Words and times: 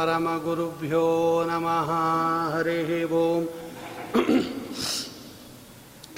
परमगुरुभ्यो 0.00 1.06
नमः। 1.48 1.90
हरिः 2.56 2.90
ओम्। 3.12 3.46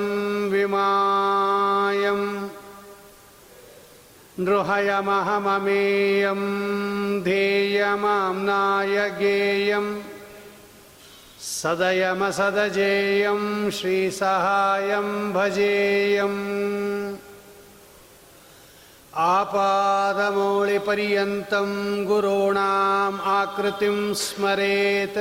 विमायम् 0.53 2.23
नृहयमहममेयं 4.47 6.41
ध्येयमाम्नाय 7.25 8.97
गेयं 9.19 9.87
सदयमसदजेयं 11.63 13.71
श्रीसहायं 13.71 15.33
भजेयम्। 15.33 17.17
आपादमौलिपर्यन्तं 19.15 22.07
गुरूणाम् 22.07 23.21
आकृतिं 23.21 24.15
स्मरेत्। 24.15 25.19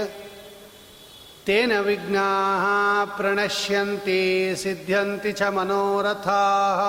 तेन 1.48 1.80
विघ्नाः 1.80 3.18
प्रणश्यन्ति 3.18 4.56
सिद्ध्यन्ति 4.58 5.32
च 5.32 5.44
मनोरथाः 5.44 6.82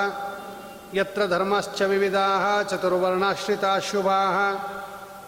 यत्र 0.96 1.28
धर्मश्च 1.28 1.82
विविधाः 1.94 2.46
चतुर्वर्णाश्रिताः 2.72 3.80
शुभाः 3.90 4.38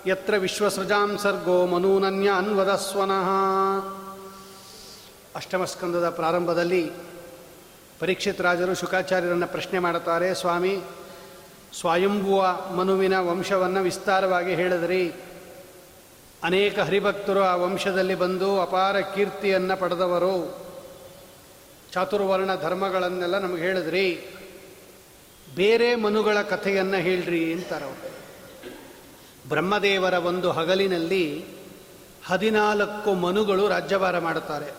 यत्र 0.07 0.33
ವಿಶ್ವಸೃಜಾಂ 0.43 1.09
ಸರ್ಗೋ 1.23 1.55
ಮನೂನನ್ಯ 1.71 2.29
ಅನ್ವದಸ್ವನಃ 2.41 3.27
ಅಷ್ಟಮಸ್ಕಂದದ 5.39 6.07
ಪ್ರಾರಂಭದಲ್ಲಿ 6.19 6.83
ಪರೀಕ್ಷಿತ್ 8.00 8.40
ರಾಜರು 8.40 8.74
ಶುಕಾಚಾರ್ಯರನ್ನು 8.74 9.46
ಪ್ರಶ್ನೆ 9.46 9.78
ಮಾಡುತ್ತಾರೆ, 9.78 10.34
ಸ್ವಾಮಿ, 10.34 10.80
ಸ್ವಯಂಭುವ 11.80 12.60
ಮನುವಿನ 12.76 13.18
ವಂಶವನ್ನು 13.18 13.82
ವಿಸ್ತಾರವಾಗಿ 13.82 14.54
ಹೇಳಿದ್ರಿ. 14.54 15.12
ಅನೇಕ 16.44 16.78
ಹರಿಭಕ್ತರು 16.78 17.42
ಆ 17.42 17.54
ವಂಶದಲ್ಲಿ 17.54 18.14
ಬಂದು 18.14 18.60
ಅಪಾರ 18.60 19.00
ಕೀರ್ತಿಯನ್ನು 19.00 19.80
ಪಡೆದವರು. 19.80 20.64
ಚಾತುರ್ವರ್ಣ 21.92 22.56
ಧರ್ಮಗಳನ್ನೆಲ್ಲ 22.62 23.38
ನಮಗೆ 23.38 23.62
ಹೇಳಿದ್ರಿ. 23.62 24.36
ಬೇರೆ 25.54 25.94
ಮನುಗಳ 25.94 26.42
ಕಥೆಯನ್ನು 26.42 26.96
ಹೇಳ್ರಿ 26.96 27.52
ಅಂತಾರವರು 27.52 28.14
ಬ್ರಹ್ಮದೇವರ 29.48 30.14
ಒಂದು 30.14 30.50
ಹಗಲಿನಲ್ಲಿ 30.50 31.44
ಹದಿನಾಲ್ಕು 32.26 33.14
ಮನುಗಳು 33.14 33.68
ರಾಜ್ಯಭಾರ 33.68 34.18
ಮಾಡುತ್ತಾರೆ. 34.18 34.70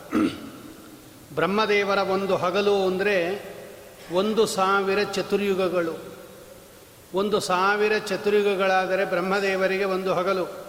ಬ್ರಹ್ಮದೇವರ 1.36 1.98
ಒಂದು 1.98 2.36
ಹಗಲು 2.36 2.88
ಅಂದರೆ 2.88 3.46
ಒಂದು 4.12 4.46
ಸಾವಿರ 4.46 5.04
ಚತುರ್ಯುಗಗಳು. 5.04 6.16
ಒಂದು 7.14 7.40
ಸಾವಿರ 7.40 7.98
ಚತುರ್ಯುಗಗಳಾದರೆ 7.98 9.06
ಬ್ರಹ್ಮದೇವರಿಗೆ 9.06 9.84
ಒಂದು 9.84 10.14
ಹಗಲು. 10.14 10.66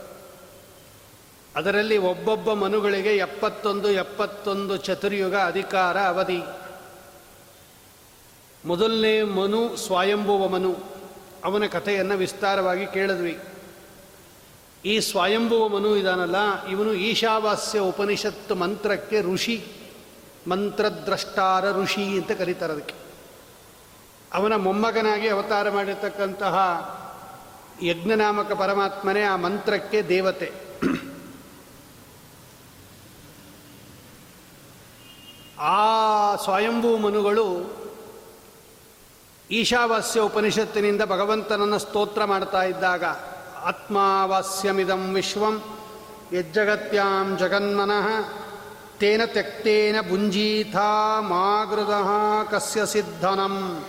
ಅದರಲ್ಲಿ 1.56 1.98
ಒಬ್ಬೊಬ್ಬ 1.98 2.52
ಮನುಗಳಿಗೆ 2.52 3.16
ಎಪ್ಪತ್ತೊಂದು 3.16 3.90
ಎಪ್ಪತ್ತೊಂದು 3.90 4.76
ಚತುರ್ಯುಗ 4.76 5.34
ಅಧಿಕಾರ 5.34 5.98
ಅವಧಿ. 5.98 6.42
ಮೊದಲನೇ 8.64 9.22
ಮನು 9.22 9.76
ಸ್ವಯಂಭುವ 9.76 10.48
ಮನು. 10.48 10.76
ಅವನ 11.44 11.66
ಕಥೆಯನ್ನು 11.66 12.16
ವಿಸ್ತಾರವಾಗಿ 12.16 12.86
ಕೇಳಿದ್ವಿ. 12.86 13.38
ಈ 14.84 15.00
ಸ್ವಯಂಭುವ 15.00 15.68
ಮನು 15.68 15.96
ಇದಾನಲ್ಲ, 15.96 16.66
ಇವನು 16.66 16.92
ಈಶಾವಾಸ್ಯ 16.92 17.78
ಉಪನಿಷತ್ತು 17.78 18.54
ಮಂತ್ರಕ್ಕೆ 18.54 19.34
ಋಷಿ. 19.34 19.64
ಮಂತ್ರದ್ರಷ್ಟಾರ 20.48 21.72
ಋಷಿ 21.72 22.04
ಅಂತ 22.04 22.30
ಕರೀತಾರೆ 22.30 22.72
ಅದಕ್ಕೆ. 22.72 22.94
ಅವನ 24.34 24.56
ಮೊಮ್ಮಗನಾಗಿ 24.56 25.28
ಅವತಾರ 25.28 25.70
ಮಾಡಿರ್ತಕ್ಕಂತಹ 25.70 26.56
ಯಜ್ಞನಾಮಕ 27.82 28.52
ಪರಮಾತ್ಮನೇ 28.52 29.22
ಆ 29.22 29.36
ಮಂತ್ರಕ್ಕೆ 29.36 30.02
ದೇವತೆ. 30.02 30.52
ಆ 35.58 36.36
ಸ್ವಯಂಭೂ 36.36 36.96
ಮನುಗಳು 36.96 37.76
ಈಶಾವಾಸ್ಯ 39.50 40.20
ಉಪನಿಷತ್ತಿನಿಂದ 40.20 41.02
ಭಗವಂತನನ್ನು 41.02 41.78
ಸ್ತೋತ್ರ 41.78 42.24
ಮಾಡ್ತಾ 42.24 42.62
ಇದ್ದಾಗ, 42.62 43.04
ಆತ್ಮಾವಾಸ್ಯಮಿದಂ 43.64 45.14
ವಿಶ್ವಂ, 45.14 45.62
ಯಜ್ಜಗತ್ಯಾಂ 46.32 47.36
ಜಗನ್ಮನಃ 47.36 48.08
ತೇನ 48.98 49.24
ತಕ್ತೇನ 49.24 49.96
ಭುಂಜೀಥ 50.08 50.76
ಮಾಗೃದ 51.20 51.94
ಕಸ್ಯ 52.50 52.86
ಸಿದ್ಧನಂ. 52.86 53.84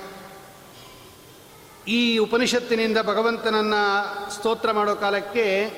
ಈ 1.87 2.17
ಉಪನಿಷತ್ತಿನಿಂದ 2.17 2.97
ಭಗವಂತನನ್ನು 2.97 4.31
ಸ್ತೋತ್ರ 4.35 4.71
ಮಾಡೋ 4.71 4.95
ಕಾಲಕ್ಕೆ 4.95 5.71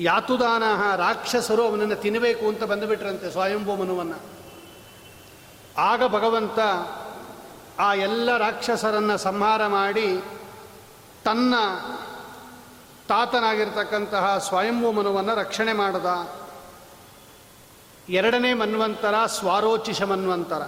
ಯಾತುದಾನ 0.00 0.62
ರಾಕ್ಷಸರು 0.96 1.68
ಅವನನ್ನು 1.68 1.94
ತಿನ್ನಬೇಕು 1.94 2.48
ಅಂತ 2.48 2.64
ಬಂದುಬಿಟ್ರಂತೆ 2.64 3.30
ಸ್ವಯಂಭೂ 3.30 3.76
ಮನುವನ್ನು. 3.76 4.18
ಆಗ 5.78 6.06
ಭಗವಂತ 6.06 6.58
ಆ 7.78 7.94
ಎಲ್ಲ 7.94 8.36
ರಾಕ್ಷಸರನ್ನು 8.36 9.18
ಸಂಹಾರ 9.18 9.66
ಮಾಡಿ 9.66 10.24
ತನ್ನ 11.24 11.54
ತಾತನಾಗಿರ್ತಕ್ಕಂತಹ 13.08 14.38
ಸ್ವಯಂಭೂ 14.38 14.92
ಮನುವನ್ನು 14.92 15.34
ರಕ್ಷಣೆ 15.34 15.72
ಮಾಡದ. 15.72 16.30
ಎರಡನೇ 18.08 18.54
ಮನ್ವಂತರ 18.54 19.26
ಸ್ವಾರೋಚಿಷ 19.26 20.02
ಮನ್ವಂತರ. 20.02 20.62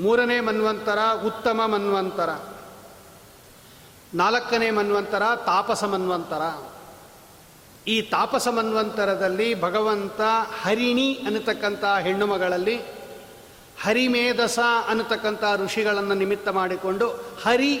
ಮೂರನೇ 0.00 0.40
ಮನ್ವಂತರ 0.40 0.98
ಉತ್ತಮ 1.26 1.60
ಮನ್ವಂತರ. 1.66 2.30
ನಾಲ್ಕನೇ 4.14 4.70
ಮನ್ವಂತರ 4.70 5.22
ತಾಪಸ 5.36 5.84
ಮನ್ವಂತರ. 5.84 6.70
ಈ 7.86 8.02
ತಾಪಸ 8.02 8.48
ಮನ್ವಂತರದಲ್ಲಿ 8.48 9.60
ಭಗವಂತ 9.60 10.20
ಹರಿಣಿ 10.62 11.14
ಅನ್ನತಕ್ಕಂಥ 11.14 11.84
ಹೆಣ್ಣು 11.84 12.26
ಮಗಳಲ್ಲಿ 12.26 12.80
ಹರಿಮೇಧಸ 13.82 14.58
ಅನ್ನತಕ್ಕಂಥ 14.88 15.44
ಋಷಿಗಳನ್ನು 15.56 16.14
ನಿಮಿತ್ತ 16.14 16.48
ಮಾಡಿಕೊಂಡು 16.48 17.08
ಹರಿ 17.44 17.78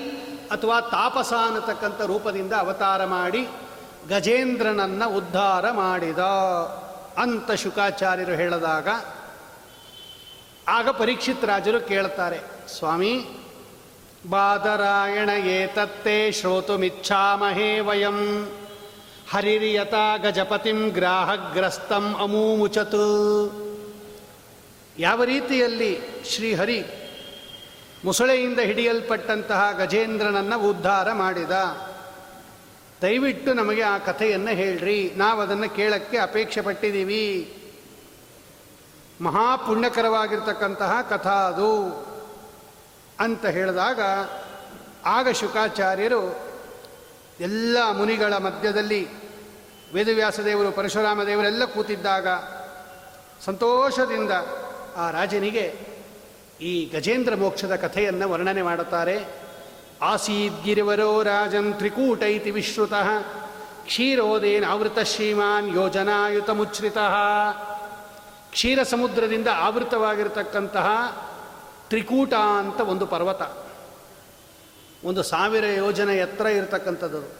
ಅಥವಾ 0.50 0.80
ತಾಪಸ 0.80 1.32
ಅನ್ನತಕ್ಕಂಥ 1.32 2.00
ರೂಪದಿಂದ 2.00 2.52
ಅವತಾರ 2.52 3.04
ಮಾಡಿ 3.04 3.48
ಗಜೇಂದ್ರನನ್ನು 4.08 5.16
ಉದ್ಧಾರ 5.16 5.70
ಮಾಡಿದ. 5.70 6.18
ಅಂತ 7.18 7.52
ಶುಕಾಚಾರ್ಯರು 7.52 8.32
ಹೇಳಿದಾಗ 8.32 8.88
ಆಗ 10.68 10.88
ಪರೀಕ್ಷಿತ್ 10.88 11.44
ರಾಜರು 11.44 11.80
ಕೇಳ್ತಾರೆ, 11.80 12.40
ಸ್ವಾಮಿ, 12.78 13.24
ಬಾದರಾಯಣ 14.30 15.28
ಏತತ್ತೇ 15.28 16.32
ಶ್ರೋತುಮಿಚ್ಛಾಮಹೇ 16.32 17.80
ವಯಂ. 17.80 18.48
ಹರಿರಿಯತಾ 19.30 20.16
ಗಜಪತಿಂ 20.16 20.88
ಗ್ರಾಹಗ್ರಸ್ತಂ 20.88 22.14
ಅಮೂಮುಚತು. 22.14 23.06
ಯಾವ 24.98 25.24
ರೀತಿಯಲ್ಲಿ 25.24 25.98
ಶ್ರೀಹರಿ 26.24 26.84
ಮುಸಳೆಯಿಂದ 28.04 28.58
ಹಿಡಿಯಲ್ಪಟ್ಟಂತಹ 28.58 29.72
ಗಜೇಂದ್ರನನ್ನು 29.78 30.68
ಉದ್ಧಾರ 30.68 31.12
ಮಾಡಿದ? 31.12 31.50
ದಯವಿಟ್ಟು 33.02 33.54
ನಮಗೆ 33.54 33.82
ಆ 33.82 33.98
ಕಥೆಯನ್ನು 33.98 34.50
ಹೇಳ್ರಿ. 34.50 35.12
ನಾವು 35.16 35.40
ಅದನ್ನು 35.40 35.70
ಕೇಳಕ್ಕೆ 35.70 36.18
ಅಪೇಕ್ಷೆ 36.18 36.60
ಪಟ್ಟಿದ್ದೀವಿ 36.60 37.56
ಮಹಾಪುಣ್ಯಕರವಾಗಿರ್ತಕ್ಕಂತಹ 39.20 40.98
ಕಥಾ 41.10 41.30
ಅದು 41.30 41.70
ಅಂತ 43.20 43.46
ಹೇಳಿದಾಗ 43.46 44.00
ಆಗ 45.04 45.28
ಶುಕಾಚಾರ್ಯರು 45.28 46.40
ಎಲ್ಲ 47.40 47.78
ಮುನಿಗಳ 47.92 48.36
ಮಧ್ಯದಲ್ಲಿ 48.36 49.08
ವೇದವ್ಯಾಸದೇವರು 49.94 50.72
ಪರಶುರಾಮ 50.72 51.22
ದೇವರೆಲ್ಲ 51.22 51.64
ಕೂತಿದ್ದಾಗ 51.64 52.26
ಸಂತೋಷದಿಂದ 53.44 54.30
ಆ 54.96 55.10
ರಾಜನಿಗೆ 55.10 55.74
ಈ 56.60 56.90
ಗಜೇಂದ್ರ 56.94 57.34
ಮೋಕ್ಷದ 57.34 57.76
ಕಥೆಯನ್ನು 57.76 58.28
ವರ್ಣನೆ 58.28 58.62
ಮಾಡುತ್ತಾರೆ. 58.62 59.49
ಆಸೀದ್ಗಿರಿವರೋ 60.02 61.22
ರಾಜನ್ 61.22 61.74
ತ್ರಿಕೂಟ 61.74 62.22
ಇತಿ 62.22 62.50
ವಿಶ್ರುತಃ 62.50 63.08
ಕ್ಷೀರೋದೇನ 63.84 64.64
ಆವೃತ 64.64 64.98
ಶ್ರೀಮಾನ್ 64.98 65.76
ಯೋಜನಾಯುತ 65.76 66.50
ಮುಚ್ಚಿತ 66.50 66.98
ಕ್ಷೀರ 68.50 68.82
ಸಮುದ್ರದಿಂದ 68.82 69.48
ಆವೃತವಾಗಿರತಕ್ಕಂತಹ 69.54 70.88
ತ್ರಿಕೂಟ 71.88 72.34
ಅಂತ 72.34 72.80
ಒಂದು 72.80 73.06
ಪರ್ವತ. 73.06 73.42
ಒಂದು 75.04 75.22
ಸಾವಿರ 75.22 75.64
ಯೋಜನೆ 75.66 76.16
ಎತ್ತರ 76.16 76.46
ಇರತಕ್ಕಂಥದ್ದು. 76.46 77.32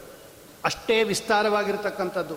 ಅಷ್ಟೇ 0.64 1.02
ವಿಸ್ತಾರವಾಗಿರ್ತಕ್ಕಂಥದ್ದು. 1.02 2.34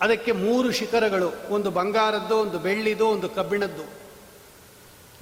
ಅದಕ್ಕೆ 0.00 0.32
ಮೂರು 0.32 0.72
ಶಿಖರಗಳು, 0.72 1.32
ಒಂದು 1.50 1.70
ಬಂಗಾರದ್ದು, 1.70 2.36
ಒಂದು 2.36 2.58
ಬೆಳ್ಳಿದು 2.58 3.06
ಒಂದು 3.06 3.28
ಕಬ್ಬಿಣದ್ದು. 3.28 3.90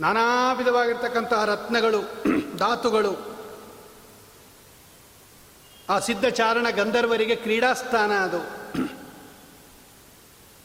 ನಾನಾ 0.00 0.52
ವಿಧವಾಗಿರ್ತಕ್ಕಂತಹ 0.52 1.44
ರತ್ನಗಳು, 1.44 1.98
ಧಾತುಗಳು 2.56 3.29
ಆ 5.90 5.98
ಸಿದ್ಧಚಾರಣ 5.98 6.66
ಗಂಧರ್ವರಿಗೆ 6.70 7.36
ಕ್ರೀಡಾಸ್ಥಾನ 7.36 8.12
ಅದು. 8.12 8.60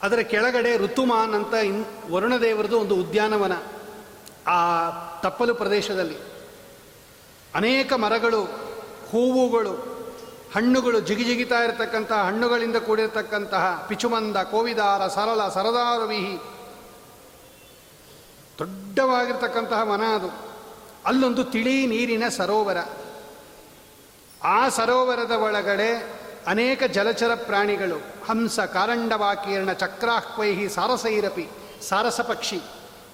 ಅದರ 0.01 0.19
ಕೆಳಗಡೆ 0.19 0.77
ಋತುಮಾನ್ 0.77 1.33
ಅಂತ 1.33 1.53
ಇನ್ 1.53 1.85
ವರುಣದೇವರದು 2.11 2.79
ಒಂದು 2.79 2.95
ಉದ್ಯಾನವನ 2.95 3.51
ಆ 4.47 4.89
ತಪ್ಪಲು 5.19 5.55
ಪ್ರದೇಶದಲ್ಲಿ. 5.55 6.17
ಅನೇಕ 7.55 7.93
ಮರಗಳು, 7.93 8.43
ಹೂವುಗಳು, 9.11 9.71
ಹಣ್ಣುಗಳು 10.55 10.99
ಜಿಗಿಜಿಗಿತಾ 10.99 11.59
ಇರತಕ್ಕಂತಹ, 11.59 12.23
ಹಣ್ಣುಗಳಿಂದ 12.23 12.75
ಕೂಡಿರತಕ್ಕಂತಹ 12.75 13.85
ಪಿಚುಮಂದ, 13.87 14.37
ಕೋವಿದಾರ, 14.37 15.07
ಸರಳ, 15.07 15.49
ಸರದಾರವಿಹಿ. 15.49 16.37
ದೊಡ್ಡವಾಗಿರ್ತಕ್ಕಂತಹ 18.59 19.91
ವನ 19.91 20.01
ಅದು. 20.01 20.55
ಅಲ್ಲೊಂದು 21.05 21.43
ತಿಳಿ 21.43 21.85
ನೀರಿನ 21.85 22.23
ಸರೋವರ. 22.27 22.77
ಆ 24.45 24.69
ಸರೋವರದ 24.69 25.31
ಒಳಗಡೆ 25.31 25.89
ಅನೇಕ 26.47 26.83
ಜಲಚರ 26.83 27.31
ಪ್ರಾಣಿಗಳು, 27.35 27.97
ಹಂಸ, 27.97 28.59
ಕಾರಂಡವಾಕೀರ್ಣ, 28.59 29.71
ಚಕ್ರಾಹ್ವೈಹಿ, 29.73 30.69
ಸಾರಸೈರಪಿ 30.69 31.47
ಸಾರಸ 31.89 32.21
ಪಕ್ಷಿ 32.21 32.61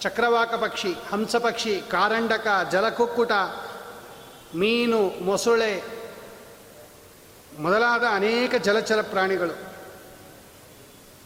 ಚಕ್ರವಾಕ 0.02 0.54
ಪಕ್ಷಿ 0.54 0.94
ಹಂಸ 0.94 1.36
ಪಕ್ಷಿ 1.36 1.82
ಕಾರಂಡಕ, 1.92 2.48
ಜಲಕುಕ್ಕುಟ, 2.72 3.32
ಮೀನು, 4.56 5.24
ಮೊಸಳೆ 5.24 5.84
ಮೊದಲಾದ 7.60 8.04
ಅನೇಕ 8.12 8.56
ಜಲಚರ 8.56 9.02
ಪ್ರಾಣಿಗಳು. 9.02 9.72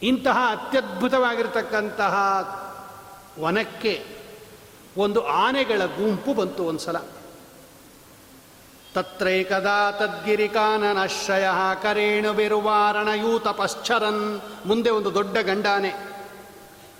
ಇಂತಹ 0.02 0.38
ಅತ್ಯದ್ಭುತವಾಗಿರ್ತಕ್ಕಂತಹ 0.50 2.14
ವನಕ್ಕೆ 3.42 4.06
ಒಂದು 4.96 5.26
ಆನೆಗಳ 5.26 5.84
ಗುಂಪು 5.84 6.34
ಬಂತು 6.34 6.64
ಒಂದು 6.64 6.78
ಸಲ 6.78 6.96
ತತ್ರೈಕದಾ 8.96 9.90
ತದ್ಗಿರಿಕಾನನಶ್ರಯ 9.90 11.48
ಪಶ್ಚರನ್ 13.52 14.40
ಮುಂದೆ 14.66 14.90
ಒಂದು 14.90 15.14
ದೊಡ್ಡ 15.14 15.38
ಗಂಡಾನೆ. 15.38 15.92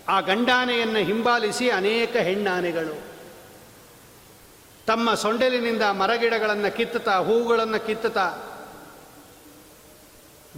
ಆ 0.08 0.20
ಗಂಡಾನೆಯನ್ನು 0.20 0.98
ಹಿಂಬಾಲಿಸಿ 0.98 1.70
ಅನೇಕ 1.70 2.16
ಹೆಣ್ಣಾನೆಗಳು. 2.16 3.02
ತಮ್ಮ 4.86 5.14
ಸೊಂಡೆಲಿನಿಂದ 5.14 5.82
ಮರಗಿಡಗಳನ್ನು 5.82 6.76
ಕಿತ್ತುತ್ತಾ 6.76 7.16
ಹೂಗಳನ್ನು 7.18 7.86
ಕಿತ್ತುತ್ತಾ, 7.86 8.26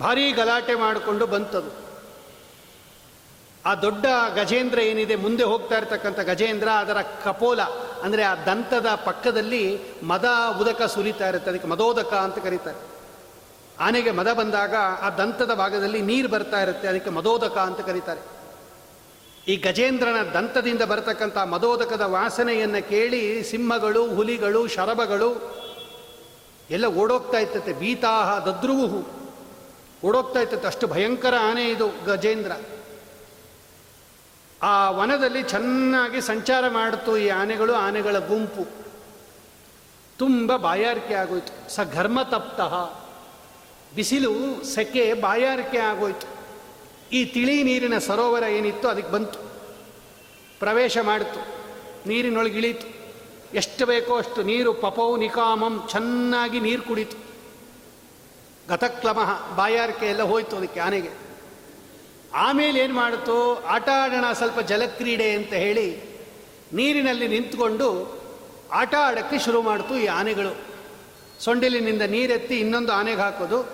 ಭಾರೀ 0.01 0.33
ಗಲಾಟೆ 0.33 0.75
ಮಾಡಿಕೊಂಡು 0.75 1.27
ಬಂತದು. 1.27 1.88
ಆ 3.69 3.73
ದೊಡ್ಡ 3.85 4.07
ಗಜೇಂದ್ರ 4.39 4.79
ಏನಿದೆ, 4.91 5.15
ಮುಂದೆ 5.25 5.45
ಹೋಗ್ತಾ 5.53 5.77
ಇರ್ತಕ್ಕಂಥ 5.81 6.21
ಗಜೇಂದ್ರ, 6.31 6.69
ಅದರ 6.85 6.99
ಕಪೋಲ, 7.25 7.61
ಅಂದರೆ 8.05 8.23
ಆ 8.31 8.35
ದಂತದ 8.49 8.89
ಪಕ್ಕದಲ್ಲಿ 9.07 9.65
ಮದ 10.11 10.29
ಉದಕ 10.63 10.83
ಸುರಿತಾ 10.95 11.27
ಇರುತ್ತೆ, 11.33 11.51
ಅದಕ್ಕೆ 11.53 11.71
ಮದೋದಕ 11.75 12.13
ಅಂತ 12.27 12.39
ಕರೀತಾರೆ. 12.47 12.81
ಆನೆಗೆ 13.87 14.13
ಮದ 14.19 14.31
ಬಂದಾಗ 14.41 14.75
ಆ 15.07 15.09
ದಂತದ 15.19 15.53
ಭಾಗದಲ್ಲಿ 15.63 16.01
ನೀರು 16.11 16.29
ಬರ್ತಾ 16.35 16.61
ಇರುತ್ತೆ, 16.67 16.87
ಅದಕ್ಕೆ 16.93 17.11
ಮದೋದಕ 17.19 17.57
ಅಂತ 17.69 17.81
ಕರೀತಾರೆ. 17.89 18.23
ಈ 19.51 19.55
ಗಜೇಂದ್ರನ 19.67 20.23
ದಂತದಿಂದ 20.37 20.83
ಬರತಕ್ಕಂಥ 20.93 21.39
ಮದೋದಕದ 21.53 22.05
ವಾಸನೆಯನ್ನು 22.15 22.81
ಕೇಳಿ 22.89 23.23
ಸಿಂಹಗಳು, 23.51 24.03
ಹುಲಿಗಳು, 24.17 24.63
ಶರಭಗಳು 24.75 25.31
ಎಲ್ಲ 26.77 26.87
ಓಡೋಗ್ತಾ 27.03 27.39
ಇತ್ತತೆ 27.45 27.73
ಬೀತಾಹ 27.83 28.31
ದದ್ರುವು 28.49 29.01
ಓಡೋಗ್ತಾ 30.09 30.41
ಇತ್ತತೆ 30.47 30.67
ಅಷ್ಟು 30.73 30.87
ಭಯಂಕರ 30.95 31.35
ಆನೆ 31.51 31.65
ಇದು 31.75 31.87
ಗಜೇಂದ್ರ. 32.09 32.53
ಆ 34.63 34.91
ವನದಲ್ಲಿ 34.91 35.43
ಚೆನ್ನಾಗಿ 35.43 36.21
ಸಂಚಾರ 36.21 36.69
ಮಾಡಿತು 36.69 37.19
ಈ 37.19 37.29
ಆನೆಗಳು, 37.29 37.75
ಆನೆಗಳ 37.75 38.19
ಗುಂಪು. 38.19 38.67
ತುಂಬ 40.19 40.57
ಬಾಯಾರಿಕೆ 40.57 41.15
ಆಗೋಯ್ತು. 41.15 41.71
ಸ 41.71 41.81
ಘರ್ಮ 41.93 42.23
ತಪ್ತಃ 42.23 42.95
ಬಿಸಿಲು, 43.95 44.65
ಸೆಕೆ, 44.65 45.15
ಬಾಯಾರಿಕೆ 45.15 45.79
ಆಗೋಯ್ತು. 45.79 46.27
ಈ 47.13 47.25
ತಿಳಿ 47.25 47.63
ನೀರಿನ 47.63 47.99
ಸರೋವರ 47.99 48.43
ಏನಿತ್ತು 48.43 48.89
ಅದಕ್ಕೆ 48.89 49.13
ಬಂತು. 49.13 49.39
ಪ್ರವೇಶ 50.59 50.99
ಮಾಡಿತು. 50.99 51.47
ನೀರಿನೊಳಗೆ 52.09 52.59
ಇಳೀತು. 52.59 52.87
ಎಷ್ಟು 53.57 53.87
ಬೇಕೋ 53.87 54.17
ಅಷ್ಟು 54.17 54.43
ನೀರು, 54.43 54.75
ಪಪೌ, 54.75 55.17
ನಿಕಾಮಂ, 55.17 55.89
ಚೆನ್ನಾಗಿ 55.91 56.61
ನೀರು 56.61 56.83
ಕುಡಿತು. 56.83 57.17
ಗತಕ್ಲಮಃ, 58.69 59.55
ಬಾಯಾರಿಕೆ 59.57 60.07
ಎಲ್ಲ 60.07 60.23
ಹೋಯ್ತು 60.23 60.57
ಅದಕ್ಕೆ 60.57 60.81
ಆನೆಗೆ. 60.81 61.28
ಆಮೇಲೆ 62.35 62.81
ಏನು 62.81 62.95
ಮಾಡಿತು 62.95 63.65
ಆಟ 63.65 63.89
ಆಡೋಣ 63.89 64.33
ಸ್ವಲ್ಪ 64.33 64.61
ಜಲಕ್ರೀಡೆ 64.61 65.33
ಅಂತ 65.33 65.53
ಹೇಳಿ 65.53 66.19
ನೀರಿನಲ್ಲಿ 66.73 67.29
ನಿಂತ್ಕೊಂಡು 67.29 68.19
ಆಟ 68.73 68.95
ಆಡೋಕ್ಕೆ 68.95 69.39
ಶುರು 69.39 69.63
ಮಾಡಿತು 69.63 69.97
ಈ 69.97 70.07
ಆನೆಗಳು. 70.07 70.57
ಸೊಂಡಿಲಿನಿಂದ 71.41 72.03
ನೀರೆತ್ತಿ 72.03 72.59
ಇನ್ನೊಂದು 72.59 72.93
ಆನೆಗೆ 72.93 73.21
ಹಾಕೋದು. 73.21 73.67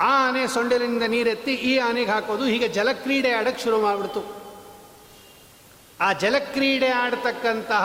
ಆ 0.00 0.28
ಆನೆ 0.28 0.46
ಸೊಂಡಿಲಿನಿಂದ 0.46 1.02
ನೀರೆತ್ತಿ 1.02 1.54
ಈ 1.54 1.78
ಆನೆಗೆ 1.78 2.10
ಹಾಕೋದು. 2.10 2.44
ಹೀಗೆ 2.44 2.68
ಜಲಕ್ರೀಡೆ 2.68 3.30
ಆಡೋಕ್ಕೆ 3.32 3.62
ಶುರು 3.62 3.80
ಮಾಡಿಬಿಡ್ತು. 3.80 4.40
ಆ 6.00 6.12
ಜಲಕ್ರೀಡೆ 6.12 6.88
ಆಡ್ತಕ್ಕಂತಹ 6.88 7.84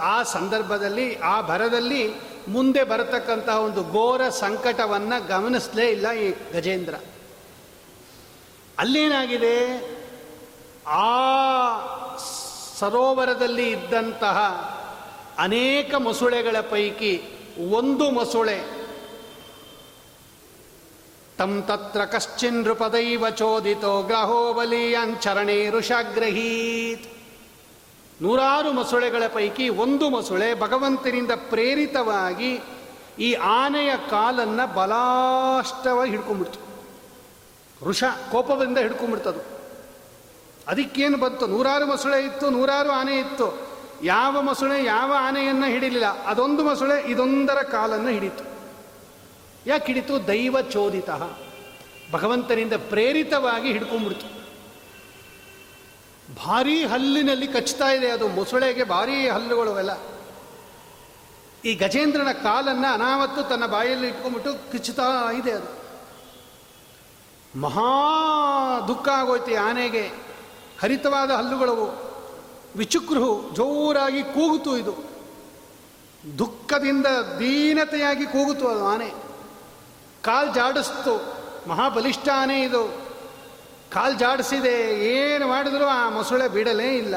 ಆ 0.00 0.22
ಸಂದರ್ಭದಲ್ಲಿ, 0.22 1.16
ಆ 1.16 1.40
ಭರದಲ್ಲಿ 1.40 2.14
ಮುಂದೆ 2.48 2.84
ಬರತಕ್ಕಂತಹ 2.84 3.58
ಒಂದು 3.58 3.84
ಘೋರ 3.84 4.28
ಸಂಕಟವನ್ನು 4.28 5.28
ಗಮನಿಸಲೇ 5.28 5.90
ಇಲ್ಲ 5.90 6.12
ಈ 6.12 6.34
ಗಜೇಂದ್ರ. 6.52 6.94
ಅಲ್ಲೇನಾಗಿದೆ? 8.78 9.88
ಆ 10.86 11.18
ಸರೋವರದಲ್ಲಿ 12.78 13.70
ಇದ್ದಂತಹ 13.70 14.38
ಅನೇಕ 15.38 15.94
ಮೊಸುಳೆಗಳ 15.94 16.60
ಪೈಕಿ 16.60 17.22
ಒಂದು 17.70 18.10
ಮೊಸುಳೆ. 18.10 18.88
ತಂ 21.38 21.62
ತತ್ರ 21.66 22.04
ಕಶ್ಚಿನ್ 22.04 22.62
ನೃಪದೈವ 22.62 23.30
ಚೋದಿತೋ 23.30 24.02
ಗ್ರಹೋ 24.02 24.52
ಅಂಚರಣೆ 25.02 25.70
ಋಷಾಗ್ರಹೀತ್. 25.70 27.10
ನೂರಾರು 28.22 28.72
ಮೊಸಳೆಗಳ 28.72 29.22
ಪೈಕಿ 29.26 29.68
ಒಂದು 29.68 30.10
ಮೊಸಳೆ 30.10 30.60
ಭಗವಂತನಿಂದ 30.60 31.30
ಪ್ರೇರಿತವಾಗಿ 31.30 32.60
ಈ 33.18 33.32
ಆನೆಯ 33.32 33.96
ಕಾಲನ್ನು 34.10 34.74
ಬಲಾಷ್ಟವಾಗಿ 34.74 36.10
ಹಿಡ್ಕೊಂಡ್ಬಿಡ್ತು. 36.10 36.67
ಋಷ 37.82 38.04
ಕೋಪದಿಂದ 38.04 38.78
ಹಿಡ್ಕೊಂಡ್ಬಿಡ್ತದು. 38.78 39.58
ಅದಕ್ಕೇನು 40.66 41.18
ಬಂತು? 41.18 41.46
ನೂರಾರು 41.46 41.86
ಮೊಸಳೆ 41.86 42.24
ಇತ್ತು, 42.24 42.50
ನೂರಾರು 42.50 42.90
ಆನೆ 42.90 43.18
ಇತ್ತು. 43.18 43.68
ಯಾವ 44.02 44.42
ಮೊಸಳೆ 44.42 44.84
ಯಾವ 44.84 45.14
ಆನೆಯನ್ನು 45.18 45.66
ಹಿಡಿಲಿಲ್ಲ? 45.66 46.24
ಅದೊಂದು 46.24 46.64
ಮೊಸಳೆ 46.64 47.10
ಇದೊಂದರ 47.10 47.54
ಕಾಲನ್ನು 47.54 48.08
ಹಿಡಿತು. 48.08 48.44
ಯಾಕೆ 49.66 49.86
ಹಿಡಿತು? 49.86 50.26
ದೈವ 50.26 50.60
ಚೋದಿತ. 50.60 51.10
ಭಗವಂತನಿಂದ 52.12 52.72
ಪ್ರೇರಿತವಾಗಿ 52.72 53.72
ಹಿಡ್ಕೊಂಡ್ಬಿಡ್ತು. 53.72 54.38
ಭಾರೀ 56.46 56.84
ಹಲ್ಲಿನಲ್ಲಿ 56.84 57.46
ಕಚ್ತಾ 57.46 57.88
ಇದೆ 57.88 58.10
ಅದು. 58.10 58.28
ಮೊಸಳೆಗೆ 58.28 58.84
ಭಾರೀ 58.84 59.28
ಹಲ್ಲುಗಳು 59.28 59.70
ಅವೆಲ್ಲ. 59.70 59.90
ಈ 61.64 61.74
ಗಜೇಂದ್ರನ 61.74 62.32
ಕಾಲನ್ನು 62.32 62.92
ಅನಾವತ್ತು 62.92 63.42
ತನ್ನ 63.42 63.66
ಬಾಯಲ್ಲಿ 63.66 64.08
ಇಟ್ಕೊಂಡ್ಬಿಟ್ಟು 64.08 64.72
ಕಿಚ್ಚುತ್ತಾ 64.72 65.32
ಇದೆ 65.32 65.52
ಅದು. 65.52 65.87
ಮಹಾ 67.60 68.84
ದುಃಖ 68.88 69.08
ಆಗೋಯ್ತು 69.08 69.62
ಆನೆಗೆ 69.62 70.06
ಹರಿತವಾದ 70.82 71.30
ಹಲ್ಲುಗಳವು. 71.30 72.08
ವಿಚುಕ್ರು 72.76 73.50
ಜೋರಾಗಿ 73.54 74.22
ಕೂಗುತು 74.22 74.76
ಇದು. 74.76 74.94
ದುಃಖದಿಂದ 76.38 77.06
ದೀನತೆಯಾಗಿ 77.38 78.26
ಕೂಗುತು 78.26 78.68
ಅದು 78.68 78.88
ಆನೆ. 78.88 79.12
ಕಾಲ್ 80.22 80.54
ಜಾಡಿಸ್ತು. 80.54 81.34
ಮಹಾಬಲಿಷ್ಠ 81.68 82.28
ಆನೆ 82.28 82.62
ಇದು. 82.62 82.88
ಕಾಲ್ 83.92 84.18
ಜಾಡಿಸಿದೆ. 84.18 85.04
ಏನು 85.04 85.48
ಮಾಡಿದರೂ 85.48 85.84
ಆ 85.84 86.08
ಮೊಸಳೆ 86.08 86.48
ಬಿಡಲೇ 86.48 86.94
ಇಲ್ಲ. 86.94 87.14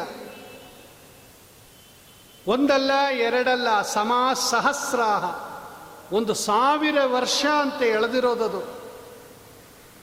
ಒಂದಲ್ಲ, 2.47 2.91
ಎರಡಲ್ಲ 3.11 3.81
ಸಮಾ 3.81 4.33
ಸಹಸ್ರಾಹ 4.33 5.51
ಒಂದು 6.13 6.33
ಸಾವಿರ 6.33 6.97
ವರ್ಷ 7.05 7.45
ಅಂತ 7.45 7.81
ಎಳೆದಿರೋದದು. 7.81 8.80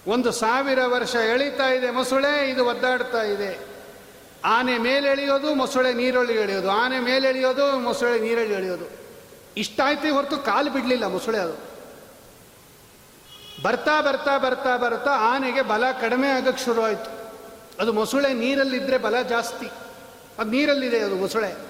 ಒಂದು 0.09 0.33
ಸಾವಿರ 0.33 0.79
ವರ್ಷ 0.87 1.15
ಎಳಿತಾ 1.15 1.69
ಇದೆ 1.69 1.91
ಮೊಸಳೆ, 1.91 2.51
ಇದು 2.51 2.67
ಒದ್ದಾಡ್ತಾ 2.67 3.23
ಇದೆ. 3.23 3.59
ಆನೆ 4.45 4.79
ಮೇಲೆ 4.79 5.09
ಎಳೆಯೋದು, 5.09 5.55
ಮೊಸಳೆ 5.55 5.93
ನೀರೊಳಿ 5.93 6.35
ಎಳೆಯೋದು. 6.35 6.71
ಆನೆ 6.71 7.01
ಮೇಲೆ 7.01 7.29
ಎಳೆಯೋದು, 7.29 7.79
ಮೊಸಳೆ 7.79 8.21
ನೀರಲ್ಲಿ 8.21 8.55
ಎಳೆಯೋದು. 8.55 8.91
ಇಷ್ಟಾಯ್ತು 9.57 10.15
ಹೊರತು 10.15 10.39
ಕಾಲು 10.39 10.71
ಬಿಡಲಿಲ್ಲ 10.71 11.07
ಮೊಸಳೆ 11.07 11.39
ಅದು. 11.39 11.69
ಬರ್ತಾ 13.63 14.01
ಬರ್ತಾ 14.01 14.39
ಬರ್ತಾ 14.39 14.77
ಬರ್ತಾ 14.77 15.11
ಆನೆಗೆ 15.11 15.63
ಬಲ 15.63 15.91
ಕಡಿಮೆ 16.01 16.29
ಆಗಕ್ಕೆ 16.29 16.65
ಶುರುವಾಯಿತು. 16.65 17.33
ಅದು 17.81 17.93
ಮೊಸಳೆ 17.93 18.35
ನೀರಲ್ಲಿದ್ದರೆ 18.35 18.99
ಬಲ 18.99 19.23
ಜಾಸ್ತಿ. 19.23 19.67
ಅದು 20.39 20.51
ನೀರಲ್ಲಿದೆ 20.51 20.99
ಅದು 20.99 21.15
ಮೊಸಳೆ. 21.15 21.68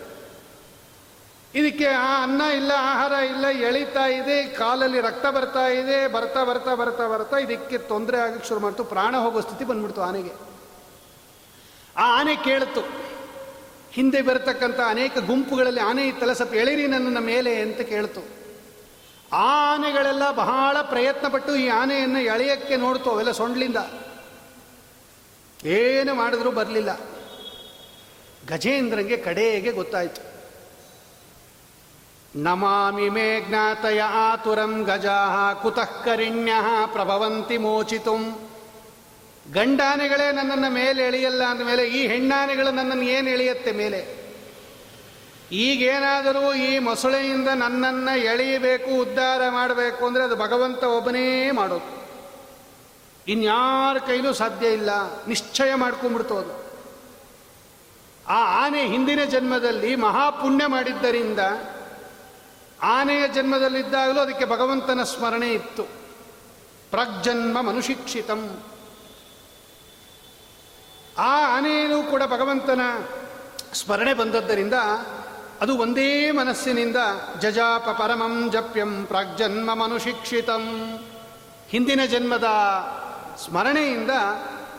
ಇದಕ್ಕೆ 1.59 1.87
ಆ 1.87 2.23
ಅನ್ನ 2.23 2.41
ಇಲ್ಲ, 2.41 2.73
ಆಹಾರ 2.77 3.13
ಇಲ್ಲ, 3.13 3.47
ಎಳಿತಾ 3.69 4.07
ಇದೆ, 4.07 4.47
ಕಾಲಲ್ಲಿ 4.47 5.01
ರಕ್ತ 5.01 5.27
ಬರ್ತಾ 5.27 5.67
ಇದೆ, 5.67 6.07
ಬರ್ತಾ 6.07 6.45
ಬರ್ತಾ 6.45 6.75
ಬರ್ತಾ 6.75 7.09
ಬರ್ತಾ, 7.09 7.37
ಇದಕ್ಕೆ 7.37 7.79
ತೊಂದರೆ 7.79 8.19
ಆಗಕ್ಕೆ 8.19 8.49
ಶುರು 8.49 8.61
ಮಾಡ್ತು, 8.61 8.85
ಪ್ರಾಣ 8.85 9.17
ಹೋಗೋ 9.17 9.41
ಸ್ಥಿತಿ 9.41 9.65
ಬಂದ್ಬಿಡ್ತು 9.65 10.03
ಆನೆಗೆ. 10.03 10.35
ಆ 11.97 12.19
ಆನೆ 12.19 12.37
ಕೇಳಿತು, 12.37 12.83
ಹಿಂದೆ 13.93 14.23
ಬರತಕ್ಕಂಥ 14.23 14.81
ಅನೇಕ 14.81 15.19
ಗುಂಪುಗಳಲ್ಲಿ 15.19 15.81
ಆನೆ 15.81 16.09
ಇತ್ತಲ್ಲ, 16.09 16.33
ಸ್ವಲ್ಪ 16.33 16.55
ಎಳಿರಿ 16.55 16.87
ನನ್ನ 16.87 17.19
ಮೇಲೆ 17.19 17.55
ಅಂತ 17.63 17.81
ಕೇಳ್ತು. 17.81 18.21
ಆ 19.33 19.75
ಆನೆಗಳೆಲ್ಲ 19.75 20.31
ಬಹಳ 20.31 20.77
ಪ್ರಯತ್ನ 20.83 21.29
ಪಟ್ಟು 21.29 21.57
ಈ 21.57 21.69
ಆನೆಯನ್ನು 21.69 22.21
ಎಳೆಯಕ್ಕೆ 22.21 22.77
ನೋಡ್ತು, 22.77 23.11
ಅವೆಲ್ಲ 23.11 23.31
ಸೊಂಡ್ಲಿಂದ. 23.31 23.77
ಏನು 25.65 26.15
ಮಾಡಿದ್ರೂ 26.15 26.51
ಬರಲಿಲ್ಲ. 26.51 26.93
ಗಜೇಂದ್ರಂಗೆ 28.49 29.17
ಕಡೆಗೆ 29.17 29.73
ಗೊತ್ತಾಯಿತು. 29.73 30.28
ನಮಾಮಿ 32.37 33.09
ಮೇ 33.09 33.45
ಜ್ಞಾತಯ 33.49 34.01
ಆತುರಂ 34.01 34.85
ಗಜಾ 34.85 35.55
ಕುತಃ 35.63 36.05
ಕರಿಣ್ಯ 36.05 36.53
ಪ್ರಭವಂತಿ 36.93 37.59
ಮೋಚಿತು 37.59 38.17
ಗಂಡಾನೆಗಳೇ 39.53 40.33
ನನ್ನನ್ನು 40.33 40.71
ಮೇಲೆ 40.71 41.03
ಎಳೆಯಲ್ಲ 41.03 41.45
ಅಂದಮೇಲೆ 41.45 41.87
ಈ 41.87 42.07
ಹೆಣ್ಣಾನೆಗಳು 42.07 42.71
ನನ್ನನ್ನು 42.71 43.05
ಏನು 43.05 43.29
ಎಳೆಯತ್ತೆ 43.29 43.73
ಮೇಲೆ? 43.73 44.29
ಈಗೇನಾದರೂ 45.53 46.55
ಈ 46.55 46.79
ಮೊಸಳೆಯಿಂದ 46.79 47.49
ನನ್ನನ್ನು 47.49 48.19
ಎಳೆಯಬೇಕು, 48.19 48.91
ಉದ್ಧಾರ 48.91 49.43
ಮಾಡಬೇಕು 49.49 50.07
ಅಂದರೆ 50.07 50.23
ಅದು 50.25 50.37
ಭಗವಂತ 50.37 50.85
ಒಬ್ಬನೇ 50.85 51.51
ಮಾಡೋದು. 51.51 52.05
ಇನ್ಯಾರ 53.27 53.99
ಕೈಲೂ 53.99 54.33
ಸಾಧ್ಯ 54.33 54.67
ಇಲ್ಲ, 54.67 54.91
ನಿಶ್ಚಯ 55.29 55.75
ಮಾಡ್ಕೊಂಡ್ಬಿಡ್ತು 55.75 56.37
ಅದು. 56.37 56.53
ಆ 58.29 58.65
ಆನೆ 58.65 58.87
ಹಿಂದಿನ 58.87 59.25
ಜನ್ಮದಲ್ಲಿ 59.25 59.97
ಮಹಾಪುಣ್ಯ 59.97 60.67
ಮಾಡಿದ್ದರಿಂದ 60.67 61.39
ಆನೆಯ 62.83 63.29
ಜನ್ಮದಲ್ಲಿದ್ದಾಗಲೂ 63.29 64.21
ಅದಕ್ಕೆ 64.21 64.45
ಭಗವಂತನ 64.45 65.03
ಸ್ಮರಣೆ 65.03 65.49
ಇತ್ತು. 65.53 65.83
ಪ್ರಜ್ಜನ್ಮ 66.91 67.61
ಮನುಶಿಕ್ಷಿತಂ. 67.61 68.63
ಆ 71.19 71.57
ಆನೆಯೂ 71.57 72.03
ಕೂಡ 72.03 72.23
ಭಗವಂತನ 72.23 72.81
ಸ್ಮರಣೆ 73.73 74.15
ಬಂದದ್ದರಿಂದ 74.15 74.75
ಅದು 75.61 75.79
ಒಂದೇ 75.79 76.31
ಮನಸ್ಸಿನಿಂದ 76.31 76.97
ಜಜಾಪ 77.41 77.89
ಪರಮಂ 77.89 78.51
ಜಪ್ಯಂ 78.51 79.07
ಪ್ರಾಗ್ಜನ್ಮ 79.07 79.75
ಮನುಶಿಕ್ಷಿತಂ. 79.75 80.99
ಹಿಂದಿನ 81.69 82.05
ಜನ್ಮದ 82.05 82.45
ಸ್ಮರಣೆಯಿಂದ 83.45 84.11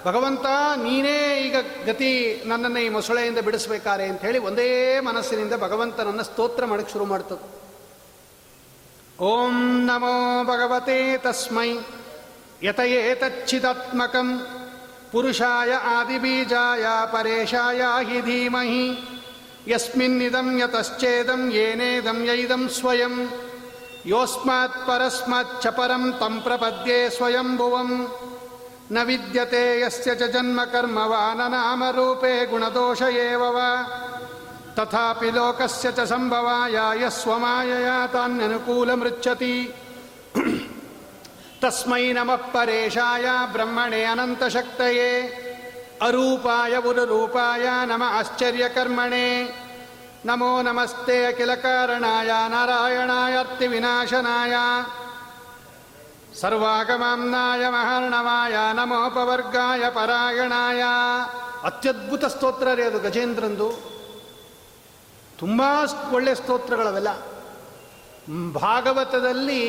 ಭಗವಂತ, 0.06 0.46
ನೀನೇ 0.76 1.42
ಈಗ 1.42 1.56
ಗತಿ 1.86 2.42
ನನ್ನನ್ನು 2.46 2.80
ಈ 2.80 2.90
ಮೊಸಳೆಯಿಂದ 2.90 3.40
ಬಿಡಿಸ್ಬೇಕಾರೆ 3.40 4.06
ಅಂತ 4.08 4.22
ಹೇಳಿ 4.22 4.40
ಒಂದೇ 4.40 5.00
ಮನಸ್ಸಿನಿಂದ 5.00 5.54
ಭಗವಂತನನ್ನು 5.54 6.24
ಸ್ತೋತ್ರ 6.24 6.66
ಮಾಡಕ್ಕೆ 6.66 6.94
ಶುರು 6.94 7.06
ಮಾಡ್ತದೆ. 7.06 7.59
ॐ 9.22 9.56
नमो 9.88 10.44
भगवते 10.48 10.96
तस्मै 11.18 11.70
यत 12.64 12.80
एतच्चिदात्मकं 12.80 14.28
पुरुषाय 15.12 15.72
आदिबीजाय 15.72 16.86
परेशाय 17.14 17.82
हि 18.08 18.22
धीमहि। 18.22 18.86
यस्मिन्निदं 19.68 20.48
यतश्चेदं 20.60 21.42
येनेदं 21.52 22.24
यैदं 22.28 22.68
स्वयं। 22.68 23.16
योऽस्मात्परस्माच्च 24.08 25.68
परं 25.68 26.12
तं 26.12 26.40
प्रपद्ये 26.40 27.10
स्वयं 27.10 27.50
न 28.92 29.04
विद्यते 29.04 29.64
यस्य 29.82 30.16
च 30.16 30.32
जन्मकर्म 30.32 31.00
वा 31.12 31.34
न 31.34 31.52
नामरूपे 31.52 32.34
गुणदोष 32.46 33.02
एव 33.02 33.44
वा। 33.58 33.70
ತಥಾಪಿ 34.80 35.30
ಲೋಕಸ್ಯ 35.32 35.88
ಚ 35.92 36.04
ಸಂಭವಾಯ 36.06 36.78
ಯಸ್ವಮಾಯಯ 37.04 37.88
ತಾನ್ಯನುಕೂಲಮೃಚ್ಛತಿ 38.12 39.56
ತಸ್ಮೈ 41.62 42.06
ನಮಃ 42.12 42.44
ಪರೇಶಾಯ 42.54 43.26
ಬ್ರಹ್ಮಣೇ 43.52 44.06
ಅನಂತಶಕ್ತಯೇ 44.06 45.10
ಅರೂಪಾಯ 46.02 46.76
ಉರುರೂಪಾಯ 46.84 47.66
ನಮ 47.86 48.04
ಆಶ್ಚರ್ಯಕರ್ಮಣೆ 48.20 49.26
ನಮೋ 50.26 50.62
ನಮಸ್ತೆ 50.62 51.18
ಅಖಿಲ 51.26 51.52
ಕಾರಣಾಯ 51.56 52.32
ನಾರಾಯಣಾಯ 52.50 53.36
ಅರ್ತಿವಿನಾಶನಾಯ 53.38 54.56
ಸರ್ವಾಗಮಾಂನಾಯ 56.42 57.64
ಮಹಾರ್ಣವಾಯ 57.68 58.56
ನಮೋಪವರ್ಗಾಯ 58.74 59.84
ಪರಾಯಣಾಯ 59.94 60.82
ಅತ್ಯದ್ಭುತ 61.66 62.26
ಸ್ತೋತ್ರ 62.26 62.74
ರೀ 62.74 62.84
ಅದು 62.84 63.00
ಗಜೇಂದ್ರಂದು 63.00 63.70
ತುಂಬ 65.40 65.62
ಒಳ್ಳೆಯ 66.14 66.36
ಸ್ತೋತ್ರಗಳವೆಲ್ಲ. 66.36 67.12
ಭಾಗವತದಲ್ಲಿ 68.54 69.64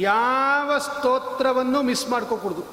ಯಾವ 0.00 0.78
ಸ್ತೋತ್ರವನ್ನು 0.78 1.78
ಮಿಸ್ 1.82 2.04
ಮಾಡ್ಕೋಕೂಡ್ದು. 2.08 2.64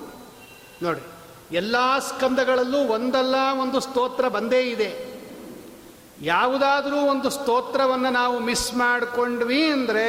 ನೋಡಿ, 0.81 1.03
ಎಲ್ಲ 1.51 1.75
ಸ್ಕಂದಗಳಲ್ಲೂ 1.99 2.79
ಒಂದಲ್ಲ 2.95 3.35
ಒಂದು 3.61 3.79
ಸ್ತೋತ್ರ 3.79 4.27
ಬಂದೇ 4.27 4.61
ಇದೆ. 4.63 4.89
ಯಾವುದಾದರೂ 6.21 6.99
ಒಂದು 7.11 7.29
ಸ್ತೋತ್ರವನ್ನು 7.29 8.09
ನಾವು 8.09 8.39
ಮಿಸ್ 8.39 8.69
ಮಾಡಿಕೊಂಡ್ವಿ 8.73 9.61
ಅಂದರೆ 9.71 10.05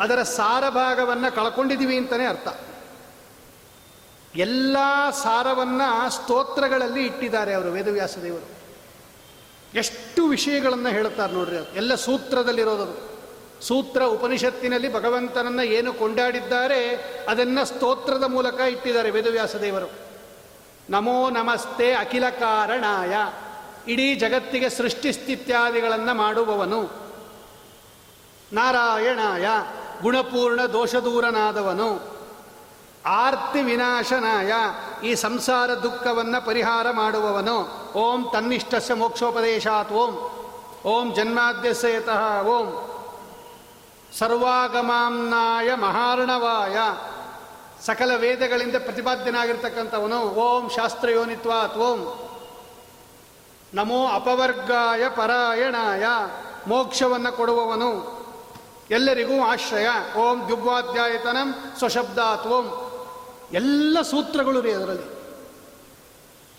ಅದರ 0.00 0.22
ಸಾರಭಾಗವನ್ನು 0.30 1.28
ಕಳ್ಕೊಂಡಿದ್ದೀವಿ 1.34 1.96
ಅಂತಲೇ 1.96 2.26
ಅರ್ಥ. 2.26 2.48
ಎಲ್ಲ 4.36 4.76
ಸಾರವನ್ನು 5.22 5.88
ಸ್ತೋತ್ರಗಳಲ್ಲಿ 6.10 7.02
ಇಟ್ಟಿದ್ದಾರೆ 7.06 7.54
ಅವರು 7.54 7.70
ವೇದವ್ಯಾಸ 7.70 8.14
ದೇವರು. 8.18 8.48
ಎಷ್ಟು 9.74 10.26
ವಿಷಯಗಳನ್ನು 10.26 10.88
ಹೇಳುತ್ತಾರೆ 10.88 11.32
ನೋಡ್ರಿ 11.32 11.56
ಅದು. 11.56 11.76
ಎಲ್ಲ 11.76 11.94
ಸೂತ್ರದಲ್ಲಿರೋದು 11.94 13.12
ಸೂತ್ರ 13.62 14.02
ಉಪನಿಷತ್ತಿನಲ್ಲಿ 14.02 14.92
ಭಗವಂತನನ್ನು 14.92 15.62
ಏನು 15.62 15.92
ಕೊಂಡಾಡಿದ್ದಾರೆ, 15.92 16.94
ಅದನ್ನು 17.28 17.64
ಸ್ತೋತ್ರದ 17.64 18.24
ಮೂಲಕ 18.24 18.60
ಇಟ್ಟಿದ್ದಾರೆ 18.60 19.10
ವೇದವ್ಯಾಸ 19.10 19.56
ದೇವರು. 19.56 19.90
ನಮೋ 20.90 21.30
ನಮಸ್ತೆ 21.30 21.92
ಅಖಿಲ 21.92 22.28
ಕಾರಣಾಯ. 22.30 23.16
ಇಡೀ 23.92 24.14
ಜಗತ್ತಿಗೆ 24.14 24.70
ಸೃಷ್ಟಿಸ್ಥಿತ್ಯಾದಿಗಳನ್ನು 24.70 26.14
ಮಾಡುವವನು. 26.14 26.82
ನಾರಾಯಣಾಯ. 28.52 29.46
ಗುಣಪೂರ್ಣ 30.02 30.60
ದೋಷದೂರನಾದವನು. 30.62 32.11
ಆರ್ತಿ 33.06 33.62
ವಿನಾಶನಾಯ. 33.62 34.52
ಈ 35.06 35.14
ಸಂಸಾರ 35.14 35.74
ದುಃಖವನ್ನು 35.74 36.46
ಪರಿಹಾರ 36.46 36.90
ಮಾಡುವವನು. 36.90 37.82
ಓಂ 37.92 38.30
ತನ್ನಿಷ್ಟಸ್ಯ 38.32 38.94
ಮೋಕ್ಷೋಪದೇಶಾತ್ 38.94 39.92
ಓಂ. 39.92 40.30
ಓಂ 40.84 41.14
ಜನ್ಮಾದ್ಯಸೇತಃ 41.14 42.42
ಓಂ. 42.42 42.88
ಸರ್ವಾಗಮಾಂನಾಯ 44.18 45.74
ಮಹಾರ್ಣವಾಯ. 45.74 46.76
ಸಕಲ 47.86 48.16
ವೇದಗಳಿಂದ 48.16 48.76
ಪ್ರತಿಪಾದ್ಯನಾಗಿರ್ತಕ್ಕಂಥವನು. 48.76 50.20
ಓಂ 50.20 50.68
ಶಾಸ್ತ್ರಯೋನಿತ್ವಾತ್ 50.68 51.76
ಓಂ. 51.76 52.28
ನಮೋ 53.74 54.06
ಅಪವರ್ಗಾಯ 54.08 55.08
ಪರಾಯಣಾಯ. 55.08 56.04
ಮೋಕ್ಷವನ್ನು 56.66 57.32
ಕೊಡುವವನು. 57.32 58.22
ಎಲ್ಲರಿಗೂ 58.90 59.42
ಆಶ್ರಯ. 59.42 59.86
ಓಂ 60.16 60.46
ದ್ಯುಗ್ವಾಧ್ಯಾಯತನಂ 60.46 61.54
ಸ್ವಶಬ್ದಾತ್ 61.78 62.46
ಓಂ. 62.46 62.81
ಎಲ್ಲ 63.52 64.02
ಸೂತ್ರಗಳು 64.02 64.60
ರೀ 64.60 64.72
ಅದರಲ್ಲಿ. 64.72 65.22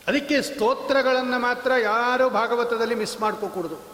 ಅದಕ್ಕೆ 0.07 0.41
ಸ್ತೋತ್ರಗಳನ್ನು 0.41 1.39
ಮಾತ್ರ 1.39 1.71
ಯಾರು 1.81 2.29
ಭಾಗವತದಲ್ಲಿ 2.29 2.95
ಮಿಸ್ 2.95 3.21
ಮಾಡ್ಕೋಕೂಡ್ದು. 3.21 3.93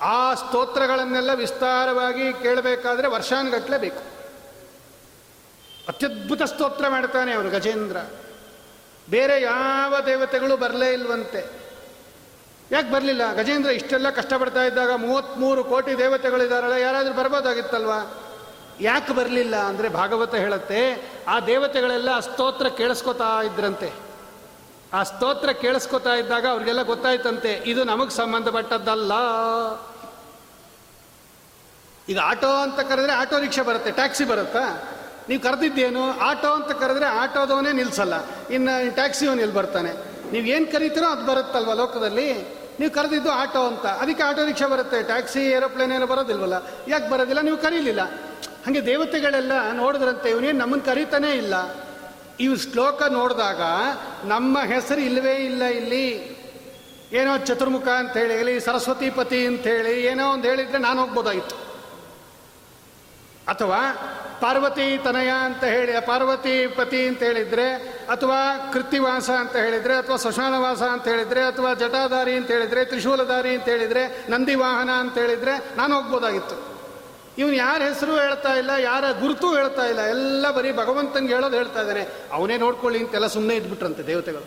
ಆ 0.00 0.34
ಸ್ತೋತ್ರಗಳನ್ನೆಲ್ಲ 0.34 1.32
ವಿಸ್ತಾರವಾಗಿ 1.32 2.32
ಕೇಳಬೇಕಾದ್ರೆ 2.32 3.08
ವರ್ಷಾನುಗಟ್ಟಲೆ 3.08 3.78
ಬೇಕು. 3.78 4.18
ಅತ್ಯದ್ಭುತ 5.88 6.42
ಸ್ತೋತ್ರ 6.42 6.88
ಮಾಡ್ತಾನೆ 6.88 7.32
ಅವರು 7.32 7.50
ಗಜೇಂದ್ರ. 7.50 7.96
ಬೇರೆ 9.10 9.42
ಯಾವ 9.42 9.94
ದೇವತೆಗಳು 10.06 10.56
ಬರಲೇ 10.56 10.92
ಇಲ್ವಂತೆ. 10.92 11.50
ಯಾಕೆ 12.70 12.92
ಬರಲಿಲ್ಲ? 12.92 13.34
ಗಜೇಂದ್ರ 13.34 13.70
ಇಷ್ಟೆಲ್ಲ 13.70 14.10
ಕಷ್ಟಪಡ್ತಾ 14.10 14.64
ಇದ್ದಾಗ 14.64 14.92
ಮೂವತ್ತ್ಮೂರು 14.92 15.64
ಕೋಟಿ 15.64 15.98
ದೇವತೆಗಳಿದಾರಲ್ಲ, 15.98 16.72
ಯಾರಾದರೂ 16.72 17.14
ಬರ್ಬೋದಾಗಿತ್ತಲ್ವಾ? 17.14 18.24
ಯಾಕೆ 18.80 19.12
ಬರಲಿಲ್ಲ 19.12 19.56
ಅಂದರೆ 19.56 19.88
ಭಾಗವತ 19.88 20.34
ಹೇಳುತ್ತೆ, 20.34 20.80
ಆ 21.28 21.36
ದೇವತೆಗಳೆಲ್ಲ 21.40 22.10
ಸ್ತೋತ್ರ 22.20 22.66
ಕೇಳಿಸ್ಕೊತಾ 22.80 23.42
ಇದ್ರಂತೆ. 23.42 23.88
ಆ 24.92 25.02
ಸ್ತೋತ್ರ 25.02 25.52
ಕೇಳಿಸ್ಕೊತಾ 25.52 26.12
ಇದ್ದಾಗ 26.14 26.46
ಅವ್ರಿಗೆಲ್ಲ 26.46 26.82
ಗೊತ್ತಾಯ್ತಂತೆ, 26.82 27.62
ಇದು 27.66 27.84
ನಮಗೆ 27.84 28.10
ಸಂಬಂಧಪಟ್ಟದ್ದಲ್ಲ. 28.10 29.12
ಈಗ 32.08 32.18
ಆಟೋ 32.18 32.50
ಅಂತ 32.66 32.80
ಕರೆದ್ರೆ 32.80 33.12
ಆಟೋ 33.12 33.38
ರಿಕ್ಷಾ 33.38 33.62
ಬರುತ್ತೆ, 33.62 33.90
ಟ್ಯಾಕ್ಸಿ 33.90 34.24
ಬರುತ್ತಾ? 34.24 34.62
ನೀವು 35.28 35.42
ಕರೆದಿದ್ದೇನು, 35.42 36.04
ಆಟೋ 36.20 36.50
ಅಂತ 36.52 36.70
ಕರೆದ್ರೆ 36.82 37.06
ಆಟೋದವನೇ 37.22 37.72
ನಿಲ್ಸಲ್ಲ, 37.72 38.14
ಇನ್ನು 38.50 38.94
ಟ್ಯಾಕ್ಸಿಯವನು 38.94 39.40
ಎಲ್ಲಿ 39.40 39.54
ಬರ್ತಾನೆ? 39.54 39.92
ನೀವು 40.32 40.46
ಏನು 40.46 40.66
ಕರಿತೀರೋ 40.72 41.06
ಅದು 41.06 41.26
ಬರುತ್ತಲ್ವ 41.26 41.72
ಲೋಕದಲ್ಲಿ? 41.72 42.28
ನೀವು 42.80 42.92
ಕರೆದಿದ್ದು 42.94 43.30
ಆಟೋ 43.30 43.66
ಅಂತ, 43.66 43.86
ಅದಕ್ಕೆ 43.86 44.22
ಆಟೋ 44.22 44.42
ರಿಕ್ಷಾ 44.44 44.68
ಬರುತ್ತೆ, 44.68 45.02
ಟ್ಯಾಕ್ಸಿ, 45.02 45.42
ಏರೋಪ್ಲೇನ್ 45.56 45.92
ಏನೋ 45.92 46.06
ಬರೋದಿಲ್ವಲ್ಲ? 46.06 46.56
ಯಾಕೆ 46.88 47.08
ಬರೋದಿಲ್ಲ? 47.10 47.40
ನೀವು 47.40 47.56
ಕರೀಲಿಲ್ಲ. 47.56 48.02
ಹಾಗೆ 48.68 48.86
ದೇವತೆಗಳೆಲ್ಲ 48.86 49.72
ನೋಡಿದ್ರಂತೆ 49.72 50.30
ಇವನೇನು 50.30 50.58
ನಮ್ಮನ್ನು 50.58 50.84
ಕರೀತಾನೇ 50.84 51.30
ಇಲ್ಲ. 51.30 51.54
ಇವು 52.40 52.56
ಶ್ಲೋಕ 52.56 53.02
ನೋಡಿದಾಗ 53.02 53.60
ನಮ್ಮ 54.24 54.58
ಹೆಸರು 54.58 55.00
ಇಲ್ಲವೇ 55.00 55.32
ಇಲ್ಲ 55.32 55.64
ಇಲ್ಲಿ. 55.64 56.38
ಏನೋ 57.12 57.38
ಚತುರ್ಮುಖ 57.38 57.88
ಅಂತ 57.88 58.16
ಹೇಳಿ 58.16 58.60
ಸರಸ್ವತಿ 58.60 59.10
ಪತಿ 59.10 59.46
ಅಂತ 59.46 59.60
ಹೇಳಿ, 59.60 60.02
ಏನೋ 60.02 60.32
ಒಂದು 60.32 60.48
ಹೇಳಿದ್ರೆ 60.48 60.78
ನಾನು 60.78 61.00
ಹೋಗ್ಬೋದಾಗಿತ್ತು 61.00 61.56
ಅಥವಾ 63.48 63.80
ಪಾರ್ವತಿ 64.40 64.98
ತನಯ 64.98 65.28
ಅಂತ 65.28 65.64
ಹೇಳಿ 65.64 66.06
ಪಾರ್ವತಿ 66.06 66.66
ಪತಿ 66.66 67.06
ಅಂತ 67.06 67.22
ಹೇಳಿದ್ರೆ, 67.22 67.72
ಅಥವಾ 68.10 68.70
ಕೃತಿವಾಸ 68.72 69.30
ಅಂತ 69.30 69.56
ಹೇಳಿದ್ರೆ, 69.56 69.94
ಅಥವಾ 69.94 70.16
ಶ್ಮಶಾನವಾಸ 70.16 70.82
ಅಂತ 70.82 71.08
ಹೇಳಿದ್ರೆ, 71.08 71.42
ಅಥವಾ 71.42 71.74
ಜಟಾಧಾರಿ 71.74 72.32
ಅಂತ 72.32 72.50
ಹೇಳಿದ್ರೆ, 72.50 72.84
ತ್ರಿಶೂಲಧಾರಿ 72.84 73.54
ಅಂತ 73.54 73.68
ಹೇಳಿದ್ರೆ 73.68 74.30
ನಂದಿ 74.30 74.54
ವಾಹನ 74.54 74.90
ಅಂತ 74.90 75.18
ಹೇಳಿದ್ರೆ 75.18 75.76
ನಾನು 75.76 75.94
ಹೋಗ್ಬೋದಾಗಿತ್ತು. 75.94 76.67
ಇವನು 77.38 77.56
ಯಾರ 77.56 77.80
ಹೆಸರು 77.82 78.12
ಹೇಳ್ತಾ 78.16 78.52
ಇಲ್ಲ, 78.54 78.70
ಯಾರ 78.70 79.04
ಗುರುತು 79.20 79.48
ಹೇಳ್ತಾ 79.56 79.84
ಇಲ್ಲ, 79.86 80.00
ಎಲ್ಲ 80.00 80.50
ಬರೀ 80.50 80.72
ಭಗವಂತನಿಗೆ 80.72 81.34
ಹೇಳೋದು 81.34 81.56
ಹೇಳ್ತಾ 81.56 81.80
ಇದ್ದಾನೆ. 81.80 82.02
ಅವನೇ 82.32 82.56
ನೋಡ್ಕೊಳ್ಳಿ 82.56 82.98
ಅಂತೆಲ್ಲ 82.98 83.26
ಸುಮ್ಮನೆ 83.26 83.56
ಇದ್ಬಿಟ್ರಂತೆ 83.56 84.02
ದೇವತೆಗಳು. 84.06 84.46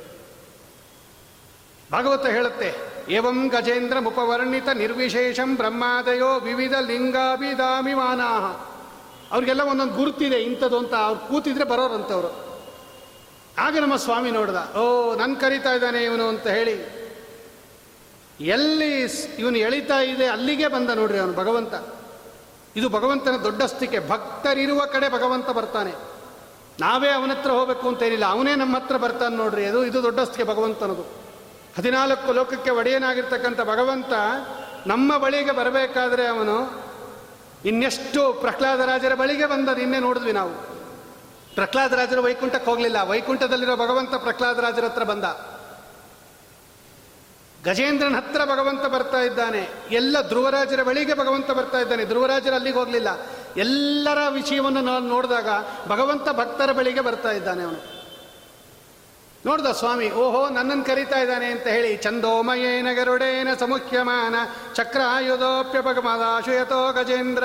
ಭಾಗವತ 1.91 2.25
ಹೇಳುತ್ತೆ, 2.25 2.69
ಏವಂ 3.10 3.47
ಗಜೇಂದ್ರ 3.47 3.99
ಮುಪವರ್ಣಿತ 3.99 4.69
ನಿರ್ವಿಶೇಷಂ 4.69 5.56
ಬ್ರಹ್ಮಾದಯೋ 5.56 6.39
ವಿವಿಧ 6.39 6.75
ಲಿಂಗಾಭಿದಾಮಿಮಾನಾಹ 6.80 8.45
ಅವ್ರಿಗೆಲ್ಲ 9.32 9.62
ಒಂದೊಂದು 9.62 9.93
ಗುರುತಿದೆ, 9.93 10.39
ಇಂಥದ್ದು 10.41 10.77
ಅಂತ. 10.77 10.93
ಅವ್ರು 10.93 11.19
ಕೂತಿದ್ರೆ 11.19 11.63
ಬರೋರಂಥವ್ರು 11.63 12.32
ಆಗ 13.58 13.77
ನಮ್ಮ 13.77 13.95
ಸ್ವಾಮಿ 13.95 14.32
ನೋಡ್ದ, 14.32 14.60
ಓ 14.77 15.15
ನನ್ನ 15.15 15.34
ಕರಿತಾ 15.36 15.73
ಇದ್ದಾನೆ 15.73 16.04
ಇವನು, 16.04 16.27
ಅಂತ 16.27 16.47
ಹೇಳಿ. 16.47 16.75
ಎಲ್ಲಿ 18.39 18.91
ಇವನು 19.39 19.58
ಎಳಿತಾ 19.58 19.99
ಇದೆ, 20.01 20.27
ಅಲ್ಲಿಗೆ 20.27 20.67
ಬಂದ 20.67 20.89
ನೋಡ್ರಿ 20.89 21.19
ಅವನು 21.19 21.34
ಭಗವಂತ. 21.34 21.73
ಇದು 22.75 22.89
ಭಗವಂತನ 22.89 23.36
ದೊಡ್ಡಸ್ತಿಕೆ 23.43 24.10
ಭಕ್ತರಿರುವ 24.10 24.86
ಕಡೆ 24.86 25.10
ಭಗವಂತ 25.10 25.49
ಬರ್ತಾನೆ. 25.49 25.93
ನಾವೇ 26.79 27.10
ಅವನ 27.10 27.31
ಹತ್ರ 27.31 27.51
ಹೋಗಬೇಕು 27.51 27.88
ಅಂತ 27.88 28.01
ಏನಿಲ್ಲ. 28.01 28.25
ಅವನೇ 28.25 28.55
ನಮ್ಮ 28.55 28.75
ಹತ್ರ 28.75 28.97
ಬರ್ತಾನೆ 28.97 29.36
ನೋಡ್ರಿ. 29.36 29.65
ಅದು, 29.65 29.86
ಇದು 29.86 30.03
ದೊಡ್ಡಸ್ತಿಕೆ 30.03 30.43
ಭಗವಂತನದು. 30.43 31.01
ಹದಿನಾಲ್ಕು 31.77 32.31
ಲೋಕಕ್ಕೆ 32.31 32.69
ಒಡೆಯನಾಗಿರ್ತಕ್ಕಂಥ 32.69 33.62
ಭಗವಂತ 33.62 34.13
ನಮ್ಮ 34.88 35.17
ಬಳಿಗೆ 35.17 35.51
ಬರಬೇಕಾದ್ರೆ 35.51 36.27
ಅವನು 36.27 36.84
ಇನ್ನೆಷ್ಟು 37.65 38.34
ಪ್ರಹ್ಲಾದರಾಜರ 38.34 39.15
ಬಳಿಗೆ 39.15 39.45
ಬಂದ 39.45 39.69
ಇನ್ನೇ 39.69 39.99
ನೋಡಿದ್ವಿ 39.99 40.31
ನಾವು. 40.31 40.51
ಪ್ರಹ್ಲಾದರಾಜರು 41.55 42.23
ವೈಕುಂಠಕ್ಕೆ 42.23 42.71
ಹೋಗಲಿಲ್ಲ. 42.71 43.01
ವೈಕುಂಠದಲ್ಲಿರೋ 43.01 43.75
ಭಗವಂತ 43.75 44.15
ಪ್ರಹ್ಲಾದರಾಜರ 44.15 44.86
ಹತ್ರ 44.86 45.03
ಬಂದ. 45.03 45.23
ಗಜೇಂದ್ರನ 47.65 48.15
ಹತ್ರ 48.15 48.45
ಭಗವಂತ 48.45 48.86
ಬರ್ತಾ 48.86 49.19
ಇದ್ದಾನೆ. 49.19 49.69
ಎಲ್ಲ 49.91 50.28
ಧ್ರುವರಾಜರ 50.28 50.84
ಬಳಿಗೆ 50.84 51.13
ಭಗವಂತ 51.13 51.52
ಬರ್ತಾ 51.52 51.78
ಇದ್ದಾನೆ. 51.78 52.06
ಧ್ರುವರಾಜರು 52.06 52.56
ಅಲ್ಲಿಗೆ 52.56 52.78
ಹೋಗಲಿಲ್ಲ. 52.78 53.08
ಎಲ್ಲರ 53.58 54.17
ವಿಷಯವನ್ನು 54.30 54.82
ನಾನು 54.82 55.08
ನೋಡಿದಾಗ 55.08 55.47
ಭಗವಂತ 55.88 56.30
ಭಕ್ತರ 56.30 56.71
ಬಳಿಗೆ 56.71 57.02
ಬರ್ತಾ 57.02 57.32
ಇದ್ದಾನೆ 57.32 57.63
ಅವನು. 57.63 58.02
ನೋಡ್ದ 59.45 59.65
ಸ್ವಾಮಿ, 59.65 60.12
ಓಹೋ, 60.12 60.50
ನನ್ನನ್ನು 60.50 60.86
ಕರೀತಾ 60.86 61.19
ಇದ್ದಾನೆ 61.19 61.45
ಅಂತ 61.45 61.67
ಹೇಳಿ 61.67 61.97
ಚಂದೋಮಯೇನ 61.97 62.88
ಗರುಡೇನ 62.93 63.47
ಸಮುಖ್ಯಮಾನ 63.60 64.36
ಚಕ್ರಾಯುಧೋಪ್ಯಪಗಮದಾಶುಯತೋ 64.74 66.91
ಗಜೇಂದ್ರ. 66.91 67.43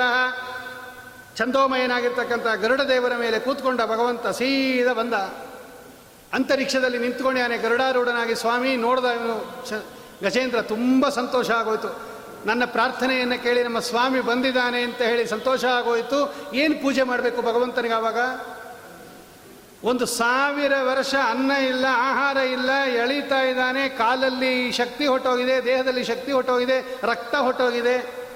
ಚಂದೋಮಯನಾಗಿರ್ತಕ್ಕಂಥ 1.35 2.61
ಗರುಡ 2.61 2.81
ದೇವರ 2.81 3.15
ಮೇಲೆ 3.15 3.39
ಕೂತ್ಕೊಂಡ 3.39 3.81
ಭಗವಂತ 3.81 4.27
ಸೀದಾ 4.27 4.93
ಬಂದ. 4.93 5.13
ಅಂತರಿಕ್ಷದಲ್ಲಿ 6.33 6.97
ನಿಂತ್ಕೊಂಡಿದ್ದಾನೆ 6.97 7.57
ಗರುಡಾರೂಢನಾಗಿ 7.57 8.35
ಸ್ವಾಮಿ, 8.35 8.75
ನೋಡ್ದ 8.75 9.05
ಗಜೇಂದ್ರ 10.23 10.61
ತುಂಬ 10.61 11.09
ಸಂತೋಷ 11.09 11.51
ಆಗೋಯ್ತು. 11.51 12.17
ನನ್ನ 12.45 12.65
ಪ್ರಾರ್ಥನೆಯನ್ನು 12.65 13.43
ಕೇಳಿ 13.43 13.63
ನಮ್ಮ 13.63 13.79
ಸ್ವಾಮಿ 13.79 14.21
ಬಂದಿದ್ದಾನೆ 14.21 14.81
ಅಂತ 14.81 15.01
ಹೇಳಿ 15.01 15.27
ಸಂತೋಷ 15.27 15.65
ಆಗೋಯ್ತು. 15.65 16.35
ಏನು 16.53 16.81
ಪೂಜೆ 16.81 17.03
ಮಾಡಬೇಕು 17.03 17.41
ಭಗವಂತನಿಗೆ 17.41 17.93
ಆವಾಗ? 17.93 18.17
ಒಂದು 19.83 20.05
ಸಾವಿರ 20.05 20.73
ವರ್ಷ 20.81 21.15
ಅನ್ನ 21.29 21.51
ಇಲ್ಲ, 21.51 21.85
ಆಹಾರ 21.91 22.37
ಇಲ್ಲ, 22.37 22.71
ಎಳೀತಾ 22.85 23.41
ಇದ್ದಾನೆ. 23.41 23.89
ಕಾಲಲ್ಲಿ 23.89 24.71
ಶಕ್ತಿ 24.71 25.07
ಹೊಟ್ಟೋಗಿದೆ 25.07 25.65
ದೇಹದಲ್ಲಿ 25.65 26.03
ಶಕ್ತಿ 26.03 26.31
ಹೊಟ್ಟೋಗಿದೆ 26.31 26.99
ರಕ್ತ 27.03 27.35
ಹೊಟ್ಟೋಗಿದೆ 27.35 28.27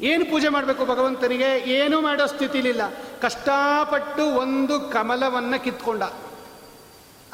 ಏನು 0.00 0.24
ಪೂಜೆ 0.24 0.48
ಮಾಡಬೇಕು 0.48 0.84
ಭಗವಂತನಿಗೆ? 0.84 1.58
ಏನೂ 1.58 2.00
ಮಾಡೋ 2.00 2.26
ಸ್ಥಿತಿಲಿಲ್ಲ. 2.26 2.80
ಕಷ್ಟಪಟ್ಟು 3.22 4.24
ಒಂದು 4.26 4.80
ಕಮಲವನ್ನು 4.80 5.64
ಕಿತ್ಕೊಂಡ. 5.64 6.02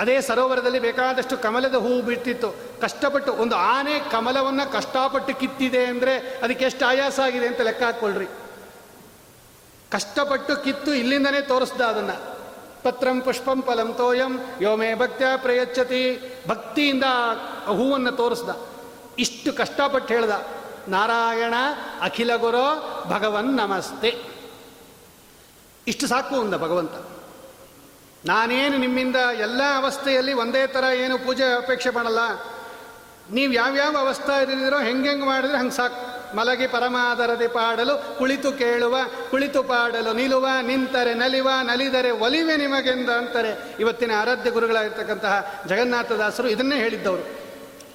ಅದೇ 0.03 0.21
ಸರೋವರದಲ್ಲಿ 0.21 0.79
ಬೇಕಾದಷ್ಟು 0.79 1.37
ಕಮಲದ 1.37 1.75
ಹೂವು 1.75 2.03
ಬಿಟ್ಟಿತ್ತು. 2.03 2.55
ಕಷ್ಟಪಟ್ಟು 2.81 3.33
ಒಂದು 3.33 3.57
ಆನೆ 3.57 3.99
ಕಮಲವನ್ನು 3.99 4.73
ಕಷ್ಟಪಟ್ಟು 4.73 5.35
ಕಿತ್ತಿದೆ 5.35 5.85
ಅಂದರೆ 5.85 6.19
ಅದಕ್ಕೆ 6.19 6.65
ಎಷ್ಟು 6.65 6.87
ಆಯಾಸ 6.87 7.21
ಆಗಿದೆ 7.21 7.47
ಅಂತ 7.47 7.61
ಲೆಕ್ಕ 7.61 7.83
ಹಾಕ್ಕೊಳ್ರಿ. 7.83 8.27
ಕಷ್ಟಪಟ್ಟು 9.91 10.57
ಕಿತ್ತು 10.57 10.95
ಇಲ್ಲಿಂದನೇ 10.95 11.41
ತೋರಿಸ್ದ 11.41 11.81
ಅದನ್ನು. 11.81 12.37
ಪತ್ರಂ 12.83 13.21
ಪುಷ್ಪಂ 13.21 13.63
ಫಲಂ 13.63 13.95
ತೋಯಂ 13.95 14.41
ಯೋಮೇ 14.61 14.95
ಭಕ್ತ್ಯ 14.95 15.27
ಪ್ರಯಚ್ಛತಿ. 15.37 16.35
ಭಕ್ತಿಯಿಂದ 16.49 17.05
ಹೂವನ್ನು 17.65 18.13
ತೋರಿಸ್ದ. 18.13 18.49
ಇಷ್ಟು 19.19 19.53
ಕಷ್ಟಪಟ್ಟು 19.53 20.15
ಹೇಳ್ದ. 20.15 20.31
ನಾರಾಯಣ, 20.89 21.55
ಅಖಿಲ 22.01 22.37
ಗುರು, 22.37 22.65
ಭಗವನ್ 23.09 23.57
ನಮಸ್ತೆ. 23.57 24.21
ಇಷ್ಟು 25.87 26.07
ಸಾಕು 26.07 26.41
ಅಂದ 26.41 26.55
ಭಗವಂತ. 26.55 27.12
ನಾನೇನು 28.27 28.79
ನಿಮ್ಮಿಂದ 28.79 29.17
ಎಲ್ಲ 29.17 29.61
ಅವಸ್ಥೆಯಲ್ಲಿ 29.77 30.33
ಒಂದೇ 30.33 30.67
ಥರ 30.67 30.85
ಏನು 30.85 31.19
ಪೂಜೆ 31.19 31.45
ಅಪೇಕ್ಷೆ 31.45 31.91
ಮಾಡಲ್ಲ. 31.91 32.19
ನೀವು 33.31 33.53
ಯಾವ್ಯಾವ 33.53 33.97
ಅವಸ್ಥೆ 33.99 34.43
ಇದ್ದಿದ್ರೋ 34.43 34.79
ಹೆಂಗೆ 34.79 35.15
ಮಾಡಿದ್ರೆ 35.15 35.59
ಹಂಗೆ 35.59 35.75
ಸಾಕು. 35.75 36.13
ಮಲಗಿ 36.37 36.67
ಪರಮಾದರದಿ 36.67 37.49
ಪಾಡಲು, 37.49 38.19
ಕುಳಿತು 38.19 38.53
ಕೇಳುವ, 38.53 38.97
ಕುಳಿತು 39.31 39.63
ಪಾಡಲು 39.63 40.13
ನಿಲುವ, 40.13 40.47
ನಿಂತರೆ 40.63 41.15
ನಲಿವ, 41.15 41.49
ನಲಿದರೆ 41.63 42.11
ಒಲಿವೆ 42.11 42.57
ನಿಮಗೆಂದ 42.57 43.11
ಅಂತಾರೆ. 43.11 43.77
ಇವತ್ತಿನ 43.81 44.11
ಆರಾಧ್ಯ 44.21 44.51
ಗುರುಗಳಾಗಿರ್ತಕ್ಕಂತಹ 44.51 45.65
ಜಗನ್ನಾಥದಾಸರು 45.69 46.49
ಇದನ್ನೇ 46.49 46.77
ಹೇಳಿದ್ದವರು. 46.77 47.25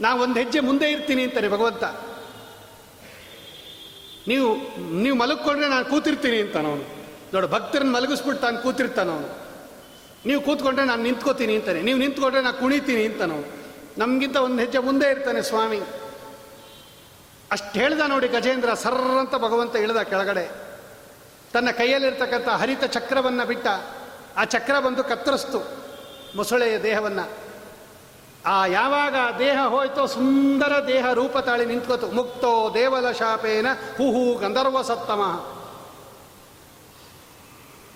ನಾವು 0.02 0.22
ಒಂದು 0.22 0.40
ಹೆಜ್ಜೆ 0.40 0.60
ಮುಂದೆ 0.60 0.92
ಇರ್ತೀನಿ 0.92 1.24
ಅಂತಾರೆ 1.24 1.50
ಭಗವಂತ. 1.50 1.84
ನೀವು 4.28 4.48
ನೀವು 5.02 5.16
ಮಲಗ್ಕೊಂಡ್ರೆ 5.16 5.70
ನಾನು 5.70 5.86
ಕೂತಿರ್ತೀನಿ 5.86 6.42
ಅಂತ 6.42 6.58
ಅವನು 6.58 6.86
ನೋಡು, 7.34 7.48
ಭಕ್ತರನ್ನು 7.48 7.94
ಮಲಗಿಸ್ಬಿಟ್ಟು 7.94 8.42
ತಾನು 8.42 8.58
ಕೂತಿರ್ತಾನ 8.58 9.10
ಅವನು 9.10 9.47
ನೀವು 10.28 10.42
ಕೂತ್ಕೊಂಡ್ರೆ 10.42 10.86
ನಾನು 10.86 11.04
ನಿಂತ್ಕೋತೀನಿ 11.04 11.56
ಅಂತಾನೆ. 11.56 11.82
ನೀವು 11.82 12.00
ನಿಂತ್ಕೊಂಡ್ರೆ 12.00 12.42
ನಾನು 12.42 12.58
ಕುಣಿತೀನಿ 12.58 13.06
ಅಂತ 13.06 13.22
ನಾವು 13.22 13.58
ನಮಗಿಂತ 13.98 14.36
ಒಂದು 14.36 14.60
ಹೆಜ್ಜೆ 14.60 14.78
ಮುಂದೆ 14.78 15.10
ಇರ್ತಾನೆ 15.10 15.42
ಸ್ವಾಮಿ. 15.42 15.80
ಅಷ್ಟು 17.52 17.80
ಹೇಳ್ದ 17.80 18.02
ನೋಡಿ 18.08 18.28
ಗಜೇಂದ್ರ, 18.28 18.74
ಸರ್ರಂತ 18.74 19.36
ಭಗವಂತ 19.36 19.76
ಇಳ್ದ 19.76 19.98
ಕೆಳಗಡೆ. 19.98 20.52
ತನ್ನ 21.54 21.72
ಕೈಯಲ್ಲಿರ್ತಕ್ಕಂಥ 21.72 22.48
ಹರಿತ 22.48 22.84
ಚಕ್ರವನ್ನು 22.84 23.48
ಬಿಟ್ಟ. 23.48 23.68
ಆ 24.38 24.44
ಚಕ್ರ 24.44 24.80
ಬಂದು 24.80 25.04
ಕತ್ತರಿಸ್ತು 25.04 25.88
ಮೊಸಳೆಯ 26.36 26.80
ದೇಹವನ್ನು. 26.80 27.30
ಆ 28.46 28.66
ಯಾವಾಗ 28.66 29.16
ದೇಹ 29.40 29.60
ಹೋಯ್ತೋ 29.68 30.06
ಸುಂದರ 30.06 30.88
ದೇಹ 30.88 31.12
ರೂಪ 31.14 31.38
ತಾಳಿ 31.38 31.66
ನಿಂತ್ಕೋತು. 31.66 32.08
ಮುಕ್ತೋ 32.08 32.72
ದೇವಲ 32.74 33.12
ಶಾಪೇನ 33.12 33.66
ಹುಹು 33.98 34.40
ಗಂಧರ್ವ 34.40 34.82
ಸತ್ತಮ. 34.82 35.54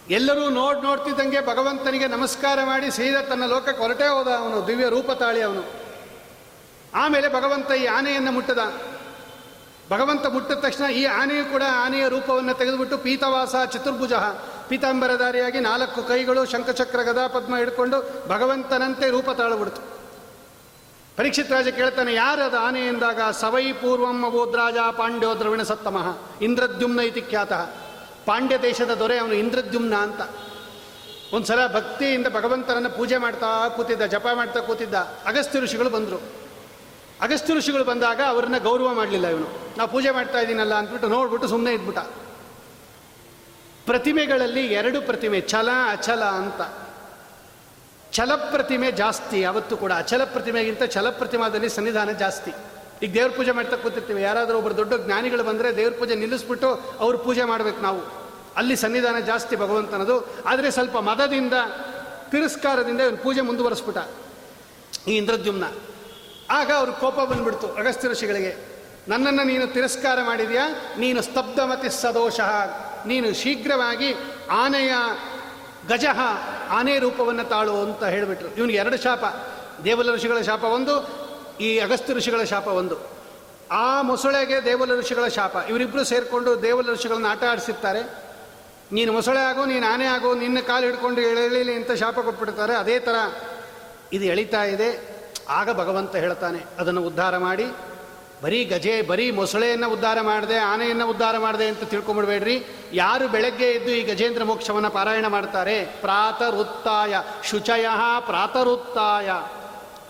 ಎಲ್ಲರೂ 0.09 0.49
ನೋಡ್ 0.49 0.83
ನೋಡ್ತಿದ್ದಂಗೆ 0.83 1.47
ಭಗವಂತನಿಗೆ 1.47 2.07
ನಮಸ್ಕಾರ 2.07 2.59
ಮಾಡಿ 2.63 2.91
ಸೀದಾ 2.91 3.21
ತನ್ನ 3.21 3.45
ಲೋಕಕ್ಕೆ 3.45 3.83
ಹೊರಟೇ 3.83 4.07
ಹೋದ 4.07 4.27
ಅವನು, 4.27 4.67
ದಿವ್ಯ 4.67 4.89
ರೂಪ 4.89 5.11
ತಾಳಿ 5.11 5.41
ಅವನು. 5.41 5.63
ಆಮೇಲೆ 6.95 7.33
ಭಗವಂತ 7.33 7.71
ಈ 7.71 7.85
ಆನೆಯನ್ನು 7.85 8.31
ಮುಟ್ಟದ. 8.31 8.59
ಭಗವಂತ 9.91 10.25
ಮುಟ್ಟಿದ 10.25 10.57
ತಕ್ಷಣ 10.57 10.85
ಈ 10.85 11.05
ಆನೆಯು 11.05 11.45
ಕೂಡ 11.45 11.63
ಆನೆಯ 11.71 12.07
ರೂಪವನ್ನು 12.07 12.53
ತೆಗೆದುಬಿಟ್ಟು 12.53 12.97
ಪೀತವಾಸ 12.97 13.55
ಚತುರ್ಭುಜ, 13.71 14.13
ಪೀತಾಂಬರಧಾರಿಯಾಗಿ 14.67 15.59
ನಾಲ್ಕು 15.59 16.03
ಕೈಗಳು 16.03 16.45
ಶಂಖಚಕ್ರ 16.45 17.01
ಗದಾ 17.01 17.27
ಪದ್ಮ 17.27 17.57
ಹಿಡ್ಕೊಂಡು 17.57 18.27
ಭಗವಂತನಂತೆ 18.27 19.09
ರೂಪ 19.09 19.29
ತಾಳಬಿಡ್ತು. 19.29 19.81
ಪರೀಕ್ಷಿತ್ 21.17 21.51
ರಾಜ 21.51 21.67
ಕೇಳ್ತಾನೆ 21.67 22.13
ಯಾರದ 22.13 22.55
ಆನೆ 22.61 22.87
ಎಂದಾಗ? 22.87 23.21
ಸವೈ 23.31 23.71
ಪೂರ್ವಂ 23.71 24.25
ಅಬೋದ್ರಾಜ 24.25 24.77
ಪಾಂಡ್ಯೋ 24.97 25.39
ದ್ರವಿಣ 25.39 25.61
ಸತ್ತಮಃ, 25.61 26.17
ಇಂದ್ರದ್ಯುಮ್ನ 26.41 26.99
ಇತಿ 26.99 27.21
ಖ್ಯಾತ. 27.21 27.53
ಪಾಂಡ್ಯ 28.25 28.57
ದೇಶದ 28.57 28.93
ದೊರೆ 28.93 29.17
ಅವನು 29.17 29.33
ಇಂದ್ರದ್ಯುಮ್ನ 29.33 29.95
ಅಂತ. 29.95 30.21
ಒಂದ್ಸಲ 31.33 31.67
ಭಕ್ತಿಯಿಂದ 31.67 32.27
ಭಗವಂತನನ್ನು 32.27 32.89
ಪೂಜೆ 32.89 33.17
ಮಾಡ್ತಾ 33.17 33.69
ಕೂತಿದ್ದ, 33.69 34.01
ಜಪ 34.01 34.27
ಮಾಡ್ತಾ 34.33 34.59
ಕೂತಿದ್ದ, 34.59 34.93
ಅಗಸ್ತ್ಯ 35.25 35.59
ಋಷಿಗಳು 35.59 35.89
ಬಂದರು. 35.89 36.21
ಅಗಸ್ತ್ಯ 37.21 37.53
ಋಷಿಗಳು 37.53 37.83
ಬಂದಾಗ 37.83 38.21
ಅವ್ರನ್ನ 38.27 38.57
ಗೌರವ 38.57 38.93
ಮಾಡಲಿಲ್ಲ 38.93 39.27
ಇವನು. 39.27 39.77
ನಾವು 39.77 39.89
ಪೂಜೆ 39.89 40.11
ಮಾಡ್ತಾ 40.11 40.39
ಇದ್ದೀನಲ್ಲ 40.39 40.73
ಅಂದ್ಬಿಟ್ಟು 40.73 41.07
ನೋಡ್ಬಿಟ್ಟು 41.07 41.47
ಸುಮ್ಮನೆ 41.47 41.73
ಇದ್ಬಿಟ್ಟ. 41.73 41.99
ಪ್ರತಿಮೆಗಳಲ್ಲಿ 43.85 44.65
ಎರಡು 44.65 45.01
ಪ್ರತಿಮೆ, 45.01 45.41
ಛಲ, 45.41 45.69
ಅಚಲ 45.91 46.23
ಅಂತ. 46.23 46.91
ಛಲ 48.13 48.35
ಪ್ರತಿಮೆ 48.35 48.91
ಜಾಸ್ತಿ 48.91 49.43
ಅವತ್ತು 49.43 49.77
ಕೂಡ. 49.77 49.91
ಅಚಲ 49.91 50.23
ಪ್ರತಿಮೆಗಿಂತ 50.23 50.83
ಛಲ 50.83 51.09
ಪ್ರತಿಮಾದಲ್ಲಿ 51.09 51.69
ಸನ್ನಿಧಾನ 51.69 52.11
ಜಾಸ್ತಿ. 52.11 52.51
ಈಗ 53.03 53.13
ದೇವ್ರ 53.13 53.31
ಪೂಜೆ 53.31 53.51
ಮಾಡ್ತಾ 53.51 53.75
ಕೂತಿರ್ತೀವಿ. 53.75 54.21
ಯಾರಾದರೂ 54.21 54.57
ಒಬ್ಬರು 54.57 54.77
ದೊಡ್ಡ 54.77 54.93
ಜ್ಞಾನಿಗಳು 54.93 55.43
ಬಂದರೆ 55.43 55.77
ದೇವ್ರ 55.77 55.93
ಪೂಜೆ 55.99 56.15
ನಿಲ್ಲಿಸ್ಬಿಟ್ಟು 56.15 56.95
ಅವ್ರ 56.99 57.15
ಪೂಜೆ 57.15 57.43
ಮಾಡ್ಬೇಕು 57.43 57.81
ನಾವು. 57.81 58.21
ಅಲ್ಲಿ 58.55 58.75
ಸನ್ನಿಧಾನ 58.75 59.19
ಜಾಸ್ತಿ 59.19 59.55
ಭಗವಂತನದು. 59.55 60.43
ಆದರೆ 60.45 60.71
ಸ್ವಲ್ಪ 60.71 60.97
ಮದದಿಂದ, 60.97 61.53
ತಿರಸ್ಕಾರದಿಂದ 62.31 63.01
ಇವನು 63.01 63.17
ಪೂಜೆ 63.17 63.41
ಮುಂದುವರೆಸ್ಬಿಟ್ಟ 63.41 63.99
ಈ 65.07 65.17
ಇಂದ್ರದ್ಯುಮ್ನ. 65.17 65.63
ಆಗ 66.49 66.71
ಅವ್ರ 66.71 66.89
ಕೋಪ 66.89 67.19
ಬಂದ್ಬಿಡ್ತು 67.19 67.67
ಅಗಸ್ತ್ಯ 67.67 68.07
ಋಷಿಗಳಿಗೆ. 68.07 68.71
ನನ್ನನ್ನು 69.07 69.43
ನೀನು 69.43 69.67
ತಿರಸ್ಕಾರ 69.67 70.19
ಮಾಡಿದೆಯಾ? 70.25 70.69
ನೀನು 70.97 71.21
ಸ್ತಬ್ಧಮತಿ 71.21 72.01
ಸದೋಷಃ. 72.01 72.63
ನೀನು 73.05 73.33
ಶೀಘ್ರವಾಗಿ 73.33 74.15
ಆನೆಯ 74.51 74.93
ಗಜಃ 75.89 76.19
ಆನೆ 76.69 76.99
ರೂಪವನ್ನು 76.99 77.43
ತಾಳು 77.43 77.81
ಅಂತ 77.81 78.03
ಹೇಳಿಬಿಟ್ರು. 78.03 78.55
ಇವನಿಗೆ 78.55 78.77
ಎರಡು 78.77 78.97
ಶಾಪ. 78.97 79.25
ದೇವಲ 79.83 80.15
ಋಷಿಗಳ 80.15 80.41
ಶಾಪ 80.41 80.63
ಒಂದು 80.63 81.20
ಈ 81.59 81.79
ಅಗಸ್ತ್ಯ 81.79 82.13
ಋಷಿಗಳ 82.13 82.43
ಶಾಪ 82.43 82.67
ಒಂದು. 82.67 82.95
ಆ 83.71 84.01
ಮೊಸಳೆಗೆ 84.01 84.65
ದೇವಲ 84.65 84.99
ಋಷಿಗಳ 84.99 85.27
ಶಾಪ. 85.27 85.55
ಇವರಿಬ್ಬರು 85.69 86.03
ಸೇರಿಕೊಂಡು 86.03 86.61
ದೇವಲ 86.61 86.91
ಋಷಿಗಳನ್ನ 86.91 87.25
ಆಟ 87.29 87.43
ಆಡಿಸಿರ್ತಾರೆ. 87.43 88.31
ನೀನು 88.91 89.13
ಮೊಸಳೆ 89.13 89.39
ಆಗೋ, 89.39 89.65
ನೀನು 89.65 89.93
ಆನೆ 89.93 90.05
ಆಗೋ, 90.05 90.35
ನಿನ್ನ 90.35 90.59
ಕಾಲು 90.59 90.85
ಹಿಡ್ಕೊಂಡು 90.85 91.21
ಎಳೆಯಲಿ 91.21 91.73
ಅಂತ 91.73 91.91
ಶಾಪ 91.91 92.19
ಕೊಟ್ಬಿಡ್ತಾರೆ. 92.19 92.75
ಅದೇ 92.75 92.99
ಥರ 92.99 93.15
ಇದು 94.13 94.25
ಎಳಿತಾ 94.25 94.63
ಇದೆ. 94.63 95.21
ಆಗ 95.49 95.79
ಭಗವಂತ 95.79 96.15
ಹೇಳ್ತಾನೆ, 96.15 96.65
ಅದನ್ನು 96.79 97.01
ಉದ್ಧಾರ 97.01 97.37
ಮಾಡಿ. 97.37 97.65
ಬರೀ 98.43 98.65
ಗಜೆ, 98.65 99.01
ಬರೀ 99.01 99.31
ಮೊಸಳೆಯನ್ನು 99.31 99.89
ಉದ್ಧಾರ 99.89 100.21
ಮಾಡಿದೆ, 100.21 100.57
ಆನೆಯನ್ನು 100.57 101.09
ಉದ್ಧಾರ 101.09 101.37
ಮಾಡಿದೆ 101.37 101.67
ಅಂತ 101.67 101.83
ತಿಳ್ಕೊಂಬಿಡ್ಬೇಡ್ರಿ. 101.83 102.65
ಯಾರು 102.93 103.27
ಬೆಳಗ್ಗೆ 103.27 103.65
ಎದ್ದು 103.65 103.91
ಈ 103.91 104.03
ಗಜೇಂದ್ರ 104.03 104.43
ಮೋಕ್ಷವನ್ನು 104.43 104.89
ಪಾರಾಯಣ 104.89 105.27
ಮಾಡ್ತಾರೆ? 105.27 105.85
ಪ್ರಾತರುತ್ತಾಯ. 105.85 107.15
ಶುಚಯ 107.43 107.85
ಪ್ರಾತರುತ್ತಾಯ. 108.19 109.31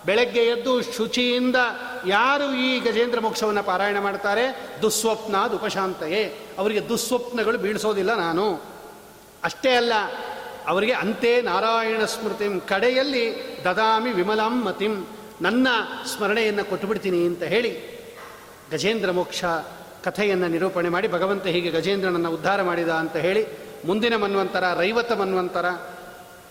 ಬೆಳಗ್ಗೆ 0.06 0.44
ಎದ್ದು 0.46 0.82
ಶುಚಿಯಿಂದ 0.82 1.56
ಯಾರು 2.08 2.56
ಈ 2.56 2.80
ಗಜೇಂದ್ರ 2.80 3.20
ಮೋಕ್ಷವನ್ನು 3.20 3.64
ಪಾರಾಯಣ 3.64 4.00
ಮಾಡ್ತಾರೆ? 4.00 4.76
ದುಸ್ವಪ್ನ 4.82 5.36
ಉಪಶಾಂತೆಯೇ 5.56 6.22
ಅವರಿಗೆ 6.58 6.90
ದುಸ್ವಪ್ನಗಳು 6.90 7.58
ಬೀಳಿಸೋದಿಲ್ಲ 7.58 8.16
ನಾನು. 8.16 8.46
ಅಷ್ಟೇ 9.44 9.72
ಅಲ್ಲ, 9.76 9.94
ಅವರಿಗೆ 10.68 10.92
ಅಂತೆ 10.94 11.42
ನಾರಾಯಣ 11.42 12.06
ಸ್ಮೃತಿಂ 12.06 12.60
ಕಡೆಯಲ್ಲಿ 12.60 13.26
ದದಾಮಿ 13.66 14.12
ವಿಮಲಂ 14.12 14.66
ಮತಿಂ, 14.66 15.08
ನನ್ನ 15.42 15.68
ಸ್ಮರಣೆಯನ್ನು 16.06 16.66
ಕೊಟ್ಟುಬಿಡ್ತೀನಿ 16.66 17.26
ಅಂತ 17.26 17.44
ಹೇಳಿ 17.44 17.72
ಗಜೇಂದ್ರ 18.72 19.12
ಮೋಕ್ಷ 19.12 19.44
ಕಥೆಯನ್ನು 20.04 20.48
ನಿರೂಪಣೆ 20.48 20.90
ಮಾಡಿ 20.90 21.08
ಭಗವಂತ 21.08 21.46
ಹೀಗೆ 21.46 21.70
ಗಜೇಂದ್ರನನ್ನು 21.70 22.32
ಉದ್ಧಾರ 22.32 22.62
ಮಾಡಿದ 22.62 22.90
ಅಂತ 22.90 23.16
ಹೇಳಿ 23.16 23.48
ಮುಂದಿನ 23.86 24.16
ಮನ್ವಂತರ, 24.16 24.64
ರೈವತ 24.80 25.12
ಮನ್ವಂತರ 25.12 25.66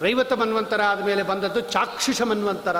ರೈವತ 0.00 0.32
ಮನ್ವಂತರ 0.32 0.80
ಆದಮೇಲೆ 0.82 1.22
ಬಂದದ್ದು 1.22 1.60
ಚಾಕ್ಷುಷ 1.60 2.22
ಮನ್ವಂತರ. 2.22 2.76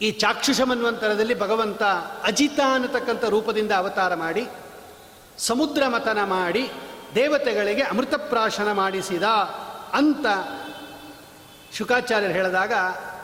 ಈ 0.00 0.10
ಚಾಕ್ಷುಷ 0.10 0.60
ಮನ್ವಂತರದಲ್ಲಿ 0.60 1.38
ಭಗವಂತ 1.38 1.82
ಅಜಿತ 2.24 2.60
ಅನ್ನತಕ್ಕಂಥ 2.74 3.24
ರೂಪದಿಂದ 3.24 3.72
ಅವತಾರ 3.72 4.14
ಮಾಡಿ, 4.14 4.48
ಸಮುದ್ರ 5.38 5.82
ಮತನ 5.88 6.18
ಮಾಡಿ, 6.24 6.70
ದೇವತೆಗಳಿಗೆ 7.14 7.82
ಅಮೃತಪ್ರಾಶನ 7.82 8.72
ಮಾಡಿಸಿದ 8.72 9.22
ಅಂತ 9.92 10.26
ಶುಕಾಚಾರ್ಯರು 11.72 12.32
ಹೇಳಿದಾಗ 12.32 12.72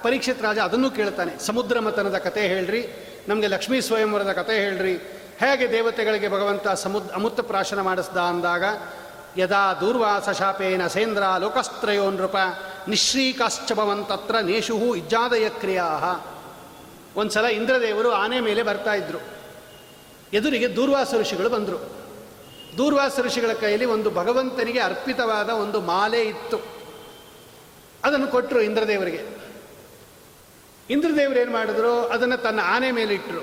ಪರೀಕ್ಷಿತ್ 0.02 0.42
ರಾಜ 0.42 0.58
ಅದನ್ನು 0.58 0.90
ಕೇಳ್ತಾನೆ. 0.90 1.46
ಸಮುದ್ರ 1.46 1.80
ಮತನದ 1.80 2.18
ಕತೆ 2.18 2.40
ಹೇಳ್ರಿ, 2.40 2.86
ನಮಗೆ 3.28 3.46
ಲಕ್ಷ್ಮೀ 3.46 3.80
ಸ್ವಯಂವರದ 3.80 4.32
ಕತೆ 4.32 4.52
ಹೇಳ್ರಿ. 4.52 4.94
ಹೇಗೆ 5.38 5.72
ದೇವತೆಗಳಿಗೆ 5.72 6.28
ಭಗವಂತ 6.28 6.68
ಸಮುದ್ರ 6.68 7.14
ಅಮೃತ 7.14 7.40
ಪ್ರಾಶನ 7.40 7.80
ಮಾಡಿಸ್ದ 7.80 8.16
ಅಂದಾಗ, 8.16 8.64
ಯದಾ 9.38 9.74
ದೂರ್ವಾಸ 9.74 10.28
ಶಾಪೇನ 10.28 10.86
ಸೇಂದ್ರ 10.86 11.22
ಲೋಕಸ್ತ್ರಯೋ 11.38 12.10
ನೃಪ 12.10 12.36
ನಿಶ್ರೀಕಾಶ್ಚಭವಂತತ್ರ 12.88 14.38
ನೇಷು 14.38 14.94
ಇಜ್ಜಾದಯ 14.94 15.48
ಕ್ರಿಯಾ 15.48 15.86
ಒಂದು 17.16 17.31
ಸಲ 17.31 17.44
ಇಂದ್ರದೇವರು 17.44 18.12
ಆನೆ 18.12 18.40
ಮೇಲೆ 18.40 18.62
ಬರ್ತಾ 18.62 18.94
ಇದ್ರು. 18.94 19.18
ಎದುರಿಗೆ 20.33 20.76
ದೂರ್ವಾಸ 20.76 21.14
ಋಷಿಗಳು 21.14 21.48
ಬಂದರು. 21.48 21.96
ದೂರ್ವಾಸ 22.79 23.18
ಋಷಿಗಳ 23.20 23.52
ಕೈಯಲ್ಲಿ 23.52 23.87
ಒಂದು 23.87 24.11
ಭಗವಂತನಿಗೆ 24.11 24.81
ಅರ್ಪಿತವಾದ 24.81 25.50
ಒಂದು 25.50 25.81
ಮಾಲೆ 25.81 26.22
ಇತ್ತು. 26.22 26.59
ಅದನ್ನು 28.05 28.29
ಕೊಟ್ಟರು 28.29 28.61
ಇಂದ್ರದೇವರಿಗೆ. 28.61 29.46
ಇಂದ್ರದೇವರು 30.90 31.38
ಏನು 31.38 31.52
ಮಾಡಿದ್ರು? 31.52 32.07
ಅದನ್ನು 32.07 32.37
ತನ್ನ 32.37 32.61
ಆನೆ 32.62 32.90
ಮೇಲೆ 32.90 33.14
ಇಟ್ಟರು 33.14 33.40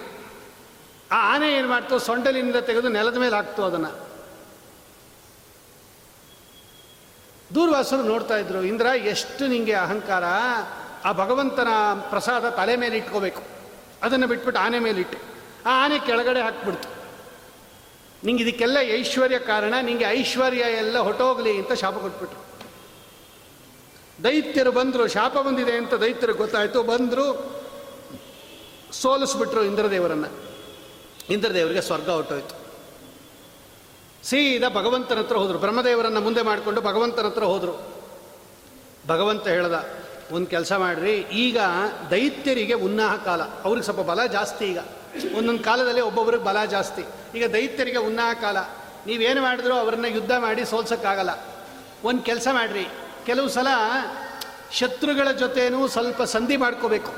ಆ 1.11 1.35
ಆನೆ 1.35 1.53
ಏನು 1.53 1.67
ಮಾಡ್ತು? 1.67 1.99
ಸೊಂಡಲಿನಿಂದ 1.99 2.55
ತೆಗೆದು 2.55 2.89
ನೆಲದ 2.89 3.17
ಮೇಲೆ 3.17 3.35
ಹಾಕ್ತು 3.35 3.63
ಅದನ್ನು. 3.63 4.13
ದೂರ್ವಾಸರು 7.55 8.03
ನೋಡ್ತಾ 8.03 8.37
ಇದ್ರು, 8.37 8.63
ಇಂದ್ರ, 8.63 8.85
ಎಷ್ಟು 8.85 9.47
ನಿಮಗೆ 9.47 9.73
ಅಹಂಕಾರ? 9.73 10.23
ಆ 11.05 11.11
ಭಗವಂತನ 11.11 11.67
ಪ್ರಸಾದ 12.09 12.49
ತಲೆ 12.49 12.75
ಮೇಲೆ 12.75 12.97
ಇಟ್ಕೋಬೇಕು. 12.97 13.52
ಅದನ್ನು 14.03 14.27
ಬಿಟ್ಬಿಟ್ಟು 14.27 14.61
ಆನೆ 14.61 14.79
ಮೇಲೆ 14.79 15.01
ಇಟ್ಟೆ. 15.01 15.17
ಆ 15.65 15.85
ಆನೆ 15.85 15.99
ಕೆಳಗಡೆ 15.99 16.41
ಹಾಕ್ಬಿಡ್ತು. 16.41 16.89
ನಿಂಗೆ 18.23 18.43
ಇದಕ್ಕೆಲ್ಲ 18.43 18.77
ಐಶ್ವರ್ಯ 18.77 19.39
ಕಾರಣ, 19.39 19.73
ನಿಂಗೆ 19.81 20.05
ಐಶ್ವರ್ಯ 20.05 20.57
ಎಲ್ಲ 20.57 20.99
ಹೊಟ್ಟೋಗ್ಲಿ 20.99 21.57
ಅಂತ 21.57 21.73
ಶಾಪ 21.73 21.97
ಕೊಟ್ಬಿಟ್ರು. 21.97 22.43
ದೈತ್ಯರು 24.23 24.71
ಬಂದರು, 24.71 25.07
ಶಾಪ 25.07 25.37
ಬಂದಿದೆ 25.37 25.71
ಅಂತ 25.71 25.93
ದೈತ್ಯರು 25.93 26.33
ಗೊತ್ತಾಯಿತು. 26.33 26.83
ಬಂದರು, 26.83 27.25
ಸೋಲಿಸ್ಬಿಟ್ರು 28.91 29.63
ಇಂದ್ರದೇವರನ್ನು. 29.63 30.29
ಇಂದ್ರದೇವರಿಗೆ 31.29 31.81
ಸ್ವರ್ಗ 31.81 32.09
ಹೊಟ್ಟೋಯ್ತು 32.09 32.63
ಸೀದಾ 34.23 34.69
ಭಗವಂತನ 34.69 35.17
ಹತ್ರ 35.17 35.35
ಹೋದರು. 35.35 35.57
ಬ್ರಹ್ಮದೇವರನ್ನು 35.57 36.21
ಮುಂದೆ 36.21 36.41
ಮಾಡಿಕೊಂಡು 36.41 36.81
ಭಗವಂತನ 36.81 37.25
ಹತ್ರ 37.25 37.43
ಹೋದರು. 37.43 38.03
ಭಗವಂತ 39.07 39.47
ಹೇಳ್ದ 39.47 40.02
ಒಂದು 40.31 40.47
ಕೆಲಸ 40.47 40.73
ಮಾಡಿರಿ. 40.73 41.13
ಈಗ 41.13 41.57
ದೈತ್ಯರಿಗೆ 42.11 42.73
ಉನ್ನಾಹ 42.73 43.15
ಕಾಲ. 43.15 43.41
ಅವ್ರಿಗೆ 43.41 43.83
ಸ್ವಲ್ಪ 43.83 43.99
ಬಲ 43.99 44.25
ಜಾಸ್ತಿ 44.25 44.65
ಈಗ. 44.65 44.79
ಒಂದೊಂದು 45.37 45.63
ಕಾಲದಲ್ಲಿ 45.63 46.01
ಒಬ್ಬೊಬ್ರಿಗೆ 46.01 46.43
ಬಲ 46.43 46.65
ಜಾಸ್ತಿ. 46.65 47.03
ಈಗ 47.37 47.53
ದೈತ್ಯರಿಗೆ 47.53 47.97
ಉನ್ನಾಹ 47.97 48.33
ಕಾಲ. 48.33 48.57
ನೀವೇನು 49.07 49.41
ಮಾಡಿದ್ರು 49.41 49.73
ಅವ್ರನ್ನ 49.73 50.05
ಯುದ್ಧ 50.05 50.31
ಮಾಡಿ 50.31 50.65
ಸೋಲ್ಸೋಕ್ಕಾಗಲ್ಲ. 50.65 51.29
ಒಂದು 52.03 52.21
ಕೆಲಸ 52.21 52.47
ಮಾಡಿರಿ. 52.51 52.87
ಕೆಲವು 53.25 53.49
ಸಲ 53.49 53.67
ಶತ್ರುಗಳ 54.71 55.31
ಜೊತೆನೂ 55.31 55.87
ಸ್ವಲ್ಪ 55.87 56.23
ಸಂಧಿ 56.23 56.57
ಮಾಡ್ಕೋಬೇಕು. 56.57 57.13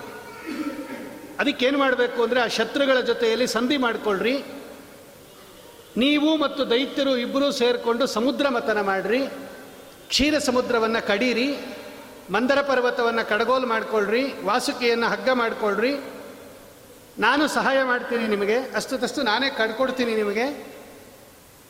ಅದಕ್ಕೇನು 1.40 1.80
ಮಾಡಬೇಕು 1.80 2.24
ಅಂದರೆ 2.24 2.42
ಆ 2.42 2.48
ಶತ್ರುಗಳ 2.48 3.00
ಜೊತೆಯಲ್ಲಿ 3.00 3.48
ಸಂಧಿ 3.48 3.78
ಮಾಡಿಕೊಳ್ಳ್ರಿ 3.78 4.44
ನೀವು 5.98 6.38
ಮತ್ತು 6.38 6.70
ದೈತ್ಯರು 6.70 7.18
ಇಬ್ಬರೂ 7.18 7.52
ಸೇರಿಕೊಂಡು 7.52 8.08
ಸಮುದ್ರ 8.08 8.50
ಮತನ 8.50 8.82
ಮಾಡಿರಿ. 8.82 9.20
ಕ್ಷೀರ 10.08 10.40
ಸಮುದ್ರವನ್ನು 10.40 11.08
ಕಡೀರಿ. 11.08 11.56
ಮಂದರ 12.34 12.62
ಪರ್ವತವನ್ನು 12.62 13.30
ಕಡಗೋಲು 13.30 13.68
ಮಾಡ್ಕೊಳ್ರಿ, 13.68 14.24
ವಾಸುಕಿಯನ್ನು 14.44 15.08
ಹಗ್ಗ 15.08 15.30
ಮಾಡಿಕೊಳ್ಳ್ರಿ 15.30 15.94
ನಾನು 17.20 17.48
ಸಹಾಯ 17.48 17.84
ಮಾಡ್ತೀನಿ 17.84 18.28
ನಿಮಗೆ 18.28 18.58
ಅಷ್ಟು 18.76 18.98
ತಷ್ಟು 18.98 19.22
ನಾನೇ 19.24 19.50
ಕಡ್ಕೊಡ್ತೀನಿ 19.50 20.16
ನಿಮಗೆ. 20.16 20.46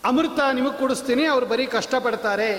ಅಮೃತ 0.03 0.39
ನಿಮಗೆ 0.53 0.77
ಕೊಡಿಸ್ತೀನಿ, 0.77 1.25
ಅವ್ರು 1.25 1.45
ಬರೀ 1.45 1.65
ಕಷ್ಟಪಡ್ತಾರೆ. 1.65 2.49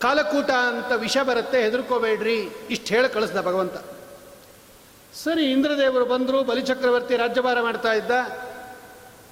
ಕಾಲಕೂಟ 0.00 0.50
ಅಂತ 0.50 0.92
ವಿಷ 0.92 1.16
ಬರುತ್ತೆ, 1.28 1.62
ಹೆದರ್ಕೋಬೇಡ್ರಿ, 1.62 2.38
ಇಷ್ಟು 2.70 2.88
ಹೇಳಿ 2.94 3.08
ಕಳಿಸ್ದ 3.08 3.40
ಭಗವಂತ. 3.40 3.76
ಸರಿ, 5.24 5.44
ಇಂದ್ರದೇವರು 5.44 6.04
ಬಂದರು, 6.04 6.42
ಬಲಿಚಕ್ರವರ್ತಿ 6.42 7.16
ರಾಜ್ಯಭಾರ 7.16 7.60
ಮಾಡ್ತಾ 7.60 7.92
ಇದ್ದ. 7.92 8.10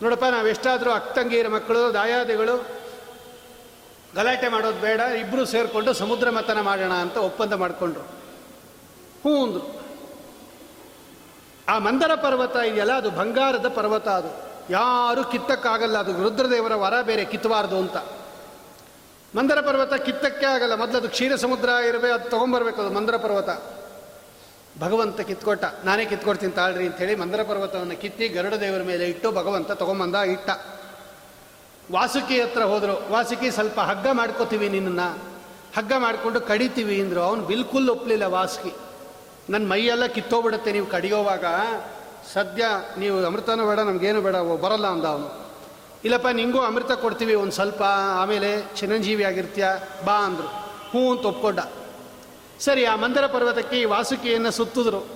ನೋಡಪ್ಪ, 0.02 0.24
ನಾವೆಷ್ಟಾದರೂ 0.24 0.90
ಅಕ್ತಂಗೀರ 0.90 1.48
ಮಕ್ಕಳು, 1.48 1.94
ದಾಯಾದಿಗಳು 1.94 2.81
ಗಲಾಟೆ 4.16 4.48
ಮಾಡೋದು 4.48 4.80
ಬೇಡ 4.80 5.00
ಇಬ್ಬರು 5.00 5.44
ಸೇರಿಕೊಂಡು 5.44 5.92
ಸಮುದ್ರ 5.92 6.30
ಮತನ 6.30 6.60
ಮಾಡೋಣ 6.60 6.92
ಅಂತ 6.92 7.16
ಒಪ್ಪಂದ 7.16 7.52
ಮಾಡಿಕೊಂಡ್ರು. 7.52 8.02
ಹ್ಞೂ 9.20 9.44
ಅಂದ್ರು. 9.44 9.82
ಆ 11.68 11.78
ಮಂದರ 11.78 12.14
ಪರ್ವತ 12.14 12.56
ಇದೆಯಲ್ಲ, 12.56 12.92
ಅದು 12.92 13.10
ಬಂಗಾರದ 13.10 13.68
ಪರ್ವತ 13.68 14.08
ಅದು. 14.08 14.52
ಯಾರು 14.72 15.24
ಕಿತ್ತಕ್ಕಾಗಲ್ಲ, 15.24 15.98
ಅದು 15.98 16.22
ರುದ್ರದೇವರ 16.22 16.74
ವರ 16.74 17.02
ಬೇರೆ 17.02 17.24
ಕಿತ್ತಬಾರ್ದು 17.24 17.78
ಅಂತ. 17.78 17.96
ಮಂದರ 19.36 19.60
ಪರ್ವತ 19.60 19.94
ಕಿತ್ತಕ್ಕೆ 19.94 20.46
ಆಗಲ್ಲ, 20.46 20.74
ಮೊದಲು 20.74 20.96
ಅದು 20.96 21.08
ಕ್ಷೀರ 21.08 21.36
ಸಮುದ್ರ 21.36 21.68
ಇರಬೇಕು 21.68 22.14
ಅದು 22.14 22.30
ತೊಗೊಂಬರ್ಬೇಕು 22.30 22.80
ಅದು 22.82 22.90
ಮಂದರ 22.90 23.16
ಪರ್ವತ. 23.16 23.48
ಭಗವಂತ 24.80 25.20
ಕಿತ್ಕೊಟ್ಟ, 25.20 25.64
ನಾನೇ 25.84 26.04
ಕಿತ್ಕೊಡ್ತೀನಿ 26.04 26.52
ತಾಳ್ರಿ 26.52 26.86
ಅಂತೇಳಿ 26.86 27.14
ಮಂದರ 27.14 27.42
ಪರ್ವತವನ್ನು 27.42 27.96
ಕಿತ್ತಿ 28.00 28.28
ಗರುಡ 28.28 28.54
ದೇವರ 28.54 28.82
ಮೇಲೆ 28.82 29.04
ಇಟ್ಟು 29.04 29.30
ಭಗವಂತ 29.30 29.72
ತೊಗೊಂಬಂದ 29.72 30.14
ಇಟ್ಟ. 30.14 30.50
ವಾಸುಕಿ 31.92 32.40
ಹತ್ರ 32.40 32.62
ಹೋದರು, 32.62 33.12
ವಾಸುಕಿ, 33.12 33.50
ಸ್ವಲ್ಪ 33.50 33.80
ಹಗ್ಗ 33.80 34.06
ಮಾಡ್ಕೋತೀವಿ 34.12 34.68
ನಿನ್ನನ್ನು. 34.68 35.18
ಹಗ್ಗ 35.76 35.92
ಮಾಡಿಕೊಂಡು 35.98 36.40
ಕಡಿತೀವಿ 36.40 37.00
ಅಂದರು. 37.00 37.20
ಅವನು 37.20 37.42
ಬಿಲ್ಕುಲ್ 37.42 37.90
ಒಪ್ಪಲಿಲ್ಲ 37.90 38.24
ವಾಸುಕಿ. 38.24 38.74
ನನ್ನ 39.50 39.70
ಮೈಯೆಲ್ಲ 39.70 40.06
ಕಿತ್ತೋಗ್ಬಿಡುತ್ತೆ 40.06 40.72
ನೀವು 40.72 40.86
ಕಡಿಯೋವಾಗ. 40.86 41.44
ಸದ್ಯ 42.32 42.64
ನೀವು 42.98 43.24
ಅಮೃತನೂ 43.24 43.66
ಬೇಡ, 43.68 43.78
ನಮಗೇನು 43.78 44.20
ಬೇಡ 44.20 44.36
ಬರಲ್ಲ 44.36 44.86
ಅಂದ 44.86 45.04
ಅವನು. 45.04 45.50
ಇಲ್ಲಪ್ಪ, 46.04 46.28
ನಿಂಗೂ 46.28 46.60
ಅಮೃತ 46.60 46.92
ಕೊಡ್ತೀವಿ 46.92 47.34
ಒಂದು 47.34 47.52
ಸ್ವಲ್ಪ, 47.52 47.82
ಆಮೇಲೆ 48.12 48.76
ಚಿರಂಜೀವಿ 48.76 49.24
ಆಗಿರ್ತೀಯ, 49.24 49.66
ಬಾ 50.04 50.12
ಅಂದರು. 50.12 50.48
ಹ್ಞೂ 50.90 51.12
ಅಂತ 51.12 51.26
ಒಪ್ಕೊಂಡ. 51.26 51.58
ಸರಿ, 52.60 52.84
ಆ 52.84 52.96
ಮಂದಿರ 52.96 53.26
ಪರ್ವತಕ್ಕೆ 53.26 53.80
ಈ 53.80 53.84
ವಾಸುಕಿಯನ್ನು 53.84 54.50
ಸುತ್ತಿದ್ರು. 54.50 55.06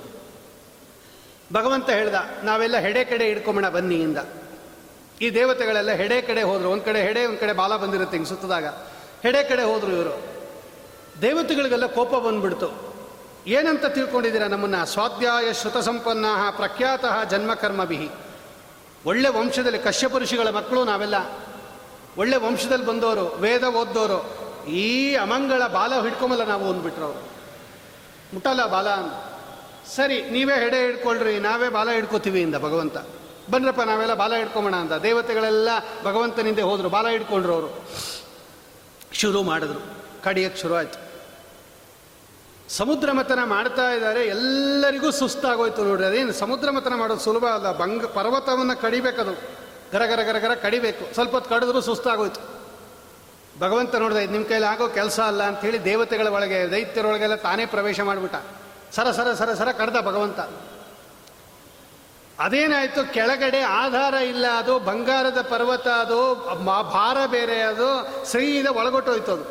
ಭಗವಂತ 1.53 1.91
ಹೇಳ್ದ, 1.91 2.15
ನಾವೆಲ್ಲ 2.43 2.77
ಹೆಡೆ 2.77 3.05
ಕಡೆ 3.05 3.25
ಹಿಡ್ಕೊಂಬೋಣ 3.25 3.69
ಬನ್ನಿ 3.69 3.95
ಇಂದ. 3.95 4.19
ಈ 5.21 5.35
ದೇವತೆಗಳೆಲ್ಲ 5.35 5.91
ಹೆಡೆ 5.91 6.21
ಕಡೆ 6.21 6.43
ಹೋದರು. 6.43 6.71
ಒಂದು 6.71 6.85
ಕಡೆ 6.85 7.03
ಹೆಡೆ, 7.03 7.27
ಒಂದು 7.27 7.39
ಕಡೆ 7.39 7.53
ಬಾಲ 7.53 7.77
ಬಂದಿರುತ್ತೆ 7.77 8.17
ಹಿಂಗೆ 8.17 8.29
ಸುತ್ತದಾಗ. 8.29 8.67
ಹೆಡೆ 9.23 9.43
ಕಡೆ 9.43 9.63
ಹೋದರು 9.63 9.93
ಇವರು. 9.93 10.23
ದೇವತೆಗಳಿಗೆಲ್ಲ 11.23 11.87
ಕೋಪ 11.87 12.15
ಬಂದ್ಬಿಡ್ತು. 12.15 12.97
ಏನಂತ 13.47 13.87
ತಿಳ್ಕೊಂಡಿದ್ದೀರಾ 13.87 14.47
ನಮ್ಮನ್ನ? 14.47 14.85
ಸ್ವಾಧ್ಯಾಯ 14.85 15.53
ಶ್ರುತ 15.53 15.77
ಸಂಪನ್ನ 15.77 16.27
ಪ್ರಖ್ಯಾತ 16.57 17.31
ಜನ್ಮ 17.31 17.55
ಕರ್ಮಭಿಹಿ 17.55 18.11
ಒಳ್ಳೆ 19.07 19.29
ವಂಶದಲ್ಲಿ 19.29 19.79
ಕಶ್ಯಪ 19.79 20.17
ಋಷಿಗಳ 20.17 20.51
ಮಕ್ಕಳು 20.51 20.85
ನಾವೆಲ್ಲ. 20.85 21.15
ಒಳ್ಳೆ 22.19 22.37
ವಂಶದಲ್ಲಿ 22.37 22.87
ಬಂದವರು, 22.87 23.27
ವೇದ 23.27 23.65
ಓದ್ದವರು. 23.65 24.47
ಈ 24.71 25.15
ಅಮಂಗಳ 25.15 25.67
ಬಾಲ 25.67 26.03
ಹಿಡ್ಕೊಂಬಲ್ಲ 26.03 26.45
ನಾವು 26.45 26.73
ಅಂದ್ಬಿಟ್ರು 26.73 27.05
ಅವರು. 27.05 27.29
ಮುಟ್ಟಲ್ಲ 28.35 28.67
ಬಾಲ 28.67 28.89
ಸರಿ, 29.97 30.31
ನೀವೇ 30.31 30.61
ಹೆಡೆ 30.61 30.87
ಹಿಡ್ಕೊಳ್ರಿ, 30.87 31.39
ನಾವೇ 31.39 31.69
ಬಾಲ 31.69 31.91
ಹಿಡ್ಕೋತೀವಿ 31.91 32.43
ಇಂದ 32.43 32.55
ಭಗವಂತ. 32.55 32.97
ಬನ್ರಪ್ಪ 33.51 33.81
ನಾವೆಲ್ಲ 33.81 34.15
ಬಾಲ 34.15 34.35
ಹಿಡ್ಕೊಂಬೋಣ 34.35 34.77
ಅಂತ. 34.77 34.93
ದೇವತೆಗಳೆಲ್ಲ 34.93 35.69
ಭಗವಂತನಿಂದ 36.05 36.59
ಹೋದರು, 36.59 36.89
ಬಾಲ 36.89 37.09
ಹಿಡ್ಕೊಂಡ್ರು 37.09 37.55
ಅವರು 37.55 37.85
ಶುರು 39.13 39.43
ಮಾಡಿದ್ರು. 39.43 39.81
ಕಡಿಯಕ್ಕೆ 40.25 40.63
ಶುರು 40.63 40.75
ಆಯ್ತು 40.75 41.07
ಸಮುದ್ರ 42.69 43.13
ಮಥನ 43.13 43.39
ಮಾಡ್ತಾ 43.45 43.91
ಇದ್ದಾರೆ, 43.91 44.27
ಎಲ್ಲರಿಗೂ 44.27 45.11
ಸುಸ್ತಾಗೋಯ್ತು 45.11 45.85
ನೋಡ್ರಿ. 45.85 46.07
ಅದೇನು, 46.07 46.33
ಸಮುದ್ರ 46.33 46.71
ಮಥನ 46.71 46.95
ಮಾಡೋದು 46.95 47.21
ಸುಲಭ 47.21 47.45
ಅಲ್ಲ. 47.45 47.73
ಬಂಗ, 47.73 48.05
ಪರ್ವತವನ್ನು 48.05 48.81
ಕಡಿಬೇಕದು. 48.81 49.33
ಗರ 49.93 50.07
ಗರ 50.07 50.23
ಗರ 50.23 50.39
ಗರ 50.39 50.55
ಕಡಿಬೇಕು. 50.55 51.15
ಸ್ವಲ್ಪ 51.15 51.33
ಹೊತ್ತು 51.33 51.51
ಕಡಿದ್ರು 51.51 51.81
ಸುಸ್ತಾಗೋಯ್ತು. 51.81 52.41
ಭಗವಂತ 53.61 53.95
ನೋಡಿದೆ, 53.95 54.23
ಇದು 54.23 54.33
ನಿಮ್ಮ 54.33 54.47
ಕೈಲಿ 54.47 54.65
ಆಗೋ 54.65 54.89
ಕೆಲಸ 54.89 55.21
ಅಲ್ಲ 55.21 55.43
ಅಂಥೇಳಿ 55.43 55.85
ದೇವತೆಗಳ 55.85 56.27
ಒಳಗೆ 56.27 56.71
ದೈತ್ಯರೊಳಗೆಲ್ಲ 56.71 57.35
ತಾನೇ 57.35 57.67
ಪ್ರವೇಶ 57.67 58.01
ಮಾಡಿಬಿಟ್ಟ. 58.01 58.37
ಸರ 58.93 59.11
ಸರ 59.11 59.33
ಸರ 59.33 59.55
ಸರ 59.55 59.73
ಕಡ್ದ 59.73 59.97
ಭಗವಂತ. 60.01 60.41
ಅದೇನಾಯಿತು? 62.39 63.13
ಕೆಳಗಡೆ 63.13 63.61
ಆಧಾರ 63.61 64.15
ಇಲ್ಲ, 64.15 64.47
ಅದು 64.59 64.79
ಬಂಗಾರದ 64.79 65.41
ಪರ್ವತ, 65.51 65.89
ಅದು 65.89 66.19
ಭಾರ 66.91 67.19
ಬೇರೆ, 67.27 67.61
ಅದು 67.63 67.89
ಸೀದ 68.27 68.67
ಒಳಗೊಟ್ಟೋಯ್ತು 68.67 69.33
ಅದು 69.33 69.45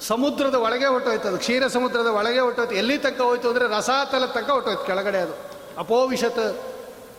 ಸಮುದ್ರದ 0.00 0.54
ಒಳಗೆ 0.54 0.86
ಹೊಟ್ಟೋಯ್ತು 0.86 1.28
ಅದು 1.28 1.38
ಕ್ಷೀರ 1.38 1.66
ಸಮುದ್ರದ 1.66 2.06
ಒಳಗೆ 2.06 2.40
ಹೊಟ್ಟೋಯ್ತು. 2.40 2.74
ಎಲ್ಲಿ 2.74 2.98
ತನಕ 2.98 3.20
ಹೋಯ್ತು 3.20 3.48
ಅಂದರೆ 3.48 3.68
ರಸಾತಲ 3.68 4.26
ತನಕ 4.26 4.50
ಹೊಟ್ಟೋಯ್ತು 4.50 4.84
ಕೆಳಗಡೆ 4.84 5.18
ಅದು. 5.18 5.34
ಅಪೋವಿಷತ್ 5.78 6.66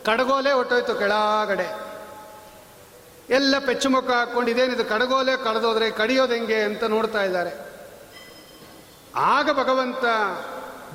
ಕಡಗೋಲೆ 0.05 0.51
ಹೊಟ್ಟೋಯ್ತು 0.51 0.95
ಕೆಳಗಡೆ. 0.95 1.67
ಎಲ್ಲ 3.29 3.55
ಪೆಚ್ಚುಮುಖ 3.59 4.09
ಹಾಕೊಂಡು 4.09 4.51
ಇದೇನಿದು 4.51 4.85
ಕಡಗೋಲೆ 4.85 5.43
ಕಳೆದೋದ್ರೆ 5.43 5.91
ಕಡಿಯೋದು 5.91 6.33
ಹೆಂಗೆ 6.33 6.59
ಅಂತ 6.61 6.83
ನೋಡ್ತಾ 6.83 7.23
ಇದ್ದಾರೆ. 7.23 7.53
ಆಗ 9.15 9.49
ಭಗವಂತ 9.51 10.05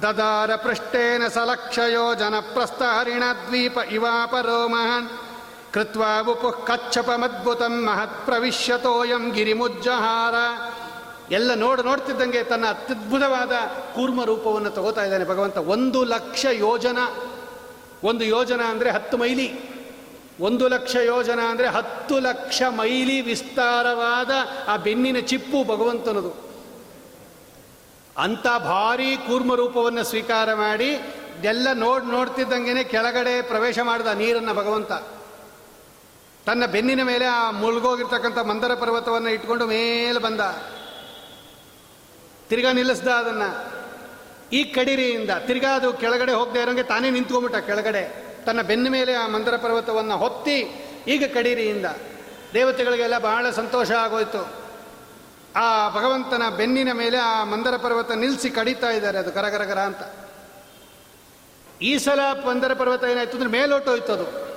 ದದಾರ 0.03 0.57
ಪೃಷ್ಟೇನ 0.57 1.29
ಸಲಕ್ಷಯೋ 1.29 2.15
ಜನ 2.15 2.35
ಪ್ರಸ್ಥಹರಿಣ 2.41 3.23
ದ್ವೀಪ 3.47 3.79
ಇವಾಪರೋ 3.91 4.69
ಮಹಾನ್. 4.69 5.09
ಕೃತ್ವಾ 5.73 6.21
ಉಪು 6.21 6.67
ಕಚ್ಚಪಮದ್ಭುತಂ 6.67 7.85
ಮಹತ್ 7.85 8.27
ಪ್ರವಿಶ್ಯತೋಯಂ 8.27 9.31
ಗಿರಿಮುಜ್ಜಹಾರ. 9.31 10.35
ಎಲ್ಲ 11.33 11.55
ನೋಡು 11.55 11.83
ನೋಡ್ತಿದ್ದಂಗೆ 11.83 12.45
ತನ್ನ 12.45 12.67
ಅತ್ಯದ್ಭುತವಾದ 12.67 13.53
ಕೂರ್ಮ 13.95 14.25
ರೂಪವನ್ನು 14.25 14.71
ತಗೋತಾ 14.71 15.05
ಇದ್ದಾನೆ 15.05 15.25
ಭಗವಂತ. 15.25 15.57
ಒಂದು 15.57 16.05
ಲಕ್ಷ 16.05 16.47
ಯೋಜನ. 16.53 16.99
ಒಂದು 18.05 18.25
ಯೋಜನ 18.25 18.61
ಅಂದರೆ 18.61 18.91
ಹತ್ತು 18.91 19.17
ಮೈಲಿ. 19.17 19.81
ಒಂದು 20.41 20.69
ಲಕ್ಷ 20.69 20.97
ಯೋಜನ 20.97 21.41
ಅಂದರೆ 21.51 21.67
ಹತ್ತು 21.67 22.19
ಲಕ್ಷ 22.19 22.63
ಮೈಲಿ 22.69 23.21
ವಿಸ್ತಾರವಾದ 23.21 24.31
ಆ 24.69 24.77
ಬೆನ್ನಿನ 24.77 25.19
ಚಿಪ್ಪು 25.19 25.65
ಭಗವಂತನದು. 25.65 26.50
ಅಂಥ 28.19 28.47
ಭಾರಿ 28.47 29.17
ಕೂರ್ಮ 29.17 29.55
ರೂಪವನ್ನು 29.55 30.05
ಸ್ವೀಕಾರ 30.05 30.55
ಮಾಡಿ 30.55 31.01
ಎಲ್ಲ 31.45 31.69
ನೋಡ್ 31.73 32.05
ನೋಡ್ತಿದ್ದಂಗೆ 32.05 32.85
ಕೆಳಗಡೆ 32.85 33.43
ಪ್ರವೇಶ 33.43 33.79
ಮಾಡಿದ 33.79 34.07
ನೀರನ್ನು 34.07 34.55
ಭಗವಂತ. 34.55 34.93
ತನ್ನ 36.47 36.67
ಬೆನ್ನಿನ 36.67 37.03
ಮೇಲೆ 37.03 37.25
ಆ 37.25 37.51
ಮುಳುಗೋಗಿರ್ತಕ್ಕಂಥ 37.51 38.39
ಮಂದರ 38.39 38.75
ಪರ್ವತವನ್ನು 38.75 39.29
ಇಟ್ಕೊಂಡು 39.29 39.67
ಮೇಲೆ 39.67 40.19
ಬಂದ. 40.19 40.41
ತಿರ್ಗಾ 42.49 42.73
ನಿಲ್ಲಿಸ್ದ 42.73 43.09
ಅದನ್ನು. 43.09 43.81
ಈ 44.53 44.65
ಕಡಿರಿಯಿಂದ 44.65 45.31
ತಿರ್ಗಾ 45.47 45.75
ಅದು 45.75 45.93
ಕೆಳಗಡೆ 45.93 46.33
ಹೋಗದೆ 46.33 46.61
ಇರೋಂಗೆ 46.61 46.83
ತಾನೇ 46.83 47.11
ನಿಂತ್ಕೊಂಬಿಟ್ಟ 47.11 47.57
ಕೆಳಗಡೆ. 47.57 48.31
ತನ್ನ 48.47 48.63
ಬೆನ್ನ 48.63 48.89
ಮೇಲೆ 48.89 49.15
ಆ 49.15 49.27
ಮಂದರ 49.27 49.57
ಪರ್ವತವನ್ನು 49.57 50.17
ಹೊತ್ತಿ 50.17 50.65
ಈಗ 51.09 51.25
ಕಡಿರಿಯಿಂದ. 51.35 51.87
ದೇವತೆಗಳಿಗೆಲ್ಲ 52.55 53.19
ಬಹಳ 53.19 53.51
ಸಂತೋಷ 53.51 53.91
ಆಗೋಯ್ತು. 53.91 54.60
ಆ 55.57 55.89
ಭಗವಂತನ 55.89 56.43
ಬೆನ್ನಿನ 56.57 56.93
ಮೇಲೆ 56.93 57.19
ಆ 57.19 57.45
ಮಂದರ 57.45 57.77
ಪರ್ವತ 57.77 58.11
ನಿಲ್ಲಿಸಿ 58.11 58.51
ಕಡಿತಾ 58.51 58.91
ಇದ್ದಾರೆ. 58.91 59.19
ಅದು 59.19 59.33
ಕರಗರಗರ 59.33 59.79
ಅಂತ. 59.79 59.99
ಈ 61.83 61.99
ಸಲ 61.99 62.21
ಮಂದರ 62.47 62.75
ಪರ್ವತ 62.75 63.05
ಏನಾಯ್ತು 63.05 63.37
ಅಂದ್ರೆ 63.37 63.51
ಮೇಲೊಟ್ಟೋಯ್ತು 63.51 64.13
ಅದು 64.13 64.51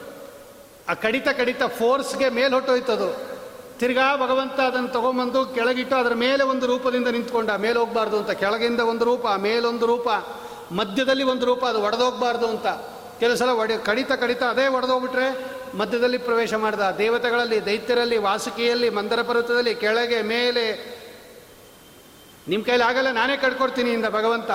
ಆ 0.90 0.94
ಕಡಿತ 0.94 1.28
ಕಡಿತ 1.28 1.64
ಫೋರ್ಸ್ಗೆ 1.64 2.30
ಅದು 2.92 3.34
ತಿರ್ಗಾ 3.80 4.16
ಭಗವಂತ 4.16 4.60
ಅದನ್ನು 4.60 4.88
ತಗೊಂಬಂದು 4.88 5.46
ಕೆಳಗಿಟ್ಟು 5.46 5.96
ಅದರ 5.96 6.14
ಮೇಲೆ 6.14 6.44
ಒಂದು 6.44 6.66
ರೂಪದಿಂದ 6.66 7.08
ನಿಂತ್ಕೊಂಡ. 7.08 7.52
ಮೇಲೆ 7.52 7.80
ಹೋಗ್ಬಾರ್ದು 7.80 8.18
ಅಂತ. 8.18 8.32
ಕೆಳಗಿಂದ 8.32 8.80
ಒಂದು 8.80 9.06
ರೂಪ, 9.06 9.26
ಮೇಲೊಂದು 9.28 9.86
ರೂಪ, 9.86 10.08
ಮಧ್ಯದಲ್ಲಿ 10.74 11.24
ಒಂದು 11.24 11.46
ರೂಪ, 11.46 11.66
ಅದು 11.66 11.82
ಒಡೆದೋಗ್ಬಾರ್ದು 11.82 12.48
ಅಂತ. 12.48 12.68
ಕೆಲವು 13.20 13.38
ಸಲ 13.38 13.50
ಒಡೆ 13.50 13.78
ಕಡಿತ 13.78 14.12
ಕಡಿತ 14.12 14.44
ಅದೇ 14.44 14.68
ಒಡೆದೋಗ್ಬಿಟ್ರೆ 14.68 15.54
ಮಧ್ಯದಲ್ಲಿ 15.78 16.18
ಪ್ರವೇಶ 16.18 16.54
ಮಾಡಿದ. 16.54 16.96
ದೇವತೆಗಳಲ್ಲಿ, 16.98 17.66
ದೈತ್ಯರಲ್ಲಿ, 17.66 18.18
ವಾಸುಕಿಯಲ್ಲಿ, 18.18 18.90
ಮಂದರ 18.90 19.22
ಪರ್ವತದಲ್ಲಿ, 19.22 19.76
ಕೆಳಗೆ, 19.76 20.22
ಮೇಲೆ. 20.22 20.98
ನಿಮ್ಮ 22.48 22.66
ಕೈಲಿ 22.66 22.84
ಆಗಲ್ಲ, 22.84 23.12
ನಾನೇ 23.12 23.38
ಕಡ್ಕೊಡ್ತೀನಿ 23.38 23.92
ಇಂದ 23.92 24.06
ಭಗವಂತ. 24.06 24.52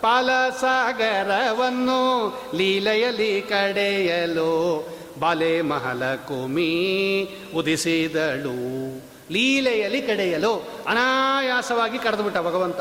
ಪಾಲ 0.00 0.30
ಸಾಗರವನ್ನು 0.60 2.28
ಲೀಲೆಯಲಿ 2.54 3.40
ಕಡೆಯಲು 3.42 4.88
ಬಾಲೆ 5.18 5.62
ಮಹಲ 5.62 6.14
ಕುಮಿ 6.14 7.28
ಉದಿಸಿದಳು. 7.56 8.98
ಲೀಲೆಯಲ್ಲಿ 9.32 10.02
ಕಡೆಯಲು 10.02 10.68
ಅನಾಯಾಸವಾಗಿ 10.86 11.98
ಕರೆದುಬಿಟ್ಟ 11.98 12.38
ಭಗವಂತ. 12.38 12.80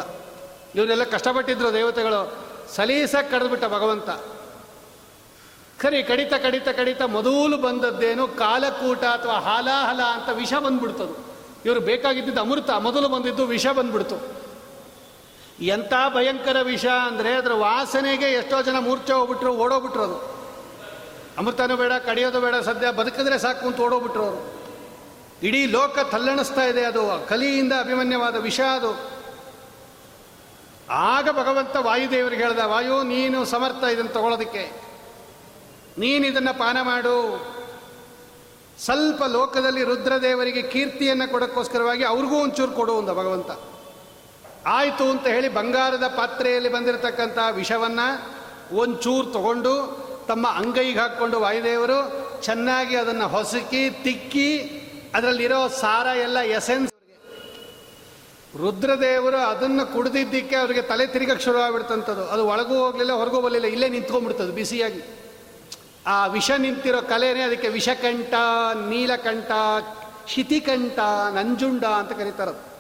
ಇವರೆಲ್ಲ 0.76 1.04
ಕಷ್ಟಪಟ್ಟಿದ್ರು 1.04 1.74
ದೇವತೆಗಳು. 1.74 2.38
ಸಲೀಸಾಗಿ 2.76 3.32
ಕರೆದುಬಿಟ್ಟ 3.32 3.66
ಭಗವಂತ. 3.66 4.10
ಖರಿ 5.84 6.04
ಕಡಿತ 6.04 6.34
ಕಡಿತ 6.34 6.70
ಕಡಿತ, 6.70 7.02
ಮೊದಲು 7.02 7.58
ಬಂದದ್ದೇನು 7.58 8.28
ಕಾಲಕೂಟ 8.28 9.04
ಅಥವಾ 9.04 9.34
ಹಾಲಾಹಲ 9.34 10.02
ಅಂತ 10.02 10.30
ವಿಷ 10.30 10.54
ಬಂದ್ಬಿಡ್ತದು. 10.54 11.16
ಇವರು 11.66 11.80
ಬೇಕಾಗಿದ್ದಿದ್ದು 11.80 12.42
ಅಮೃತ, 12.42 12.70
ಮೊದಲು 12.70 13.10
ಬಂದಿದ್ದು 13.10 13.46
ವಿಷ 13.46 13.68
ಬಂದ್ಬಿಡ್ತು. 13.68 14.44
ಎಂಥ 15.62 15.94
ಭಯಂಕರ 16.14 16.58
ವಿಷ 16.62 16.86
ಅಂದರೆ 16.86 17.34
ಅದರ 17.34 17.54
ವಾಸನೆಗೆ 17.54 18.26
ಎಷ್ಟೋ 18.26 18.62
ಜನ 18.62 18.80
ಮೂರ್ಛೆ 18.80 19.14
ಹೋಗ್ಬಿಟ್ರು, 19.14 19.54
ಓಡೋಗ್ಬಿಟ್ರು 19.54 20.04
ಅದು. 20.04 20.18
ಅಮೃತನೂ 21.38 21.76
ಬೇಡ, 21.76 21.92
ಕಡಿಯೋದು 21.92 22.42
ಬೇಡ, 22.42 22.56
ಸದ್ಯ 22.56 22.92
ಬದುಕಿದ್ರೆ 22.92 23.40
ಸಾಕು 23.40 23.68
ಅಂತ 23.68 23.80
ಓಡೋಗ್ಬಿಟ್ರು 23.80 24.24
ಅವರು. 24.24 24.54
ಇಡೀ 25.44 25.66
ಲೋಕ 25.66 26.00
ತಲ್ಲಣಿಸ್ತಾ 26.00 26.64
ಇದೆ 26.64 26.86
ಅದು, 26.86 27.28
ಕಲಿಯಿಂದ 27.30 27.74
ಅಭಿಮನ್ಯವಾದ 27.80 28.36
ವಿಷ 28.36 28.60
ಅದು. 28.60 28.92
ಆಗ 30.90 31.30
ಭಗವಂತ 31.32 31.76
ವಾಯುದೇವರಿಗೆ 31.80 32.44
ಹೇಳ್ದ, 32.44 32.60
ವಾಯು, 32.60 33.04
ನೀನು 33.04 33.46
ಸಮರ್ಥ 33.46 33.84
ಇದನ್ನು 33.84 34.12
ತಗೊಳ್ಳೋದಕ್ಕೆ 34.12 34.83
ನೀನು 35.98 36.26
ಇದನ್ನು 36.28 36.60
ಪಾನ 36.60 36.78
ಮಾಡು. 36.82 37.16
ಸ್ವಲ್ಪ 38.80 39.24
ಲೋಕದಲ್ಲಿ 39.24 39.84
ರುದ್ರದೇವರಿಗೆ 39.84 40.62
ಕೀರ್ತಿಯನ್ನು 40.62 41.32
ಕೊಡೋಕ್ಕೋಸ್ಕರವಾಗಿ 41.32 42.04
ಅವ್ರಿಗೂ 42.04 42.36
ಒಂಚೂರು 42.36 42.72
ಕೊಡು 42.72 42.98
ಅಂದ 42.98 43.10
ಭಗವಂತ. 43.10 43.52
ಆಯಿತು 44.66 45.10
ಅಂತ 45.12 45.28
ಹೇಳಿ 45.28 45.50
ಬಂಗಾರದ 45.50 46.08
ಪಾತ್ರೆಯಲ್ಲಿ 46.08 46.70
ಬಂದಿರತಕ್ಕಂಥ 46.70 47.38
ವಿಷವನ್ನು 47.52 48.08
ಒಂಚೂರು 48.76 49.32
ತಗೊಂಡು 49.32 49.74
ತಮ್ಮ 50.28 50.48
ಅಂಗೈಗೆ 50.48 51.00
ಹಾಕ್ಕೊಂಡು 51.00 51.40
ವಾಯುದೇವರು 51.40 51.98
ಚೆನ್ನಾಗಿ 52.42 52.96
ಅದನ್ನು 52.96 53.28
ಹೊಸಕಿ, 53.28 53.90
ತಿಕ್ಕಿ, 53.90 54.50
ಅದರಲ್ಲಿರೋ 55.16 55.68
ಸಾರ 55.68 56.08
ಎಲ್ಲ 56.18 56.40
ಎಸೆನ್ಸ್ 56.40 56.94
ರುದ್ರದೇವರು 58.60 59.38
ಅದನ್ನು 59.38 59.94
ಕುಡಿದಿದ್ದಕ್ಕೆ 59.94 60.56
ಅವರಿಗೆ 60.56 60.82
ತಲೆ 60.82 61.06
ತಿರುಗಕ್ಕೆ 61.08 61.44
ಶುರು 61.44 61.60
ಆಗ್ಬಿಡ್ತಂಥದ್ದು 61.60 62.26
ಅದು 62.26 62.48
ಒಳಗೂ 62.48 62.76
ಹೋಗಲಿಲ್ಲ, 62.76 63.14
ಹೊರಗೂ 63.14 63.42
ಬರಲಿಲ್ಲ, 63.42 63.68
ಇಲ್ಲೇ 63.68 63.90
ನಿಂತ್ಕೊಂಡ್ಬಿಡ್ತದೆ 63.90 64.52
ಬಿಸಿಯಾಗಿ. 64.52 65.23
ಆ 66.08 66.28
ವಿಷ 66.28 66.52
ನಿಂತಿರೋ 66.52 67.02
ಕಲೆನೇ 67.02 67.42
ಅದಕ್ಕೆ 67.42 67.68
ವಿಷಕಂಠ, 67.68 68.34
ನೀಲಕಂಠ 68.88 69.52
ಶಿತಿಕಂಠ 70.28 71.00
ನಂಜುಂಡ 71.34 71.86
ಅಂತ 71.86 72.12
ಕರೀತಾರದು 72.12 72.74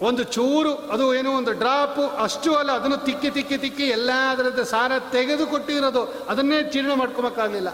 ಒಂದು 0.00 0.22
ಚೂರು, 0.22 0.74
ಅದು 0.74 1.14
ಏನೋ 1.14 1.32
ಒಂದು 1.32 1.52
ಡ್ರಾಪು, 1.52 2.06
ಅಷ್ಟು 2.06 2.54
ಅಲ್ಲ, 2.54 2.72
ಅದನ್ನು 2.72 2.96
ತಿಕ್ಕಿ 2.96 3.30
ತಿಕ್ಕಿ 3.30 3.58
ತಿಕ್ಕಿ 3.58 3.82
ಎಲ್ಲ 3.82 4.10
ಅದರದ್ದು 4.30 4.64
ಸಾರ 4.64 4.92
ತೆಗೆದು 5.12 5.46
ಕೊಟ್ಟಿರೋದು, 5.46 6.02
ಅದನ್ನೇ 6.04 6.62
ಜೀರ್ಣ 6.62 6.92
ಮಾಡ್ಕೊಬೇಕಾಗಲಿಲ್ಲ 6.92 7.68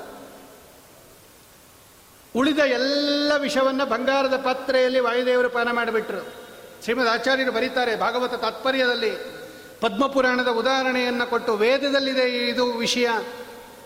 ಉಳಿದ 2.36 2.58
ಎಲ್ಲ 2.58 3.32
ವಿಷವನ್ನು 3.36 3.86
ಬಂಗಾರದ 3.86 4.36
ಪಾತ್ರೆಯಲ್ಲಿ 4.36 5.00
ವಾಯುದೇವರು 5.00 5.50
ಪಾನ 5.50 5.70
ಮಾಡಿಬಿಟ್ರು. 5.70 6.42
ಶ್ರೀಮದ್ 6.82 7.08
ಆಚಾರ್ಯರು 7.08 7.52
ಬರೀತಾರೆ 7.52 7.96
ಭಾಗವತ 7.96 8.34
ತಾತ್ಪರ್ಯದಲ್ಲಿ. 8.34 9.41
ಪದ್ಮಪುರಾಣದ 9.82 10.48
ಉದಾಹರಣೆಯನ್ನು 10.48 11.30
ಕೊಟ್ಟು 11.30 11.54
ವೇದದಲ್ಲಿದೆ 11.54 12.48
ಇದು 12.48 12.72
ವಿಷಯ. 12.72 13.08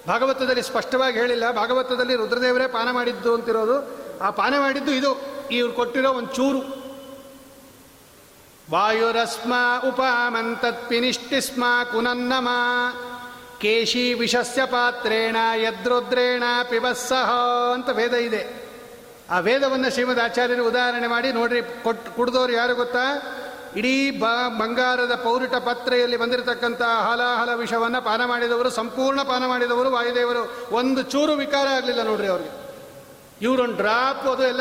ಭಾಗವತದಲ್ಲಿ 0.08 0.62
ಸ್ಪಷ್ಟವಾಗಿ 0.62 1.18
ಹೇಳಿಲ್ಲ. 1.18 1.50
ಭಾಗವತದಲ್ಲಿ 1.50 2.16
ರುದ್ರದೇವರೇ 2.16 2.66
ಪಾನ 2.66 2.90
ಮಾಡಿದ್ದು 2.90 3.34
ಅಂತಿರೋದು. 3.34 3.96
ಆ 4.20 4.30
ಪಾನ 4.30 4.58
ಮಾಡಿದ್ದು 4.58 4.92
ಇದು. 4.92 5.22
ಇವ್ರು 5.50 5.72
ಕೊಟ್ಟಿರೋ 5.72 6.12
ಒಂದು 6.12 6.34
ಚೂರು. 6.34 6.86
ವಾಯುರಸ್ಮ 8.70 9.54
ಉಪಾಮಂತತ್ಪಿನಿಷ್ಟಿಸ್ಮ 9.88 11.64
ಕುನನ್ನಮ. 11.92 12.48
ಕೇಶಿ 13.60 14.14
ವಿಷಸ್ಯ 14.14 14.64
ಪಾತ್ರೇಣ 14.64 15.36
ಯದ್ರುದ್ರೇಣ 15.54 16.42
ಪಿಬಸ್ಸಹ 16.70 17.32
ಅಂತ 17.74 17.88
ವೇದ 17.88 18.14
ಇದೆ. 18.14 18.66
ಆ 19.30 19.38
ವೇದವನ್ನು 19.38 19.90
ಶ್ರೀಮದ್ 19.90 20.20
ಆಚಾರ್ಯರು 20.20 20.68
ಉದಾಹರಣೆ 20.68 21.06
ಮಾಡಿ 21.06 21.32
ನೋಡ್ರಿ 21.32 21.62
ಕೊಟ್ಟು 21.62 22.12
ಕುಡ್ದವ್ರು 22.12 22.52
ಯಾರು 22.52 22.74
ಗೊತ್ತಾ? 22.74 23.32
ಇಡೀ 23.78 24.10
ಬ 24.10 24.24
ಬಂಗಾರದ 24.58 25.14
ಪೌರಿಟ 25.14 25.54
ಪತ್ರೆಯಲ್ಲಿ 25.54 26.16
ಬಂದಿರತಕ್ಕಂಥ 26.16 26.82
ಹಲಹಲ 26.82 27.50
ವಿಷವನ್ನು 27.54 28.00
ಪಾನ 28.04 28.24
ಮಾಡಿದವರು, 28.24 28.70
ಸಂಪೂರ್ಣ 28.70 29.22
ಪಾನ 29.22 29.42
ಮಾಡಿದವರು 29.46 29.90
ವಾಯುದೇವರು. 29.90 30.42
ಒಂದು 30.76 31.02
ಚೂರು 31.02 31.32
ವಿಕಾರ 31.32 31.66
ಆಗಲಿಲ್ಲ 31.66 32.02
ನೋಡ್ರಿ 32.02 32.26
ಅವ್ರಿಗೆ. 32.26 32.52
ಇವರೊಂದು 33.42 33.76
ಡ್ರಾಪ್ 33.76 34.26
ಅದು 34.26 34.42
ಎಲ್ಲ, 34.42 34.60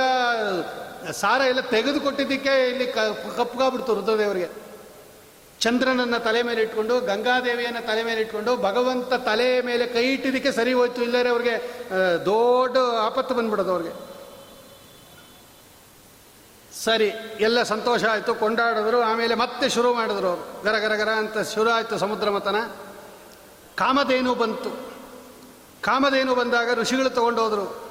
ಸಾರ 1.12 1.42
ಎಲ್ಲ 1.42 1.60
ತೆಗೆದುಕೊಟ್ಟಿದ್ದಕ್ಕೆ 1.60 2.54
ಇಲ್ಲಿ 2.70 2.86
ಕಪ್ಪಗಾಗ್ಬಿಡ್ತು 3.38 3.96
ರುದ್ರದೇವರಿಗೆ 3.96 4.50
ಚಂದ್ರನನ್ನ 5.60 6.18
ತಲೆ 6.18 6.42
ಮೇಲೆ 6.44 6.62
ಇಟ್ಕೊಂಡು, 6.62 7.00
ಗಂಗಾದೇವಿಯನ್ನು 7.00 7.88
ತಲೆ 7.88 8.04
ಮೇಲೆ 8.04 8.22
ಇಟ್ಕೊಂಡು, 8.22 8.56
ಭಗವಂತ 8.58 9.14
ತಲೆ 9.14 9.62
ಮೇಲೆ 9.62 9.86
ಕೈ 9.88 10.04
ಇಟ್ಟಿದ್ದಕ್ಕೆ 10.06 10.52
ಸರಿ 10.52 10.74
ಹೋಯ್ತು. 10.74 11.04
ಇಲ್ಲರೆ 11.04 11.30
ಅವ್ರಿಗೆ 11.30 11.56
ದೊಡ್ಡ 12.26 12.78
ಆಪತ್ತು 13.02 13.36
ಬಂದ್ಬಿಡೋದು 13.36 13.72
ಅವ್ರಿಗೆ. 13.72 13.94
ಸರಿ, 16.86 17.14
ಎಲ್ಲ 17.40 17.64
ಸಂತೋಷ 17.64 18.04
ಆಯಿತು, 18.04 18.36
ಕೊಂಡಾಡಿದ್ರು, 18.36 19.02
ಆಮೇಲೆ 19.02 19.36
ಮತ್ತೆ 19.36 19.70
ಶುರು 19.70 19.94
ಮಾಡಿದ್ರು 19.94 20.62
ಗರ 20.64 20.78
ಗರ 20.78 20.96
ಗರ 20.96 21.10
ಅಂತ 21.10 21.38
ಶುರು 21.38 21.70
ಆಯಿತು 21.70 21.98
ಸಮುದ್ರ 21.98 22.30
ಮತನ. 22.30 22.56
ಕಾಮಧೇನು 23.76 24.36
ಬಂತು. 24.36 24.70
ಕಾಮಧೇನು 25.82 26.36
ಬಂದಾಗ 26.36 26.74
ಋಷಿಗಳು 26.74 27.10
ತಗೊಂಡೋದ್ರು. 27.10 27.90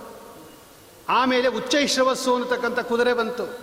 ಆಮೇಲೆ 1.08 1.48
ಉಚ್ಚೈಶ್ರವಸ್ಸು 1.48 2.34
ಅನ್ನತಕ್ಕಂಥ 2.34 2.78
ಕುದುರೆ 2.78 3.12
ಬಂತು. 3.12 3.58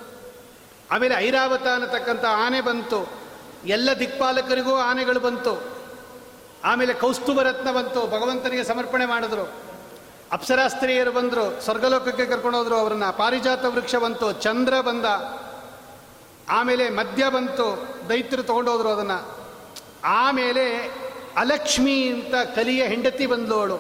ಆಮೇಲೆ 0.92 1.16
ಐರಾವತ 1.16 1.68
ಅನ್ನತಕ್ಕಂಥ 1.68 2.26
ಆನೆ 2.26 2.62
ಬಂತು. 2.62 3.12
ಎಲ್ಲ 3.66 3.90
ದಿಕ್ಪಾಲಕರಿಗೂ 4.00 4.76
ಆನೆಗಳು 4.76 5.20
ಬಂತು. 5.20 5.78
ಆಮೇಲೆ 6.64 6.94
ಕೌಸ್ತುಭರತ್ನ 6.94 7.72
ಬಂತು. 7.72 8.08
ಭಗವಂತನಿಗೆ 8.08 8.64
ಸಮರ್ಪಣೆ 8.64 9.06
ಮಾಡಿದ್ರು. 9.06 9.71
ಅಪ್ಸರಾಸ್ತ್ರೀಯರು 10.32 11.12
ಬಂದರು, 11.12 11.62
ಸ್ವರ್ಗಲೋಕಕ್ಕೆ 11.62 12.26
ಕರ್ಕೊಂಡೋದ್ರು 12.26 12.76
ಅವರನ್ನ. 12.76 13.10
ಪಾರಿಜಾತ 13.10 13.66
ವೃಕ್ಷ 13.66 13.96
ಬಂತು, 13.96 14.32
ಚಂದ್ರ 14.32 14.82
ಬಂದ, 14.82 15.06
ಆಮೇಲೆ 16.50 16.90
ಮದ್ಯ 16.90 17.30
ಬಂತು 17.30 17.88
ದೈತ್ಯರು 18.10 18.44
ತಗೊಂಡೋದ್ರು 18.44 18.90
ಅದನ್ನು. 18.90 19.38
ಆಮೇಲೆ 20.04 20.78
ಅಲಕ್ಷ್ಮಿ 21.38 22.08
ಅಂತ 22.08 22.36
ಕಲಿಯ 22.56 22.84
ಹೆಂಡತಿ 22.84 23.26
ಬಂದ್ಲು 23.26 23.56
ಅವಳು 23.56 23.78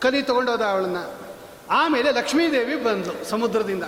ಕಲಿ 0.00 0.22
ತಗೊಂಡೋದ 0.22 0.62
ಅವಳನ್ನ. 0.62 0.96
ಆಮೇಲೆ 1.70 2.12
ಲಕ್ಷ್ಮೀದೇವಿ 2.12 2.76
ಬಂದಳು 2.76 3.30
ಸಮುದ್ರದಿಂದ. 3.30 3.84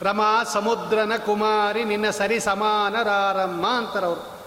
ರಮಾ 0.00 0.44
ಸಮುದ್ರನ 0.44 1.12
ಕುಮಾರಿ, 1.16 1.84
ನಿನ್ನ 1.84 2.10
ಸರಿ 2.10 2.40
ಸಮಾನರಾರಮ್ಮ 2.40 3.68
ಅಂತಾರವರು. 3.68 4.38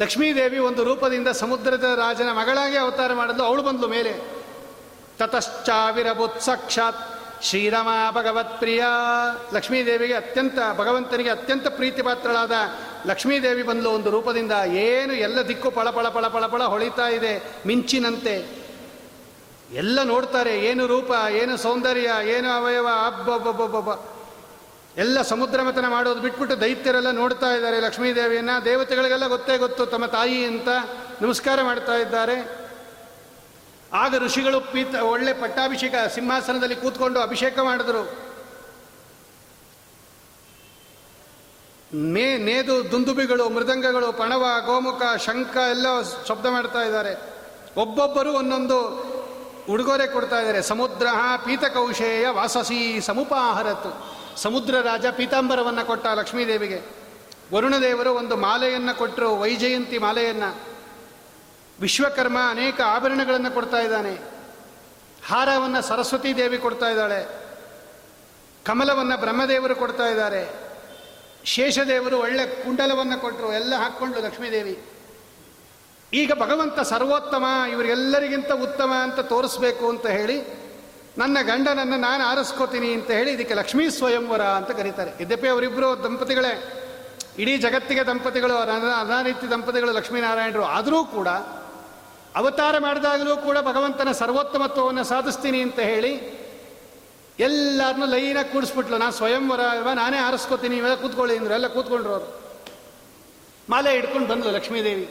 ಲಕ್ಷ್ಮೀದೇವಿ 0.00 0.58
ಒಂದು 0.58 0.84
ರೂಪದಿಂದ 0.84 1.28
ಸಮುದ್ರದ 1.28 1.84
ರಾಜನ 1.84 2.28
ಮಗಳಾಗಿ 2.32 2.76
ಅವತಾರ 2.76 3.12
ಮಾಡಿದ್ಲು 3.14 3.44
ಅವಳು 3.44 3.62
ಬಂದ್ಲು 3.62 3.88
ಮೇಲೆ. 3.88 4.35
ತತಶ್ಚಾವಿರಭುತ್ 5.18 6.40
ಸಾಕ್ಷಾತ್ 6.40 7.02
ಶ್ರೀರಮ 7.42 7.88
ಭಗವತ್ 8.10 8.58
ಪ್ರಿಯ 8.58 8.84
ಲಕ್ಷ್ಮೀದೇವಿಗೆ 9.54 10.14
ಅತ್ಯಂತ 10.14 10.58
ಭಗವಂತನಿಗೆ 10.76 11.30
ಅತ್ಯಂತ 11.30 11.66
ಪ್ರೀತಿಪಾತ್ರಳಾದ 11.68 12.52
ಲಕ್ಷ್ಮೀದೇವಿ 13.06 13.62
ಬಂದಲು 13.62 13.90
ಒಂದು 13.90 14.10
ರೂಪದಿಂದ. 14.10 14.52
ಏನು 14.66 15.12
ಎಲ್ಲ 15.12 15.48
ದಿಕ್ಕು 15.48 15.70
ಪಳ 15.70 15.90
ಪಳ 15.90 16.08
ಪಳ 16.08 16.26
ಪಳ 16.26 16.46
ಪಳ 16.46 16.62
ಹೊಳಿತಾ 16.62 17.08
ಇದೆ 17.08 17.52
ಮಿಂಚಿನಂತೆ. 17.66 18.66
ಎಲ್ಲ 19.72 20.02
ನೋಡ್ತಾರೆ 20.02 20.58
ಏನು 20.58 20.86
ರೂಪ, 20.86 21.12
ಏನು 21.30 21.56
ಸೌಂದರ್ಯ, 21.56 22.10
ಏನು 22.24 22.50
ಅವಯವ 22.50 22.88
ಅಬ್ಬಬ್ಬಬ್ಬಬ್ಬ 23.06 24.16
ಎಲ್ಲ 24.96 25.22
ಸಮುದ್ರ 25.22 25.62
ಮತನ 25.62 25.88
ಮಾಡೋದು 25.88 26.20
ಬಿಟ್ಬಿಟ್ಟು 26.20 26.60
ದೈತ್ಯರೆಲ್ಲ 26.60 27.10
ನೋಡ್ತಾ 27.10 27.46
ಇದ್ದಾರೆ 27.46 27.80
ಲಕ್ಷ್ಮೀದೇವಿಯನ್ನ. 27.80 28.50
ದೇವತೆಗಳಿಗೆಲ್ಲ 28.64 29.26
ಗೊತ್ತೇ 29.26 29.58
ಗೊತ್ತು 29.58 29.86
ತಮ್ಮ 29.86 30.06
ತಾಯಿ 30.06 30.44
ಅಂತ 30.44 30.68
ನಮಸ್ಕಾರ 31.22 31.62
ಮಾಡ್ತಾ 31.62 31.94
ಇದ್ದಾರೆ. 31.94 32.65
ಆಗ 33.96 34.14
ಋಷಿಗಳು 34.18 34.60
ಪೀತ 34.60 34.94
ಒಳ್ಳೆ 34.94 35.32
ಪಟ್ಟಾಭಿಷೇಕ 35.32 35.94
ಸಿಂಹಾಸನದಲ್ಲಿ 36.14 36.76
ಕೂತ್ಕೊಂಡು 36.76 37.20
ಅಭಿಷೇಕ 37.20 37.58
ಮಾಡಿದ್ರು. 37.58 38.26
ಮೇ 41.94 42.36
ನೇದು 42.36 42.90
ದುಂದುಬಿಗಳು, 42.90 43.48
ಮೃದಂಗಗಳು, 43.48 44.12
ಪಣವ, 44.12 44.44
ಗೋಮುಖ, 44.66 45.02
ಶಂಖ 45.16 45.56
ಎಲ್ಲ 45.56 45.86
ಶಬ್ದ 46.28 46.46
ಮಾಡ್ತಾ 46.46 46.82
ಇದ್ದಾರೆ. 46.82 47.12
ಒಬ್ಬೊಬ್ಬರು 47.76 48.32
ಒಂದೊಂದು 48.32 48.78
ಉಡುಗೊರೆ 49.70 50.06
ಕೊಡ್ತಾ 50.06 50.38
ಇದ್ದಾರೆ. 50.38 50.62
ಸಮುದ್ರ 50.62 51.06
ಪೀತಕೌಶೇಯ 51.44 52.28
ವಾಸಸಿ 52.28 53.00
ಸಮುಪಾಹರತು. 53.00 54.16
ಸಮುದ್ರ 54.42 54.80
ರಾಜ 54.80 55.06
ಪೀತಾಂಬರವನ್ನು 55.06 55.86
ಕೊಟ್ಟ 55.86 56.06
ಲಕ್ಷ್ಮೀದೇವಿಗೆ. 56.06 56.80
ವರುಣದೇವರು 57.54 58.12
ಒಂದು 58.14 58.36
ಮಾಲೆಯನ್ನು 58.36 58.98
ಕೊಟ್ಟರು 58.98 59.36
ವೈಜಯಂತಿ 59.36 59.98
ಮಾಲೆಯನ್ನು. 59.98 60.75
ವಿಶ್ವಕರ್ಮ 61.80 62.38
ಅನೇಕ 62.50 62.80
ಆಭರಣಗಳನ್ನು 62.80 63.50
ಕೊಡ್ತಾ 63.50 63.78
ಇದ್ದಾನೆ. 63.78 64.14
ಹಾರವನ್ನು 65.26 65.82
ಸರಸ್ವತಿ 65.82 66.36
ದೇವಿ 66.36 66.58
ಕೊಡ್ತಾ 66.58 66.86
ಇದ್ದಾಳೆ. 66.86 67.20
ಕಮಲವನ್ನು 68.64 69.16
ಬ್ರಹ್ಮದೇವರು 69.20 69.74
ಕೊಡ್ತಾ 69.76 70.06
ಇದ್ದಾರೆ. 70.06 70.42
ಶೇಷದೇವರು 71.44 72.16
ಒಳ್ಳೆ 72.18 72.44
ಕುಂಡಲವನ್ನು 72.64 73.20
ಕೊಟ್ಟರು 73.20 73.52
ಎಲ್ಲ 73.52 73.74
ಹಾಕ್ಕೊಂಡು 73.74 74.20
ಲಕ್ಷ್ಮೀದೇವಿ 74.20 74.74
ಈಗ 76.12 76.32
ಭಗವಂತ 76.32 76.80
ಸರ್ವೋತ್ತಮ 76.80 77.44
ಇವರೆಲ್ಲರಿಗಿಂತ 77.70 78.52
ಉತ್ತಮ 78.52 78.92
ಅಂತ 79.02 79.20
ತೋರಿಸ್ಬೇಕು 79.20 79.88
ಅಂತ 79.88 80.06
ಹೇಳಿ, 80.06 80.38
ನನ್ನ 81.18 81.38
ಗಂಡನನ್ನು 81.42 81.96
ನಾನು 81.96 82.24
ಆರಿಸ್ಕೋತೀನಿ 82.24 82.88
ಅಂತ 82.94 83.10
ಹೇಳಿ 83.10 83.30
ಇದಕ್ಕೆ 83.32 83.54
ಲಕ್ಷ್ಮೀ 83.54 83.84
ಸ್ವಯಂವರ 83.90 84.42
ಅಂತ 84.42 84.70
ಕರೀತಾರೆ. 84.70 85.12
ಯದ್ಯಪಿ 85.22 85.48
ಅವರಿಬ್ಬರು 85.48 85.88
ದಂಪತಿಗಳೇ, 86.04 86.52
ಇಡೀ 87.38 87.56
ಜಗತ್ತಿಗೆ 87.56 88.02
ದಂಪತಿಗಳು 88.06 88.56
ಅನಾರೀತಿ 88.56 89.50
ದಂಪತಿಗಳು 89.50 89.92
ಲಕ್ಷ್ಮೀನಾರಾಯಣರು 89.92 90.64
ಆದರೂ 90.64 91.04
ಕೂಡ 91.04 91.28
ಅವತಾರ 92.36 92.78
ಮಾಡಿದಾಗಲೂ 92.78 93.36
ಕೂಡ 93.36 93.58
ಭಗವಂತನ 93.58 94.12
ಸರ್ವೋತ್ತಮತ್ವವನ್ನು 94.12 95.04
ಸಾಧಿಸ್ತೀನಿ 95.04 95.60
ಅಂತ 95.60 95.78
ಹೇಳಿ 95.78 96.46
ಎಲ್ಲರನ್ನೂ 97.38 98.06
ಲೈನಾಗಿ 98.06 98.52
ಕೂಡಿಸ್ಬಿಟ್ಲು. 98.52 98.98
ನಾನು 98.98 99.12
ಸ್ವಯಂವರ 99.12 99.60
ನಾನೇ 99.94 100.16
ಆರಿಸ್ಕೋತೀನಿ. 100.16 100.76
ಇವೆಲ್ಲ 100.76 100.94
ಕೂತ್ಕೊಳ್ಳಿ 100.94 101.36
ಅಂದ್ರೆ. 101.36 101.54
ಎಲ್ಲ 101.54 101.66
ಕೂತ್ಕೊಂಡ್ರು 101.66 102.12
ಅವರು. 102.12 102.40
ಮಾಲೆ 103.70 103.94
ಇಟ್ಕೊಂಡು 103.94 104.28
ಬಂದ್ಲು 104.28 104.50
ಲಕ್ಷ್ಮೀದೇವಿ. 104.50 105.10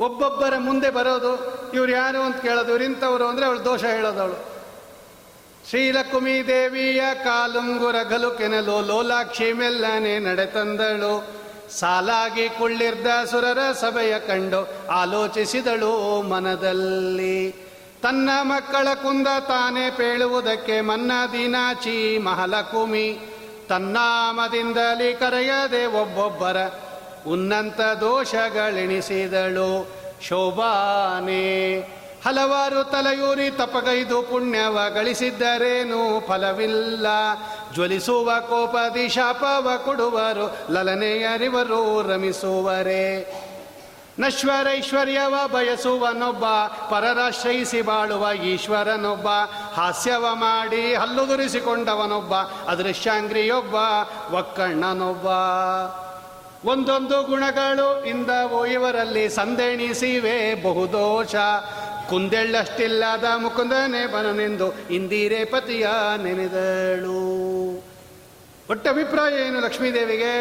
ಒಬ್ಬೊಬ್ಬರ 0.00 0.54
ಮುಂದೆ 0.58 0.90
ಬರೋದು 0.90 1.62
ಇವ್ರು 1.74 1.92
ಯಾರು 1.92 2.22
ಅಂತ 2.22 2.36
ಕೇಳೋದು. 2.36 2.70
ಇವ್ರು 2.70 2.84
ಇಂಥವ್ರು 2.84 3.26
ಅಂದರೆ 3.26 3.46
ಅವಳು 3.46 3.64
ದೋಷ 3.64 3.84
ಹೇಳೋದು 3.84 4.20
ಅವಳು. 4.20 4.52
ಶ್ರೀಲಕುಮಿ 5.68 6.46
ದೇವಿಯ 6.46 7.02
ಕಾಲುಂಗುರ 7.24 7.96
ಕೆನಲು 8.38 8.86
ಲೋಲಾಕ್ಷಿ 8.86 9.52
ಮೆಲ್ಲನೆ 9.52 10.18
ನಡೆತಂದಳು 10.18 11.41
ಸಾಲಾಗಿ 11.78 12.48
ಕುಳ್ಳಿರ್ದ 12.48 13.24
ಸುರರ 13.24 13.72
ಸಭೆಯ 13.72 14.18
ಕಂಡು 14.18 14.86
ಆಲೋಚಿಸಿದಳು 14.86 16.22
ಮನದಲ್ಲಿ. 16.22 17.54
ತನ್ನ 18.02 18.30
ಮಕ್ಕಳ 18.42 18.94
ಕುಂದ 18.94 19.26
ತಾನೇ 19.26 19.90
ಪೇಳುವುದಕ್ಕೆ 19.90 20.80
ಮನ್ನ 20.80 21.12
ದಿನಾಚಿ 21.32 22.18
ಮಹಲಕುಮಿ. 22.18 23.18
ತನ್ನಾಮದಿಂದಲಿ 23.68 25.14
ಕರೆಯದೆ 25.14 25.86
ಒಬ್ಬೊಬ್ಬರ 25.86 26.56
ಉನ್ನಂತ 27.26 27.80
ದೋಷಗಳೆಣಿಸಿದಳು. 27.80 30.02
ಶೋಭಾನೆ 30.22 32.01
ಹಲವಾರು 32.24 32.84
ತಲೆಯೂರಿ 32.84 33.50
ತಪಗೈದು 33.50 34.22
ಪುಣ್ಯವ 34.22 34.78
ಗಳಿಸಿದ್ದರೇನು 34.94 36.26
ಫಲವಿಲ್ಲ. 36.26 37.06
ಜ್ವಲಿಸುವ 37.74 38.30
ಕೋಪದಿ 38.40 39.08
ಶಾಪವ 39.08 39.70
ಕೊಡುವರು, 39.84 40.72
ಲಲನೆಯರಿವರು 40.72 42.08
ರಮಿಸುವರೇ. 42.08 43.38
ನಶ್ವರೈಶ್ವರ್ಯವ 44.18 45.34
ಬಯಸುವನೊಬ್ಬ, 45.46 46.44
ಪರರಾಶ್ರಯಿಸಿ 46.90 47.82
ಬಾಳುವ 47.82 48.32
ಈಶ್ವರನೊಬ್ಬ, 48.32 49.26
ಹಾಸ್ಯವ 49.74 50.26
ಮಾಡಿ 50.32 50.94
ಹಲ್ಲುದುರಿಸಿಕೊಂಡವನೊಬ್ಬ 50.94 52.34
ಅದೃಶ್ಯಾಂಗ್ರಿಯೊಬ್ಬ, 52.68 53.74
ಒಕ್ಕಣ್ಣನೊಬ್ಬ. 54.34 55.26
ಒಂದೊಂದು 56.68 57.22
ಗುಣಗಳು 57.22 58.04
ಇಂದವು 58.04 58.66
ಇವರಲ್ಲಿ 58.66 59.28
ಸಂದೇಣಿಸಿವೆ 59.28 60.62
ಬಹುದೋಷ. 60.62 61.34
ಕುಂದೆಳ್ಳಷ್ಟಿಲ್ಲದ 62.12 63.26
ಮುಕುಂದನೆ 63.42 64.00
ಬನನೆಂದು 64.14 64.66
ಇಂದಿರೆ 64.96 65.44
ಪತಿಯ 65.44 65.86
ನೆನೆದಳು. 66.24 67.20
ಒಟ್ಟ 68.72 68.84
ಅಭಿಪ್ರಾಯ 68.88 69.32
ಏನು 69.46 69.60
ಲಕ್ಷ್ಮೀದೇವಿಗೆ? 69.66 70.32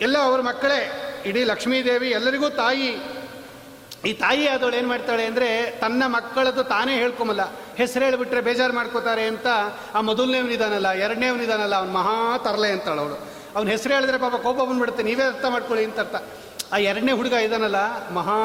ಎಲ್ಲ 0.00 0.16
ಅವ್ರ 0.18 0.40
ಮಕ್ಕಳೇ, 0.40 0.80
ಇಡೀ 1.28 1.44
ಲಕ್ಷ್ಮೀದೇವಿ 1.44 2.08
ಎಲ್ಲರಿಗೂ 2.18 2.48
ತಾಯಿ. 2.48 2.90
ಈ 4.08 4.12
ತಾಯಿ 4.12 4.44
ಆದವಳು 4.48 4.76
ಏನು 4.76 4.88
ಮಾಡ್ತಾಳೆ 4.88 5.24
ಅಂದರೆ, 5.26 5.48
ತನ್ನ 5.80 6.02
ಮಕ್ಕಳದ್ದು 6.06 6.62
ತಾನೇ 6.64 6.94
ಹೇಳ್ಕೊಂಬಲ್ಲ. 6.96 7.44
ಹೆಸರು 7.78 8.04
ಹೇಳಿಬಿಟ್ರೆ 8.04 8.40
ಬೇಜಾರು 8.40 8.72
ಮಾಡ್ಕೋತಾರೆ 8.72 9.24
ಅಂತ 9.26 9.46
ಆ 9.94 10.00
ಮೊದಲನೇವನಿದಾನಲ್ಲ 10.00 10.92
ಎರಡನೇವನಿದಾನಲ್ಲ 10.92 11.74
ಅವ್ನು 11.74 11.92
ಮಹಾ 11.92 12.38
ತರಲೆ 12.38 12.70
ಅಂತಾಳು 12.72 13.00
ಅವಳು. 13.00 13.18
ಅವ್ನ 13.56 13.68
ಹೆಸರು 13.68 13.94
ಹೇಳಿದ್ರೆ 13.94 14.18
ಪಾಪ 14.18 14.36
ಕೋಪ 14.46 14.58
ಬಂದ್ಬಿಡುತ್ತೆ, 14.68 15.02
ನೀವೇ 15.02 15.22
ಅರ್ಥ 15.22 15.44
ಮಾಡ್ಕೊಳ್ಳಿ 15.44 15.84
ಅಂತ 15.84 15.98
ಅರ್ಥ 15.98 16.16
ಆ 16.72 16.78
ಎರಡನೇ 16.90 17.12
ಹುಡುಗ 17.12 17.32
ಇದಾನಲ್ಲ, 17.32 17.80
ಮಹಾ 18.14 18.38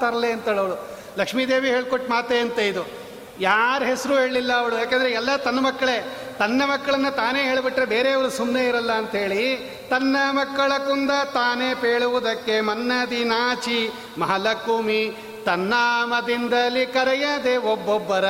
ತರಲೆ 0.00 0.32
ಅಂತಾಳು 0.32 0.60
ಅವಳು. 0.60 0.95
ಲಕ್ಷ್ಮೀದೇವಿ 1.16 1.68
ಹೇಳ್ಕೊಟ್ಟು 1.68 2.10
ಮಾತೆ 2.10 2.38
ಅಂತ 2.38 2.58
ಇದು. 2.58 3.06
ಯಾರ 3.40 3.82
ಹೆಸರು 3.82 4.18
ಹೇಳಲಿಲ್ಲ 4.18 4.52
ಅವಳು. 4.52 4.78
ಯಾಕಂದರೆ 4.78 5.10
ಎಲ್ಲ 5.10 5.36
ತನ್ನ 5.36 5.60
ಮಕ್ಕಳೇ. 5.60 6.18
ತನ್ನ 6.38 6.62
ಮಕ್ಕಳನ್ನು 6.64 7.16
ತಾನೇ 7.16 7.42
ಹೇಳಿಬಿಟ್ರೆ 7.42 7.84
ಬೇರೆಯವರು 7.84 8.30
ಸುಮ್ಮನೆ 8.30 8.68
ಇರಲ್ಲ 8.68 8.92
ಅಂಥೇಳಿ, 8.92 9.56
ತನ್ನ 9.90 10.16
ಮಕ್ಕಳ 10.30 10.72
ಕುಂದ 10.78 11.10
ತಾನೇ 11.10 11.74
ಪೇಳುವುದಕ್ಕೆ 11.74 12.60
ಮನ್ನದಿ 12.60 13.24
ನಾಚಿ 13.24 13.90
ಮಹಲಕುಮಿ 14.18 15.16
ತನ್ನಾಮದಿಂದಲಿ 15.44 16.86
ಕರೆಯದೆ 16.86 17.56
ಒಬ್ಬೊಬ್ಬರ 17.56 18.24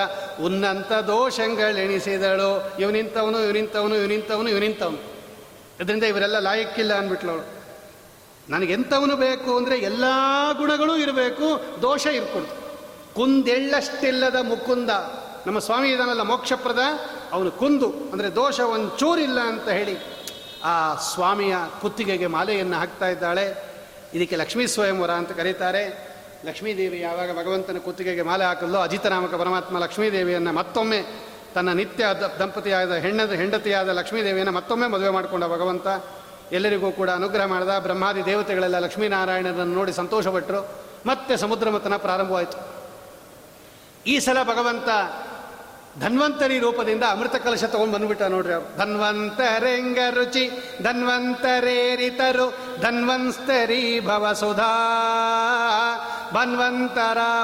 ಉನ್ನಂತ 0.45 0.93
ದೋಷಗಳೆಣಿಸಿದಳು 0.93 2.73
ಇವನಿಂತವನು 2.79 3.45
ಇವನಿಂತವನು 3.45 3.97
ಇವನಿಂತವನು 3.97 4.49
ಇವನಿಂತವನು 4.49 4.99
ಇದರಿಂದ 5.83 6.05
ಇವರೆಲ್ಲ 6.05 6.39
ಲಾಯಕ್ಕಿಲ್ಲ 6.39 6.95
ಅಂದ್ಬಿಟ್ಲವಳು 6.95 7.57
ನನಗೆಂಥವನು 8.49 9.17
ಬೇಕು 9.17 9.57
ಅಂದರೆ 9.57 9.79
ಎಲ್ಲ 9.79 10.05
ಗುಣಗಳೂ 10.57 10.97
ಇರಬೇಕು, 10.97 11.65
ದೋಷ 11.83 12.07
ಇರ್ಕೊಡ್ತು 12.07 12.66
ಕುಂದೆಳ್ಳಷ್ಟಿಲ್ಲದ 13.17 14.37
ಮುಕುಂದ. 14.43 14.91
ನಮ್ಮ 15.47 15.59
ಸ್ವಾಮಿ 15.59 15.89
ಇದಾನಲ್ಲ 15.91 16.23
ಮೋಕ್ಷಪ್ರದ. 16.23 16.79
ಅವನು 17.33 17.51
ಕುಂದು, 17.51 17.89
ಅಂದರೆ 18.13 18.35
ದೋಷ 18.35 18.61
ಒಂಚೂರಿಲ್ಲ 18.61 19.41
ಅಂತ 19.41 19.69
ಹೇಳಿ 19.69 19.97
ಆ 20.65 20.95
ಸ್ವಾಮಿಯ 20.95 21.57
ಕುತ್ತಿಗೆಗೆ 21.81 22.27
ಮಾಲೆಯನ್ನು 22.27 22.77
ಹಾಕ್ತಾ 22.77 23.09
ಇದ್ದಾಳೆ. 23.09 23.47
ಇದಕ್ಕೆ 24.15 24.37
ಲಕ್ಷ್ಮೀ 24.37 24.67
ಸ್ವಯಂವರ 24.67 25.11
ಅಂತ 25.11 25.33
ಕರೀತಾರೆ. 25.33 26.17
ಲಕ್ಷ್ಮೀದೇವಿ 26.45 27.01
ಯಾವಾಗ 27.01 27.39
ಭಗವಂತನ 27.39 27.79
ಕುತ್ತಿಗೆಗೆ 27.79 28.23
ಮಾಲೆ 28.23 28.45
ಹಾಕಲ್ಲೋ 28.45 28.79
ಅಜಿತನಾಮಕ 28.79 29.35
ಪರಮಾತ್ಮ 29.35 29.79
ಲಕ್ಷ್ಮೀದೇವಿಯನ್ನು 29.79 30.53
ಮತ್ತೊಮ್ಮೆ 30.53 31.03
ತನ್ನ 31.55 31.73
ನಿತ್ಯ 31.73 32.05
ದಂಪತಿಯಾದ 32.39 32.93
ಹೆಣ್ಣದ 32.93 33.33
ಹೆಂಡತಿಯಾದ 33.33 33.89
ಲಕ್ಷ್ಮೀದೇವಿಯನ್ನು 33.89 34.53
ಮತ್ತೊಮ್ಮೆ 34.53 34.87
ಮದುವೆ 34.87 35.09
ಮಾಡಿಕೊಂಡ 35.09 35.45
ಭಗವಂತ. 35.45 35.87
ಎಲ್ಲರಿಗೂ 36.53 36.91
ಕೂಡ 36.91 37.11
ಅನುಗ್ರಹ 37.11 37.47
ಮಾಡಿದ. 37.47 37.79
ಬ್ರಹ್ಮಾದಿ 37.79 38.27
ದೇವತೆಗಳೆಲ್ಲ 38.27 38.79
ಲಕ್ಷ್ಮೀನಾರಾಯಣನನ್ನು 38.79 39.75
ನೋಡಿ 39.75 39.93
ಸಂತೋಷಪಟ್ಟರು 39.93 40.61
ಮತ್ತೆ 41.07 41.37
ಸಮುದ್ರ 41.37 41.71
ಮತನ 41.71 41.97
ಪ್ರಾರಂಭವಾಯಿತು. 41.97 42.76
ಈ 44.07 44.19
ಸಲ 44.19 44.43
ಭಗವಂತ 44.43 44.89
ಧನ್ವಂತರಿ 46.01 46.59
ರೂಪದಿಂದ 46.59 47.05
ಅಮೃತ 47.11 47.37
ಕಲಶ 47.37 47.65
ತಗೊಂಡು 47.65 47.95
ಬಂದ್ಬಿಟ್ಟ 47.95 48.23
ನೋಡ್ರಿ 48.23 48.53
ಅವ್ರು. 48.53 48.77
ಧನ್ವಂತರೆಂಗ 48.77 49.99
ರುಚಿ, 50.11 50.51
ಧನ್ವಂತರೇರಿತರು, 50.83 52.79
ಧನ್ವಂತರಿ 52.81 54.01
ಭವ 54.01 54.33
ಸುಧಾ. 54.33 54.73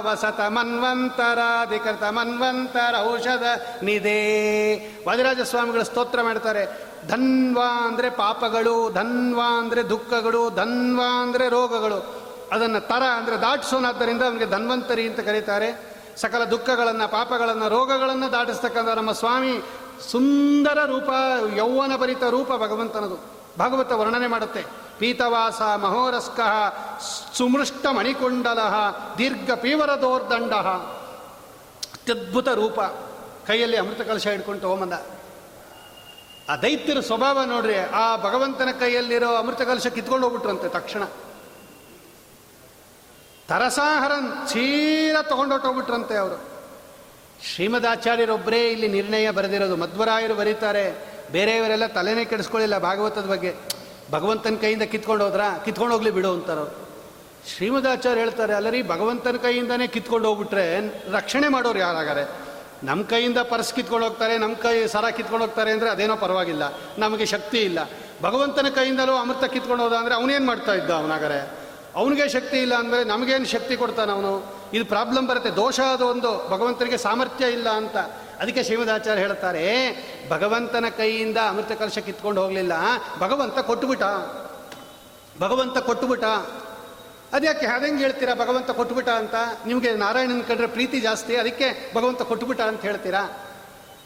ವಸತ 0.01 0.41
ಮನ್ವಂತರಾಧಿಕೃತ 0.41 2.03
ಮನ್ವಂತರ 2.03 2.95
ಔಷಧ 3.13 3.43
ನಿಧೇ. 3.83 5.03
ವಜರಾಜ 5.09 5.41
ಸ್ವಾಮಿಗಳು 5.41 5.85
ಸ್ತೋತ್ರ 5.85 6.23
ಮಾಡ್ತಾರೆ. 6.23 6.67
ಧನ್ವಾ 7.09 7.87
ಅಂದರೆ 7.87 8.11
ಪಾಪಗಳು, 8.11 8.91
ಧನ್ವಾ 8.91 9.59
ಅಂದರೆ 9.59 9.89
ದುಃಖಗಳು, 9.89 10.51
ಧನ್ವಾ 10.51 11.23
ಅಂದರೆ 11.23 11.49
ರೋಗಗಳು. 11.49 12.23
ಅದನ್ನು 12.53 12.81
ತರ 12.81 13.03
ಅಂದರೆ 13.17 13.37
ದಾಟಿಸೋನಾದ್ದರಿಂದ 13.37 14.23
ಅವನಿಗೆ 14.23 14.47
ಧನ್ವಂತರಿ 14.47 15.09
ಅಂತ 15.09 15.21
ಕರೀತಾರೆ. 15.21 15.92
ಸಕಲ 16.17 16.45
ದುಃಖಗಳನ್ನು, 16.45 17.11
ಪಾಪಗಳನ್ನು, 17.11 17.69
ರೋಗಗಳನ್ನು 17.69 18.33
ದಾಟಿಸ್ತಕ್ಕಂಥ 18.33 18.89
ನಮ್ಮ 18.89 19.13
ಸ್ವಾಮಿ 19.13 19.63
ಸುಂದರ 20.11 20.79
ರೂಪ, 20.87 21.11
ಯೌವನ 21.57 21.97
ಭರಿತ 21.97 22.23
ರೂಪ 22.23 22.49
ಭಗವಂತನದು. 22.49 23.17
ಭಾಗವತ 23.59 23.93
ವರ್ಣನೆ 23.93 24.27
ಮಾಡುತ್ತೆ. 24.27 24.65
ಪೀತವಾಸ 24.99 25.63
ಮಹೋರಸ್ಕ 25.63 26.41
ಸುಮೃಷ್ಟ 27.37 27.87
ಮಣಿಕುಂಡಲ 27.87 28.59
ದೀರ್ಘ 29.19 29.51
ಪೀವರದೋರ್ದಂಡ. 29.51 30.53
ಅತ್ಯದ್ಭುತ 30.53 32.49
ರೂಪ. 32.49 32.81
ಕೈಯಲ್ಲಿ 33.47 33.77
ಅಮೃತ 33.77 34.01
ಕಲಶ 34.01 34.27
ಹಿಡ್ಕೊಂಡು 34.27 34.61
ತಗೊಂಬಂದ. 34.61 34.93
ಆ 36.51 36.57
ದೈತ್ಯರ 36.57 37.01
ಸ್ವಭಾವ 37.01 37.43
ನೋಡ್ರಿ, 37.45 37.79
ಆ 37.79 38.17
ಭಗವಂತನ 38.17 38.69
ಕೈಯಲ್ಲಿರೋ 38.81 39.35
ಅಮೃತ 39.35 39.63
ಕಲಶ 39.63 39.87
ಕಿತ್ಕೊಂಡು 39.87 40.29
ಹೋಗ್ಬಿಟ್ರಂತೆ 40.29 40.69
ತಕ್ಷಣ. 40.69 41.03
ತರಸಾಹರನ್ 43.49 44.49
ಚೀರ 44.49 45.17
ತಗೊಂಡೊಟ್ಟೋಗ್ಬಿಟ್ರಂತೆ 45.23 46.17
ಅವರು. 46.17 46.53
ಶ್ರೀಮದಾಚಾರ್ಯರೊಬ್ಬರೇ 47.55 48.71
ಇಲ್ಲಿ 48.71 48.89
ನಿರ್ಣಯ 48.89 49.31
ಬರೆದಿರೋದು. 49.31 49.77
ಮಧ್ವರಾಯರು 49.77 50.35
ಬರೀತಾರೆ. 50.35 51.13
ಬೇರೆಯವರೆಲ್ಲ 51.33 51.87
ತಲೆನೇ 51.87 52.25
ಕೆಡಿಸ್ಕೊಳ್ಳಿಲ್ಲ 52.25 52.79
ಭಾಗವತದ 52.79 53.27
ಬಗ್ಗೆ. 53.27 53.55
ಭಗವಂತನ 54.11 54.55
ಕೈಯಿಂದ 54.61 54.83
ಕಿತ್ಕೊಂಡು 54.83 55.25
ಹೋದ್ರಾ? 55.25 55.59
ಕಿತ್ಕೊಂಡು 55.65 55.93
ಹೋಗ್ಲಿ 55.93 56.11
ಬಿಡು 56.11 56.33
ಅಂತಾರವ್ರು. 56.33 56.89
ಶ್ರೀಮದಾಚಾರ್ಯ 57.57 58.21
ಹೇಳ್ತಾರೆ, 58.21 58.55
ಅಲ್ಲರಿ, 58.55 58.83
ಭಗವಂತನ 58.83 59.37
ಕೈಯಿಂದನೇ 59.37 59.87
ಕಿತ್ಕೊಂಡು 59.87 60.29
ಹೋಗ್ಬಿಟ್ರೆ 60.29 60.79
ರಕ್ಷಣೆ 61.13 61.49
ಮಾಡೋರು 61.49 61.79
ಯಾರಾಗಾರೆ? 61.79 62.53
ನಮ್ಮ 62.85 63.05
ಕೈಯಿಂದ 63.05 63.39
ಪರ್ಸ್ 63.39 63.75
ಕಿತ್ಕೊಂಡು 63.75 64.07
ಹೋಗ್ತಾರೆ 64.07 64.39
ನಮ್ಮ 64.39 64.55
ಕೈ 64.55 64.87
ಸರ 64.87 65.09
ಕಿತ್ಕೊಂಡು 65.11 65.45
ಹೋಗ್ತಾರೆ 65.45 65.71
ಅಂದರೆ 65.71 65.91
ಅದೇನೋ 65.91 66.17
ಪರವಾಗಿಲ್ಲ. 66.17 66.63
ನಮಗೆ 66.99 67.27
ಶಕ್ತಿ 67.27 67.59
ಇಲ್ಲ. 67.59 67.79
ಭಗವಂತನ 68.23 68.67
ಕೈಯಿಂದಲೂ 68.69 69.17
ಅಮೃತ 69.17 69.45
ಕಿತ್ಕೊಂಡು 69.45 69.85
ಹೋದ 69.85 69.93
ಅಂದರೆ 69.93 70.15
ಅವನೇನು 70.15 70.47
ಮಾಡ್ತಾ 70.47 70.75
ಇದ್ದ 70.75 70.91
ಅವನಾಗರೆ? 70.91 71.62
ಅವನಿಗೆ 71.97 72.29
ಶಕ್ತಿ 72.29 72.59
ಇಲ್ಲ 72.59 72.75
ಅಂದರೆ 72.75 73.05
ನಮಗೇನು 73.05 73.47
ಶಕ್ತಿ 73.47 73.77
ಕೊಡ್ತಾನೆ 73.77 74.13
ಅವನು? 74.13 74.55
ಇದು 74.73 74.85
ಪ್ರಾಬ್ಲಮ್ 74.85 75.29
ಬರುತ್ತೆ. 75.29 75.51
ದೋಷ 75.51 75.81
ಅದು 75.81 76.07
ಒಂದು. 76.07 76.49
ಭಗವಂತನಿಗೆ 76.49 76.97
ಸಾಮರ್ಥ್ಯ 76.97 77.47
ಇಲ್ಲ 77.47 77.69
ಅಂತ. 77.69 77.97
ಅದಕ್ಕೆ 78.41 78.65
ಶ್ರೀಮದಾಚಾರ್ಯ 78.65 79.21
ಹೇಳ್ತಾರೆ 79.21 79.95
ಭಗವಂತನ 80.31 80.85
ಕೈಯಿಂದ 80.97 81.37
ಅಮೃತ 81.49 81.73
ಕಲಶ 81.73 81.99
ಕಿತ್ಕೊಂಡು 81.99 82.43
ಹೋಗಲಿಲ್ಲ. 82.43 82.73
ಭಗವಂತ 83.19 83.59
ಕೊಟ್ಟುಬಿಟ್ಟ. 83.59 84.03
ಭಗವಂತ 85.41 85.79
ಕೊಟ್ಟುಬಿಟ್ಟ. 85.79 86.25
ಅದ್ಯಾಕೆ? 87.33 87.67
ಅದಂಗೆ 87.67 88.03
ಹೇಳ್ತೀರಾ? 88.03 88.35
ಭಗವಂತ 88.35 88.71
ಕೊಟ್ಟುಬಿಟ 88.71 89.09
ಅಂತ? 89.09 89.35
ನಿಮಗೆ 89.67 89.93
ನಾರಾಯಣನ 89.93 90.41
ಕಂಡ್ರೆ 90.49 90.67
ಪ್ರೀತಿ 90.67 91.01
ಜಾಸ್ತಿ, 91.01 91.37
ಅದಕ್ಕೆ 91.37 91.95
ಭಗವಂತ 91.95 92.23
ಕೊಟ್ಟುಬಿಟ 92.23 92.61
ಅಂತ 92.61 92.83
ಹೇಳ್ತೀರಾ? 92.83 93.47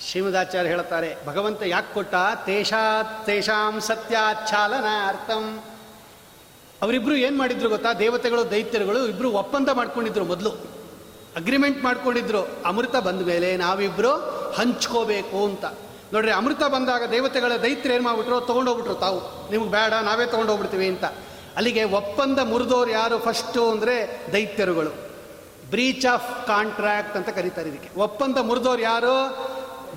ಶ್ರೀಮದಾಚಾರ್ಯ 0.00 0.68
ಹೇಳ್ತಾರೆ 0.68 1.16
ಭಗವಂತ 1.26 1.62
ಯಾಕೆ 1.66 1.94
ಕೊಟ್ಟ? 1.94 2.14
ತೇಷಾ 2.46 3.02
ತೇಷಾಂ 3.26 3.80
ಸತ್ಯಾಚ್ಛಾಲನಾರ್ಥಂ. 3.80 5.60
ಅವರಿಬ್ರು 6.82 7.14
ಏನು 7.14 7.38
ಮಾಡಿದ್ರು 7.38 7.68
ಗೊತ್ತಾ? 7.68 7.92
ದೇವತೆಗಳು, 7.92 8.50
ದೈತ್ಯರುಗಳು 8.50 9.06
ಇಬ್ಬರು 9.06 9.32
ಒಪ್ಪಂದ 9.32 9.68
ಮಾಡ್ಕೊಂಡಿದ್ರು 9.68 10.24
ಮೊದಲು. 10.24 10.50
ಅಗ್ರಿಮೆಂಟ್ 11.36 11.84
ಮಾಡ್ಕೊಂಡಿದ್ರು. 11.84 12.48
ಅಮೃತ 12.66 12.96
ಬಂದ 12.96 13.22
ಮೇಲೆ 13.22 13.56
ನಾವಿಬ್ಬರು 13.56 14.12
ಹಂಚ್ಕೋಬೇಕು 14.56 15.44
ಅಂತ. 15.44 15.64
ನೋಡ್ರಿ, 16.12 16.32
ಅಮೃತ 16.32 16.62
ಬಂದಾಗ 16.62 17.02
ದೇವತೆಗಳ 17.10 17.52
ದೈತ್ಯರು 17.62 17.94
ಏನು 17.94 18.04
ಮಾಡ್ಬಿಟ್ರು? 18.04 18.40
ತೊಗೊಂಡೋಗ್ಬಿಟ್ರು 18.40 18.94
ತಾವು. 18.94 19.50
ನಿಮ್ಗೆ 19.50 19.70
ಬೇಡ, 19.70 19.92
ನಾವೇ 19.92 20.26
ತೊಗೊಂಡೋಗ್ಬಿಡ್ತೀವಿ 20.26 20.86
ಅಂತ. 20.86 21.04
ಅಲ್ಲಿಗೆ 21.56 21.84
ಒಪ್ಪಂದ 21.84 22.38
ಮುರಿದೋರು 22.38 22.90
ಯಾರು 22.90 23.18
ಫಸ್ಟು 23.18 23.70
ಅಂದರೆ 23.70 24.26
ದೈತ್ಯರುಗಳು. 24.32 24.90
ಬ್ರೀಚ್ 25.70 26.06
ಆಫ್ 26.12 26.46
ಕಾಂಟ್ರಾಕ್ಟ್ 26.46 27.16
ಅಂತ 27.16 27.28
ಕರೀತಾರೆ 27.28 27.68
ಇದಕ್ಕೆ. 27.68 28.00
ಒಪ್ಪಂದ 28.00 28.38
ಮುರಿದೋರು 28.38 28.82
ಯಾರು? 28.82 29.14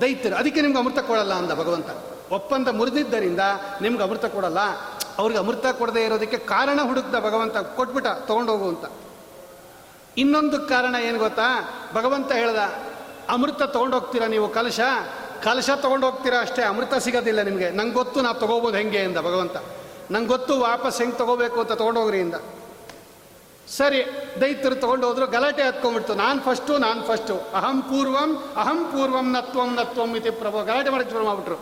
ದೈತ್ಯರು. 0.01 0.35
ಅದಕ್ಕೆ 0.35 0.61
ನಿಮ್ಗೆ 0.61 0.79
ಅಮೃತ 0.79 0.99
ಕೊಡಲ್ಲ 0.99 1.33
ಅಂದ 1.33 1.51
ಭಗವಂತ. 1.51 1.87
ಒಪ್ಪಂದ 2.31 2.67
ಮುರಿದಿದ್ದರಿಂದ 2.67 3.39
ನಿಮ್ಗೆ 3.81 4.03
ಅಮೃತ 4.03 4.25
ಕೊಡಲ್ಲ. 4.25 4.57
ಅವ್ರಿಗೆ 5.19 5.39
ಅಮೃತ 5.39 5.65
ಕೊಡದೇ 5.65 6.05
ಇರೋದಕ್ಕೆ 6.05 6.37
ಕಾರಣ 6.37 6.79
ಹುಡುಕ್ದ 6.83 7.15
ಭಗವಂತ 7.15 7.57
ಕೊಟ್ಬಿಟ್ಟ 7.57 8.07
ತೊಗೊಂಡೋಗು 8.07 8.67
ಅಂತ. 8.67 8.85
ಇನ್ನೊಂದು 10.17 10.59
ಕಾರಣ 10.59 10.95
ಏನು 11.01 11.19
ಗೊತ್ತಾ? 11.19 11.49
ಭಗವಂತ 11.93 12.31
ಹೇಳ್ದ, 12.31 12.57
ಅಮೃತ 13.29 13.63
ತೊಗೊಂಡೋಗ್ತೀರಾ 13.63 14.27
ನೀವು 14.27 14.47
ಕಲಶ? 14.47 14.79
ಕಲಶ 15.43 15.69
ತೊಗೊಂಡೋಗ್ತೀರಾ 15.69 16.41
ಅಷ್ಟೇ, 16.41 16.63
ಅಮೃತ 16.63 16.93
ಸಿಗೋದಿಲ್ಲ 16.93 17.41
ನಿಮಗೆ. 17.41 17.69
ನಂಗೆ 17.69 17.93
ಗೊತ್ತು 17.93 18.21
ನಾವು 18.21 18.39
ತೊಗೋಬೋದು 18.39 18.77
ಹೆಂಗೆ 18.77 18.99
ಅಂದ 18.99 19.17
ಭಗವಂತ. 19.17 19.57
ನಂಗೆ 20.11 20.27
ಗೊತ್ತು 20.27 20.59
ವಾಪಸ್ 20.59 20.97
ಹೆಂಗೆ 20.97 21.17
ತೊಗೋಬೇಕು 21.17 21.59
ಅಂತ 21.59 21.71
ತೊಗೊಂಡೋಗ್ರಿ 21.71 22.19
ಇಂದ. 22.19 22.35
ಸರಿ, 23.77 24.05
ದೈತ್ಯರು 24.41 24.75
ತೊಗೊಂಡೋದ್ರು 24.75 25.27
ಗಲಾಟೆ 25.27 25.63
ಹತ್ಕೊಂಡ್ಬಿಡ್ತು. 25.63 26.13
ನಾನು 26.13 26.41
ಫಸ್ಟು 26.41 26.77
ನಾನು 26.77 27.03
ಫಸ್ಟು 27.03 27.39
ಅಹಂ 27.53 27.81
ಪೂರ್ವಂ 27.81 28.43
ಅಹಂ 28.55 28.85
ಪೂರ್ವಂ 28.85 29.31
ನತ್ವಂ 29.31 29.75
ನತ್ವಂ 29.75 30.15
ಇತಿ 30.15 30.29
ಪ್ರಭು. 30.29 30.63
ಗಲಾಟೆ 30.65 30.89
ಮಾಡಿ 30.89 31.09
ಶುರು 31.09 31.25
ಮಾಡ್ಬಿಟ್ರು. 31.25 31.55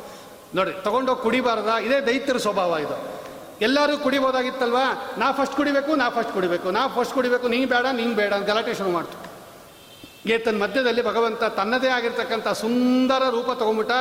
ನೋಡಿ 0.55 0.83
ತೊಗೊಂಡೋಗಿ 0.83 1.23
ಕುಡಿಬಾರ್ದ? 1.23 1.67
ಇದೇ 1.67 2.05
ದೈತ್ಯರ 2.05 2.37
ಸ್ವಭಾವ 2.37 2.77
ಇದು. 2.77 3.26
ಎಲ್ಲರೂ 3.61 3.97
ಕುಡಿಬೋದಾಗಿತ್ತಲ್ವಾ? 3.97 5.11
ನಾ 5.17 5.31
ಫಸ್ಟ್ 5.31 5.55
ಕುಡಿಬೇಕು, 5.55 5.95
ನಾ 5.95 6.09
ಫಸ್ಟ್ 6.09 6.33
ಕುಡಿಬೇಕು. 6.33 6.71
ನಾ 6.71 6.87
ಫಸ್ಟ್ 6.87 7.13
ಕುಡಿಬೇಕು, 7.13 7.47
ನೀನು 7.47 7.67
ಬೇಡ 7.67 7.85
ನೀನು 7.85 8.15
ಬೇಡ 8.15 8.33
ಅಂತ 8.33 8.47
ಗಲಾಟೆ 8.47 8.73
ಶುರು 8.73 8.89
ಮಾಡ್ತು. 8.89 9.27
ತನ್ನ 10.45 10.63
ಮಧ್ಯದಲ್ಲಿ 10.63 11.05
ಭಗವಂತ 11.05 11.43
ತನ್ನದೇ 11.43 11.87
ಆಗಿರ್ತಕ್ಕಂಥ 11.87 12.47
ಸುಂದರ 12.47 13.29
ರೂಪ 13.29 13.51
ತಗೊಂಬಿಟ್ಟ 13.51 13.91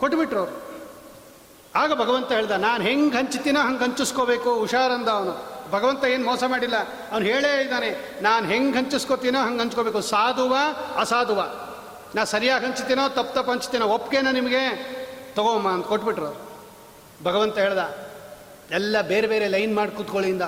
ಕೊಟ್ಬಿಟ್ರು 0.00 0.61
ಆಗ 1.74 1.92
ಭಗವಂತ 1.92 2.32
ಹೇಳ್ದ, 2.32 2.50
ನಾನು 2.50 2.84
ಹೆಂಗೆ 2.84 3.16
ಹಂಚ್ತೀನೋ 3.16 3.60
ಹಂಗೆ 3.60 3.84
ಹಂಚಿಸ್ಕೋಬೇಕು, 3.84 4.54
ಹುಷಾರಂದ 4.54 5.08
ಅವನು. 5.08 5.34
ಭಗವಂತ 5.70 6.04
ಏನು 6.04 6.24
ಮೋಸ 6.24 6.44
ಮಾಡಿಲ್ಲ. 6.46 6.76
ಅವನು 7.12 7.24
ಹೇಳೇ 7.24 7.62
ಇದ್ದಾನೆ, 7.62 7.90
ನಾನು 8.22 8.46
ಹೆಂಗೆ 8.46 8.78
ಹಂಚಿಸ್ಕೋತೀನೋ 8.78 9.40
ಹಂಗೆ 9.40 9.60
ಹಂಚ್ಕೋಬೇಕು. 9.60 10.00
ಸಾಧುವ, 10.00 10.56
ಅಸಾಧುವ. 10.96 11.40
ನಾ 12.14 12.24
ಸರಿಯಾಗಿ 12.24 12.66
ಹಂಚ್ತೀನೋ, 12.66 13.08
ತಪ್ಪು 13.08 13.34
ತಪ್ಪು 13.34 13.52
ಹಂಚ್ತೀನೋ 13.52 13.86
ಒಪ್ಪಿಗೆನ 13.86 14.28
ನಿಮಗೆ? 14.30 14.64
ತಗೋಮ್ಮ 15.34 15.68
ಅಂತ 15.68 15.86
ಕೊಟ್ಬಿಟ್ರು 15.86 16.30
ಭಗವಂತ 17.24 17.58
ಹೇಳ್ದ, 17.58 17.82
ಎಲ್ಲ 18.70 19.00
ಬೇರೆ 19.00 19.26
ಬೇರೆ 19.26 19.48
ಲೈನ್ 19.48 19.74
ಮಾಡಿ 19.76 19.90
ಕೂತ್ಕೊಳ್ಳಿಂದ 19.90 20.42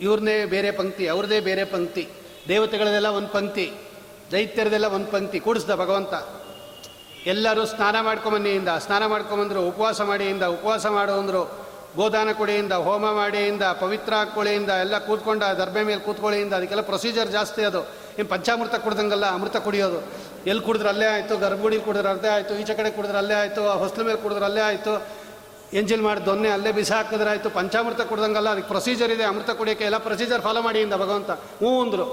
ಇವ್ರನ್ನೇ 0.00 0.44
ಬೇರೆ 0.44 0.70
ಪಂಕ್ತಿ 0.70 1.08
ಅವ್ರದ್ದೇ 1.08 1.40
ಬೇರೆ 1.40 1.64
ಪಂಕ್ತಿ. 1.64 2.08
ದೇವತೆಗಳದೆಲ್ಲ 2.48 3.08
ಒಂದು 3.08 3.28
ಪಂಕ್ತಿ. 3.28 3.66
ದೈತ್ಯರದೆಲ್ಲ 4.32 4.86
ಒಂದು 4.86 5.06
ಪಂಕ್ತಿ. 5.06 5.40
ಕೂಡಿಸ್ದ 5.40 5.74
ಭಗವಂತ. 5.74 6.14
ಎಲ್ಲರೂ 7.26 7.66
ಸ್ನಾನ 7.66 8.00
ಮಾಡ್ಕೊಂಬನ್ನಿಯಿಂದ, 8.00 8.68
ಸ್ನಾನ 8.68 9.06
ಮಾಡ್ಕೊಂಬಂದರು, 9.06 9.68
ಉಪವಾಸ 9.68 10.00
ಮಾಡಿಯಿಂದ, 10.00 10.42
ಉಪವಾಸ 10.42 10.86
ಮಾಡೋಂದ್ರು, 10.86 11.66
ಗೋದಾನ 11.96 12.32
ಕೊಡೆಯಿಂದ, 12.32 12.72
ಹೋಮ 12.72 13.12
ಮಾಡಿಯಿಂದ, 13.12 13.62
ಪವಿತ್ರ 13.62 14.14
ಹಾಕ್ಕೊಳ್ಳಿಯಿಂದ 14.14 14.70
ಎಲ್ಲ 14.70 14.98
ಕೂತ್ಕೊಂಡ, 14.98 15.42
ದರ್ಬೆ 15.42 15.82
ಮೇಲೆ 15.82 16.00
ಕೂತ್ಕೊಳ್ಳಿಯಿಂದ, 16.00 16.54
ಅದಕ್ಕೆಲ್ಲ 16.54 16.82
ಪ್ರೊಸೀಜರ್ 16.82 17.28
ಜಾಸ್ತಿ 17.28 17.64
ಅದು. 17.64 17.82
ಏನು 18.18 18.28
ಪಂಚಾಮೃತ 18.28 18.74
ಕುಡ್ದಂಗಲ್ಲ, 18.74 19.34
ಅಮೃತ 19.34 19.56
ಕುಡಿಯೋದು. 19.56 20.02
ಎಲ್ಲಿ 20.46 20.62
ಕುಡಿದ್ರೆ 20.62 20.88
ಅಲ್ಲೇ 20.88 21.06
ಆಯಿತು, 21.06 21.36
ಗರ್ಭಗುಡಿ 21.36 21.78
ಕುಡಿದ್ರೆ 21.78 22.08
ಅಲ್ಲೇ 22.08 22.28
ಆಯಿತು, 22.28 22.54
ಈಚೆ 22.54 22.74
ಕಡೆ 22.74 22.90
ಕುಡಿದ್ರೆ 22.90 23.18
ಅಲ್ಲೇ 23.18 23.34
ಆಯಿತು, 23.34 23.78
ಹೊಸ್ಲು 23.78 24.04
ಮೇಲೆ 24.04 24.18
ಕುಡಿದ್ರೆ 24.18 24.44
ಅಲ್ಲೇ 24.44 24.60
ಆಯಿತು 24.60 25.06
ಎಂಜಿಲ್ 25.72 26.02
ಮಾಡಿ 26.02 26.26
ದೊನ್ನೆ 26.26 26.48
ಅಲ್ಲೇ 26.48 26.72
ಬಿಸಿ 26.72 26.92
ಹಾಕಿದ್ರೆ 26.92 27.30
ಆಯಿತು 27.30 27.50
ಪಂಚಾಮೃತ 27.50 28.00
ಕುಡ್ದಂಗಲ್ಲ, 28.00 28.48
ಅದಕ್ಕೆ 28.48 28.68
ಪ್ರೊಸೀಜರ್ 28.68 29.10
ಇದೆ, 29.10 29.24
ಅಮೃತ 29.24 29.50
ಕುಡಿಯೋಕ್ಕೆ 29.50 29.84
ಎಲ್ಲ 29.84 29.98
ಪ್ರೊಸೀಜರ್ 29.98 30.42
ಫಾಲೋ 30.42 30.62
ಮಾಡಿಯಿಂದ 30.62 30.94
ಭಗವಂತ. 30.94 31.30
ಹ್ಞೂ 31.30 31.82
ಅಂದರು 31.82 32.06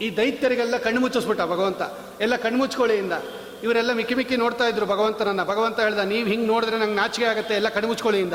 ಈ 0.00 0.16
ದೈತ್ಯರಿಗೆಲ್ಲ 0.16 0.76
ಕಣ್ಣು 0.76 1.00
ಮುಚ್ಚಿಸ್ಬಿಟ್ಟ 1.00 1.42
ಭಗವಂತ. 1.42 1.82
ಎಲ್ಲ 2.20 2.36
ಕಣ್ಣು 2.36 2.58
ಮುಚ್ಕೊಳ್ಳಿಯಿಂದ. 2.58 3.12
ಇವರೆಲ್ಲ 3.62 3.92
ಮಿಕ್ಕಿ 3.92 4.14
ಮಿಕ್ಕಿ 4.14 4.36
ನೋಡ್ತಾ 4.36 4.64
ಇದ್ರು 4.64 4.86
ಭಗವಂತನನ್ನ. 4.86 5.44
ಭಗವಂತ 5.44 5.80
ಹೇಳ್ದ, 5.80 5.98
ನೀವು 5.98 6.28
ಹಿಂಗೆ 6.28 6.46
ನೋಡಿದ್ರೆ 6.46 6.78
ನಂಗೆ 6.78 6.94
ನಾಚಿಕೆ 6.94 7.26
ಆಗುತ್ತೆ, 7.26 7.54
ಎಲ್ಲ 7.54 7.68
ಕಣ್ಣು 7.68 7.88
ಮುಚ್ಕೊಳ್ಳಿಯಿಂದ. 7.88 8.34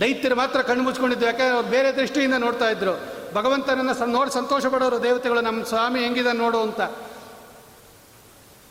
ದೈತ್ಯರು 0.00 0.36
ಮಾತ್ರ 0.36 0.60
ಕಣ್ಣು 0.60 0.84
ಮುಚ್ಕೊಂಡಿದ್ದು, 0.84 1.26
ಯಾಕೆ 1.26 1.70
ಬೇರೆ 1.70 1.92
ದೃಷ್ಟಿಯಿಂದ 1.92 2.34
ನೋಡ್ತಾ 2.34 2.70
ಇದ್ರು. 2.70 3.22
ಭಗವಂತನನ್ನು 3.34 4.06
ನೋಡಿ 4.06 4.30
ಸಂತೋಷ 4.34 4.66
ಪಡೋರು 4.66 5.02
ದೇವತೆಗಳು 5.02 5.40
ನಮ್ಮ 5.40 5.64
ಸ್ವಾಮಿ 5.64 6.00
ಹೆಂಗಿದೆ 6.00 6.36
ನೋಡು 6.36 6.60
ಅಂತ. 6.62 6.80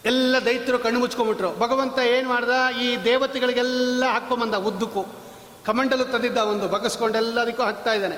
ಎಲ್ಲ 0.05 0.35
ದೈತ್ಯರು 0.45 0.79
ಕಣ್ಣು 0.79 0.99
ಮುಚ್ಕೊಂಬಿಟ್ರು 0.99 1.59
ಭಗವಂತ 1.59 1.99
ಏನು 1.99 2.29
ಮಾಡ್ದ, 2.29 2.77
ಈ 2.81 3.03
ದೇವತೆಗಳಿಗೆಲ್ಲ 3.03 4.03
ಹಾಕ್ಕೊಂಬಂದ 4.05 4.55
ಉದ್ದಕ್ಕೂ. 4.55 5.05
ಕಮಂಡಲು 5.65 6.05
ತಂದಿದ್ದ 6.05 6.37
ಒಂದು 6.37 6.67
ಬಗಸ್ಕೊಂಡೆಲ್ಲದಕ್ಕೂ 6.67 7.63
ಹಾಕ್ತಾ 7.63 7.93
ಇದ್ದಾನೆ. 7.93 8.17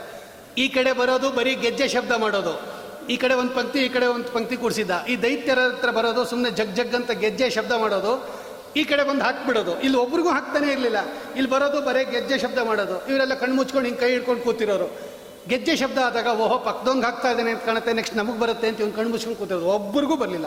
ಈ 0.58 0.68
ಕಡೆ 0.68 0.92
ಬರೋದು 0.92 1.32
ಬರೀ 1.32 1.56
ಗೆಜ್ಜೆ 1.56 1.88
ಶಬ್ದ 1.88 2.12
ಮಾಡೋದು. 2.12 2.73
ಈ 3.10 3.18
ಕಡೆ 3.18 3.34
ಒಂದು 3.34 3.54
ಪಂಕ್ತಿ, 3.54 3.80
ಈ 3.80 3.90
ಕಡೆ 3.90 4.08
ಒಂದು 4.08 4.28
ಪಂಕ್ತಿ 4.28 4.56
ಕೂಡಿಸಿದ್ದ. 4.58 5.06
ಈ 5.08 5.22
ದೈತ್ಯರ 5.22 5.60
ಹತ್ರ 5.60 5.92
ಬರೋದು 5.92 6.26
ಸುಮ್ಮನೆ 6.26 6.52
ಜಗ್ 6.52 6.76
ಜಗ್ 6.76 6.96
ಅಂತ 6.96 7.12
ಗೆಜ್ಜೆ 7.12 7.50
ಶಬ್ದ 7.50 7.72
ಮಾಡೋದು, 7.72 8.44
ಈ 8.76 8.84
ಕಡೆ 8.84 9.04
ಬಂದು 9.04 9.24
ಹಾಕ್ಬಿಡೋದು. 9.24 9.82
ಇಲ್ಲಿ 9.82 9.98
ಒಬ್ರಿಗೂ 9.98 10.30
ಹಾಕ್ತಾನೆ 10.30 10.72
ಇರಲಿಲ್ಲ. 10.72 10.98
ಇಲ್ಲಿ 11.36 11.50
ಬರೋದು 11.50 11.82
ಬರೀ 11.82 12.06
ಗೆಜ್ಜೆ 12.12 12.40
ಶಬ್ದ 12.40 12.58
ಮಾಡೋದು. 12.58 13.12
ಇವರೆಲ್ಲ 13.12 13.34
ಕಣ್ಣು 13.34 13.56
ಮುಚ್ಕೊಂಡು 13.56 13.88
ಹಿಂಗೆ 13.88 14.02
ಕೈ 14.02 14.12
ಹಿಡ್ಕೊಂಡು 14.12 14.42
ಕೂತಿರೋರು. 14.42 14.88
ಗೆಜ್ಜೆ 15.50 15.76
ಶಬ್ದ 15.76 15.98
ಆದಾಗ, 15.98 16.28
ಓಹೋ 16.28 16.58
ಪಕ್ಕದೊಂದು 16.58 17.06
ಹಾಕ್ತಾ 17.06 17.32
ಇದ್ದಾನೆ 17.32 17.52
ಅಂತ 17.52 17.64
ಕಾಣುತ್ತೆ, 17.66 17.94
ನೆಕ್ಸ್ಟ್ 17.94 18.18
ನಮಗೆ 18.18 18.40
ಬರುತ್ತೆ 18.40 18.68
ಅಂತ 18.68 18.80
ಇವ್ನು 18.80 18.96
ಕಣ್ಣು 18.96 19.12
ಮುಚ್ಕೊಂಡು 19.12 19.40
ಕೂತಿರೋದು. 19.40 19.66
ಒಬ್ರಿಗೂ 19.66 20.16
ಬರಲಿಲ್ಲ. 20.16 20.46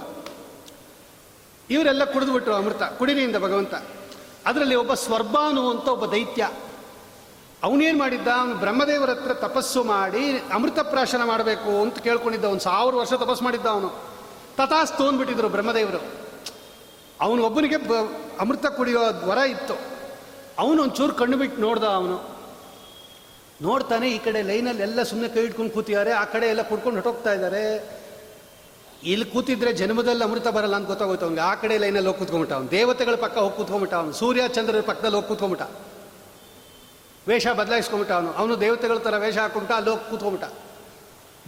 ಇವರೆಲ್ಲ 1.70 2.04
ಕುಡಿದ್ಬಿಟ್ರು 2.04 2.54
ಅಮೃತ, 2.54 2.82
ಕುಡಿನಿಯಿಂದ 2.82 3.36
ಭಗವಂತ. 3.36 3.74
ಅದರಲ್ಲಿ 4.46 4.74
ಒಬ್ಬ 4.74 4.94
ಸ್ವರ್ಬಾನು 4.94 5.70
ಅಂತ 5.70 5.88
ಒಬ್ಬ 5.88 6.06
ದೈತ್ಯ. 6.06 6.50
ಅವನೇನು 7.66 7.98
ಮಾಡಿದ್ದ? 7.98 8.28
ಅವನು 8.28 8.54
ಬ್ರಹ್ಮದೇವರ 8.54 9.10
ಹತ್ರ 9.10 9.34
ತಪಸ್ಸು 9.34 9.84
ಮಾಡಿ 9.84 10.38
ಅಮೃತ 10.54 10.78
ಪ್ರಾಶನ 10.78 11.24
ಮಾಡಬೇಕು 11.24 11.82
ಅಂತ 11.82 11.98
ಕೇಳ್ಕೊಂಡಿದ್ದ 11.98 12.44
ಒಂದು 12.44 12.60
ಸಾವಿರ 12.60 12.94
ವರ್ಷ 12.94 13.12
ತಪಸ್ಸು 13.12 13.44
ಮಾಡಿದ್ದ 13.44 13.66
ಅವನು. 13.66 13.88
ತಥಾಸ್ತು 14.56 15.08
ಅಂದ್ಬಿಟ್ಟಿದ್ರು 15.08 15.48
ಬ್ರಹ್ಮದೇವರು. 15.48 16.00
ಅವನು 17.20 17.44
ಒಬ್ಬನಿಗೆ 17.44 17.74
ಅಮೃತ 18.40 18.66
ಕುಡಿಯೋ 18.66 19.00
ವರ 19.00 19.38
ಇತ್ತು. 19.38 19.74
ಅವನು 20.58 20.82
ಒಂಚೂರು 20.82 21.14
ಕಣ್ಣು 21.14 21.36
ಬಿಟ್ಟು 21.36 21.62
ನೋಡ್ದ 21.62 21.84
ಅವನು. 21.84 22.36
ನೋಡ್ತಾನೆ 23.62 24.10
ಈ 24.10 24.18
ಕಡೆ 24.18 24.42
ಲೈನಲ್ಲಿ 24.42 24.82
ಎಲ್ಲ 24.82 25.02
ಸುಮ್ಮನೆ 25.02 25.28
ಕೈ 25.28 25.40
ಇಟ್ಕೊಂಡು 25.40 25.72
ಕೂತಿದ್ದಾರೆ. 25.72 26.12
ಆ 26.12 26.24
ಕಡೆ 26.24 26.46
ಎಲ್ಲ 26.46 26.62
ಕುಡ್ಕೊಂಡು 26.62 26.96
ಹೊಟ್ಟೋಗ್ತಾ 26.96 27.32
ಇದ್ದಾರೆ. 27.32 27.90
ಇಲ್ಲಿ 29.04 29.26
ಕೂತಿದ್ರೆ 29.26 29.72
ಜನ್ಮದಲ್ಲಿ 29.72 30.24
ಅಮೃತ 30.24 30.48
ಬರಲ್ಲ 30.48 30.76
ಅಂತ 30.76 30.86
ಗೊತ್ತಾಗೋಯ್ತು 30.86 31.24
ಅವ್ನಿಗೆ. 31.24 31.42
ಆ 31.42 31.54
ಕಡೆ 31.54 31.78
ಲೈನಲ್ಲಿ 31.78 32.06
ಹೋಗಿ 32.06 32.18
ಕೂತ್ಕೊಂಬಿಟ್ಟ 32.18 32.52
ಅವನು. 32.52 32.70
ದೇವತೆಗಳ 32.70 33.14
ಪಕ್ಕ 33.14 33.38
ಹೋಗಿ 33.38 33.56
ಕೂತ್ಕೊಂಬಿಟ್ಟ 33.56 33.94
ಅವನು. 33.94 34.12
ಸೂರ್ಯ 34.12 34.48
ಚಂದ್ರರ 34.48 34.80
ಪಕ್ಕದಲ್ಲಿ 34.80 35.16
ಹೋಗಿ 35.16 35.28
ಕೂತ್ಕೊಂಬಿಟ್ಟ 35.28 35.62
ವೇಷ 37.28 37.46
ಬದಲಾಯಿಸ್ಕೊಂಬಿಟ್ಟ 37.48 38.12
ಅವನು. 38.12 38.32
ಅವನು 38.32 38.60
ದೇವತೆಗಳ 38.60 38.98
ಥರ 38.98 39.16
ವೇಷ 39.16 39.38
ಹಾಕೊಂಬಿಟ್ಟ 39.38 39.72
ಅಲ್ಲಿ 39.72 39.90
ಹೋಗಿ 39.90 40.10
ಕೂತ್ಕೊಂಬಿಟ್ಟ 40.10 40.52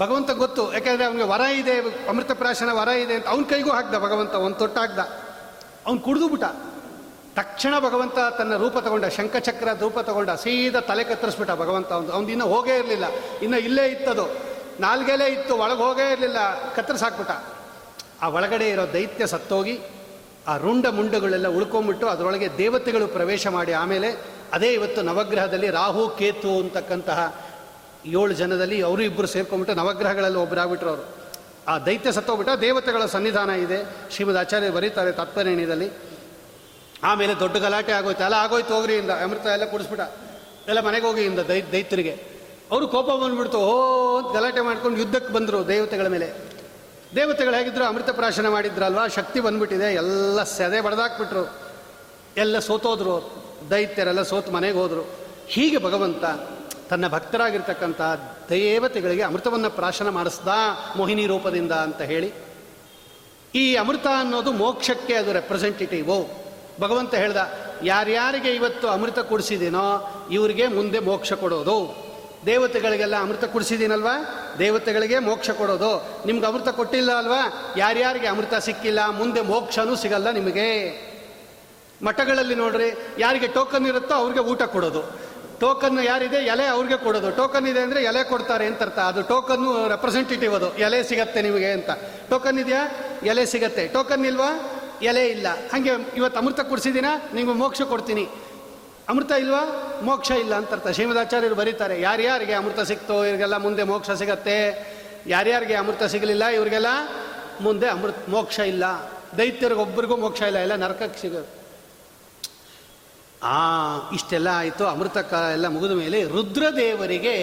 ಭಗವಂತ 0.01 0.31
ಗೊತ್ತು 0.31 0.72
ಯಾಕೆಂದರೆ 0.72 1.05
ಅವನಿಗೆ 1.05 1.24
ವರ 1.24 1.41
ಇದೆ, 1.41 2.07
ಅಮೃತ 2.09 2.33
ಪ್ರಾಶನ 2.33 2.68
ವರ 2.72 2.89
ಇದೆ 2.89 3.14
ಅಂತ 3.14 3.26
ಅವನ 3.26 3.43
ಕೈಗೂ 3.43 3.70
ಹಾಕ್ದ 3.70 3.95
ಭಗವಂತ 3.95 4.35
ಒಂದು 4.35 4.57
ತೊಟ್ಟ 4.57 4.79
ಹಾಕ್ದ 4.79 4.99
ಅವ್ನು 5.87 6.01
ಕುಡಿದು 6.01 6.29
ಬಿಟ್ಟ 6.29 6.45
ತಕ್ಷಣ 7.37 7.79
ಭಗವಂತ 7.79 8.18
ತನ್ನ 8.39 8.57
ರೂಪ 8.57 8.79
ತಗೊಂಡ, 8.79 9.05
ಶಂಖಚಕ್ರ 9.05 9.68
ರೂಪ 9.81 9.99
ತಗೊಂಡ, 9.99 10.31
ಸೀದಾ 10.31 10.81
ತಲೆ 10.81 11.05
ಕತ್ತರಿಸ್ಬಿಟ್ಟ 11.05 11.53
ಭಗವಂತ 11.53 11.93
ಅವನು 11.93 12.11
ಅವ್ನು 12.11 12.29
ಇನ್ನೂ 12.29 12.47
ಹೋಗೇ 12.47 12.76
ಇರಲಿಲ್ಲ. 12.76 13.05
ಇನ್ನೂ 13.43 13.59
ಇಲ್ಲೇ 13.59 13.87
ಇತ್ತದು. 13.87 14.24
ನಾಲ್ಗೆಲೇ 14.81 15.26
ಇತ್ತು, 15.26 15.57
ಒಳಗೆ 15.57 15.79
ಹೋಗೇ 15.79 16.12
ಇರಲಿಲ್ಲ, 16.12 16.37
ಕತ್ತರಿಸಾಕ್ಬಿಟ್ಟ. 16.74 17.31
ಆ 18.22 18.29
ಒಳಗಡೆ 18.29 18.68
ಇರೋ 18.68 18.93
ದೈತ್ಯ 18.93 19.26
ಸತ್ತೋಗಿ, 19.26 19.81
ಆ 20.49 20.57
ರುಂಡ 20.57 20.87
ಮುಂಡಗಳೆಲ್ಲ 20.87 21.49
ಉಳ್ಕೊಂಬಿಟ್ಟು 21.49 22.09
ಅದರೊಳಗೆ 22.09 22.59
ದೇವತೆಗಳು 22.59 23.07
ಪ್ರವೇಶ 23.07 23.47
ಮಾಡಿ 23.47 23.72
ಆಮೇಲೆ 23.72 24.38
ಅದೇ 24.53 24.72
ಇವತ್ತು 24.72 25.03
ನವಗ್ರಹದಲ್ಲಿ 25.03 25.70
ರಾಹು, 25.70 26.09
ಕೇತು 26.09 26.59
ಅಂತಕ್ಕಂತಹ 26.59 27.49
ಏಳು 28.07 28.32
ಜನದಲ್ಲಿ 28.32 28.82
ಅವರು 28.82 29.03
ಇಬ್ಬರು 29.03 29.26
ಸೇರ್ಕೊಂಡ್ಬಿಟ್ಟು 29.26 29.84
ನವಗ್ರಹಗಳಲ್ಲಿ 29.84 30.38
ಒಬ್ಬರಾಗ್ಬಿಟ್ರು 30.38 30.88
ಅವರು. 30.88 31.18
ಆ 31.68 31.78
ದೈತ್ಯ 31.78 32.12
ಸತ್ತೋಗ್ಬಿಟ್ಟ 32.12 32.61
ದೇವತೆಗಳ 32.61 33.07
ಸನ್ನಿಧಾನ 33.07 33.51
ಇದೆ. 33.51 33.96
ಶ್ರೀಮದ್ 34.11 34.36
ಆಚಾರ್ಯ 34.36 34.70
ಬರೀತಾರೆ 34.70 35.12
ತಾತ್ಪರ್ಯಣಿದಲ್ಲಿ 35.12 35.90
ಆಮೇಲೆ 37.03 37.40
ದೊಡ್ಡ 37.40 37.57
ಗಲಾಟೆ 37.57 37.92
ಆಗೋಯ್ತು. 37.92 38.22
ಎಲ್ಲ 38.22 38.34
ಆಗೋಯ್ತು 38.34 38.74
ಹೋಗ್ರಿ 38.74 38.96
ಇಂದ. 38.96 39.11
ಅಮೃತ 39.11 39.46
ಎಲ್ಲ 39.46 39.64
ಕುಡಿಸ್ಬಿಟ್ಟ. 39.64 40.12
ಎಲ್ಲ 40.68 40.80
ಮನೆಗೆ 40.80 41.07
ಹೋಗಿ 41.07 41.22
ಇಂದ 41.22 41.38
ದೈ, 41.38 41.62
ದೈತ್ಯರಿಗೆ. 41.72 42.38
ಅವರು 42.70 42.88
ಕೋಪ 42.88 43.07
ಬಂದ್ಬಿಡ್ತು. 43.07 43.59
ಓ 43.59 44.18
ಅಂತ 44.18 44.36
ಗಲಾಟೆ 44.36 44.61
ಮಾಡ್ಕೊಂಡು 44.61 44.99
ಯುದ್ಧಕ್ಕೆ 44.99 45.32
ಬಂದರು 45.32 45.68
ದೇವತೆಗಳ 45.68 46.07
ಮೇಲೆ. 46.07 46.32
ದೇವತೆಗಳು 47.16 47.55
ಹೇಗಿದ್ರು 47.55 47.84
ಅಮೃತ 47.84 48.11
ಪ್ರಾಶನ 48.11 48.49
ಮಾಡಿದ್ರಲ್ವಾ? 48.49 49.09
ಶಕ್ತಿ 49.09 49.40
ಬಂದ್ಬಿಟ್ಟಿದೆ. 49.40 49.94
ಎಲ್ಲ 49.94 50.42
ಸೆದೆ 50.42 50.80
ಬಡ್ದಾಕ್ಬಿಟ್ರು. 50.80 51.57
ಎಲ್ಲ 52.36 52.59
ಸೋತೋದ್ರು 52.59 53.47
ದೈತ್ಯರೆಲ್ಲ 53.70 54.22
ಸೋತು 54.22 54.50
ಮನೆಗೆ 54.50 54.78
ಹೋದರು. 54.78 55.04
ಹೀಗೆ 55.48 55.78
ಭಗವಂತ 55.78 56.24
ತನ್ನ 56.90 57.09
ಭಕ್ತರಾಗಿರ್ತಕ್ಕಂಥ 57.09 58.00
ದೇವತೆಗಳಿಗೆ 58.50 59.22
ಅಮೃತವನ್ನು 59.22 59.70
ಪ್ರಾಶನ 59.70 60.09
ಮಾಡಿಸ್ದ 60.09 60.48
ಮೋಹಿನಿ 60.96 61.26
ರೂಪದಿಂದ 61.26 61.72
ಅಂತ 61.72 62.00
ಹೇಳಿ. 62.02 62.32
ಈ 63.54 63.64
ಅಮೃತ 63.74 64.06
ಅನ್ನೋದು 64.18 64.52
ಮೋಕ್ಷಕ್ಕೆ 64.52 65.14
ಅದು 65.14 65.32
ರೆಪ್ರೆಸೆಂಟೇಟಿವ್ 65.32 66.12
ಭಗವಂತ 66.80 67.14
ಹೇಳ್ದ, 67.14 67.40
ಯಾರ್ಯಾರಿಗೆ 67.82 68.50
ಇವತ್ತು 68.50 68.88
ಅಮೃತ 68.88 69.18
ಕುಡಿಸಿದ್ದೀನೋ 69.18 69.86
ಇವರಿಗೆ 70.30 70.66
ಮುಂದೆ 70.66 70.98
ಮೋಕ್ಷ 70.98 71.32
ಕೊಡೋದು. 71.32 71.78
ದೇವತೆಗಳಿಗೆಲ್ಲ 72.46 73.16
ಅಮೃತ 73.20 73.44
ಕುಡಿಸಿದ್ದೀನಲ್ವಾ 73.44 74.14
ದೇವತೆಗಳಿಗೆ 74.59 75.18
ಮೋಕ್ಷ 75.18 75.50
ಕೊಡೋದು. 75.50 75.92
ನಿಮ್ಗೆ 76.26 76.46
ಅಮೃತ 76.46 76.68
ಕೊಟ್ಟಿಲ್ಲ 76.68 77.11
ಅಲ್ವಾ? 77.12 77.40
ಯಾರ್ಯಾರಿಗೆ 77.76 78.26
ಅಮೃತ 78.26 78.54
ಸಿಕ್ಕಿಲ್ಲ, 78.54 79.00
ಮುಂದೆ 79.11 79.40
ಮೋಕ್ಷನೂ 79.40 79.96
ಸಿಗಲ್ಲ 79.96 80.30
ನಿಮಗೆ. 80.30 80.68
ಮಠಗಳಲ್ಲಿ 82.03 82.55
ನೋಡ್ರಿ, 82.55 82.99
ಯಾರಿಗೆ 83.18 83.46
ಟೋಕನ್ 83.46 83.86
ಇರುತ್ತೋ 83.86 84.14
ಅವ್ರಿಗೆ 84.14 84.40
ಊಟ 84.40 84.62
ಕೊಡೋದು. 84.62 85.28
ಟೋಕನ್ 85.61 86.05
ಯಾರಿದೆ, 86.05 86.36
ಎಲೆ 86.36 86.66
ಅವ್ರಿಗೆ 86.66 86.96
ಕೊಡೋದು. 86.96 87.30
ಟೋಕನ್ 87.30 87.68
ಇದೆ 87.68 87.80
ಅಂದರೆ 87.80 88.03
ಎಲೆ 88.03 88.24
ಕೊಡ್ತಾರೆ 88.24 88.66
ಅಂತ 88.66 88.82
ಅರ್ಥ. 88.82 88.99
ಅದು 88.99 89.22
ಟೋಕನ್ನು 89.22 89.88
ರೆಪ್ರೆಸೆಂಟೇಟಿವ್ 89.88 90.55
ಅದು. 90.55 90.76
ಎಲೆ 90.76 91.03
ಸಿಗತ್ತೆ 91.03 91.42
ನಿಮಗೆ 91.42 91.72
ಅಂತ. 91.72 91.90
ಟೋಕನ್ 92.30 92.59
ಇದೆಯಾ? 92.59 92.88
ಎಲೆ 93.22 93.46
ಸಿಗತ್ತೆ. 93.46 93.88
ಟೋಕನ್ 93.88 94.26
ಇಲ್ವಾ? 94.26 94.72
ಎಲೆ 95.03 95.26
ಇಲ್ಲ. 95.26 95.46
ಹಾಗೆ 95.72 95.90
ಇವತ್ತು 96.16 96.40
ಅಮೃತ 96.40 96.61
ಕೊಡಿಸಿದ್ದೀನ? 96.61 97.07
ನಿಮ್ಗೆ 97.34 97.53
ಮೋಕ್ಷ 97.53 97.82
ಕೊಡ್ತೀನಿ. 97.82 98.28
ಅಮೃತ 99.09 99.32
ಇಲ್ವಾ? 99.32 99.94
ಮೋಕ್ಷ 100.03 100.30
ಇಲ್ಲ 100.30 100.55
ಅಂತ 100.55 100.72
ಅರ್ಥ. 100.72 100.88
ಶ್ರೀಮದಾಚಾರ್ಯರು 100.88 101.55
ಬರೀತಾರೆ, 101.55 102.01
ಯಾರ್ಯಾರಿಗೆ 102.01 102.53
ಅಮೃತ 102.53 102.80
ಸಿಕ್ತೋ 102.80 103.24
ಇವರಿಗೆಲ್ಲ 103.24 103.57
ಮುಂದೆ 103.57 103.82
ಮೋಕ್ಷ 103.82 104.11
ಸಿಗತ್ತೆ. 104.11 104.57
ಯಾರ್ಯಾರಿಗೆ 105.26 105.74
ಅಮೃತ 105.74 106.03
ಸಿಗಲಿಲ್ಲ 106.03 106.44
ಇವರಿಗೆಲ್ಲ 106.44 106.86
ಮುಂದೆ 107.61 107.88
ಅಮೃತ 107.88 108.14
ಮೋಕ್ಷ 108.28 108.59
ಇಲ್ಲ. 108.59 108.84
ದೈತ್ಯರಿಗೊಬ್ಬರಿಗೂ 109.38 110.16
ಮೋಕ್ಷ 110.16 110.42
ಇಲ್ಲ. 110.42 110.59
ಎಲ್ಲ 110.59 110.74
ನರಕಕ್ಕೆ 110.74 111.20
ಸಿಗೋದು. 111.20 111.57
ಆ, 113.43 113.59
ಇಷ್ಟೆಲ್ಲ 114.14 114.49
ಆಯಿತು, 114.53 114.86
ಅಮೃತ 114.86 115.18
ಕಾಲ 115.18 115.53
ಎಲ್ಲ 115.53 115.68
ಮುಗಿದ 115.68 115.91
ಮೇಲೆ 115.91 116.24
ರುದ್ರದೇವರಿಗೆ 116.24 117.34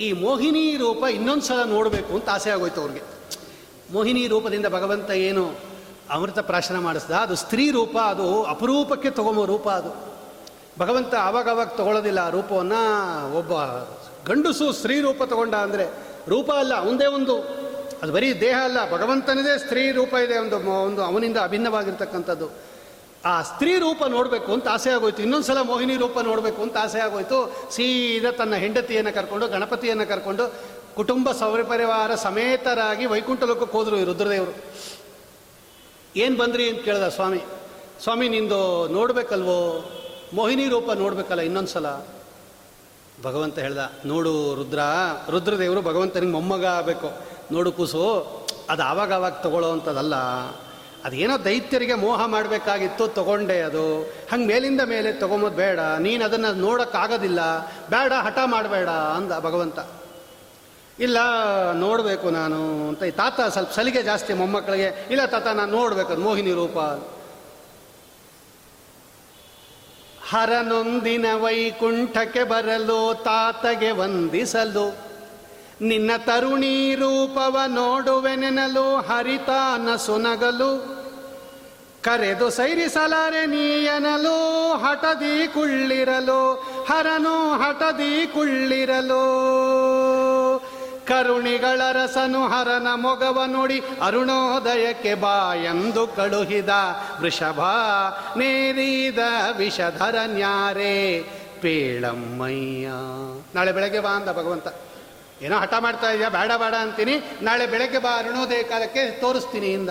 ಈ 0.00 0.12
ಮೋಹಿನಿ 0.12 0.76
ರೂಪ 0.76 1.04
ಇನ್ನೊಂದು 1.10 1.42
ಸಲ 1.42 1.64
ನೋಡಬೇಕು 1.64 2.14
ಅಂತ 2.14 2.28
ಆಸೆ 2.28 2.50
ಆಗೋಯ್ತು 2.50 2.80
ಅವ್ರಿಗೆ. 2.80 3.02
ಮೋಹಿನಿ 3.92 4.26
ರೂಪದಿಂದ 4.26 4.66
ಭಗವಂತ 4.66 5.10
ಏನು 5.10 5.54
ಅಮೃತ 6.10 6.38
ಪ್ರಾಶನ 6.38 6.78
ಮಾಡಿಸ್ದ, 6.78 7.10
ಅದು 7.10 7.34
ಸ್ತ್ರೀ 7.34 7.70
ರೂಪ, 7.70 7.96
ಅದು 7.98 8.42
ಅಪರೂಪಕ್ಕೆ 8.42 9.10
ತಗೊಂಬೋ 9.10 9.44
ರೂಪ 9.44 9.68
ಅದು. 9.68 10.12
ಭಗವಂತ 10.78 11.14
ಆವಾಗವಾಗ 11.14 11.66
ತಗೊಳ್ಳೋದಿಲ್ಲ, 11.66 12.18
ಆ 12.18 12.28
ರೂಪವನ್ನು 12.28 12.80
ಒಬ್ಬ 13.36 13.52
ಗಂಡಸು 14.32 14.72
ಸ್ತ್ರೀ 14.72 15.00
ರೂಪ 15.00 15.22
ತಗೊಂಡ 15.22 15.54
ಅಂದರೆ 15.54 15.92
ರೂಪ 16.28 16.50
ಅಲ್ಲ, 16.52 16.72
ಒಂದೇ 16.72 17.06
ಒಂದು. 17.06 17.36
ಅದು 18.02 18.12
ಬರೀ 18.12 18.32
ದೇಹ 18.32 18.58
ಅಲ್ಲ, 18.64 18.92
ಭಗವಂತನದೇ 18.92 19.58
ಸ್ತ್ರೀ 19.58 19.92
ರೂಪ 19.92 20.14
ಇದೆ, 20.14 20.38
ಒಂದು 20.38 20.70
ಒಂದು 20.70 21.04
ಅವನಿಂದ 21.04 21.36
ಅಭಿನ್ನವಾಗಿರ್ತಕ್ಕಂಥದ್ದು. 21.36 22.71
ಆ 23.24 23.42
ಸ್ತ್ರೀ 23.42 23.78
ರೂಪ 23.78 24.04
ನೋಡಬೇಕು 24.04 24.52
ಅಂತ 24.52 24.68
ಆಸೆ 24.68 24.90
ಆಗೋಯ್ತು. 24.90 25.22
ಇನ್ನೊಂದು 25.22 25.46
ಸಲ 25.46 25.60
ಮೋಹಿನಿ 25.60 25.96
ರೂಪ 25.96 26.18
ನೋಡಬೇಕು 26.18 26.62
ಅಂತ 26.62 26.76
ಆಸೆ 26.76 27.00
ಆಗೋಯ್ತು. 27.00 27.38
ಸೀದಾ 27.70 28.30
ತನ್ನ 28.30 28.54
ಹೆಂಡತಿಯನ್ನು 28.54 29.14
ಕರ್ಕೊಂಡು, 29.14 29.48
ಗಣಪತಿಯನ್ನು 29.48 30.06
ಕರ್ಕೊಂಡು 30.08 30.54
ಕುಟುಂಬ 30.94 31.32
ಸೌರಪರಿವಾರ 31.32 32.14
ಸಮೇತರಾಗಿ 32.14 33.06
ವೈಕುಂಠ 33.06 33.42
ಲೋಕಕ್ಕೆ 33.42 33.76
ಹೋದರು 33.78 33.96
ಈ 33.96 34.04
ರುದ್ರದೇವರು. 34.04 34.54
ಏನು 36.16 36.36
ಬಂದ್ರಿ 36.36 36.68
ಅಂತ 36.68 36.82
ಕೇಳ್ದ 36.82 37.08
ಸ್ವಾಮಿ. 37.08 37.40
ಸ್ವಾಮಿ, 38.02 38.28
ನಿಂದು 38.28 38.88
ನೋಡಬೇಕಲ್ವೋ? 38.88 39.90
ಮೋಹಿನಿ 40.34 40.68
ರೂಪ 40.68 40.90
ನೋಡಬೇಕಲ್ಲ 40.90 41.40
ಇನ್ನೊಂದು 41.40 41.68
ಸಲ 41.68 41.86
ಭಗವಂತ 43.22 43.58
ಹೇಳ್ದ, 43.58 43.78
ನೋಡು 44.06 44.54
ರುದ್ರ, 44.54 44.78
ರುದ್ರದೇವರು 45.30 45.82
ಭಗವಂತನಿಗೆ 45.82 46.32
ಮೊಮ್ಮಗ 46.32 46.64
ಆಗಬೇಕು. 46.66 47.08
ನೋಡು 47.52 47.72
ಕೂಸು, 47.72 48.04
ಅದು 48.70 48.82
ಆವಾಗ 48.82 49.12
ಆವಾಗ 49.12 49.32
ತಗೊಳ್ಳೋ 49.32 49.70
ಅಂಥದ್ದಲ್ಲ 49.70 50.14
ಅದೇನೋ 51.04 51.44
ದೈತ್ಯರಿಗೆ 51.44 51.94
ಮೋಹ 51.94 52.26
ಮಾಡಬೇಕಾಗಿತ್ತು, 52.26 53.08
ತಗೊಂಡೆ 53.08 53.60
ಅದು. 53.60 54.02
ಹಂಗೆ 54.02 54.46
ಮೇಲಿಂದ 54.46 54.80
ಮೇಲೆ 54.80 55.12
ತಗೊಂಬೋದು 55.12 55.56
ಬೇಡ, 55.56 55.78
ನೀನು 55.78 56.24
ಅದನ್ನು 56.24 56.52
ನೋಡೋಕ್ಕಾಗೋದಿಲ್ಲ, 56.52 57.40
ಬೇಡ, 57.90 58.12
ಹಠ 58.12 58.38
ಮಾಡಬೇಡ 58.44 58.88
ಅಂದ 58.88 59.32
ಭಗವಂತ. 59.32 59.78
ಇಲ್ಲ, 61.00 61.18
ನೋಡಬೇಕು 61.72 62.30
ನಾನು 62.30 62.88
ಅಂತ. 62.88 63.02
ಈ 63.02 63.10
ತಾತ 63.10 63.40
ಸ್ವಲ್ಪ 63.40 63.70
ಸಲಿಗೆ 63.72 64.02
ಜಾಸ್ತಿ 64.02 64.32
ಮೊಮ್ಮಕ್ಕಳಿಗೆ, 64.32 65.08
ಇಲ್ಲ 65.10 65.24
ತಾತ, 65.24 65.46
ನಾನು 65.46 65.72
ನೋಡ್ಬೇಕು 65.72 66.16
ಮೋಹಿನಿ 66.16 66.52
ರೂಪ. 66.52 66.78
ಹರನೊಂದಿನ 70.30 71.26
ವೈಕುಂಠಕ್ಕೆ 71.34 72.44
ಬರಲು, 72.44 73.22
ತಾತಗೆ 73.24 73.90
ವಂದಿಸಲು. 73.90 75.11
ನಿನ್ನ 75.82 76.10
ತರುಣಿ 76.16 76.94
ರೂಪವ 76.94 77.60
ನೋಡುವೆನೆನಲು 77.66 78.96
ಹರಿತಾನ 78.96 79.96
ಸುನಗಲು. 79.96 81.02
ಕರೆದು 82.02 82.50
ಸೈರಿಸಲಾರೆ 82.50 83.46
ನೀಯನಲು 83.46 84.72
ಹಠದಿ 84.74 85.48
ಕುಳ್ಳಿರಲು, 85.48 86.54
ಹರನು 86.88 87.52
ಹಠದಿ 87.52 88.26
ಕುಳ್ಳಿರಲು. 88.26 89.24
ಕರುಣಿಗಳ 91.06 91.80
ರಸನು 91.92 92.48
ಹರನ 92.48 92.86
ಮೊಗವ 92.94 93.42
ನೋಡಿ 93.46 93.82
ಅರುಣೋದಯಕ್ಕೆ 94.02 95.14
ಬಾ 95.14 95.54
ಎಂದು 95.54 96.06
ಕಳುಹಿದ 96.06 96.68
ವೃಷಭ, 97.20 97.60
ನೇರಿದ 98.36 99.18
ವಿಷಧರ 99.56 100.14
ನ್ಯಾರೇ 100.26 101.26
ಪೇಳಮ್ಮಯ್ಯ. 101.62 102.88
ನಾಳೆ 103.54 103.72
ಬೆಳಗ್ಗೆ 103.72 104.00
ಬಾ 104.00 104.10
ಅಂದ 104.10 104.28
ಭಗವಂತ. 104.28 104.68
ಏನೋ 105.42 105.58
ಹಠ 105.58 105.74
ಮಾಡ್ತಾ 105.78 106.10
ಇದೆಯಾ? 106.10 106.28
ಬೇಡ 106.28 106.52
ಬೇಡ 106.52 106.74
ಅಂತೀನಿ. 106.74 107.14
ನಾಳೆ 107.42 107.66
ಬೆಳಗ್ಗೆ 107.66 107.98
ಬಾ, 107.98 108.10
ಅರುಣೋದಯ 108.18 108.62
ಕಾಲಕ್ಕೆ 108.62 109.10
ತೋರಿಸ್ತೀನಿ 109.10 109.66
ಇಂದ. 109.66 109.90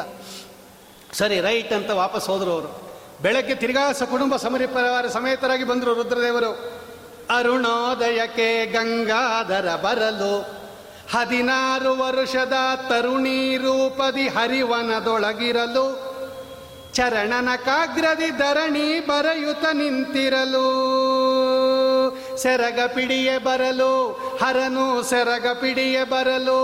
ಸರಿ, 1.14 1.40
ರೈಟ್ 1.40 1.74
ಅಂತ 1.74 1.90
ವಾಪಸ್ 1.90 2.28
ಹೋದರು 2.28 2.52
ಅವರು. 2.52 2.92
ಬೆಳಗ್ಗೆ 3.22 3.56
ತಿರುಗಾಸ 3.56 4.04
ಕುಟುಂಬ 4.04 4.36
ಸಮರಿ 4.36 4.68
ಪರಿವಾರ 4.68 5.08
ಸಮೇತರಾಗಿ 5.08 5.64
ಬಂದರು 5.64 5.94
ರುದ್ರದೇವರು. 5.94 6.82
ಅರುಣೋದಯಕ್ಕೆ 7.30 8.66
ಗಂಗಾಧರ 8.66 9.76
ಬರಲು 9.76 10.62
ಹದಿನಾರು 11.12 12.00
ವರುಷದ 12.00 12.54
ತರುಣಿ 12.90 13.58
ರೂಪದಿ 13.58 14.28
ಹರಿವನದೊಳಗಿರಲು 14.28 16.12
ಚರಣನ 16.94 17.50
ಕಾಗ್ರದಿ 17.56 18.30
ಧರಣಿ 18.30 19.00
ಬರೆಯುತ್ತ 19.00 19.66
ನಿಂತಿರಲು. 19.74 20.68
ಸೆರಗ 22.38 22.80
ಪಿಡಿಯೆ 22.88 23.38
ಬರಲು, 23.38 24.12
ಹರನು 24.42 25.04
ಸೆರಗ 25.04 25.48
ಪಿಡಿಯೆ 25.48 26.04
ಬರಲು. 26.04 26.62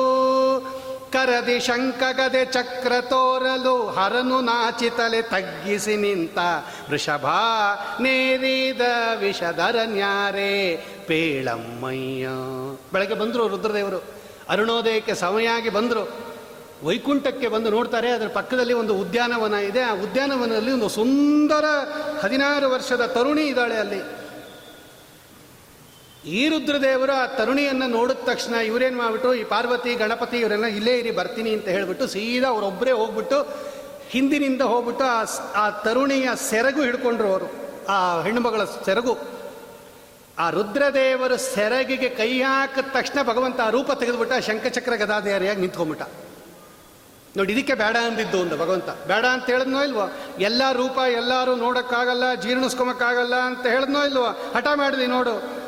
ಕರದಿ 1.13 1.59
ಶಂಕಗದೆ 1.59 2.45
ಚಕ್ರ 2.45 2.93
ತೋರಲು, 3.01 3.87
ಹರನು 3.87 4.41
ನಾಚಿತಲೆ 4.41 5.21
ತಗ್ಗಿಸಿ 5.21 5.95
ನಿಂತ 5.95 6.37
ವೃಷಭ, 6.89 7.25
ನೇರಿದ 8.01 8.81
ವಿಷಧರ 9.19 9.75
ನ್ಯಾರೆ 9.85 10.77
ಪೇಳಮ್ಮಯ್ಯ. 11.07 12.27
ಬೆಳಗ್ಗೆ 12.93 13.13
ಬಂದರು 13.13 13.47
ರುದ್ರದೇವರು. 13.47 14.03
ಅರುಣೋದಯಕ್ಕೆ 14.49 15.15
ಸಮಯಾಗಿ 15.15 15.69
ಬಂದರು. 15.69 16.27
ವೈಕುಂಠಕ್ಕೆ 16.83 17.47
ಬಂದು 17.47 17.69
ನೋಡ್ತಾರೆ, 17.69 18.09
ಅದರ 18.09 18.27
ಪಕ್ಕದಲ್ಲಿ 18.27 18.73
ಒಂದು 18.73 18.95
ಉದ್ಯಾನವನ 18.95 19.53
ಇದೆ. 19.53 19.81
ಆ 19.81 19.93
ಉದ್ಯಾನವನದಲ್ಲಿ 19.93 20.71
ಒಂದು 20.71 20.89
ಸುಂದರ 20.89 21.65
ಹದಿನಾರು 22.23 22.69
ವರ್ಷದ 22.69 23.05
ತರುಣಿ 23.05 23.41
ಇದ್ದಾಳೆ 23.41 23.75
ಅಲ್ಲಿ. 23.75 24.16
ಈ 26.25 26.49
ರುದ್ರದೇವರು 26.49 27.13
ಆ 27.13 27.25
ತರುಣಿಯನ್ನು 27.25 27.87
ನೋಡಿದ 27.87 28.17
ತಕ್ಷಣ 28.25 28.53
ಇವರೇನು 28.53 28.97
ಮಾಡಿಬಿಟ್ಟು, 28.97 29.33
ಈ 29.33 29.43
ಪಾರ್ವತಿ, 29.43 29.95
ಗಣಪತಿ 29.95 30.37
ಇವರೆಲ್ಲ 30.37 30.65
ಇಲ್ಲೇ 30.65 30.97
ಇರಿ, 30.97 31.11
ಬರ್ತೀನಿ 31.11 31.53
ಅಂತ 31.53 31.67
ಹೇಳಿಬಿಟ್ಟು 31.67 32.07
ಸೀದಾ 32.07 32.47
ಅವರೊಬ್ಬರೇ 32.47 32.91
ಹೋಗ್ಬಿಟ್ಟು 32.91 33.57
ಹಿಂದಿನಿಂದ 34.09 34.61
ಹೋಗ್ಬಿಟ್ಟು 34.61 35.03
ಆ 35.03 35.23
ಆ 35.55 35.69
ತರುಣಿಯ 35.69 36.29
ಸೆರಗು 36.49 36.83
ಹಿಡ್ಕೊಂಡ್ರು 36.83 37.27
ಅವರು, 37.27 37.45
ಆ 37.89 38.21
ಹೆಣ್ಣುಮಗಳ 38.21 38.63
ಸೆರಗು. 38.63 39.17
ಆ 40.39 40.49
ರುದ್ರದೇವರ 40.49 41.35
ಸೆರಗಿಗೆ 41.35 42.09
ಕೈ 42.09 42.41
ಹಾಕಿದ 42.41 42.85
ತಕ್ಷಣ 42.93 43.23
ಭಗವಂತ 43.23 43.61
ಆ 43.61 43.69
ರೂಪ 43.69 43.91
ತೆಗೆದುಬಿಟ್ಟ, 43.91 44.33
ಶಂಖಚಕ್ರ 44.33 44.95
ಗದಾಧಾರಿಯಾಗಿ 44.95 45.61
ನಿಂತ್ಕೊಂಡ್ಬಿಟ್ಟ. 45.61 46.03
ನೋಡಿ, 47.37 47.53
ಇದಕ್ಕೆ 47.53 47.73
ಬೇಡ 47.73 47.95
ಅಂದಿದ್ದು 47.95 48.41
ಒಂದು 48.41 48.57
ಭಗವಂತ. 48.57 48.89
ಬೇಡ 48.89 49.25
ಅಂತ 49.25 49.45
ಹೇಳಿದ್ನೋ 49.45 49.83
ಇಲ್ವೋ? 49.83 50.11
ಎಲ್ಲ 50.39 50.61
ರೂಪ 50.71 50.97
ಎಲ್ಲರೂ 51.09 51.55
ನೋಡೋಕ್ಕಾಗಲ್ಲ, 51.55 52.33
ಜೀರ್ಣಿಸ್ಕೊಮಕ್ಕಾಗಲ್ಲ 52.33 53.35
ಅಂತ 53.35 53.65
ಹೇಳಿದ್ನೋ 53.65 54.05
ಇಲ್ವೋ? 54.05 54.25
ಹಠ 54.25 54.67
ಮಾಡಿದಿ 54.75 55.07
ನೋಡು. 55.07 55.66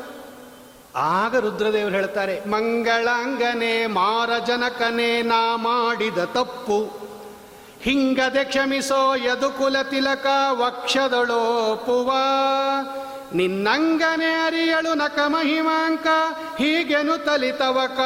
ಆಗ 0.96 1.36
ರುದ್ರದೇವರು 1.36 1.94
ಹೇಳ್ತಾರೆ 1.94 2.44
ಮಂಗಳಾಂಗನೆ 2.44 3.86
ಮಾರಜನಕನೇ 3.86 5.22
ನಾ 5.22 5.56
ಮಾಡಿದ 5.56 6.18
ತಪ್ಪು. 6.18 7.00
ಹಿಂಗದೆ 7.80 8.44
ಕ್ಷಮಿಸೋ 8.44 9.14
ಯದುಕುಲ 9.14 9.82
ತಿಲಕ 9.82 10.26
ವಕ್ಷದಳೋಪುವ. 10.50 12.12
ನಿನ್ನಂಗನೆ 13.34 14.30
ಅರಿಯಳು 14.46 14.94
ನಕ 14.94 15.18
ಮಹಿಮಾಂಕ 15.26 16.06
ಹೀಗೆನು 16.58 17.18
ತಲಿತವಕ. 17.18 18.00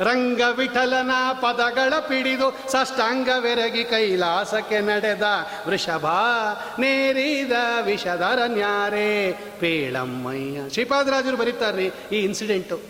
ರಂಗ 0.00 0.40
ವಿಠಲನ 0.56 1.10
ಪದಗಳ 1.40 1.98
ಪಿಡಿದು 1.98 2.48
ಸಷ್ಟಾಂಗವೆರಗಿ 2.72 3.84
ಕೈಲಾಸಕ್ಕೆ 3.84 4.80
ನಡೆದ 4.80 5.22
ವೃಷಭ, 5.68 6.06
ನೇರಿದ 6.78 7.52
ವಿಷಧರ 7.84 8.38
ನ್ಯಾರೆ 8.46 9.32
ಪೇಳಮ್ಮಯ್ಯ. 9.32 10.70
ಶ್ರೀಪಾದರಾಜರು 10.70 11.36
ಬರೀತಾರ್ರಿ 11.36 11.86
ಈ 11.86 12.16
ಇನ್ಸಿಡೆಂಟು 12.16 12.80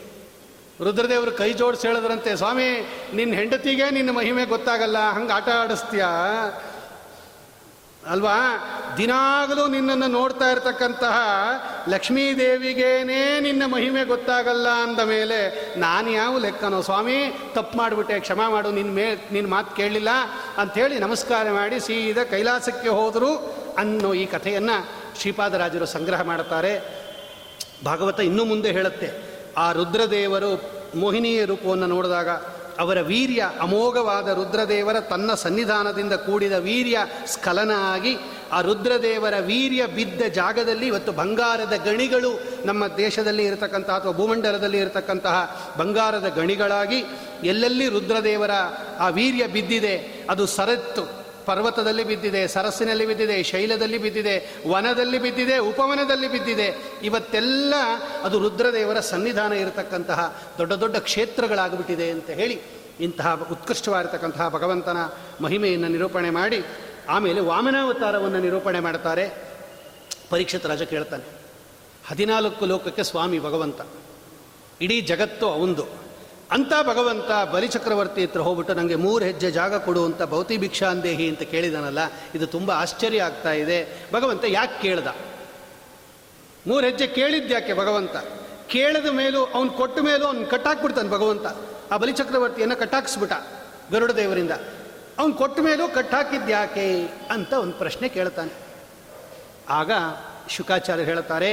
ರುದ್ರದೇವರು 0.85 1.33
ಕೈ 1.33 1.53
ಜೋಡಿಸಿ 1.53 1.89
ಹೇಳಿದ್ರಂತೆ, 1.89 2.37
ಸ್ವಾಮಿ 2.37 2.87
ನಿನ್ನ 3.15 3.35
ಹೆಂಡತಿಗೆ 3.35 3.91
ನಿನ್ನ 3.91 4.11
ಮಹಿಮೆ 4.11 4.45
ಗೊತ್ತಾಗಲ್ಲ, 4.45 4.99
ಹಂಗೆ 5.13 5.33
ಆಟ 5.33 5.49
ಆಡಿಸ್ತೀಯ? 5.49 6.05
ಅಲ್ವಾ? 8.11 8.39
ದಿನಾಗಲೂ 8.97 9.67
ನಿನ್ನನ್ನು 9.67 10.07
ನೋಡ್ತಾ 10.07 10.51
ಇರತಕ್ಕಂತಹ 10.51 11.17
ಲಕ್ಷ್ಮೀದೇವಿಗೇನೇ 11.89 13.41
ನಿನ್ನ 13.41 13.63
ಮಹಿಮೆ 13.67 14.05
ಗೊತ್ತಾಗಲ್ಲ 14.05 14.69
ಅಂದ 14.69 15.01
ಮೇಲೆ 15.01 15.39
ನಾನು 15.81 16.11
ಯಾವ 16.11 16.39
ಲೆಕ್ಕನೋ 16.39 16.81
ಸ್ವಾಮಿ, 16.83 17.39
ತಪ್ಪು 17.55 17.79
ಮಾಡಿಬಿಟ್ಟೆ, 17.79 18.21
ಕ್ಷಮಾ 18.21 18.51
ಮಾಡು 18.51 18.71
ನಿನ್ನ 18.71 18.93
ಮೇ 18.93 19.29
ನಿನ್ನ 19.33 19.51
ಮಾತು 19.51 19.77
ಕೇಳಲಿಲ್ಲ 19.77 20.09
ಅಂಥೇಳಿ 20.59 20.99
ನಮಸ್ಕಾರ 20.99 21.51
ಮಾಡಿ 21.51 21.81
ಸೀದಾ 21.81 22.25
ಕೈಲಾಸಕ್ಕೆ 22.25 22.89
ಹೋದರು 22.89 23.33
ಅನ್ನೋ 23.79 24.15
ಈ 24.15 24.27
ಕಥೆಯನ್ನು 24.27 24.77
ಶ್ರೀಪಾದರಾಜರು 25.21 25.87
ಸಂಗ್ರಹ 25.87 26.23
ಮಾಡ್ತಾರೆ 26.23 27.05
ಭಾಗವತ 27.85 28.21
ಇನ್ನೂ 28.21 28.45
ಮುಂದೆ 28.45 28.73
ಹೇಳುತ್ತೆ, 28.73 29.09
ಆ 29.57 29.73
ರುದ್ರದೇವರು 29.73 30.63
ಮೋಹಿನಿಯ 30.99 31.45
ರೂಪವನ್ನು 31.45 31.87
ನೋಡಿದಾಗ 31.87 32.29
ಅವರ 32.79 33.01
ವೀರ್ಯ 33.01 33.51
ಅಮೋಘವಾದ 33.61 34.29
ರುದ್ರದೇವರ 34.29 35.01
ತನ್ನ 35.01 35.35
ಸನ್ನಿಧಾನದಿಂದ 35.35 36.13
ಕೂಡಿದ 36.13 36.53
ವೀರ್ಯ 36.53 36.99
ಸ್ಖಲನ 37.27 37.71
ಆಗಿ 37.77 38.17
ಆ 38.53 38.61
ರುದ್ರದೇವರ 38.61 39.35
ವೀರ್ಯ 39.41 39.87
ಬಿದ್ದ 39.87 40.23
ಜಾಗದಲ್ಲಿ 40.23 40.87
ಇವತ್ತು 40.87 41.13
ಬಂಗಾರದ 41.13 41.73
ಗಣಿಗಳು 41.85 42.41
ನಮ್ಮ 42.65 42.87
ದೇಶದಲ್ಲಿ 42.87 43.45
ಇರತಕ್ಕಂತಹ 43.45 43.95
ಅಥವಾ 43.95 44.13
ಭೂಮಂಡಲದಲ್ಲಿ 44.13 44.79
ಇರತಕ್ಕಂತಹ 44.79 45.59
ಬಂಗಾರದ 45.79 46.29
ಗಣಿಗಳಾಗಿ 46.29 47.05
ಎಲ್ಲೆಲ್ಲಿ 47.45 47.89
ರುದ್ರದೇವರ 47.89 48.51
ಆ 48.99 49.09
ವೀರ್ಯ 49.09 49.47
ಬಿದ್ದಿದೆ 49.47 50.25
ಅದು 50.31 50.47
ಸರತ್ತು. 50.47 51.24
ಪರ್ವತದಲ್ಲಿ 51.47 52.05
ಬಿದ್ದಿದೆ, 52.05 52.43
ಸರಸ್ಸಿನಲ್ಲಿ 52.49 53.07
ಬಿದ್ದಿದೆ, 53.07 53.37
ಶೈಲದಲ್ಲಿ 53.43 53.99
ಬಿದ್ದಿದೆ, 53.99 54.37
ವನದಲ್ಲಿ 54.69 55.19
ಬಿದ್ದಿದೆ, 55.19 55.57
ಉಪವನದಲ್ಲಿ 55.59 56.29
ಬಿದ್ದಿದೆ. 56.29 56.69
ಇವತ್ತೆಲ್ಲ 57.03 57.75
ಅದು 58.23 58.39
ರುದ್ರದೇವರ 58.39 59.01
ಸನ್ನಿಧಾನ 59.01 59.53
ಇರತಕ್ಕಂತಹ 59.53 60.21
ದೊಡ್ಡ 60.59 60.73
ದೊಡ್ಡ 60.73 60.97
ಕ್ಷೇತ್ರಗಳಾಗಿಬಿಟ್ಟಿದೆ 60.97 62.09
ಅಂತ 62.11 62.31
ಹೇಳಿ 62.31 62.57
ಇಂತಹ 63.01 63.29
ಉತ್ಕೃಷ್ಟವಾಗಿರ್ತಕ್ಕಂತಹ 63.53 64.49
ಭಗವಂತನ 64.49 64.99
ಮಹಿಮೆಯನ್ನು 65.41 65.89
ನಿರೂಪಣೆ 65.89 66.31
ಮಾಡಿ, 66.31 66.61
ಆಮೇಲೆ 67.09 67.41
ವಾಮನಾವತಾರವನ್ನು 67.41 68.41
ನಿರೂಪಣೆ 68.41 68.81
ಮಾಡ್ತಾರೆ. 68.81 69.27
ಪರೀಕ್ಷಿತ 70.31 70.67
ರಾಜ 70.67 70.83
ಕೇಳ್ತಾನೆ, 70.83 71.25
ಹದಿನಾಲ್ಕು 72.07 72.67
ಲೋಕಕ್ಕೆ 72.67 73.03
ಸ್ವಾಮಿ 73.03 73.39
ಭಗವಂತ, 73.39 73.81
ಇಡೀ 74.81 74.97
ಜಗತ್ತು 75.01 75.47
ಅವಂದು. 75.51 76.04
ಅಂತ 76.55 76.73
ಭಗವಂತ 76.87 77.31
ಬಲಿಚಕ್ರವರ್ತಿ 77.53 78.23
ಹತ್ರ 78.25 78.41
ಹೋಗ್ಬಿಟ್ಟು 78.41 78.75
ನನಗೆ 78.75 78.95
ಮೂರು 78.95 79.23
ಹೆಜ್ಜೆ 79.25 79.51
ಜಾಗ 79.51 79.75
ಕೊಡು 79.77 80.05
ಅಂತ 80.05 80.23
ಭೌತಿ 80.23 80.57
ಭಿಕ್ಷಾಂದೇಹಿ 80.57 81.29
ಅಂತ 81.29 81.43
ಕೇಳಿದನಲ್ಲ, 81.43 82.01
ಇದು 82.35 82.47
ತುಂಬ 82.47 82.71
ಆಶ್ಚರ್ಯ 82.71 83.23
ಆಗ್ತಾ 83.23 83.53
ಇದೆ. 83.53 83.79
ಭಗವಂತ 84.13 84.45
ಯಾಕೆ 84.49 84.77
ಕೇಳ್ದ? 84.83 85.09
ಮೂರು 86.67 86.87
ಹೆಜ್ಜೆ 86.87 87.07
ಕೇಳಿದ್ಯಾಕೆ 87.07 87.73
ಭಗವಂತ? 87.73 88.17
ಕೇಳಿದ 88.69 89.07
ಮೇಲೂ 89.07 89.41
ಅವ್ನು 89.45 89.73
ಕೊಟ್ಟ 89.73 89.99
ಮೇಲೂ 90.01 90.25
ಅವ್ನು 90.27 90.47
ಕಟ್ಟಾಕ್ಬಿಡ್ತಾನೆ 90.47 91.11
ಭಗವಂತ. 91.11 91.47
ಆ 91.93 91.97
ಬಲಿಚಕ್ರವರ್ತಿಯನ್ನು 91.97 92.77
ಕಟ್ಟಾಕ್ಸ್ಬಿಟ್ಟ 92.77 93.35
ಗರುಡ 93.93 94.11
ದೇವರಿಂದ 94.11 94.51
ಅವ್ನು 95.19 95.35
ಕೊಟ್ಟ 95.35 95.61
ಮೇಲೂ 95.61 95.89
ಕಟ್ಟಾಕಿದ್ಯಾಕೆ 95.89 96.87
ಅಂತ 97.31 97.53
ಒಂದು 97.53 97.73
ಪ್ರಶ್ನೆ 97.73 98.09
ಕೇಳ್ತಾನೆ. 98.09 98.53
ಆಗ 99.69 99.91
ಶುಕಾಚಾರ್ಯ 100.49 101.05
ಹೇಳ್ತಾರೆ, 101.05 101.51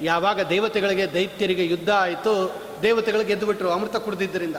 ಯಾವಾಗ 0.00 0.40
ದೇವತೆಗಳಿಗೆ 0.40 1.06
ದೈತ್ಯರಿಗೆ 1.14 1.64
ಯುದ್ಧ 1.66 1.90
ಆಯಿತು 1.90 2.34
ದೇವತೆಗಳು 2.82 3.24
ಗೆದ್ದುಬಿಟ್ರು 3.24 3.70
ಅಮೃತ 3.70 3.96
ಕುಡಿದಿದ್ದರಿಂದ. 3.96 4.56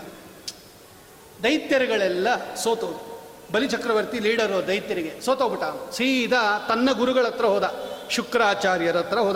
ದೈತ್ಯರುಗಳೆಲ್ಲ 1.43 2.55
ಸೋತೋದು 2.55 3.13
ಬಲಿಚಕ್ರವರ್ತಿ 3.53 4.19
ಲೀಡರು 4.19 4.67
ದೈತ್ಯರಿಗೆ 4.67 5.21
ಸೋತೋಗ್ಬಿಟ್ಟ 5.21 5.91
ಸೀದಾ 5.91 6.65
ತನ್ನ 6.67 6.89
ಗುರುಗಳ 6.91 7.25
ಹತ್ರ 7.25 7.45
ಹೋದ, 7.45 7.73
ಶುಕ್ರಾಚಾರ್ಯರ 8.09 8.97
ಹತ್ರ 8.97 9.17
ಹೋದ. 9.17 9.35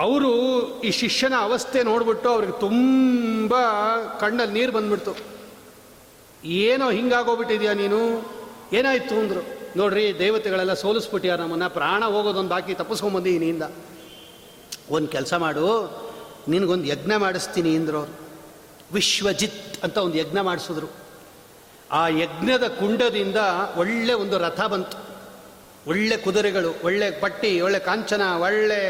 ಅವರು 0.00 0.30
ಈ 0.80 0.90
ಶಿಷ್ಯನ 0.90 1.34
ಅವಸ್ಥೆ 1.38 1.82
ನೋಡ್ಬಿಟ್ಟು 1.82 2.28
ಅವ್ರಿಗೆ 2.28 2.60
ತುಂಬ 2.60 3.54
ಕಣ್ಣಲ್ಲಿ 4.20 4.54
ನೀರು 4.54 4.72
ಬಂದ್ಬಿಡ್ತು. 4.72 5.16
ಏನೋ 6.44 6.90
ಹಿಂಗಾಗೋಗ್ಬಿಟ್ಟಿದ್ಯಾ 6.90 7.72
ನೀನು? 7.72 8.00
ಏನಾಯ್ತು 8.72 9.14
ಅಂದರು. 9.14 9.42
ನೋಡ್ರಿ, 9.76 10.18
ದೇವತೆಗಳೆಲ್ಲ 10.18 10.74
ಸೋಲಿಸ್ಬಿಟ್ಟಿಯ 10.74 11.36
ನಮ್ಮನ್ನ? 11.36 11.66
ಪ್ರಾಣ 11.66 12.04
ಹೋಗೋದೊಂದು 12.04 12.50
ಬಾಕಿ 12.50 12.74
ತಪ್ಪಿಸ್ಕೊಂಬಂದಿ 12.74 13.38
ನೀನಿಂದ. 13.38 13.62
ಒಂದು 14.90 15.08
ಕೆಲಸ 15.08 15.34
ಮಾಡು 15.34 16.05
ನಿನಗೊಂದು 16.48 16.84
ಯಜ್ಞ 16.84 17.12
ಮಾಡಿಸ್ತೀನಿ 17.16 17.76
ಅಂದರು 17.76 17.98
ಅವರು. 17.98 18.26
ವಿಶ್ವಜಿತ್ 18.92 19.84
ಅಂತ 19.84 19.98
ಒಂದು 19.98 20.18
ಯಜ್ಞ 20.18 20.40
ಮಾಡಿಸಿದ್ರು. 20.40 20.86
ಆ 21.92 22.08
ಯಜ್ಞದ 22.08 22.68
ಕುಂಡದಿಂದ 22.68 23.36
ಒಳ್ಳೆ 23.76 24.12
ಒಂದು 24.12 24.38
ರಥ 24.38 24.60
ಬಂತು. 24.60 25.06
ಒಳ್ಳೆ 25.86 26.16
ಕುದುರೆಗಳು, 26.16 26.74
ಒಳ್ಳೆ 26.84 27.10
ಪಟ್ಟಿ, 27.10 27.60
ಒಳ್ಳೆ 27.60 27.78
ಕಾಂಚನ, 27.78 28.22
ಒಳ್ಳೆ 28.22 28.80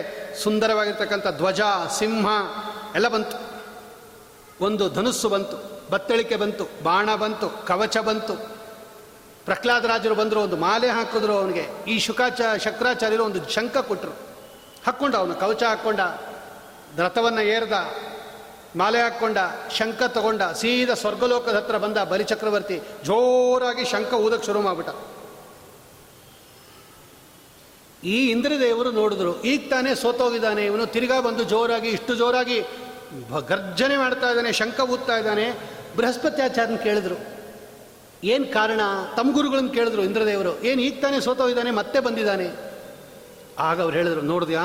ಸುಂದರವಾಗಿರ್ತಕ್ಕಂಥ 0.42 1.26
ಧ್ವಜ, 1.26 1.60
ಸಿಂಹ 1.98 2.26
ಎಲ್ಲ 2.94 3.08
ಬಂತು. 3.08 3.60
ಒಂದು 4.64 4.88
ಧನುಸ್ಸು 4.88 5.28
ಬಂತು, 5.28 5.80
ಬತ್ತಳಿಕೆ 5.90 6.36
ಬಂತು, 6.36 6.64
ಬಾಣ 6.82 7.14
ಬಂತು, 7.14 7.66
ಕವಚ 7.66 7.96
ಬಂತು. 7.98 8.34
ಪ್ರಹ್ಲಾದರಾಜರು 9.44 10.14
ಬಂದರು, 10.14 10.40
ಒಂದು 10.40 10.56
ಮಾಲೆ 10.56 10.88
ಹಾಕಿದ್ರು 10.88 11.38
ಅವನಿಗೆ. 11.38 11.90
ಈ 11.90 11.98
ಶುಕಾಚ, 11.98 12.40
ಶಕ್ರಾಚಾರ್ಯರು 12.64 13.24
ಒಂದು 13.24 13.48
ಶಂಕ 13.48 13.76
ಕೊಟ್ಟರು 13.78 14.10
ಹಾಕ್ಕೊಂಡ 14.86 15.14
ಅವನು 15.14 15.34
ಕವಚ 15.34 15.62
ಹಾಕ್ಕೊಂಡ 15.62 16.00
ರಥವನ್ನು 16.98 17.40
ಏರ್ದ, 17.40 17.72
ಮಾಲೆ 18.76 19.00
ಹಾಕ್ಕೊಂಡ, 19.02 19.38
ಶಂಖ 19.70 20.02
ತಗೊಂಡ, 20.02 20.42
ಸೀದಾ 20.42 20.94
ಸ್ವರ್ಗಲೋಕದ 20.94 21.56
ಹತ್ರ 21.56 21.78
ಬಂದ 21.78 21.98
ಬಲಿಚಕ್ರವರ್ತಿ 21.98 22.76
ಜೋರಾಗಿ 23.04 23.84
ಶಂಖ 23.84 24.12
ಊದಕ್ಕೆ 24.14 24.46
ಶುರು 24.46 24.60
ಮಾಡ್ಬಿಟ 24.60 24.86
ಈ 28.04 28.30
ಇಂದ್ರದೇವರು 28.30 28.90
ನೋಡಿದ್ರು, 28.90 29.42
ಈಗ 29.42 29.70
ತಾನೇ 29.70 29.94
ಸೋತೋಗಿದ್ದಾನೆ, 29.94 30.64
ಇವನು 30.64 30.86
ತಿರ್ಗಾ 30.86 31.20
ಬಂದು 31.20 31.44
ಜೋರಾಗಿ, 31.44 31.88
ಇಷ್ಟು 31.88 32.14
ಜೋರಾಗಿ 32.14 32.60
ಗರ್ಜನೆ 33.48 33.96
ಮಾಡ್ತಾ 33.96 34.28
ಇದ್ದಾನೆ, 34.30 34.52
ಶಂಖ 34.52 34.80
ಊದ್ತಾ 34.80 35.16
ಇದ್ದಾನೆ, 35.16 35.46
ಬೃಹಸ್ಪತ್ಯಾಚಾರ್ಯನ 35.96 36.76
ಕೇಳಿದ್ರು. 36.76 37.16
ಏನು 38.24 38.46
ಕಾರಣ? 38.52 38.80
ತಮ್ಮ 39.16 39.32
ಗುರುಗಳನ್ನು 39.32 39.70
ಕೇಳಿದ್ರು 39.70 40.02
ಇಂದ್ರದೇವರು. 40.02 40.60
ಏನು 40.60 40.82
ಈಗ 40.82 41.02
ತಾನೇ 41.02 41.20
ಸೋತೋಗಿದ್ದಾನೆ, 41.20 41.70
ಮತ್ತೆ 41.70 42.00
ಬಂದಿದ್ದಾನೆ. 42.00 42.48
ಆಗ 43.58 43.82
ಅವ್ರು 43.82 43.96
ಹೇಳಿದ್ರು, 43.96 44.20
ನೋಡಿದ್ಯಾ? 44.20 44.62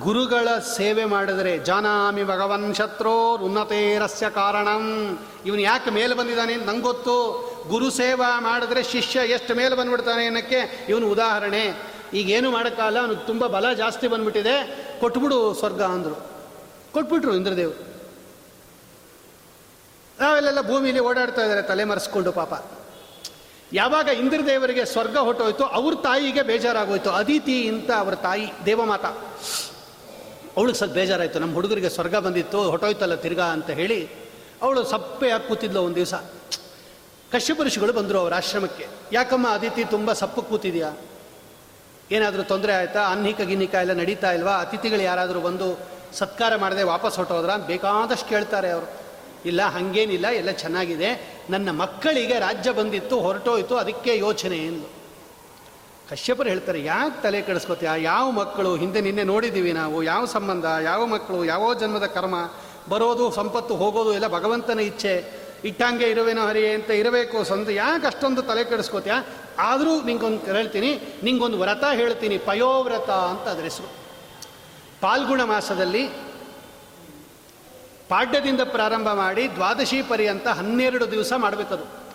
ಗುರುಗಳ 0.00 0.48
ಸೇವೆ 0.76 1.04
ಮಾಡಿದರೆ, 1.04 1.58
ಜಾನಾಮಿ 1.58 2.24
ಭಗವನ್ 2.24 2.74
ಶತ್ರೋರ್ 2.74 3.42
ಉನ್ನತೇರಸ್ಯ 3.42 4.30
ಕಾರಣಂ. 4.30 5.18
ಇವನು 5.46 5.60
ಯಾಕೆ 5.60 5.90
ಮೇಲೆ 5.90 6.14
ಬಂದಿದ್ದಾನೆ 6.14 6.52
ಅಂತ 6.52 6.66
ನಂಗೆ 6.66 6.80
ಗೊತ್ತು. 6.80 7.46
ಗುರು 7.68 7.90
ಸೇವಾ 7.90 8.40
ಮಾಡಿದ್ರೆ 8.40 8.82
ಶಿಷ್ಯ 8.82 9.20
ಎಷ್ಟು 9.20 9.54
ಮೇಲೆ 9.54 9.74
ಬಂದ್ಬಿಡ್ತಾನೆ 9.74 10.24
ಅನ್ನೋಕ್ಕೆ 10.24 10.86
ಇವನು 10.88 11.08
ಉದಾಹರಣೆ. 11.08 11.96
ಈಗೇನು 12.14 12.50
ಮಾಡೋಕ್ಕಲ್ಲ 12.50 12.98
ಅವನಿಗೆ 12.98 13.26
ತುಂಬ 13.26 13.46
ಬಲ 13.46 13.72
ಜಾಸ್ತಿ 13.72 14.08
ಬಂದ್ಬಿಟ್ಟಿದೆ. 14.08 14.86
ಕೊಟ್ಬಿಡು 15.00 15.54
ಸ್ವರ್ಗ 15.54 15.82
ಅಂದರು. 15.82 16.26
ಕೊಟ್ಬಿಟ್ರು 16.92 17.36
ಇಂದ್ರದೇವ್ 17.36 17.72
ನಾವೆಲ್ಲೆಲ್ಲ 20.20 20.60
ಭೂಮಿಲಿ 20.60 21.00
ಓಡಾಡ್ತಾ 21.00 21.42
ಇದ್ದಾರೆ, 21.42 21.62
ತಲೆ 21.62 21.84
ಮರೆಸ್ಕೊಂಡು 21.84 22.32
ಪಾಪ. 22.32 22.64
ಯಾವಾಗ 23.72 24.08
ಇಂದ್ರದೇವರಿಗೆ 24.08 24.84
ಸ್ವರ್ಗ 24.84 25.18
ಹೊಟ್ಟೋಯ್ತು, 25.18 25.64
ಅವ್ರ 25.64 25.94
ತಾಯಿಗೆ 25.94 26.42
ಬೇಜಾರಾಗೋಯ್ತು. 26.42 27.10
ಅದಿತಿ 27.10 27.68
ಅಂತ 27.68 27.90
ಅವ್ರ 27.90 28.14
ತಾಯಿ, 28.14 28.52
ದೇವಮಾತ. 28.66 29.04
ಅವಳಿಗೆ 30.56 30.78
ಸ್ವಲ್ಪ 30.78 30.94
ಬೇಜಾರಾಯಿತು. 30.94 31.38
ನಮ್ಮ 31.38 31.54
ಹುಡುಗರಿಗೆ 31.54 31.88
ಸ್ವರ್ಗ 31.88 32.16
ಬಂದಿತ್ತು 32.16 32.70
ಹೊಟ್ಟೋಯ್ತಲ್ಲ 32.70 33.14
ತಿರ್ಗಾ 33.14 33.44
ಅಂತ 33.44 33.70
ಹೇಳಿ 33.70 34.08
ಅವಳು 34.62 34.84
ಸಪ್ಪೆ 34.84 35.28
ಯಾಕೆ 35.28 35.48
ಕೂತಿದ್ಲು 35.48 35.82
ಒಂದು 35.82 35.96
ದಿವಸ. 35.96 36.14
ಕಶ್ಯಪ 37.32 37.60
ಋಷಿಗಳು 37.62 37.92
ಬಂದರು 37.92 38.18
ಅವರ 38.18 38.34
ಆಶ್ರಮಕ್ಕೆ. 38.34 38.86
ಯಾಕಮ್ಮ 39.12 39.48
ಅತಿಥಿ 39.48 39.84
ತುಂಬ 39.84 40.12
ಸಪ್ಪು 40.12 40.42
ಕೂತಿದೆಯಾ? 40.42 40.92
ಏನಾದರೂ 42.10 42.42
ತೊಂದರೆ 42.42 42.72
ಆಯಿತಾ? 42.72 43.00
ಅನ್ನಿಕ 43.00 43.40
ಗಿನ್ನಿಕ 43.40 43.74
ಎಲ್ಲ 43.74 43.92
ನಡೀತಾ 43.92 44.32
ಇಲ್ವಾ? 44.32 44.52
ಅತಿಥಿಗಳು 44.52 45.02
ಯಾರಾದರೂ 45.02 45.40
ಬಂದು 45.40 45.78
ಸತ್ಕಾರ 46.12 46.56
ಮಾಡದೆ 46.56 46.82
ವಾಪಸ್ 46.82 47.16
ಹೊಟ್ಟೋದ್ರ 47.16 47.50
ಬೇಕಾದಷ್ಟು 47.56 48.28
ಕೇಳ್ತಾರೆ 48.28 48.70
ಅವರು. 48.70 49.06
ಇಲ್ಲ, 49.44 49.62
ಹಾಗೇನಿಲ್ಲ, 49.62 50.26
ಎಲ್ಲ 50.26 50.50
ಚೆನ್ನಾಗಿದೆ. 50.50 51.38
ನನ್ನ 51.50 51.70
ಮಕ್ಕಳಿಗೆ 51.70 52.38
ರಾಜ್ಯ 52.38 52.72
ಬಂದಿತ್ತು, 52.72 53.20
ಹೊರಟೋಯ್ತು, 53.20 53.76
ಅದಕ್ಕೆ 53.76 54.18
ಯೋಚನೆ 54.18 54.56
ಎಂದು. 54.56 55.05
ಕಶ್ಯಪರು 56.10 56.48
ಹೇಳ್ತಾರೆ, 56.48 56.80
ಯಾಕೆ 56.84 57.22
ತಲೆ 57.22 57.42
ಕೆಡಿಸ್ಕೋತೀಯ? 57.42 57.90
ಯಾವ 58.02 58.30
ಮಕ್ಕಳು, 58.30 58.76
ಹಿಂದೆ 58.76 59.00
ನಿನ್ನೆ 59.00 59.24
ನೋಡಿದ್ದೀವಿ 59.24 59.72
ನಾವು, 59.72 60.02
ಯಾವ 60.02 60.24
ಸಂಬಂಧ, 60.24 60.64
ಯಾವ 60.82 61.06
ಮಕ್ಕಳು, 61.06 61.44
ಯಾವ 61.44 61.74
ಜನ್ಮದ 61.74 62.06
ಕರ್ಮ, 62.06 62.36
ಬರೋದು, 62.88 63.30
ಸಂಪತ್ತು, 63.30 63.76
ಹೋಗೋದು 63.76 64.12
ಎಲ್ಲ 64.12 64.28
ಭಗವಂತನ 64.28 64.78
ಇಚ್ಛೆ. 64.78 65.46
ಇಟ್ಟಂಗೆ 65.64 66.10
ಇರುವೆನೋ 66.10 66.46
ಹರಿ 66.46 66.62
ಅಂತ 66.70 66.90
ಇರಬೇಕು 66.90 67.44
ಸಂತ 67.44 67.68
ಯಾಕೆ 67.68 68.06
ಅಷ್ಟೊಂದು 68.06 68.42
ತಲೆ 68.42 68.64
ಕೆಡಿಸ್ಕೋತೀಯ? 68.64 69.12
ಆದರೂ 69.58 70.02
ನಿಂಗೊಂದು 70.02 70.52
ಹೇಳ್ತೀನಿ, 70.52 70.90
ನಿಂಗೊಂದು 71.22 71.58
ವ್ರತ 71.58 71.84
ಹೇಳ್ತೀನಿ, 71.92 72.38
ಪಯೋವ್ರತ 72.38 73.10
ಅಂತ 73.10 73.48
ಅದರ 73.48 73.62
ಹೆಸರು. 73.62 73.90
ಪಾಲ್ಗುಣ 75.00 75.42
ಮಾಸದಲ್ಲಿ 75.44 76.06
ಪಾಡ್ಯದಿಂದ 78.08 78.60
ಪ್ರಾರಂಭ 78.60 79.08
ಮಾಡಿ 79.12 79.48
ದ್ವಾದಶಿ 79.48 80.02
ಪರ್ಯಂತ 80.02 80.48
ಹನ್ನೆರಡು 80.48 81.10
ದಿವಸ 81.10 81.32
ಮಾಡಬೇಕದು. 81.36 82.05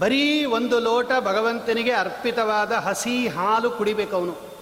ಬರೀ 0.00 0.44
ಒಂದು 0.44 0.78
ಲೋಟ 0.78 1.10
ಭಗವಂತನಿಗೆ 1.20 1.92
ಅರ್ಪಿತವಾದ 1.92 2.72
ಹಸಿ 2.72 3.28
ಹಾಲು 3.28 3.70
ಕುಡಿಬೇಕು 3.70 4.16
ಅವನು 4.16 4.52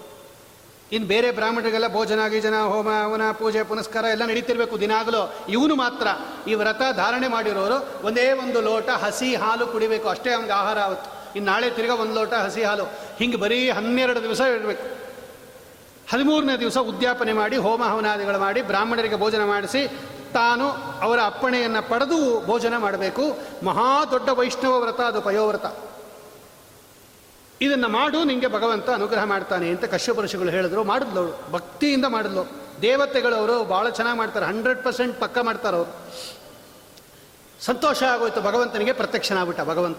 ಇನ್ನು 0.91 1.07
ಬೇರೆ 1.07 1.31
ಬ್ರಾಹ್ಮಣರಿಗೆಲ್ಲ 1.31 1.87
ಭೋಜನ, 1.87 2.27
ಗೀಜನ, 2.27 2.59
ಹೋಮ 2.61 2.89
ಹವನ 2.89 3.31
ಪೂಜೆ, 3.31 3.63
ಪುನಸ್ಕಾರ 3.63 4.05
ಎಲ್ಲ 4.05 4.25
ನಡೀತಿರ್ಬೇಕು 4.25 4.79
ದಿನಾಗಲೂ. 4.79 5.33
ಇವನು 5.49 5.75
ಮಾತ್ರ 5.75 6.07
ಈ 6.49 6.53
ವ್ರತ 6.53 6.81
ಧಾರಣೆ 6.95 7.27
ಮಾಡಿರೋರು 7.27 8.07
ಒಂದೇ 8.07 8.31
ಒಂದು 8.31 8.61
ಲೋಟ 8.61 8.89
ಹಸಿ 8.89 9.35
ಹಾಲು 9.35 9.67
ಕುಡಿಬೇಕು. 9.67 10.09
ಅಷ್ಟೇ 10.09 10.35
ಒಂದು 10.35 10.53
ಆಹಾರ 10.53 10.79
ಆವತ್ತು. 10.79 11.33
ಇನ್ನು 11.35 11.51
ನಾಳೆ 11.51 11.69
ತಿರ್ಗಾ 11.69 11.93
ಒಂದು 11.93 12.15
ಲೋಟ 12.15 12.33
ಹಸಿ 12.33 12.63
ಹಾಲು. 12.63 12.83
ಹಿಂಗೆ 13.17 13.37
ಬರೀ 13.37 13.69
ಹನ್ನೆರಡು 13.69 14.23
ದಿವಸ 14.23 14.39
ಇರಬೇಕು. 14.39 15.01
ಹದಿಮೂರನೇ 16.13 16.57
ದಿವಸ 16.57 16.77
ಉದ್ಯಾಪನೆ 16.77 17.33
ಮಾಡಿ, 17.33 17.57
ಹೋಮ 17.57 17.83
ಹವನಾದಿಗಳು 17.83 18.39
ಮಾಡಿ, 18.39 18.61
ಬ್ರಾಹ್ಮಣರಿಗೆ 18.61 19.15
ಭೋಜನ 19.15 19.43
ಮಾಡಿಸಿ 19.45 19.97
ತಾನು 20.33 20.71
ಅವರ 21.01 21.19
ಅಪ್ಪಣೆಯನ್ನು 21.23 21.89
ಪಡೆದು 21.89 22.45
ಭೋಜನ 22.45 22.77
ಮಾಡಬೇಕು. 22.77 23.37
ಮಹಾ 23.63 24.05
ದೊಡ್ಡ 24.05 24.29
ವೈಷ್ಣವ 24.29 24.79
ವ್ರತ, 24.79 25.01
ಅದು 25.01 25.21
ಪಯೋವ್ರತ. 25.21 25.65
ಇದನ್ನು 27.61 27.87
ಮಾಡು 27.87 28.23
ನಿಮಗೆ 28.23 28.47
ಭಗವಂತ 28.47 28.89
ಅನುಗ್ರಹ 28.89 29.23
ಮಾಡ್ತಾನೆ 29.23 29.69
ಅಂತ 29.69 29.83
ಕಶ್ಯಪುರುಷಗಳು 29.83 30.49
ಹೇಳಿದ್ರು. 30.49 30.83
ಮಾಡಿದ್ಲು 30.83 31.21
ಅವಳು 31.21 31.51
ಭಕ್ತಿಯಿಂದ 31.51 32.05
ಮಾಡಿದ್ಲು. 32.05 32.49
ದೇವತೆಗಳು 32.81 33.35
ಅವರು 33.35 33.63
ಭಾಳ 33.63 33.89
ಚೆನ್ನಾಗಿ 33.89 34.17
ಮಾಡ್ತಾರೆ. 34.17 34.45
ಹಂಡ್ರೆಡ್ 34.45 34.83
ಪರ್ಸೆಂಟ್ 34.83 35.19
ಪಕ್ಕ 35.19 35.37
ಮಾಡ್ತಾರೆ 35.37 35.77
ಅವರು. 35.77 36.11
ಸಂತೋಷ 37.65 38.03
ಆಗೋಯ್ತು. 38.03 38.41
ಭಗವಂತನಿಗೆ 38.41 38.93
ಪ್ರತ್ಯಕ್ಷನಾಗ್ಬಿಟ್ಟ 38.93 39.61
ಭಗವಂತ. 39.61 39.97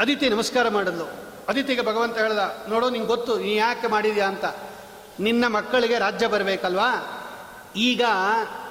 ಅದಿತಿ 0.00 0.28
ನಮಸ್ಕಾರ 0.28 0.68
ಮಾಡಿದ್ಲು. 0.68 1.04
ಅದಿತಿಗೆ 1.48 1.82
ಭಗವಂತ 1.82 2.18
ಹೇಳ್ದ, 2.18 2.38
ನೋಡು, 2.68 2.90
ನಿಂಗೆ 2.90 3.08
ಗೊತ್ತು, 3.08 3.38
ನೀ 3.38 3.56
ಯಾಕೆ 3.56 3.86
ಮಾಡಿದ್ಯಾ 3.86 4.28
ಅಂತ. 4.28 4.44
ನಿನ್ನ 5.20 5.46
ಮಕ್ಕಳಿಗೆ 5.46 5.98
ರಾಜ್ಯ 5.98 6.26
ಬರಬೇಕಲ್ವಾ? 6.26 7.18
ಈಗ 7.76 8.02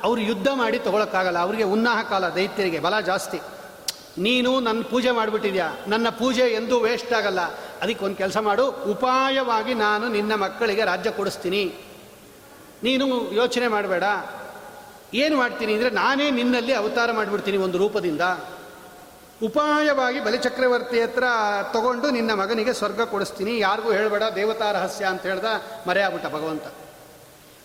ಅವರು 0.04 0.22
ಯುದ್ಧ 0.22 0.48
ಮಾಡಿ 0.54 0.80
ತಗೊಳಕ್ಕಾಗಲ್ಲ, 0.80 1.40
ಅವರಿಗೆ 1.40 1.64
ಉನ್ನಾಹ 1.64 2.02
ಕಾಲ, 2.02 2.30
ದೈತ್ಯರಿಗೆ 2.30 2.80
ಬಲ 2.80 3.00
ಜಾಸ್ತಿ. 3.00 3.42
ನೀನು 4.18 4.60
ನನ್ನ 4.60 4.82
ಪೂಜೆ 4.82 5.12
ಮಾಡಿಬಿಟ್ಟಿದ್ಯಾ? 5.12 5.78
ನನ್ನ 5.88 6.10
ಪೂಜೆ 6.10 6.42
ಎಂದೂ 6.42 6.80
ವೇಸ್ಟ್ 6.80 7.14
ಆಗಲ್ಲ. 7.14 7.40
ಅದಕ್ಕೆ 7.82 8.06
ಒಂದು 8.06 8.18
ಕೆಲಸ 8.18 8.38
ಮಾಡು, 8.38 8.68
ಉಪಾಯವಾಗಿ 8.68 9.74
ನಾನು 9.74 10.08
ನಿನ್ನ 10.08 10.36
ಮಕ್ಕಳಿಗೆ 10.36 10.84
ರಾಜ್ಯ 10.86 11.12
ಕೊಡಿಸ್ತೀನಿ. 11.12 11.64
ನೀನು 12.84 13.32
ಯೋಚನೆ 13.32 13.68
ಮಾಡಬೇಡ. 13.68 14.04
ಏನು 15.14 15.38
ಮಾಡ್ತೀನಿ 15.38 15.74
ಅಂದರೆ 15.74 15.90
ನಾನೇ 15.90 16.32
ನಿನ್ನಲ್ಲಿ 16.32 16.74
ಅವತಾರ 16.74 17.12
ಮಾಡಿಬಿಡ್ತೀನಿ 17.12 17.58
ಒಂದು 17.58 17.78
ರೂಪದಿಂದ. 17.78 18.22
ಉಪಾಯವಾಗಿ 19.44 20.20
ಬಲಿಚಕ್ರವರ್ತಿ 20.20 21.02
ಹತ್ರ 21.02 21.24
ತಗೊಂಡು 21.74 22.10
ನಿನ್ನ 22.10 22.34
ಮಗನಿಗೆ 22.34 22.74
ಸ್ವರ್ಗ 22.74 23.02
ಕೊಡಿಸ್ತೀನಿ. 23.02 23.60
ಯಾರಿಗೂ 23.60 23.92
ಹೇಳಬೇಡ, 23.92 24.24
ದೇವತಾ 24.36 24.72
ರಹಸ್ಯ 24.72 25.06
ಅಂತ 25.06 25.22
ಹೇಳ್ದ 25.22 25.46
ಮರೆಯಾಗ್ಬಿಟ್ಟ 25.88 26.28
ಭಗವಂತ. 26.28 26.64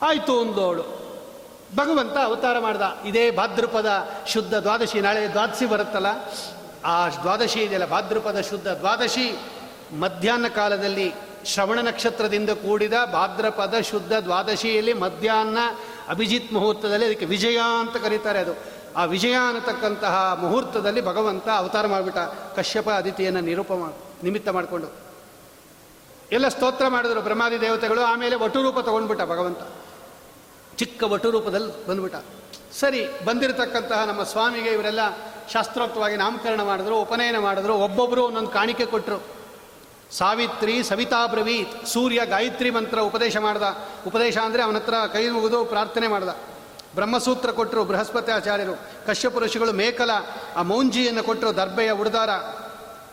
ಆಯಿತು 0.03 0.41
ಅಂದೋಳು 0.41 1.06
ಭಗವಂತ 1.75 2.17
ಅವತಾರ 2.25 2.59
ಮಾಡ್ದ. 2.59 2.83
ಇದೇ 3.05 3.31
ಭಾದ್ರಪದ 3.31 3.91
ಶುದ್ಧ 4.27 4.55
ದ್ವಾದಶಿ. 4.55 5.01
ನಾಳೆ 5.01 5.29
ದ್ವಾದಶಿ 5.29 5.67
ಬರುತ್ತಲ್ಲ, 5.67 6.07
ಆ 6.85 7.09
ದ್ವಾದಶಿ 7.09 7.61
ಇದೆಯಲ್ಲ, 7.61 7.87
ಭಾದ್ರಪದ 7.87 8.41
ಶುದ್ಧ 8.41 8.69
ದ್ವಾದಶಿ. 8.69 9.39
ಮಧ್ಯಾಹ್ನ 9.99 10.49
ಕಾಲದಲ್ಲಿ 10.49 11.15
ಶ್ರವಣ 11.45 11.79
ನಕ್ಷತ್ರದಿಂದ 11.83 12.51
ಕೂಡಿದ 12.51 12.93
ಭಾದ್ರಪದ 13.13 13.75
ಶುದ್ಧ 13.81 14.13
ದ್ವಾದಶಿಯಲ್ಲಿ 14.13 14.93
ಮಧ್ಯಾಹ್ನ 14.93 15.59
ಅಭಿಜಿತ್ 16.09 16.53
ಮುಹೂರ್ತದಲ್ಲಿ 16.53 17.07
ಅದಕ್ಕೆ 17.07 17.27
ವಿಜಯ 17.27 17.59
ಅಂತ 17.81 17.97
ಕರೀತಾರೆ 17.97 18.39
ಅದು. 18.39 18.55
ಆ 18.97 19.05
ವಿಜಯ 19.05 19.35
ಅನ್ನತಕ್ಕಂತಹ 19.49 20.39
ಮುಹೂರ್ತದಲ್ಲಿ 20.41 21.01
ಭಗವಂತ 21.01 21.49
ಅವತಾರ 21.49 21.87
ಮಾಡಿಬಿಟ್ಟ. 21.87 22.19
ಕಶ್ಯಪ 22.57 22.91
ಅದಿತಿಯನ್ನು 22.91 23.41
ನಿರೂಪ 23.41 23.73
ನಿಮಿತ್ತ 24.23 24.49
ಮಾಡಿಕೊಂಡು. 24.49 24.89
ಎಲ್ಲ 26.33 26.49
ಸ್ತೋತ್ರ 26.49 26.89
ಮಾಡಿದ್ರು 26.89 27.21
ಬ್ರಹ್ಮಾದಿ 27.21 27.61
ದೇವತೆಗಳು, 27.61 28.01
ಆಮೇಲೆ 28.01 28.37
ವಟುರೂಪ 28.37 28.79
ತಗೊಂಡ್ಬಿಟ್ಟ 28.79 29.23
ಭಗವಂತ. 29.23 29.59
ಚಿಕ್ಕ 30.77 31.03
ವಟುರೂಪದಲ್ಲಿ 31.03 31.87
ಬಂದ್ಬಿಟ್ಟ. 31.87 32.17
ಸರಿ, 32.81 33.25
ಬಂದಿರತಕ್ಕಂತಹ 33.25 34.05
ನಮ್ಮ 34.05 34.23
ಸ್ವಾಮಿಗೆ 34.23 34.71
ಇವರೆಲ್ಲ 34.71 35.01
ಶಾಸ್ತ್ರೋಕ್ತವಾಗಿ 35.53 36.17
ನಾಮಕರಣ 36.17 36.63
ಮಾಡಿದ್ರು, 36.63 37.01
ಉಪನಯನ 37.01 37.39
ಮಾಡಿದ್ರು 37.39 37.75
ಒಬ್ಬೊಬ್ಬರು 37.75 38.25
ಒಂದೊಂದು 38.25 38.49
ಕಾಣಿಕೆ 38.49 38.87
ಕೊಟ್ಟರು 38.87 39.23
ಸಾವಿತ್ರಿ 40.11 40.83
ಸವಿತಾ 40.83 41.27
ಬ್ರವೀತ್, 41.27 41.87
ಸೂರ್ಯ 41.87 42.21
ಗಾಯತ್ರಿ 42.25 42.71
ಮಂತ್ರ 42.71 42.99
ಉಪದೇಶ 43.01 43.37
ಮಾಡ್ದ. 43.37 43.63
ಉಪದೇಶ 44.07 44.39
ಅಂದರೆ 44.39 44.63
ಅವನ 44.63 44.77
ಹತ್ರ 44.77 44.95
ಕೈ 45.13 45.29
ಮುಗಿದು 45.29 45.65
ಪ್ರಾರ್ಥನೆ 45.65 46.09
ಮಾಡ್ದ. 46.09 46.29
ಬ್ರಹ್ಮಸೂತ್ರ 46.95 47.51
ಕೊಟ್ಟರು 47.51 47.85
ಬೃಹಸ್ಪತಿ 47.85 48.33
ಆಚಾರ್ಯರು, 48.33 49.07
ಕಶ್ಯಪ 49.07 49.39
ಋಷಿಗಳು 49.39 49.73
ಮೇಕಲ, 49.73 50.11
ಆ 50.57 50.63
ಮೌಂಜಿಯನ್ನು 50.63 51.23
ಕೊಟ್ಟರು 51.23 51.57
ದರ್ಬೆಯ 51.57 51.91
ಉಡ್ದಾರ. 51.91 52.31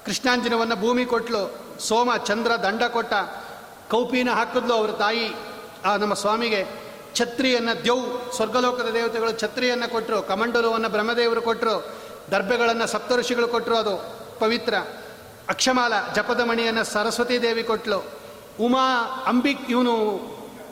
ಕೃಷ್ಣಾಂಜನವನ್ನು 0.05 0.75
ಭೂಮಿ 0.75 1.05
ಕೊಟ್ಟಲು 1.05 1.41
ಸೋಮ 1.79 2.15
ಚಂದ್ರ 2.17 2.51
ದಂಡ 2.51 2.83
ಕೊಟ್ಟ, 2.83 3.13
ಕೌಪಿನ 3.91 4.31
ಹಾಕಿದ್ಲು 4.31 4.73
ಅವರ 4.73 4.91
ತಾಯಿ, 4.91 5.35
ಆ 5.85 5.97
ನಮ್ಮ 5.97 6.13
ಸ್ವಾಮಿಗೆ. 6.13 6.82
ಛತ್ರಿಯನ್ನು 7.15 7.83
ದ್ಯೌ 7.83 7.97
ಸ್ವರ್ಗಲೋಕದ 8.35 8.89
ದೇವತೆಗಳು 8.93 9.39
ಛತ್ರಿಯನ್ನು 9.39 9.87
ಕೊಟ್ಟರು 9.91 10.21
ಕಮಂಡಲವನ್ನು 10.21 10.89
ಬ್ರಹ್ಮದೇವರು 10.89 11.41
ಕೊಟ್ಟರು 11.41 11.75
ದರ್ಬೆಗಳನ್ನು 12.31 12.87
ಸಪ್ತಋಷಿಗಳು 12.87 13.47
ಕೊಟ್ಟರು 13.47 13.75
ಅದು 13.77 13.95
ಪವಿತ್ರ. 14.39 14.73
ಅಕ್ಷಮಾಲ 15.49 15.93
ಜಪದ 16.15 16.39
ಮಣಿಯನ್ನು 16.39 16.83
ಸರಸ್ವತಿ 16.83 17.41
ದೇವಿ 17.41 17.63
ಕೊಟ್ಟಲು 17.63 17.99
ಉಮಾ 18.59 18.85
ಅಂಬಿಕ್ 19.25 19.69
ಇವನು 19.69 19.93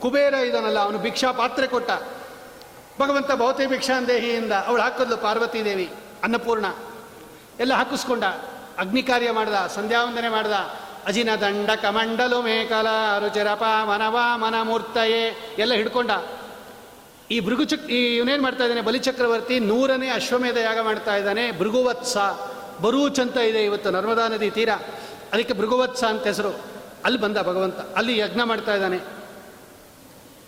ಕುಬೇರ 0.00 0.34
ಇದನಲ್ಲ, 0.34 0.78
ಅವನು 0.78 0.98
ಭಿಕ್ಷಾ 0.98 1.32
ಪಾತ್ರೆ 1.32 1.66
ಕೊಟ್ಟ. 1.66 1.90
ಭಗವಂತ 3.00 3.32
ಭೌತಿ 3.32 3.66
ಭಿಕ್ಷಾಂದೇಹಿಯಿಂದ 3.66 4.52
ಅವಳು 4.52 4.82
ಹಾಕಿದ್ಲು 4.82 5.16
ಪಾರ್ವತಿ 5.16 5.64
ದೇವಿ, 5.64 5.86
ಅನ್ನಪೂರ್ಣ. 6.22 6.66
ಎಲ್ಲ 7.60 7.74
ಹಾಕಿಸ್ಕೊಂಡ 7.74 8.24
ಅಗ್ನಿ 8.78 9.02
ಕಾರ್ಯ 9.02 9.30
ಮಾಡ್ದ, 9.30 9.54
ಸಂಧ್ಯಾವಂದನೆ 9.74 10.28
ಮಾಡ್ದ. 10.28 10.52
ಅಜಿನ 11.06 11.34
ದಂಡ 11.34 11.70
ಕಮಂಡಲು 11.70 12.42
ಮೇಕಲ 12.42 12.86
ರುಚಿರಪ 13.18 13.62
ಮನವ 13.84 14.18
ಮನ 14.34 14.54
ಮೂರ್ತಯೇ 14.62 15.54
ಎಲ್ಲ 15.58 15.74
ಹಿಡ್ಕೊಂಡ. 15.74 16.10
ಈ 17.30 17.40
ಭೃಗುಚಕ್ 17.40 17.90
ಈ 17.90 18.16
ಇವನೇನು 18.16 18.42
ಮಾಡ್ತಾ 18.42 18.64
ಇದ್ದಾನೆ? 18.64 18.80
ಬಲಿಚಕ್ರವರ್ತಿ 18.80 19.60
ನೂರನೇ 19.60 20.08
ಅಶ್ವಮೇಧ 20.08 20.56
ಯಾಗ 20.56 20.80
ಮಾಡ್ತಾ 20.80 21.16
ಇದ್ದಾನೆ. 21.16 21.58
ಭೃಗುವತ್ಸ. 21.58 22.16
ಬರೂಚ್ 22.82 23.20
ಅಂತ 23.20 23.36
ಇದೆ 23.36 23.64
ಇವತ್ತು 23.64 23.90
ನರ್ಮದಾ 23.90 24.28
ನದಿ 24.28 24.50
ತೀರ. 24.50 24.68
ಅದಕ್ಕೆ 25.32 25.54
ಭೃಗುವತ್ಸ 25.54 26.04
ಅಂತ 26.04 26.26
ಹೆಸರು. 26.26 26.60
ಅಲ್ಲಿ 27.04 27.20
ಬಂದ 27.20 27.38
ಭಗವಂತ. 27.38 27.76
ಅಲ್ಲಿ 27.76 28.18
ಯಜ್ಞ 28.18 28.40
ಮಾಡ್ತಾ 28.44 28.74
ಇದ್ದಾನೆ. 28.74 28.98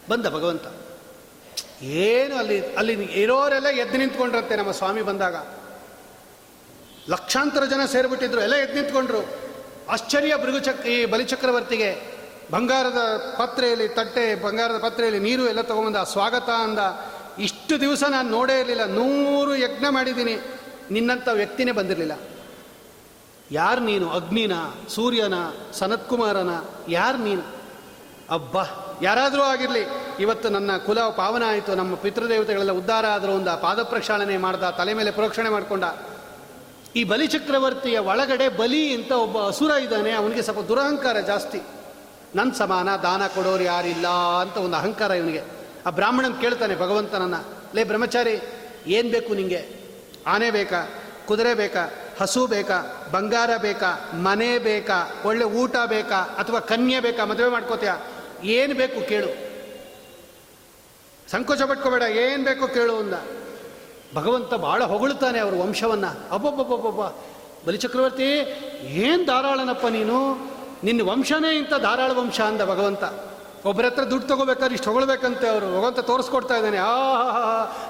ಬಂದ 0.09 0.27
ಭಗವಂತ. 0.27 0.63
ಏನು 1.83 2.37
ಅಲ್ಲಿ 2.37 2.75
ಅಲ್ಲಿ 2.75 3.05
ಇರೋರೆಲ್ಲ 3.05 3.67
ಎದ್ದು 3.67 3.99
ನಿಂತ್ಕೊಂಡಿರುತ್ತೆ 3.99 4.57
ನಮ್ಮ 4.57 4.71
ಸ್ವಾಮಿ 4.71 5.03
ಬಂದಾಗ. 5.03 5.37
ಲಕ್ಷಾಂತರ 7.09 7.65
ಜನ 7.65 7.85
ಸೇರಿಬಿಟ್ಟಿದ್ರು. 7.85 8.41
ಎಲ್ಲ 8.41 8.55
ಎದ್ದು 8.55 8.75
ನಿಂತ್ಕೊಂಡ್ರು. 8.75 9.44
ಆಶ್ಚರ್ಯ 9.89 10.37
ಭೃಗುಚಕ್ 10.37 10.87
ಈ 10.87 11.05
ಬಲಿಚಕ್ರವರ್ತಿಗೆ 11.05 12.15
ಬಂಗಾರದ 12.51 12.99
ಪತ್ರೆಯಲ್ಲಿ 13.39 13.89
ತಟ್ಟೆ, 13.89 14.35
ಬಂಗಾರದ 14.35 14.79
ಪತ್ರೆಯಲ್ಲಿ 14.79 15.21
ನೀರು 15.21 15.49
ಎಲ್ಲ 15.49 15.61
ತಗೊಂಬಂದ, 15.61 15.97
ಸ್ವಾಗತ 15.97 16.51
ಅಂದ. 16.51 16.79
ಇಷ್ಟು 17.39 17.81
ದಿವಸ 17.81 18.05
ನಾನು 18.09 18.31
ನೋಡೇ 18.31 18.61
ಇರಲಿಲ್ಲ. 18.61 18.85
ನೂರು 18.85 19.57
ಯಜ್ಞ 19.57 19.85
ಮಾಡಿದ್ದೀನಿ. 19.91 20.37
ನಿನ್ನಂಥ 20.91 21.29
ವ್ಯಕ್ತಿನೇ 21.33 21.73
ಬಂದಿರಲಿಲ್ಲ. 21.73 22.13
ಯಾರು 23.51 23.81
ನೀನು? 23.81 24.11
ಅಗ್ನಿನ? 24.11 24.53
ಸೂರ್ಯನ? 24.89 25.35
ಸನತ್ಕುಮಾರನ? 25.73 26.51
ಯಾರು 26.89 27.19
ನೀನು? 27.19 27.43
ಅಬ್ಬ! 28.31 28.57
ಯಾರಾದರೂ 29.03 29.43
ಆಗಿರಲಿ. 29.43 29.87
ಇವತ್ತು 30.21 30.49
ನನ್ನ 30.49 30.77
ಕುಲ 30.77 31.01
ಪಾವನ 31.01 31.43
ಆಯಿತು. 31.47 31.75
ನಮ್ಮ 31.75 31.95
ಪಿತೃದೇವತೆಗಳೆಲ್ಲ 31.95 32.73
ಉದ್ಧಾರ 32.73 33.07
ಆದರೂ 33.07 33.33
ಒಂದು 33.33 33.63
ಪಾದ 33.63 33.83
ಪ್ರಕ್ಷಾಳನೆ 33.83 34.37
ಮಾಡ್ದ. 34.37 34.63
ತಲೆ 34.63 34.95
ಮೇಲೆ 34.95 35.11
ಪ್ರೋಕ್ಷಣೆ 35.11 35.49
ಮಾಡಿಕೊಂಡ. 35.49 35.85
ಈ 36.97 37.05
ಬಲಿಚಕ್ರವರ್ತಿಯ 37.05 37.99
ಒಳಗಡೆ 37.99 38.49
ಬಲಿ 38.49 38.95
ಅಂತ 38.95 39.13
ಒಬ್ಬ 39.13 39.47
ಅಸುರ 39.47 39.71
ಇದ್ದಾನೆ, 39.71 40.11
ಅವನಿಗೆ 40.11 40.43
ಸ್ವಲ್ಪ 40.43 40.61
ದುರಹಂಕಾರ 40.61 41.21
ಜಾಸ್ತಿ. 41.21 41.61
ನನ್ನ 42.35 42.53
ಸಮಾನ, 42.53 42.97
ದಾನ 42.97 43.27
ಕೊಡೋರು 43.27 43.63
ಯಾರಿಲ್ಲ 43.63 44.09
ಅಂತ 44.09 44.57
ಒಂದು 44.57 44.77
ಅಹಂಕಾರ 44.77 45.11
ಇವನಿಗೆ. 45.11 45.43
ಆ 45.87 45.91
ಬ್ರಾಹ್ಮಣನ್ 45.91 46.41
ಕೇಳ್ತಾನೆ 46.41 46.75
ಭಗವಂತನನ್ನ, 46.75 47.35
ಲೇ 47.75 47.85
ಬ್ರಹ್ಮಚಾರಿ, 47.85 48.41
ಏನು 48.87 49.11
ಬೇಕು 49.11 49.35
ನಿಮಗೆ 49.35 49.67
ಆನೆ 50.27 50.51
ಬೇಕಾ? 50.51 50.89
ಕುದುರೆ 51.27 51.55
ಬೇಕಾ? 51.55 51.91
ಹಸು 52.21 52.47
ಬೇಕಾ? 52.47 53.09
ಬಂಗಾರ 53.11 53.51
ಬೇಕಾ? 53.57 54.11
ಮನೆ 54.15 54.59
ಬೇಕಾ? 54.59 55.23
ಒಳ್ಳೆ 55.25 55.45
ಊಟ 55.45 55.77
ಬೇಕಾ? 55.87 56.17
ಅಥವಾ 56.17 56.61
ಕನ್ಯೆ 56.61 57.01
ಬೇಕಾ? 57.01 57.25
ಮದುವೆ 57.25 57.49
ಮಾಡ್ಕೋತೀಯಾ? 57.49 58.03
ಏನು 58.45 58.75
ಬೇಕು 58.75 59.09
ಕೇಳು. 59.09 59.55
ಸಂಕೋಚ 61.31 61.63
ಪಟ್ಕೋಬೇಡ, 61.63 62.03
ಏನು 62.03 62.45
ಬೇಕು 62.45 62.69
ಕೇಳು 62.69 62.97
ಅಂದ. 62.97 63.44
ಭಗವಂತ 64.15 64.55
ಭಾಳ 64.55 64.85
ಹೊಗಳುತ್ತಾನೆ 64.85 65.39
ಅವರು 65.39 65.61
ವಂಶವನ್ನು. 65.61 66.35
ಅಬ್ಬಬ್ಬಬ್ಬಬ್ಬ 66.35 67.03
ಬಲಿಚಕ್ರವರ್ತಿ 67.69 68.31
ಏನು 68.83 69.25
ಧಾರಾಳನಪ್ಪ 69.25 69.87
ನೀನು? 69.87 70.35
ನಿನ್ನ 70.85 71.11
ವಂಶನೇ 71.11 71.59
ಇಂಥ 71.59 71.75
ಧಾರಾಳ 71.75 72.11
ವಂಶ 72.13 72.41
ಅಂದ 72.41 72.63
ಭಗವಂತ. 72.63 73.05
ಒಬ್ಬರ 73.67 73.85
ಹತ್ರ 73.87 74.03
ದುಡ್ಡು 74.03 74.29
ತಗೋಬೇಕಾದ್ರೆ 74.29 74.75
ಇಷ್ಟು 74.75 74.93
ಹೊಗಳ್ಬೇಕಂತೆ 74.93 75.49
ಅವರು. 75.49 75.67
ಭಗವಂತ 75.67 75.99
ತೋರಿಸ್ಕೊಡ್ತಾ 75.99 76.57
ಇದ್ದಾನೆ. 76.57 76.77
ಆ 76.79 76.93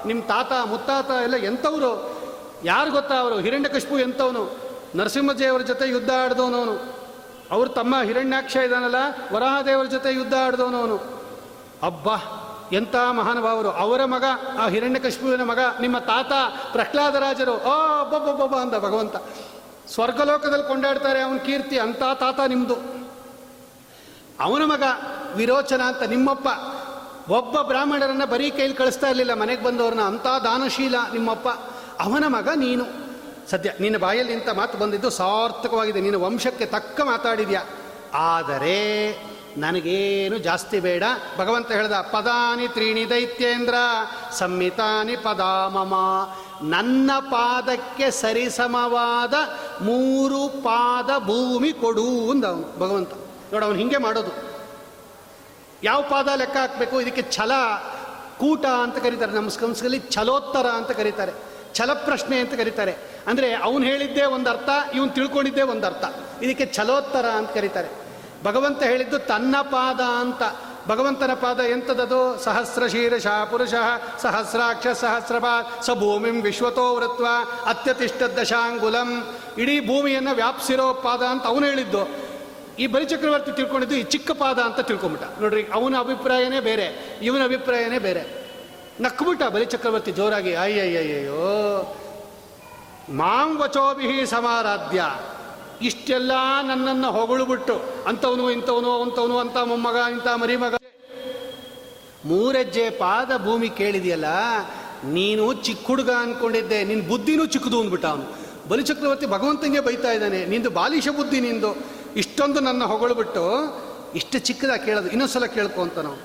ನಿಮ್ಮ 0.05 0.23
ತಾತ, 0.23 0.51
ಮುತ್ತಾತ 0.65 1.11
ಎಲ್ಲ 1.23 1.35
ಎಂಥವ್ರು? 1.35 2.15
ಯಾರು 2.63 2.91
ಗೊತ್ತಾ 2.91 3.15
ಅವರು? 3.15 3.39
ಹಿರಣ್ಯಕಶ್ಪು 3.39 3.99
ಎಂಥವನು? 3.99 4.55
ನರಸಿಂಹದೇವರ 4.95 5.61
ಜೊತೆ 5.61 5.89
ಯುದ್ಧ 5.89 6.09
ಆಡಿದವನವನು 6.23 6.95
ಅವರು 7.51 7.69
ತಮ್ಮ 7.69 7.95
ಹಿರಣ್ಯಾಕ್ಷ 8.03 8.55
ಇದ್ದಾನಲ್ಲ 8.55 8.95
ವರಾಹದೇವರ 9.33 9.85
ಜೊತೆ 9.85 10.13
ಯುದ್ಧ 10.13 10.33
ಆಡಿದವನವನು 10.45 10.95
ಅಬ್ಬಾ. 11.83 12.41
ಎಂಥ 12.71 12.95
ಮಹಾನುಭಾವರು 13.11 13.69
ಅವರ 13.69 14.05
ಮಗ, 14.05 14.23
ಆ 14.59 14.67
ಹಿರಣ್ಯಕಶ್ಮುವಿನ 14.67 15.43
ಮಗ, 15.43 15.59
ನಿಮ್ಮ 15.81 15.97
ತಾತ 15.97 16.31
ಪ್ರಹ್ಲಾದರಾಜರು 16.71 17.51
ಓ 17.51 18.01
ಒಬ್ಬೊಬ್ಬೊಬ್ಬ 18.01 18.55
ಅಂದ 18.55 18.73
ಭಗವಂತ. 18.73 19.15
ಸ್ವರ್ಗಲೋಕದಲ್ಲಿ 19.87 20.67
ಕೊಂಡಾಡ್ತಾರೆ 20.67 21.21
ಅವನ 21.21 21.37
ಕೀರ್ತಿ 21.37 21.79
ಅಂಥ 21.79 21.97
ತಾತ 21.97 22.39
ನಿಮ್ಮದು 22.47 23.05
ಅವನ 24.39 24.63
ಮಗ 24.63 24.83
ವಿರೋಚನ 25.35 25.81
ಅಂತ 25.81 26.03
ನಿಮ್ಮಪ್ಪ. 26.03 26.47
ಒಬ್ಬ 27.31 27.61
ಬ್ರಾಹ್ಮಣರನ್ನ 27.61 28.25
ಬರೀ 28.25 28.49
ಕೈಲಿ 28.49 28.73
ಕಳಿಸ್ತಾ 28.73 29.07
ಇರಲಿಲ್ಲ, 29.07 29.33
ಮನೆಗೆ 29.33 29.63
ಬಂದವ್ರನ್ನ 29.63 30.01
ಅಂಥ 30.01 30.27
ದಾನಶೀಲ 30.43 30.95
ನಿಮ್ಮಪ್ಪ. 31.13 31.47
ಅವನ 32.01 32.23
ಮಗ 32.27 32.49
ನೀನು. 32.55 33.05
ಸದ್ಯ, 33.49 33.73
ನಿನ್ನ 33.79 33.97
ಬಾಯಲ್ಲಿ 33.97 34.33
ಇಂಥ 34.33 34.49
ಮಾತು 34.49 34.77
ಬಂದಿದ್ದು 34.77 35.09
ಸಾರ್ಥಕವಾಗಿದೆ. 35.09 36.01
ನಿನ್ನ 36.01 36.15
ವಂಶಕ್ಕೆ 36.15 36.65
ತಕ್ಕ 36.65 37.01
ಮಾತಾಡಿದ್ಯಾ. 37.01 37.61
ಆದರೆ 38.13 39.09
ನನಗೇನು 39.57 40.37
ಜಾಸ್ತಿ 40.37 40.79
ಬೇಡ. 40.79 41.03
ಭಗವಂತ 41.37 41.71
ಹೇಳ್ದ, 41.71 41.91
ಪದಾನಿ 41.91 42.67
ತ್ರೀಣಿ 42.67 43.09
ದೈತ್ಯೇಂದ್ರ 43.09 43.75
ಸಂಹಿತಾನಿ 44.31 45.15
ಪದಾಮಮ. 45.15 45.93
ನನ್ನ 46.69 47.11
ಪಾದಕ್ಕೆ 47.19 48.11
ಸರಿಸಮವಾದ 48.11 49.33
ಮೂರು 49.81 50.47
ಪಾದ 50.47 51.09
ಭೂಮಿ 51.17 51.73
ಕೊಡು 51.73 52.31
ಅಂದ 52.31 52.45
ಅವನು 52.45 52.79
ಭಗವಂತ. 52.79 53.13
ನೋಡ, 53.53 53.63
ಅವನು 53.63 53.77
ಹಿಂಗೆ 53.77 53.97
ಮಾಡೋದು. 53.97 54.55
ಯಾವ 55.83 56.01
ಪಾದ 56.01 56.27
ಲೆಕ್ಕ 56.35 56.57
ಹಾಕಬೇಕು? 56.57 57.01
ಇದಕ್ಕೆ 57.01 57.21
ಛಲ, 57.21 57.51
ಕೂಟ 58.39 58.65
ಅಂತ 58.65 58.97
ಕರೀತಾರೆ. 58.97 59.31
ನಮ್ಮ 59.31 59.49
ಸಂಸ್ಕೃತದಲ್ಲಿ 59.49 60.01
ಛಲೋತ್ತರ 60.09 60.67
ಅಂತ 60.67 60.91
ಕರೀತಾರೆ. 60.91 61.33
ಛಲ 61.73 61.93
ಪ್ರಶ್ನೆ 61.93 62.39
ಅಂತ 62.39 62.53
ಕರೀತಾರೆ. 62.53 62.95
ಅಂದರೆ 63.27 63.53
ಅವನು 63.53 63.85
ಹೇಳಿದ್ದೇ 63.85 64.23
ಒಂದು 64.23 64.49
ಅರ್ಥ 64.49 64.69
ಇವನು 64.95 65.09
ತಿಳ್ಕೊಂಡಿದ್ದೇ 65.09 65.61
ಒಂದು 65.61 65.87
ಅರ್ಥ 65.87 66.05
ಇದಕ್ಕೆ 66.41 66.73
ಛಲೋತ್ತರ 66.73 67.25
ಅಂತ 67.25 67.51
ಕರೀತಾರೆ. 67.51 68.04
ಭಗವಂತ 68.45 68.83
ಹೇಳಿದ್ದು 68.83 69.19
ತನ್ನ 69.19 69.55
ಪಾದ 69.61 70.01
ಅಂತ. 70.21 70.41
ಭಗವಂತನ 70.87 71.33
ಪಾದ 71.33 71.59
ಎಂಥದದು 71.59 72.21
ಸಹಸ್ರ 72.43 72.87
ಶೀರ್ಷ 72.87 73.27
ಪುರುಷ 73.51 73.73
ಸಹಸ್ರಾಕ್ಷ 74.21 74.87
ಸಹಸ್ರಪಾದ 74.87 75.81
ಸ 75.81 75.89
ಭೂಮಿಂ 75.89 76.37
ವಿಶ್ವತೋ 76.41 76.85
ವೃತ್ವ, 76.95 77.25
ಅತ್ಯತಿಷ್ಠ 77.65 78.21
ದಶಾಂಗುಲಂ. 78.37 79.09
ಇಡೀ 79.57 79.75
ಭೂಮಿಯನ್ನು 79.87 80.33
ವ್ಯಾಪ್ಸಿರೋ 80.35 80.87
ಪಾದ 80.93 81.21
ಅಂತ 81.23 81.45
ಅವನು 81.45 81.65
ಹೇಳಿದ್ದು. 81.65 82.01
ಈ 82.79 82.87
ಬಲಿಚಕ್ರವರ್ತಿ 82.87 83.51
ತಿಳ್ಕೊಂಡಿದ್ದು 83.51 83.95
ಈ 83.95 84.03
ಚಿಕ್ಕ 84.03 84.31
ಪಾದ 84.31 84.59
ಅಂತ 84.59 84.79
ತಿಳ್ಕೊಂಬಿಟ್ಟ 84.79 85.25
ನೋಡ್ರಿ, 85.41 85.63
ಅವನ 85.73 85.95
ಅಭಿಪ್ರಾಯನೇ 85.99 86.59
ಬೇರೆ, 86.59 86.87
ಇವನ 87.21 87.43
ಅಭಿಪ್ರಾಯನೇ 87.43 87.99
ಬೇರೆ. 87.99 88.23
ನಕ್ಬಿಟ್ಟ 89.01 89.43
ಬಲಿಚಕ್ರವರ್ತಿ 89.43 90.11
ಜೋರಾಗಿ 90.11 90.53
ಅಯ್ಯಯ್ಯಯ್ಯೋ 90.55 91.45
ಮಾಂ 93.09 93.49
ವಚೋಭಿ 93.57 94.25
ಸಮಾರಾಧ್ಯ. 94.25 95.01
ಇಷ್ಟೆಲ್ಲ 95.87 96.31
ನನ್ನನ್ನು 96.69 97.09
ಹೊಗಳುಬಿಟ್ಟು 97.11 97.75
ಅಂಥವನು 98.09 98.43
ಇಂಥವನು 98.55 98.91
ಅಂಥವನು 99.03 99.35
ಅಂತ 99.43 99.57
ಮೊಮ್ಮಗ, 99.71 99.97
ಇಂಥ 100.15 100.27
ಮರಿಮಗ. 100.41 100.75
ಮೂರಜ್ಜೆ 102.29 102.85
ಪಾದ 103.01 103.31
ಭೂಮಿ 103.45 103.69
ಕೇಳಿದೆಯಲ್ಲ, 103.69 104.29
ನೀನು 105.17 105.43
ಚಿಕ್ಕ 105.65 105.87
ಹುಡುಗ 105.87 106.11
ಅನ್ಕೊಂಡಿದ್ದೆ 106.23 106.79
ನಿನ್ನ 106.83 107.03
ಬುದ್ಧಿನೂ 107.11 107.45
ಚಿಕ್ಕದು 107.45 107.79
ಅಂದ್ಬಿಟ್ಟ 107.81 108.05
ಅವನು. 108.05 108.25
ಬಲಿಚಕ್ರವರ್ತಿ 108.69 109.25
ಭಗವಂತನಿಗೆ 109.25 109.81
ಬೈತಾ 109.87 110.11
ಇದ್ದಾನೆ, 110.11 110.39
ನಿಂದು 110.45 110.69
ಬಾಲಿಶ 110.69 111.07
ಬುದ್ಧಿ 111.17 111.39
ನಿಂದು. 111.39 111.71
ಇಷ್ಟೊಂದು 112.21 112.59
ನನ್ನ 112.59 112.83
ಹೊಗಳ್ಬಿಟ್ಟು, 112.91 113.43
ಇಷ್ಟು 114.15 114.37
ಚಿಕ್ಕದಾಗಿ 114.39 114.83
ಕೇಳೋದು, 114.85 115.09
ಇನ್ನೊಂದ್ಸಲ 115.09 115.45
ಕೇಳ್ಕೊ 115.57 115.81
ಅಂತ 115.81 115.97
ನಾವು 116.07 116.17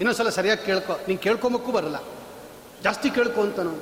ಇನ್ನೊಂದ್ಸಲ 0.00 0.28
ಸರಿಯಾಗಿ 0.28 0.64
ಕೇಳ್ಕೊ, 0.66 0.94
ನೀನು 1.08 1.20
ಕೇಳ್ಕೊಂಬಕ್ಕೂ 1.20 1.72
ಬರಲ್ಲ. 1.72 1.98
ಜಾಸ್ತಿ 2.82 3.08
ಕೇಳ್ಕೊ 3.10 3.40
ಅಂತ 3.40 3.58
ನಾವು 3.60 3.80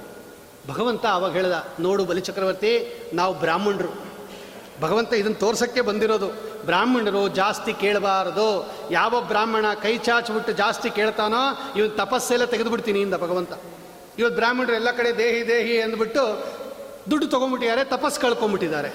ಭಗವಂತ 0.68 1.04
ಅವಾಗ 1.06 1.32
ಹೇಳ್ದ, 1.32 1.58
ನೋಡು 1.80 2.04
ಬಲಿಚಕ್ರವರ್ತಿ, 2.04 2.72
ನಾವು 3.14 3.34
ಬ್ರಾಹ್ಮಣರು. 3.34 4.09
ಭಗವಂತ 4.80 5.12
ಇದನ್ನು 5.12 5.38
ತೋರ್ಸೋಕ್ಕೆ 5.40 5.80
ಬಂದಿರೋದು. 5.80 6.28
ಬ್ರಾಹ್ಮಣರು 6.66 7.28
ಜಾಸ್ತಿ 7.28 7.72
ಕೇಳಬಾರದು. 7.72 8.48
ಯಾವ 8.90 9.20
ಬ್ರಾಹ್ಮಣ 9.20 9.66
ಕೈ 9.82 9.98
ಚಾಚ್ಬಿಟ್ಟು 9.98 10.52
ಜಾಸ್ತಿ 10.52 10.90
ಕೇಳ್ತಾನೋ 10.90 11.42
ಇವನು 11.76 11.90
ತಪಸ್ಸೆಲ್ಲ 11.90 12.44
ತೆಗೆದುಬಿಡ್ತೀನಿ 12.44 13.00
ಇಂದ 13.00 13.14
ಭಗವಂತ. 13.14 13.52
ಇವತ್ತು 14.18 14.36
ಬ್ರಾಹ್ಮಣರು 14.36 14.74
ಎಲ್ಲ 14.74 14.90
ಕಡೆ 14.90 15.10
ದೇಹಿ 15.18 15.48
ದೇಹಿ 15.48 15.80
ಅಂದ್ಬಿಟ್ಟು 15.80 16.24
ದುಡ್ಡು 17.10 17.26
ತೊಗೊಂಡ್ಬಿಟ್ಟಿದ್ದಾರೆ 17.26 17.84
ತಪಸ್ 17.84 18.20
ಕಳ್ಕೊಂಡ್ಬಿಟ್ಟಿದ್ದಾರೆ 18.20 18.90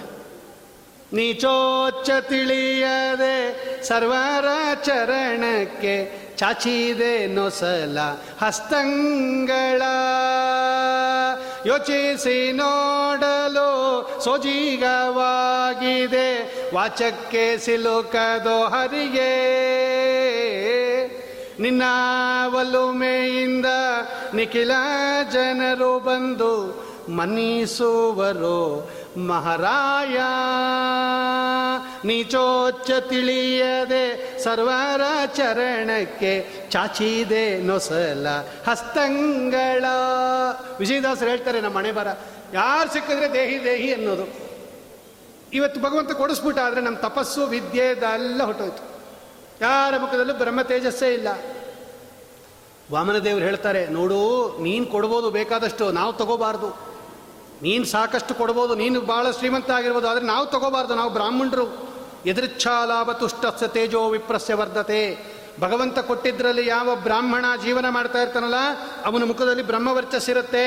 ನೀಚೋಚ್ಚ 1.14 2.10
ತಿಳಿಯದೆ 2.22 3.36
ಸರ್ವರ 3.84 4.48
ಚರಣಕ್ಕೆ 4.84 6.25
ಚಾಚಿದೆ 6.38 7.28
ನೊಸಲ 7.28 7.98
ಹಸ್ತಂಗಳ. 8.42 9.82
ಯೋಚಿಸಿ 11.66 12.52
ನೋಡಲು 12.52 14.10
ಸೋಜಿಗವಾಗಿದೆ. 14.24 14.96
ವಾಚಕ್ಕೆ 16.76 17.58
ಸಿಲುಕದೋ 17.58 18.64
ಹರಿಗೆ 18.64 19.36
ನಿನ್ನ 21.62 21.84
ಒಲುಮೆಯಿಂದ 22.56 23.66
ನಿಖಿಲ 24.34 24.72
ಜನರು 25.32 26.00
ಬಂದು 26.00 26.86
ಮನ್ನಿಸುವರು. 27.10 28.92
ಮಹಾರಾಯ. 29.18 30.18
ನೀಚೋಚ್ಚ 32.08 32.92
ತಿಳಿಯದೆ 32.92 34.40
ಸರ್ವರ 34.44 35.02
ಚರಣಕ್ಕೆ 35.36 36.48
ಚಾಚಿದೆ 36.70 37.62
ನೊಸಲ 37.62 38.28
ಹಸ್ತಂಗಳ. 38.68 39.86
ವಿಜಯದಾಸರು 40.80 41.30
ಹೇಳ್ತಾರೆ, 41.30 41.62
ನಮ್ಮ 41.62 41.78
ಮನೆ 41.78 41.92
ಬರ 41.92 42.08
ಯಾರು 42.54 42.94
ಸಿಕ್ಕಿದ್ರೆ 42.94 43.34
ದೇಹಿ 43.34 43.64
ದೇಹಿ 43.64 43.94
ಅನ್ನೋದು. 43.94 44.26
ಇವತ್ತು 45.54 45.82
ಭಗವಂತ 45.82 46.12
ಕೊಡಿಸ್ಬಿಟ್ಟ, 46.12 46.60
ಆದರೆ 46.60 46.82
ನಮ್ಮ 46.82 46.98
ತಪಸ್ಸು, 46.98 47.46
ವಿದ್ಯೆ 47.46 47.84
ಎಲ್ಲ 47.84 48.44
ಹೊಟ್ಟೋಯ್ತು 48.44 48.84
ಯಾರ 49.62 49.98
ಮುಖದಲ್ಲೂ 49.98 50.34
ಬ್ರಹ್ಮ 50.34 50.62
ತೇಜಸ್ಸೇ 50.62 51.14
ಇಲ್ಲ. 51.14 51.28
ವಾಮನದೇವರು 52.92 53.44
ಹೇಳ್ತಾರೆ, 53.44 53.88
ನೋಡು, 53.88 54.58
ನೀನು 54.62 54.86
ಕೊಡ್ಬೋದು 54.86 55.32
ಬೇಕಾದಷ್ಟು, 55.32 55.92
ನಾವು 55.92 56.14
ತಗೋಬಾರ್ದು. 56.14 56.95
ನೀನು 57.62 57.86
ಸಾಕಷ್ಟು 57.86 58.36
ಕೊಡ್ಬೋದು, 58.36 58.76
ನೀನು 58.76 59.02
ಭಾಳ 59.02 59.32
ಶ್ರೀಮಂತ 59.32 59.72
ಆಗಿರ್ಬೋದು, 59.72 60.08
ಆದರೆ 60.08 60.26
ನಾವು 60.26 60.46
ತಗೋಬಾರ್ದು, 60.46 60.96
ನಾವು 60.96 61.10
ಬ್ರಾಹ್ಮಣರು. 61.10 61.86
ಎದುರಿಚ್ಛಾಲಾಭ 62.26 63.12
ತುಷ್ಟಸ್ಯ 63.12 63.68
ತೇಜೋ 63.68 64.10
ವಿಪ್ರಸ್ಯ 64.10 64.54
ವರ್ಧತೆ. 64.54 65.36
ಭಗವಂತ 65.60 66.00
ಕೊಟ್ಟಿದ್ದರಲ್ಲಿ 66.00 66.68
ಯಾವ 66.68 66.96
ಬ್ರಾಹ್ಮಣ 66.96 67.46
ಜೀವನ 67.64 67.90
ಮಾಡ್ತಾ 67.90 68.22
ಇರ್ತಾನಲ್ಲ, 68.22 68.56
ಅವನ 69.06 69.24
ಮುಖದಲ್ಲಿ 69.24 69.64
ಬ್ರಹ್ಮವರ್ಚಸ್ಸಿರುತ್ತೆ 69.64 70.66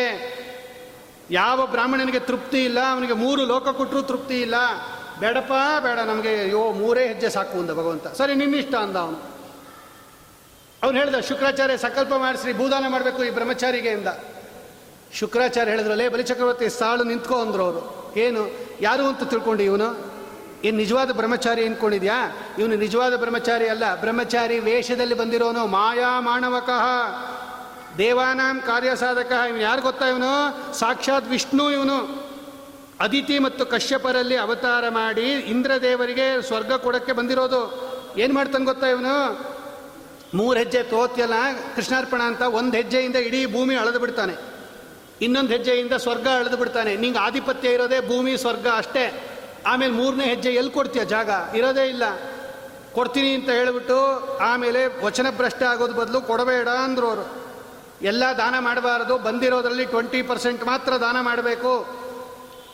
ಯಾವ 1.30 1.66
ಬ್ರಾಹ್ಮಣನಿಗೆ 1.66 2.18
ತೃಪ್ತಿ 2.18 2.64
ಇಲ್ಲ, 2.64 2.78
ಅವನಿಗೆ 2.92 3.12
ಮೂರು 3.12 3.44
ಲೋಕ 3.44 3.68
ಕೊಟ್ಟರೂ 3.68 4.02
ತೃಪ್ತಿ 4.02 4.40
ಇಲ್ಲ. 4.40 4.54
ಬೇಡಪ್ಪ, 5.20 5.52
ಬೇಡ, 5.82 5.98
ನಮಗೆ 5.98 6.48
ಯೋ 6.50 6.72
ಮೂರೇ 6.72 7.06
ಹೆಜ್ಜೆ 7.08 7.30
ಸಾಕು 7.30 7.58
ಅಂದ 7.58 7.70
ಭಗವಂತ. 7.70 8.06
ಸರಿ 8.06 8.34
ನಿನ್ನಿಷ್ಟ 8.34 8.74
ಅಂದ 8.74 8.96
ಅವನು. 8.96 9.18
ಅವನು 10.82 10.98
ಹೇಳ್ದ, 10.98 11.20
ಶುಕ್ರಾಚಾರ್ಯ, 11.20 11.76
ಸಂಕಲ್ಪ 11.76 12.12
ಮಾಡಿಸ್ರಿ 12.16 12.52
ಭೂದಾನ 12.52 12.84
ಮಾಡಬೇಕು 12.88 13.24
ಈ 13.24 13.30
ಬ್ರಹ್ಮಚಾರಿಗೆ 13.30 13.88
ಎಂದ 13.88 14.08
ಶುಕ್ರಾಚಾರ್ಯ 15.12 15.70
ಹೇಳಿದ್ರಲ್ಲೇ 15.70 16.08
ಬಲಿಚಕ್ರವರ್ತಿ 16.08 16.68
ಸಾಳು 16.68 17.04
ನಿಂತ್ಕೊ 17.04 17.34
ಅಂದ್ರು 17.34 17.62
ಅವರು. 17.62 18.12
ಏನು? 18.16 18.48
ಯಾರು 18.80 19.06
ಅಂತ 19.06 19.22
ತಿಳ್ಕೊಂಡು 19.22 19.62
ಇವನು? 19.62 20.08
ಏನು 20.64 20.76
ನಿಜವಾದ 20.76 21.10
ಬ್ರಹ್ಮಚಾರಿ 21.10 21.66
ಅಂದ್ಕೊಂಡಿದ್ಯಾ 21.66 22.36
ಇವನು 22.58 22.76
ನಿಜವಾದ 22.76 23.16
ಬ್ರಹ್ಮಚಾರಿ 23.16 23.68
ಅಲ್ಲ. 23.68 24.00
ಬ್ರಹ್ಮಚಾರಿ 24.00 24.58
ವೇಷದಲ್ಲಿ 24.58 25.14
ಬಂದಿರೋನು, 25.14 25.66
ಮಾಯಾ 25.66 26.20
ಮಾಣವಕಃ 26.20 26.86
ದೇವಾನಾಂ 27.98 28.60
ಕಾರ್ಯ 28.60 28.96
ಸಾಧಕ 28.96 29.32
ಇವನು 29.48 29.62
ಯಾರು 29.62 29.82
ಗೊತ್ತಾ 29.82 30.08
ಇವನು? 30.08 30.74
ಸಾಕ್ಷಾತ್ 30.74 31.28
ವಿಷ್ಣು 31.28 31.70
ಇವನು. 31.70 32.28
ಅದಿತಿ 33.00 33.38
ಮತ್ತು 33.38 33.66
ಕಶ್ಯಪರಲ್ಲಿ 33.66 34.36
ಅವತಾರ 34.36 34.88
ಮಾಡಿ 34.88 35.32
ಇಂದ್ರದೇವರಿಗೆ 35.32 36.42
ಸ್ವರ್ಗ 36.42 36.72
ಕೊಡಕ್ಕೆ 36.72 37.12
ಬಂದಿರೋದು. 37.12 37.62
ಏನು 38.18 38.34
ಮಾಡ್ತಾನೆ 38.34 38.64
ಗೊತ್ತಾ 38.64 38.86
ಇವನು? 38.86 39.44
ಮೂರು 40.34 40.58
ಹೆಜ್ಜೆ 40.58 40.82
ತೋತ್ಯಲ್ಲ 40.82 41.34
ಕೃಷ್ಣಾರ್ಪಣ 41.76 42.22
ಅಂತ, 42.22 42.40
ಒಂದು 42.40 42.76
ಹೆಜ್ಜೆಯಿಂದ 42.76 43.16
ಇಡೀ 43.16 43.46
ಭೂಮಿ 43.46 43.76
ಅಳೆದು 43.76 43.98
ಬಿಡ್ತಾನೆ. 43.98 44.47
ಇನ್ನೊಂದು 45.20 45.50
ಹೆಜ್ಜೆಯಿಂದ 45.50 45.92
ಸ್ವರ್ಗ 45.92 46.28
ಅಳೆದು 46.28 46.56
ಬಿಡ್ತಾನೆ. 46.56 46.96
ನಿಂಗೆ 46.96 47.18
ಆಧಿಪತ್ಯ 47.18 47.68
ಇರೋದೇ 47.68 48.00
ಭೂಮಿ, 48.00 48.36
ಸ್ವರ್ಗ 48.36 48.66
ಅಷ್ಟೇ. 48.76 49.24
ಆಮೇಲೆ 49.66 49.92
ಮೂರನೇ 49.92 50.24
ಹೆಜ್ಜೆ 50.24 50.54
ಎಲ್ಲಿ 50.54 50.72
ಕೊಡ್ತೀಯ? 50.72 51.04
ಜಾಗ. 51.04 51.30
ಇರೋದೇ 51.54 51.86
ಇಲ್ಲ. 51.86 52.02
ಕೊಡ್ತೀನಿ 52.92 53.34
ಅಂತ 53.34 53.50
ಹೇಳಿಬಿಟ್ಟು 53.50 54.28
ಆಮೇಲೆ 54.38 55.04
ವಚನಭ್ರಷ್ಟ 55.04 55.62
ಆಗೋದು 55.62 55.94
ಬದಲು 55.94 56.20
ಕೊಡಬೇಡ 56.20 56.68
ಅಂದ್ರು 56.68 57.06
ಅವರು 57.06 57.48
ಎಲ್ಲ 58.02 58.24
ದಾನ 58.38 58.54
ಮಾಡಬಾರದು. 58.58 59.18
ಬಂದಿರೋದ್ರಲ್ಲಿ 59.18 59.84
ಟ್ವೆಂಟಿ 59.84 60.22
ಪರ್ಸೆಂಟ್ 60.22 60.64
ಮಾತ್ರ 60.64 60.92
ದಾನ 60.92 61.20
ಮಾಡಬೇಕು. 61.20 61.86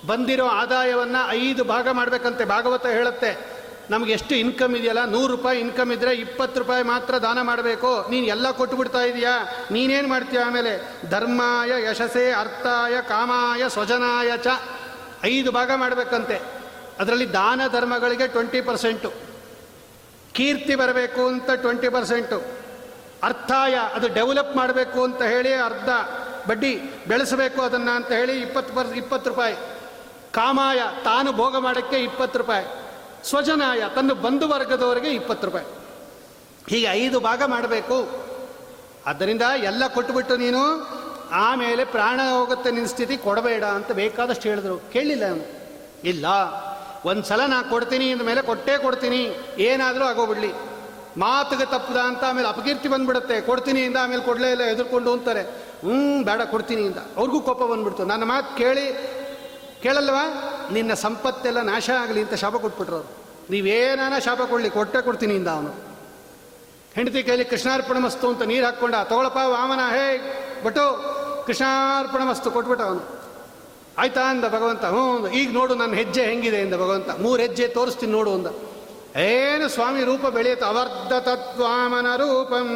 ಬಂದಿರೋ 0.06 0.46
ಆದಾಯವನ್ನು 0.46 1.30
ಐದು 1.30 1.64
ಭಾಗ 1.64 1.88
ಮಾಡಬೇಕಂತೆ. 1.88 2.44
ಭಾಗವತ 2.44 2.86
ಹೇಳುತ್ತೆ. 2.86 3.53
ನಮ್ಗೆ 3.90 4.12
ಎಷ್ಟು 4.12 4.34
ಇನ್ಕಮ್ 4.34 4.76
ಇದೆಯಲ್ಲ? 4.76 5.04
ನೂರು 5.04 5.36
ರೂಪಾಯಿ 5.36 5.60
ಇನ್ಕಮ್ 5.60 5.92
ಇದ್ದರೆ 5.92 6.14
ಇಪ್ಪತ್ತು 6.14 6.60
ರೂಪಾಯಿ 6.60 6.82
ಮಾತ್ರ 6.82 7.18
ದಾನ 7.18 7.40
ಮಾಡಬೇಕು. 7.42 8.10
ನೀನು 8.10 8.26
ಎಲ್ಲ 8.26 8.50
ಕೊಟ್ಟು 8.50 8.76
ಬಿಡ್ತಾ 8.76 8.98
ಇದೀಯಾ? 8.98 9.48
ನೀನೇನು 9.70 10.08
ಮಾಡ್ತೀಯ 10.08 10.40
ಆಮೇಲೆ? 10.40 11.00
ಧರ್ಮಾಯ 11.10 11.90
ಯಶಸ್ಸೇ 11.90 12.32
ಅರ್ಥಾಯ 12.32 13.00
ಕಾಮಾಯ 13.00 13.68
ಸ್ವಜನಾಯ 13.68 14.36
ಚ. 14.36 14.46
ಐದು 15.24 15.52
ಭಾಗ 15.52 15.70
ಮಾಡಬೇಕಂತೆ. 15.76 16.40
ಅದರಲ್ಲಿ 16.98 17.32
ದಾನ 17.32 17.60
ಧರ್ಮಗಳಿಗೆ 17.72 18.26
ಟ್ವೆಂಟಿ 18.26 18.60
ಪರ್ಸೆಂಟು 18.60 19.12
ಕೀರ್ತಿ 20.32 20.74
ಬರಬೇಕು 20.74 21.26
ಅಂತ 21.26 21.50
ಟ್ವೆಂಟಿ 21.50 21.88
ಪರ್ಸೆಂಟು 21.88 22.42
ಅರ್ಥಾಯ, 23.22 23.74
ಅದು 23.94 24.08
ಡೆವಲಪ್ 24.08 24.56
ಮಾಡಬೇಕು 24.56 25.04
ಅಂತ 25.04 25.22
ಹೇಳಿ 25.22 25.54
ಅರ್ಧ 25.54 25.88
ಬಡ್ಡಿ 26.48 26.80
ಬೆಳೆಸಬೇಕು 27.08 27.62
ಅದನ್ನು 27.62 27.90
ಅಂತ 27.90 28.12
ಹೇಳಿ 28.12 28.40
ಇಪ್ಪತ್ತು 28.40 28.74
ಪರ್ 28.74 28.88
ಇಪ್ಪತ್ತು 28.88 29.30
ರೂಪಾಯಿ. 29.30 29.54
ಕಾಮಾಯ, 30.32 30.80
ತಾನು 31.04 31.32
ಭೋಗ 31.32 31.58
ಮಾಡೋಕ್ಕೆ 31.58 31.96
ಇಪ್ಪತ್ತು 31.96 32.38
ರೂಪಾಯಿ. 32.38 32.83
ಸ್ವಜನಾಯ 33.24 33.82
ತನ್ನ 33.94 34.12
ಬಂಧು 34.12 34.48
ವರ್ಗದವರಿಗೆ 34.48 35.08
ಇಪ್ಪತ್ತು 35.08 35.46
ರೂಪಾಯಿ. 35.46 35.66
ಹೀಗೆ 36.68 36.86
ಐದು 36.86 37.20
ಭಾಗ 37.20 37.42
ಮಾಡಬೇಕು. 37.46 38.08
ಆದ್ದರಿಂದ 39.06 39.42
ಎಲ್ಲ 39.62 39.86
ಕೊಟ್ಟುಬಿಟ್ಟು 39.86 40.36
ನೀನು 40.36 40.88
ಆಮೇಲೆ 41.30 41.84
ಪ್ರಾಣ 41.84 42.20
ಹೋಗುತ್ತೆ 42.32 42.70
ನಿನ್ನ 42.70 42.86
ಸ್ಥಿತಿ 42.86 43.16
ಕೊಡಬೇಡ 43.16 43.64
ಅಂತ 43.64 43.92
ಬೇಕಾದಷ್ಟು 43.92 44.48
ಹೇಳಿದ್ರು. 44.48 44.92
ಕೇಳಿಲ್ಲ 44.92 45.28
ಅವನು. 45.28 45.64
ಇಲ್ಲ. 46.04 46.26
ಒಂದು 47.04 47.22
ಸಲ 47.22 47.46
ನಾ 47.46 47.62
ಕೊಡ್ತೀನಿ 47.62 48.14
ಮೇಲೆ 48.14 48.42
ಕೊಟ್ಟೇ 48.42 48.78
ಕೊಡ್ತೀನಿ. 48.78 49.38
ಏನಾದರೂ 49.58 50.04
ಆಗೋಗ್ಬಿಡ್ಲಿ. 50.04 50.52
ಮಾತುಗೆ 51.16 51.64
ತಪ್ಪದ 51.64 51.96
ಅಂತ 51.96 52.24
ಆಮೇಲೆ 52.24 52.48
ಅಪಕೀರ್ತಿ 52.48 52.88
ಬಂದ್ಬಿಡುತ್ತೆ. 52.88 53.40
ಕೊಡ್ತೀನಿ 53.40 53.80
ಇಂದ 53.80 53.96
ಆಮೇಲೆ 54.02 54.22
ಕೊಡಲೇ 54.22 54.50
ಇಲ್ಲ 54.50 54.62
ಎದುರ್ಕೊಂಡು 54.62 55.12
ಅಂತಾರೆ. 55.12 55.42
ಹ್ಞೂ 55.42 56.24
ಬೇಡ, 56.24 56.42
ಕೊಡ್ತೀನಿ 56.42 56.82
ಅಂತ 56.82 56.98
ಅವ್ರಿಗೂ 57.16 57.40
ಕೋಪ 57.40 57.62
ಬಂದ್ಬಿಡ್ತು. 57.62 58.04
ನನ್ನ 58.04 58.24
ಮಾತು 58.24 58.56
ಕೇಳಿ 58.56 59.14
ಕೇಳಲ್ವಾ? 59.84 60.24
ನಿನ್ನ 60.72 60.94
ಸಂಪತ್ತೆಲ್ಲ 60.94 61.60
ನಾಶ 61.60 61.90
ಆಗಲಿ 61.90 62.20
ಅಂತ 62.22 62.34
ಶಾಪ 62.34 62.56
ಕೊಟ್ಬಿಟ್ರು 62.56 62.96
ಅವರು. 62.96 63.10
ನೀವೇನಾನ 63.50 64.18
ಶಾಪ 64.18 64.42
ಕೊಡಲಿ 64.42 64.70
ಕೊಟ್ಟೆ 64.70 65.02
ಕೊಡ್ತೀನಿ 65.02 65.34
ಇಂದ 65.34 65.48
ಅವನು. 65.48 65.94
ಹೆಂಡತಿ 66.94 67.22
ಕೈಲಿ 67.22 67.44
ಕೃಷ್ಣಾರ್ಪಣ 67.44 67.98
ಮಸ್ತು 67.98 68.28
ಅಂತ 68.28 68.42
ನೀರು 68.42 68.66
ಹಾಕ್ಕೊಂಡ, 68.66 68.94
ತಗೊಳಪ್ಪ 69.04 69.36
ವಾಮನ, 69.36 69.80
ಹೇ 69.92 70.06
ಬಟ್ಟು 70.64 70.84
ಕೃಷ್ಣಾರ್ಪಣ 71.46 72.22
ಮಸ್ತು 72.22 72.50
ಕೊಟ್ಬಿಟ್ಟ 72.50 72.82
ಅವನು. 72.82 73.02
ಆಯ್ತಾ 73.98 74.20
ಅಂದ 74.20 74.44
ಭಗವಂತ, 74.44 74.84
ಹ್ಞೂ 74.84 75.16
ಅಂದ. 75.16 75.26
ಈಗ 75.26 75.52
ನೋಡು 75.52 75.74
ನನ್ನ 75.74 75.94
ಹೆಜ್ಜೆ 75.94 76.22
ಹೆಂಗಿದೆ 76.22 76.56
ಎಂದ 76.56 76.74
ಭಗವಂತ. 76.74 77.10
ಮೂರು 77.10 77.42
ಹೆಜ್ಜೆ 77.42 77.68
ತೋರಿಸ್ತೀನಿ 77.68 78.12
ನೋಡು 78.12 78.34
ಅಂದ. 78.34 78.46
ಏನು 79.16 79.68
ಸ್ವಾಮಿ 79.68 80.04
ರೂಪ 80.04 80.26
ಬೆಳೆಯುತ್ತೆ? 80.26 80.66
ಅವರ್ಧ 80.66 81.12
ತತ್ವಾಮನ 81.12 82.16
ರೂಪಂ, 82.16 82.70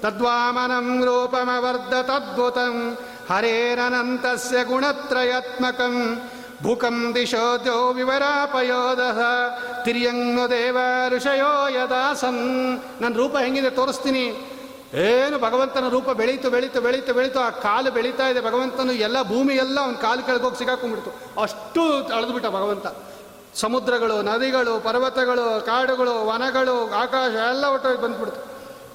ತದ್ವಾಮನಂ 0.00 1.04
ರೂಪಮವರ್ಧ 1.04 1.94
ತದ್ಭುತಂ. 1.94 2.98
ಹರೇರನಂತಸ್ಯ 3.28 4.64
ಗುಣತ್ರಯತ್ನಕಂ 4.64 5.94
ಭೂಕಂ 6.62 7.12
ದಿಶೋದ್ಯೋ 7.14 7.92
ವಿವರಾಪಯೋಧ 7.92 9.00
ತಿರ್ಯಂಗು 9.84 10.50
ದೇವ 10.50 10.78
ಋಷಯೋ 11.08 11.68
ಯದಾಸನ್ 11.68 12.80
ನನ್ನ 13.02 13.14
ರೂಪ 13.14 13.36
ಹೆಂಗಿದೆ 13.36 13.70
ತೋರಿಸ್ತೀನಿ। 13.70 14.52
ಏನು 14.94 15.38
ಭಗವಂತನ 15.38 15.88
ರೂಪ 15.88 16.10
ಬೆಳೀತು 16.10 16.50
ಬೆಳೀತು 16.50 16.80
ಬೆಳೀತು 16.80 17.14
ಬೆಳೀತು. 17.14 17.40
ಆ 17.40 17.50
ಕಾಲು 17.50 17.90
ಬೆಳೀತಾ 17.90 18.28
ಇದೆ 18.28 18.40
ಭಗವಂತನು. 18.40 18.92
ಎಲ್ಲ 18.92 19.22
ಭೂಮಿ 19.22 19.54
ಎಲ್ಲ 19.54 19.80
ಅವ್ನ 19.80 19.96
ಕಾಲು 19.96 20.22
ಕೆಳಗೋಗಿ 20.22 20.58
ಸಿಗಾಕೊಂಡ್ಬಿಡ್ತು 20.58 21.42
ಅಷ್ಟು 21.42 21.82
ಅಳೆದ್ಬಿಟ್ಟ 22.16 22.46
ಭಗವಂತ. 22.46 22.86
ಸಮುದ್ರಗಳು, 23.54 24.22
ನದಿಗಳು, 24.22 24.80
ಪರ್ವತಗಳು, 24.80 25.66
ಕಾಡುಗಳು, 25.66 26.26
ವನಗಳು, 26.26 26.94
ಆಕಾಶ 26.94 27.32
ಎಲ್ಲ 27.32 27.64
ಒಟ್ಟು 27.64 28.02
ಬಂದ್ಬಿಡ್ತು. 28.02 28.40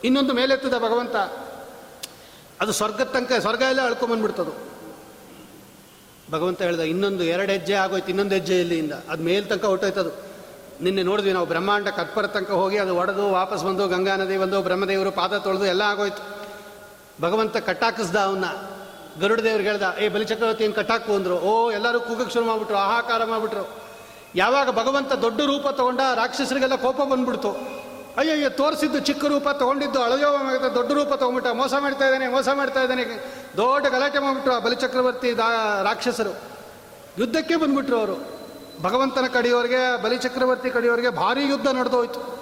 ಇನ್ನೊಂದು 0.03 0.33
ಮೇಲೆತ್ತದ 0.33 0.77
ಭಗವಂತ. 0.77 1.15
ಅದು 2.61 2.71
ಸ್ವರ್ಗದ 2.71 3.03
ತನಕ, 3.03 3.31
ಸ್ವರ್ಗ 3.39 3.61
ಎಲ್ಲ 3.61 3.85
ಅಳ್ಕೊಂಬಂದ್ಬಿಡ್ತದು 3.85 4.71
ಭಗವಂತ 6.31 6.61
ಹೇಳ್ದ, 6.61 6.79
ಇನ್ನೊಂದು 6.79 7.23
ಎರಡು 7.23 7.51
ಹೆಜ್ಜೆ 7.51 7.73
ಆಗೋಯ್ತು, 7.73 8.07
ಇನ್ನೊಂದು 8.07 8.35
ಹೆಜ್ಜೆ 8.35 8.59
ಇಲ್ಲಿಂದ. 8.59 8.91
ಅದು 8.91 9.23
ಮೇಲ್ 9.23 9.45
ತನಕ 9.45 9.65
ಹೊಟ್ಟೋಯ್ತದು 9.65 10.11
ನಿನ್ನೆ 10.81 11.03
ನೋಡಿದ್ವಿ 11.03 11.33
ನಾವು, 11.33 11.45
ಬ್ರಹ್ಮಾಂಡ 11.45 11.87
ಕತ್ಪರ 11.87 12.27
ತನಕ 12.27 12.51
ಹೋಗಿ 12.51 12.77
ಅದು 12.77 12.95
ಒಡೆದು 12.95 13.29
ವಾಪಸ್ 13.31 13.63
ಬಂದು, 13.63 13.87
ಗಂಗಾ 13.87 14.15
ನದಿ 14.15 14.37
ಬಂದು, 14.37 14.61
ಬ್ರಹ್ಮದೇವರು 14.61 15.11
ಪಾದ 15.11 15.37
ತೊಳೆದು 15.37 15.65
ಎಲ್ಲ 15.65 15.81
ಆಗೋಯ್ತು. 15.81 16.41
ಭಗವಂತ 17.21 17.57
ಕಟ್ಟಾಕಿಸ್ದ 17.57 18.15
ಅವನ್ನ 18.15 18.45
ಗರುಡ 19.19 19.39
ದೇವ್ರಿಗೆ 19.39 19.69
ಹೇಳ್ದ, 19.69 19.97
ಏ 19.99 20.09
ಬಲಿಚಕ್ರವರ್ತಿಯನ್ನು 20.09 20.75
ಕಟ್ಟಾಕು? 20.75 21.13
ಅಂದರು. 21.13 21.39
ಓ, 21.39 21.71
ಎಲ್ಲರೂ 21.71 21.99
ಕೂಗಕ್ಕೆ 21.99 22.33
ಶುರು 22.33 22.45
ಮಾಡಿಬಿಟ್ರು, 22.45 22.77
ಆಹಾಕಾರ 22.77 23.25
ಮಾಡಿಬಿಟ್ರು. 23.25 23.69
ಯಾವಾಗ 24.35 24.69
ಭಗವಂತ 24.69 25.13
ದೊಡ್ಡ 25.13 25.41
ರೂಪ 25.41 25.67
ತಗೊಂಡ 25.67 25.99
ರಾಕ್ಷಸರಿಗೆಲ್ಲ 26.15 26.75
ಕೋಪ 26.75 27.01
ಬಂದ್ಬಿಡ್ತು. 27.01 27.80
ಅಯ್ಯಯ್ಯ, 28.17 28.49
ತೋರಿಸಿದ್ದು 28.49 28.99
ಚಿಕ್ಕ 28.99 29.25
ರೂಪ 29.25 29.49
ತಗೊಂಡಿದ್ದು 29.49 30.01
ಆಗುತ್ತೆ 30.01 30.75
ದೊಡ್ಡ 30.75 30.91
ರೂಪ 30.91 31.13
ತೊಗೊಂಡ್ಬಿಟ್ಟ 31.13 31.49
ಮೋಸ 31.49 31.73
ಮಾಡ್ತಾ 31.79 32.05
ಇದ್ದಾನೆ, 32.05 32.27
ಮೋಸ 32.27 32.47
ಮಾಡ್ತಾ 32.53 32.81
ಇದ್ದಾನೆ. 32.81 33.03
ದೊಡ್ಡ 33.57 33.87
ಗಲಾಟೆ 33.87 34.19
ಮಾಡಿಬಿಟ್ರು 34.19 34.53
ಆ 34.53 34.59
ಬಲಿಚಕ್ರವರ್ತಿ 34.59 35.37
ದಾ 35.37 35.81
ರಾಕ್ಷಸರು. 35.83 36.33
ಯುದ್ಧಕ್ಕೆ 37.17 37.55
ಬಂದ್ಬಿಟ್ರು 37.55 37.97
ಅವರು. 37.97 38.41
ಭಗವಂತನ 38.81 39.25
ಕಡೆಯವರಿಗೆ 39.33 40.03
ಬಲಿಚಕ್ರವರ್ತಿ 40.03 40.69
ಕಡೆಯವರಿಗೆ 40.69 41.09
ಭಾರಿ 41.09 41.45
ಯುದ್ಧ 41.45 41.67
ನಡೆದೋಯ್ತು 41.67 42.41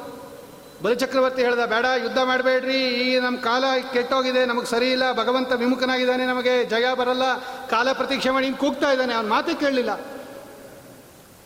ಬಲಿಚಕ್ರವರ್ತಿ 0.84 1.42
ಹೇಳ್ದ, 1.42 1.66
ಬೇಡ, 1.66 1.86
ಯುದ್ಧ 2.04 2.18
ಮಾಡಬೇಡ್ರಿ, 2.18 2.88
ಈ 2.88 3.20
ನಮ್ಮ 3.20 3.38
ಕಾಲ 3.40 3.64
ಕೆಟ್ಟೋಗಿದೆ, 3.94 4.46
ನಮಗೆ 4.46 4.66
ಸರಿ 4.66 4.92
ಇಲ್ಲ, 4.92 5.14
ಭಗವಂತ 5.14 5.52
ವಿಮುಖನಾಗಿದ್ದಾನೆ 5.52 6.26
ನಮಗೆ, 6.26 6.66
ಜಯ 6.66 6.94
ಬರಲ್ಲ, 6.94 7.24
ಕಾಲ 7.70 7.88
ಪ್ರತೀಕ್ಷೆ 7.94 8.30
ಮಾಡಿ 8.30 8.46
ಹಿಂಗೆ 8.46 8.60
ಕೂಗ್ತಾ 8.60 8.92
ಇದ್ದಾನೆ, 8.92 9.14
ಅವನ 9.14 9.28
ಮಾತೇ 9.28 9.54
ಕೇಳಲಿಲ್ಲ. 9.54 10.00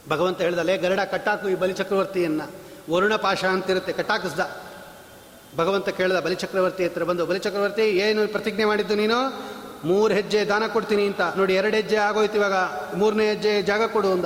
ಭಗವಂತ 0.09 0.41
ಹೇಳ್ದಲ್ಲೇ 0.41 0.77
ಗರಡ, 0.77 0.99
ಕಟ್ಟಾಕು 0.99 1.49
ಈ 1.49 1.55
ಬಲಿಚಕ್ರವರ್ತಿಯನ್ನ 1.55 2.41
ವರುಣ 2.91 3.15
ಪಾಶ 3.15 3.45
ಅಂತಿರುತ್ತೆ. 3.45 3.93
ಕಟಾಕಿಸ್ದ 3.93 4.63
ಭಗವಂತ 5.57 5.89
ಕೇಳ್ದ 5.89 6.19
ಬಲಿಚಕ್ರವರ್ತಿ 6.19 6.85
ಹತ್ರ 6.85 7.03
ಬಂದು, 7.03 7.25
ಬಲಿಚಕ್ರವರ್ತಿ, 7.25 7.81
ಏನು 7.81 8.27
ಪ್ರತಿಜ್ಞೆ 8.27 8.65
ಮಾಡಿದ್ದು 8.65 8.95
ನೀನು? 8.95 9.43
ಮೂರು 9.83 10.13
ಹೆಜ್ಜೆ 10.13 10.45
ದಾನ 10.45 10.67
ಕೊಡ್ತೀನಿ 10.67 11.05
ಅಂತ. 11.05 11.21
ನೋಡಿ, 11.21 11.53
ಎರಡು 11.55 11.75
ಹೆಜ್ಜೆ 11.75 11.95
ಆಗೋಯ್ತು 11.95 12.35
ಇವಾಗ. 12.35 12.53
ಮೂರನೇ 12.95 13.29
ಹೆಜ್ಜೆ 13.29 13.61
ಜಾಗ 13.61 13.85
ಕೊಡು 13.85 14.11
ಅಂದ. 14.11 14.25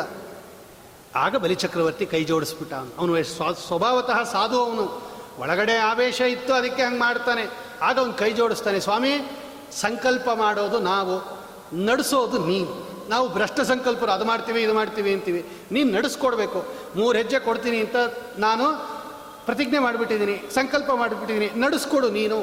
ಆಗ 1.16 1.36
ಬಲಿಚಕ್ರವರ್ತಿ 1.36 2.06
ಕೈ 2.06 2.24
ಜೋಡಿಸ್ಬಿಟ್ಟ 2.24 2.74
ಅವನು. 2.74 3.24
ಸ್ವ, 3.24 3.52
ಸ್ವಭಾವತಃ 3.52 4.24
ಸಾಧು 4.24 4.60
ಅವನು. 4.60 5.02
ಒಳಗಡೆ 5.40 5.78
ಆವೇಶ 5.78 6.22
ಇತ್ತು, 6.22 6.54
ಅದಕ್ಕೆ 6.54 6.84
ಹಂಗೆ 6.84 7.00
ಮಾಡ್ತಾನೆ. 7.00 7.50
ಆಗ 7.82 8.00
ಅವನು 8.00 8.14
ಕೈ 8.14 8.32
ಜೋಡಿಸ್ತಾನೆ, 8.32 8.80
ಸ್ವಾಮಿ, 8.80 9.32
ಸಂಕಲ್ಪ 9.72 10.30
ಮಾಡೋದು 10.36 10.80
ನಾವು, 10.80 11.38
ನಡೆಸೋದು 11.86 12.46
ನೀನು. 12.46 12.97
ನಾವು 13.10 13.26
ಭ್ರಷ್ಟ 13.30 13.60
ಸಂಕಲ್ಪರು, 13.72 14.12
ಅದು 14.12 14.26
ಮಾಡ್ತೀವಿ, 14.26 14.60
ಇದು 14.64 14.74
ಮಾಡ್ತೀವಿ 14.74 15.12
ಅಂತೀವಿ. 15.14 15.42
ನೀನು 15.72 15.90
ನಡೆಸ್ಕೊಡ್ಬೇಕು. 15.98 16.60
ಮೂರು 16.96 17.16
ಹೆಜ್ಜೆ 17.18 17.40
ಕೊಡ್ತೀನಿ 17.40 17.80
ಅಂತ 17.86 17.98
ನಾನು 18.40 18.66
ಪ್ರತಿಜ್ಞೆ 19.46 19.80
ಮಾಡಿಬಿಟ್ಟಿದ್ದೀನಿ, 19.80 20.38
ಸಂಕಲ್ಪ 20.56 20.90
ಮಾಡಿಬಿಟ್ಟಿದ್ದೀನಿ. 21.02 21.50
ನಡೆಸ್ಕೊಡು 21.66 22.08
ನೀನು. 22.20 22.40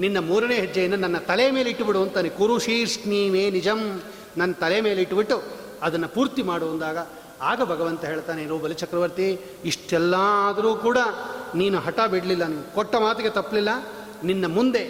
ನಿನ್ನ 0.00 0.18
ಮೂರನೇ 0.28 0.54
ಹೆಜ್ಜೆಯನ್ನು 0.54 0.96
ನನ್ನ 0.96 1.18
ತಲೆ 1.30 1.46
ಮೇಲೆ 1.50 1.68
ಇಟ್ಟುಬಿಡು 1.70 2.00
ಅಂತಾನೆ. 2.02 2.28
ಕುರು 2.38 2.54
ಶೀರ್ಷ್ಣೀಮೇ 2.58 3.42
ನಿಜಂ. 3.50 3.80
ನನ್ನ 4.36 4.52
ತಲೆ 4.60 4.78
ಮೇಲೆ 4.80 5.00
ಇಟ್ಟುಬಿಟ್ಟು 5.02 5.36
ಅದನ್ನು 5.82 6.08
ಪೂರ್ತಿ 6.08 6.42
ಮಾಡು 6.42 6.66
ಅಂದಾಗ 6.70 6.98
ಆಗ 7.50 7.60
ಭಗವಂತ 7.64 8.02
ಹೇಳ್ತಾನೆ, 8.04 8.40
ಇರೋ 8.42 8.56
ಬಲಿಚಕ್ರವರ್ತಿ 8.58 9.26
ಇಷ್ಟೆಲ್ಲ 9.64 10.14
ಆದರೂ 10.48 10.70
ಕೂಡ 10.76 10.98
ನೀನು 11.54 11.78
ಹಠ 11.78 12.00
ಬಿಡಲಿಲ್ಲ, 12.12 12.44
ನೀನು 12.52 12.66
ಕೊಟ್ಟ 12.74 12.94
ಮಾತಿಗೆ 13.04 13.30
ತಪ್ಪಲಿಲ್ಲ. 13.30 13.70
ನಿನ್ನ 14.24 14.46
ಮುಂದೆ 14.54 14.82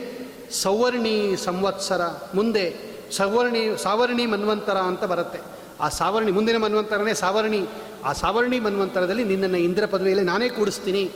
ಸೌವರ್ಣಿ 0.62 1.36
ಸಂವತ್ಸರ 1.44 2.02
ಮುಂದೆ 2.34 2.64
ಸವರ್ಣಿ, 3.12 3.82
ಸಾವರ್ಣಿ 3.82 4.26
ಮನ್ವಂತರ 4.26 4.76
ಅಂತ 4.76 5.04
ಬರುತ್ತೆ. 5.04 5.38
ಆ 5.80 5.88
ಸಾವರ್ಣಿ, 5.88 6.32
ಮುಂದಿನ 6.32 6.56
ಮನ್ವಂತರನೇ 6.56 7.14
ಸಾವರ್ಣಿ. 7.14 7.66
ಆ 8.04 8.12
ಸಾವರ್ಣಿ 8.12 8.60
ಮನ್ವಂತರದಲ್ಲಿ 8.60 9.24
ನಿನ್ನನ್ನು 9.24 9.56
ಇಂದ್ರ 9.56 9.86
ಪದವಿಯಲ್ಲಿ 9.86 10.24
ನಾನೇ 10.24 10.48
ಕೂಡಿಸ್ತೀನಿ. 10.48 11.10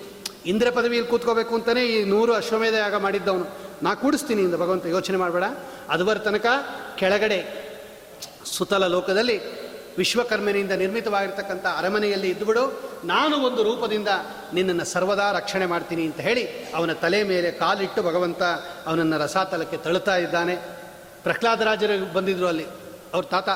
ಇಂದ್ರ 0.47 0.71
ಪದವಿಯಲ್ಲಿ 0.71 1.11
ಕೂತ್ಕೋಬೇಕು 1.11 1.55
ಅಂತಲೇ 1.55 1.87
ಈ 1.87 2.05
ನೂರು 2.05 2.35
ಅಶ್ವಮೇಧ 2.35 2.75
ಯಾಗ 2.75 2.97
ಮಾಡಿದ್ದವನು. 2.97 3.47
ನಾ 3.83 3.95
ಕೂಡಿಸ್ತೀನಿ 3.95 4.43
ಇಂದ 4.43 4.55
ಭಗವಂತ, 4.55 4.87
ಯೋಚನೆ 4.87 5.17
ಮಾಡಬೇಡ. 5.17 5.45
ಅದುವರ 5.89 6.19
ತನಕ 6.19 6.47
ಕೆಳಗಡೆ 6.97 7.67
ಸುತಲ 8.45 8.87
ಲೋಕದಲ್ಲಿ 8.87 9.67
ವಿಶ್ವಕರ್ಮನಿಂದ 9.99 10.71
ನಿರ್ಮಿತವಾಗಿರ್ತಕ್ಕಂಥ 10.71 11.67
ಅರಮನೆಯಲ್ಲಿ 11.79 12.29
ಇದ್ದುಬಿಡು. 12.29 12.81
ನಾನು 13.05 13.37
ಒಂದು 13.37 13.63
ರೂಪದಿಂದ 13.63 14.09
ನಿನ್ನನ್ನು 14.55 14.85
ಸರ್ವದಾ 14.85 15.33
ರಕ್ಷಣೆ 15.33 15.67
ಮಾಡ್ತೀನಿ 15.67 16.05
ಅಂತ 16.05 16.21
ಹೇಳಿ 16.21 16.49
ಅವನ 16.75 16.93
ತಲೆ 16.93 17.23
ಮೇಲೆ 17.23 17.51
ಕಾಲಿಟ್ಟು 17.51 18.03
ಭಗವಂತ 18.03 18.43
ಅವನನ್ನು 18.87 19.19
ರಸಾತಲಕ್ಕೆ 19.19 19.77
ತಳುತ್ತಾ 19.77 20.17
ಇದ್ದಾನೆ. 20.17 20.76
ಪ್ರಹ್ಲಾದರಾಜರು 21.27 22.13
ಬಂದಿದ್ರು 22.13 22.47
ಅಲ್ಲಿ. 22.47 22.67
ಅವ್ರ 23.15 23.25
ತಾತ 23.25 23.49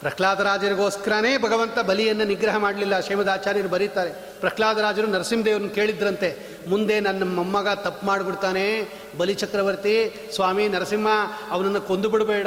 ಪ್ರಹ್ಲಾದರಾಜರಿಗೋಸ್ಕರನೇ 0.00 1.38
ಭಗವಂತ 1.38 1.78
ಬಲಿಯನ್ನು 1.78 2.24
ನಿಗ್ರಹ 2.24 2.56
ಮಾಡಲಿಲ್ಲ 2.56 3.00
ಶ್ರೀಮದಾಚಾರ್ಯರು 3.00 3.68
ಬರೀತಾರೆ. 3.68 4.10
ಪ್ರಹ್ಲಾದರಾಜರು 4.40 5.06
ನರಸಿಂಹದೇವ್ರನ್ನ 5.06 5.68
ಕೇಳಿದ್ರಂತೆ. 5.68 6.58
ಮುಂದೆ 6.68 7.00
ನನ್ನ 7.00 7.34
ಮೊಮ್ಮಗ 7.34 7.68
ತಪ್ಪು 7.68 8.06
ಮಾಡಿಬಿಡ್ತಾನೆ. 8.06 8.92
ಬಲಿ 9.18 9.34
ಚಕ್ರವರ್ತಿ, 9.34 10.14
ಸ್ವಾಮಿ 10.34 10.68
ನರಸಿಂಹ, 10.68 11.08
ಅವನನ್ನು 11.50 11.80
ಕೊಂದು 11.80 12.08
ಬಿಡಬೇಡ 12.08 12.46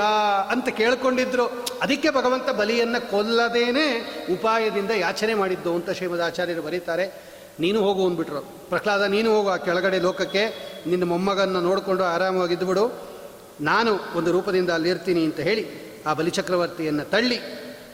ಅಂತ 0.51 0.69
ಕೇಳ್ಕೊಂಡಿದ್ರು. 0.69 1.47
ಅದಕ್ಕೆ 1.81 2.09
ಭಗವಂತ 2.09 2.49
ಬಲಿಯನ್ನು 2.49 3.11
ಕೊಲ್ಲದೇನೆ 3.11 3.87
ಉಪಾಯದಿಂದ 4.33 4.91
ಯಾಚನೆ 4.91 5.33
ಮಾಡಿದ್ದು 5.33 5.75
ಅಂತ 5.75 5.89
ಶ್ರೀಮದಾಚಾರ್ಯರು 5.89 6.61
ಬರೀತಾರೆ. 6.61 7.23
ನೀನು 7.59 7.81
ಹೋಗು 7.81 8.05
ಅಂದ್ಬಿಟ್ರು. 8.05 8.41
ಪ್ರಹ್ಲಾದ, 8.69 9.01
ನೀನು 9.01 9.35
ಹೋಗು 9.35 9.49
ಆ 9.49 9.57
ಕೆಳಗಡೆ 9.57 9.99
ಲೋಕಕ್ಕೆ. 9.99 10.73
ನಿನ್ನ 10.87 11.03
ಮೊಮ್ಮಗನ್ನು 11.03 11.61
ನೋಡಿಕೊಂಡು 11.61 12.03
ಆರಾಮಾಗಿದ್ದುಬಿಡು 12.03 13.12
ನಾನು 13.61 13.99
ಒಂದು 14.15 14.31
ರೂಪದಿಂದ 14.31 14.69
ಅಲ್ಲಿರ್ತೀನಿ 14.69 15.23
ಅಂತ 15.23 15.39
ಹೇಳಿ 15.39 15.93
ಆ 16.05 16.13
ಬಲಿಚಕ್ರವರ್ತಿಯನ್ನು 16.13 17.09
ತಳ್ಳಿ 17.09 17.39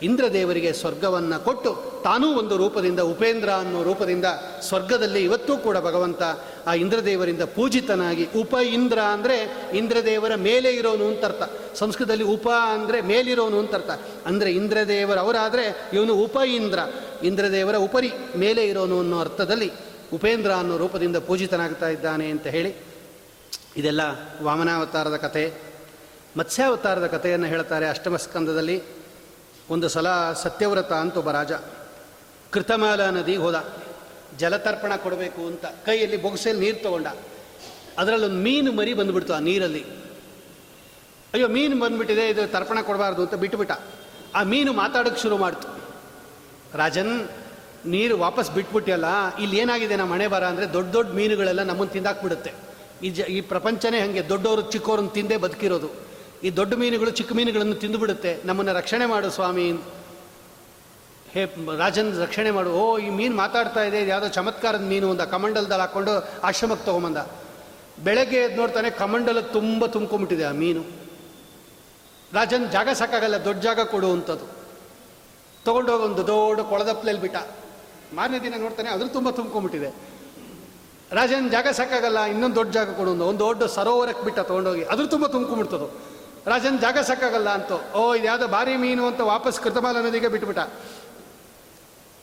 ಇಂದ್ರದೇವರಿಗೆ 0.03 0.73
ಸ್ವರ್ಗವನ್ನು 0.73 1.43
ಕೊಟ್ಟು 1.43 2.01
ತಾನೂ 2.03 2.27
ಒಂದು 2.39 2.57
ರೂಪದಿಂದ 2.57 2.99
ಉಪೇಂದ್ರ 2.99 3.49
ಅನ್ನೋ 3.49 3.83
ರೂಪದಿಂದ 3.83 4.25
ಸ್ವರ್ಗದಲ್ಲಿ 4.61 5.23
ಇವತ್ತೂ 5.23 5.57
ಕೂಡ 5.57 5.77
ಭಗವಂತ 5.77 6.21
ಆ 6.67 6.73
ಇಂದ್ರದೇವರಿಂದ 6.73 7.41
ಪೂಜಿತನಾಗಿ 7.41 8.27
ಉಪ 8.35 8.53
ಇಂದ್ರ 8.53 8.99
ಅಂದರೆ 8.99 9.67
ಇಂದ್ರದೇವರ 9.73 10.35
ಮೇಲೆ 10.35 10.71
ಇರೋನು 10.71 11.07
ಅಂತ 11.07 11.25
ಅರ್ಥ. 11.25 11.43
ಸಂಸ್ಕೃತದಲ್ಲಿ 11.75 12.23
ಉಪ 12.23 12.49
ಅಂದರೆ 12.49 13.01
ಮೇಲಿರೋನು 13.01 13.59
ಅಂತ 13.59 13.75
ಅರ್ಥ. 13.75 13.89
ಅಂದರೆ 14.25 14.51
ಇಂದ್ರದೇವರ 14.51 15.19
ಅವರಾದರೆ 15.19 15.89
ಇವನು 15.93 16.13
ಉಪ 16.13 16.37
ಇಂದ್ರ, 16.55 16.79
ಇಂದ್ರದೇವರ 17.23 17.75
ಉಪರಿ 17.75 18.11
ಮೇಲೆ 18.35 18.67
ಇರೋನು 18.67 18.99
ಅನ್ನೋ 18.99 19.19
ಅರ್ಥದಲ್ಲಿ 19.19 19.71
ಉಪೇಂದ್ರ 20.13 20.51
ಅನ್ನೋ 20.51 20.77
ರೂಪದಿಂದ 20.77 21.17
ಪೂಜಿತನಾಗ್ತಾ 21.17 21.89
ಇದ್ದಾನೆ 21.89 22.27
ಅಂತ 22.29 22.47
ಹೇಳಿ 22.47 22.88
ಇದೆಲ್ಲ 23.75 24.01
ವಾಮನಾವತಾರದ 24.41 25.15
ಕಥೆ 25.15 25.43
ಮತ್ಸ್ಯಾವತಾರದ 26.37 27.07
ಕಥೆಯನ್ನು 27.07 27.47
ಹೇಳ್ತಾರೆ 27.47 27.89
ಅಷ್ಟಮ 27.89 28.15
ಸ್ಕಂದದಲ್ಲಿ 28.15 28.77
ಒಂದು 29.69 29.89
ಸಲ 29.89 30.07
ಸತ್ಯವ್ರತ 30.33 30.91
ಅಂತ 30.93 31.17
ಒಬ್ಬ 31.17 31.31
ರಾಜ, 31.31 31.51
ಕೃತಮಾಲ 32.51 33.09
ನದಿ 33.09 33.35
ಹೋದ. 33.35 33.57
ಜಲತರ್ಪಣ 34.39 34.95
ಕೊಡಬೇಕು 34.95 35.47
ಅಂತ 35.47 35.65
ಕೈಯಲ್ಲಿ 35.65 36.17
ಬೊಗಸೆಯಲ್ಲಿ 36.17 36.65
ನೀರು 36.65 36.83
ತಗೊಂಡ. 36.83 37.07
ಅದರಲ್ಲೊಂದು 37.97 38.35
ಮೀನು 38.35 38.71
ಮರಿ 38.71 38.93
ಬಂದುಬಿಡ್ತು 38.93 39.33
ಆ 39.33 39.39
ನೀರಲ್ಲಿ. 39.39 39.83
ಅಯ್ಯೋ, 41.33 41.47
ಮೀನು 41.47 41.79
ಬಂದುಬಿಟ್ಟಿದೆ, 41.79 42.29
ಇದು 42.29 42.51
ತರ್ಪಣ 42.51 42.81
ಕೊಡಬಾರ್ದು 42.81 43.21
ಅಂತ 43.21 43.33
ಬಿಟ್ಟುಬಿಟ್ಟ 43.33 43.71
ಆ 44.35 44.43
ಮೀನು 44.43 44.73
ಮಾತಾಡೋಕ್ಕೆ 44.73 45.21
ಶುರು 45.21 45.37
ಮಾಡ್ತು. 45.37 45.67
ರಾಜನ್, 46.77 47.29
ನೀರು 47.85 48.17
ವಾಪಸ್ 48.17 48.51
ಬಿಟ್ಬಿಟ್ಟಿಯಲ್ಲ 48.51 49.37
ಇಲ್ಲಿ 49.37 49.57
ಏನಾಗಿದೆ, 49.59 49.95
ನಮ್ಮ 49.95 50.13
ಮನೆ 50.13 50.27
ಬರ 50.27 50.43
ಅಂದರೆ 50.43 50.73
ದೊಡ್ಡ 50.73 50.93
ದೊಡ್ಡ 50.93 51.11
ಮೀನುಗಳೆಲ್ಲ 51.11 51.63
ನಮ್ಮನ್ನು 51.63 51.93
ತಿಂದಾಕ್ಬಿಡುತ್ತೆ. 51.93 52.53
ಈ 53.03 53.09
ಜ, 53.09 53.21
ಈ 53.21 53.41
ಪ್ರಪಂಚನೇ 53.41 53.99
ಹಾಗೆ. 53.99 54.29
ದೊಡ್ಡವರು 54.29 54.61
ಚಿಕ್ಕವ್ರನ್ನ 54.61 55.07
ತಿಂದೇ 55.07 55.37
ಬದುಕಿರೋದು. 55.37 55.89
ಈ 56.43 56.49
ದೊಡ್ಡ 56.49 56.73
ಮೀನುಗಳು 56.73 57.09
ಚಿಕ್ಕ 57.09 57.33
ಮೀನುಗಳನ್ನು 57.33 57.75
ತಿಂದುಬಿಡುತ್ತೆ. 57.75 58.41
ನಮ್ಮನ್ನು 58.45 58.73
ರಕ್ಷಣೆ 58.73 59.05
ಮಾಡು 59.05 59.29
ಸ್ವಾಮಿ. 59.29 59.71
ಹೇ, 61.31 61.55
ರಾಜನ್ 61.77 62.19
ರಕ್ಷಣೆ 62.19 62.51
ಮಾಡು. 62.51 62.71
ಓ, 62.71 62.97
ಈ 62.97 63.09
ಮೀನು 63.09 63.35
ಮಾತಾಡ್ತಾ 63.35 63.83
ಇದೆ. 63.83 64.07
ಯಾವುದೋ 64.07 64.27
ಚಮತ್ಕಾರದ 64.27 64.81
ಮೀನು 64.81 65.11
ಅಂದ 65.11 65.21
ಕಮಂಡಲದಲ್ಲಿ 65.21 65.81
ಹಾಕ್ಕೊಂಡು 65.81 66.41
ಆಶ್ರಮಕ್ಕೆ 66.43 66.85
ತೊಗೊಂಬಂದ. 66.85 67.17
ಬೆಳಗ್ಗೆ 68.03 68.37
ಎದ್ದು 68.37 68.55
ನೋಡ್ತಾನೆ 68.55 68.89
ಕಮಂಡಲ 68.89 69.39
ತುಂಬ 69.39 69.85
ತುಂಬ್ಕೊಂಬಿಟ್ಟಿದೆ 69.85 70.43
ಆ 70.43 70.51
ಮೀನು. 70.51 70.83
ರಾಜನ್ 72.33 72.71
ಜಾಗ 72.71 72.89
ಸಾಕಾಗಲ್ಲ. 72.89 73.37
ದೊಡ್ಡ 73.37 73.61
ಜಾಗ 73.61 73.79
ಕೊಡು 73.79 74.11
ಅಂಥದ್ದು 74.11 74.45
ತೊಗೊಂಡೋಗಿ 75.65 76.03
ಒಂದು 76.03 76.27
ದೊಡ್ಡ 76.27 76.61
ಕೊಳದಪ್ಪಲಲ್ಲಿ 76.61 77.21
ಬಿಟ್ಟ. 77.21 77.37
ಮಾರನೇ 78.13 78.39
ದಿನ 78.39 78.53
ನೋಡ್ತಾನೆ 78.57 78.89
ಅದ್ರ 78.89 79.07
ತುಂಬ 79.07 79.29
ತುಂಬ್ಕೊಂಬಿಟ್ಟಿದೆ 79.29 80.18
ರಾಜನ್ 81.17 81.47
ಜಾಗ 81.51 81.67
ಸಾಕಾಗಲ್ಲ, 81.79 82.19
ಇನ್ನೊಂದು 82.33 82.55
ದೊಡ್ಡ 82.55 82.71
ಜಾಗ 82.77 82.89
ಕೊಡು 82.97 83.11
ಒಂದು 83.11 83.25
ಒಂದು 83.31 83.41
ದೊಡ್ಡ 83.45 83.63
ಸರೋವರಕ್ಕೆ 83.75 84.23
ಬಿಟ್ಟ 84.25 84.39
ತೊಗೊಂಡೋಗಿ, 84.39 84.83
ಅದ್ರ 84.83 85.05
ತುಂಬ 85.13 85.25
ತುಂಬ್ಕೊಂಬಿಡ್ತದು 85.35 85.87
ರಾಜನ್ 86.47 86.77
ಜಾಗ 86.79 86.97
ಸಾಕಾಗಲ್ಲ 87.09 87.49
ಅಂತ. 87.49 87.71
ಓ, 87.99 88.01
ಇದು 88.15 88.25
ಯಾವುದೋ 88.25 88.47
ಭಾರಿ 88.47 88.75
ಮೀನು 88.83 89.03
ಅಂತ 89.07 89.21
ವಾಪಸ್ 89.33 89.57
ಕೃತಮಾಲ 89.61 89.97
ನದಿಗೆ 90.05 90.29
ಬಿಟ್ಬಿಟ್ಟ. 90.33 90.61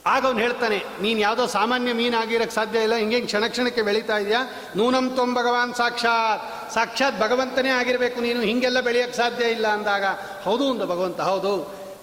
ಆಗ 0.07 0.23
ಅವ್ನು 0.27 0.41
ಹೇಳ್ತಾನೆ, 0.41 0.79
ನೀನು 1.05 1.19
ಯಾವುದೋ 1.21 1.45
ಸಾಮಾನ್ಯ 1.47 1.93
ಮೀನು 1.93 2.17
ಆಗಿರೋಕ್ಕೆ 2.19 2.55
ಸಾಧ್ಯ 2.55 2.85
ಇಲ್ಲ 2.87 2.95
ಹಿಂಗೆ 2.95 3.19
ಕ್ಷಣ 3.21 3.45
ಕ್ಷಣಕ್ಕೆ 3.47 3.83
ಬೆಳೀತಾ 3.83 4.17
ಇದೆಯಾ? 4.19 4.43
ನೂನಂ 4.77 5.07
ತೊಂ 5.17 5.31
ಭಗವಾನ್ 5.35 5.75
ಸಾಕ್ಷಾತ್. 5.75 6.43
ಸಾಕ್ಷಾತ್ 6.75 7.17
ಭಗವಂತನೇ 7.21 7.71
ಆಗಿರಬೇಕು, 7.71 8.21
ನೀನು 8.21 8.41
ಹಿಂಗೆಲ್ಲ 8.41 8.81
ಬೆಳೆಯೋಕ್ಕೆ 8.81 9.17
ಸಾಧ್ಯ 9.17 9.45
ಇಲ್ಲ 9.45 9.67
ಅಂದಾಗ, 9.67 10.05
ಹೌದು 10.45 10.71
ಅಂದ 10.71 10.85
ಭಗವಂತ, 10.93 11.21
ಹೌದು. 11.21 11.53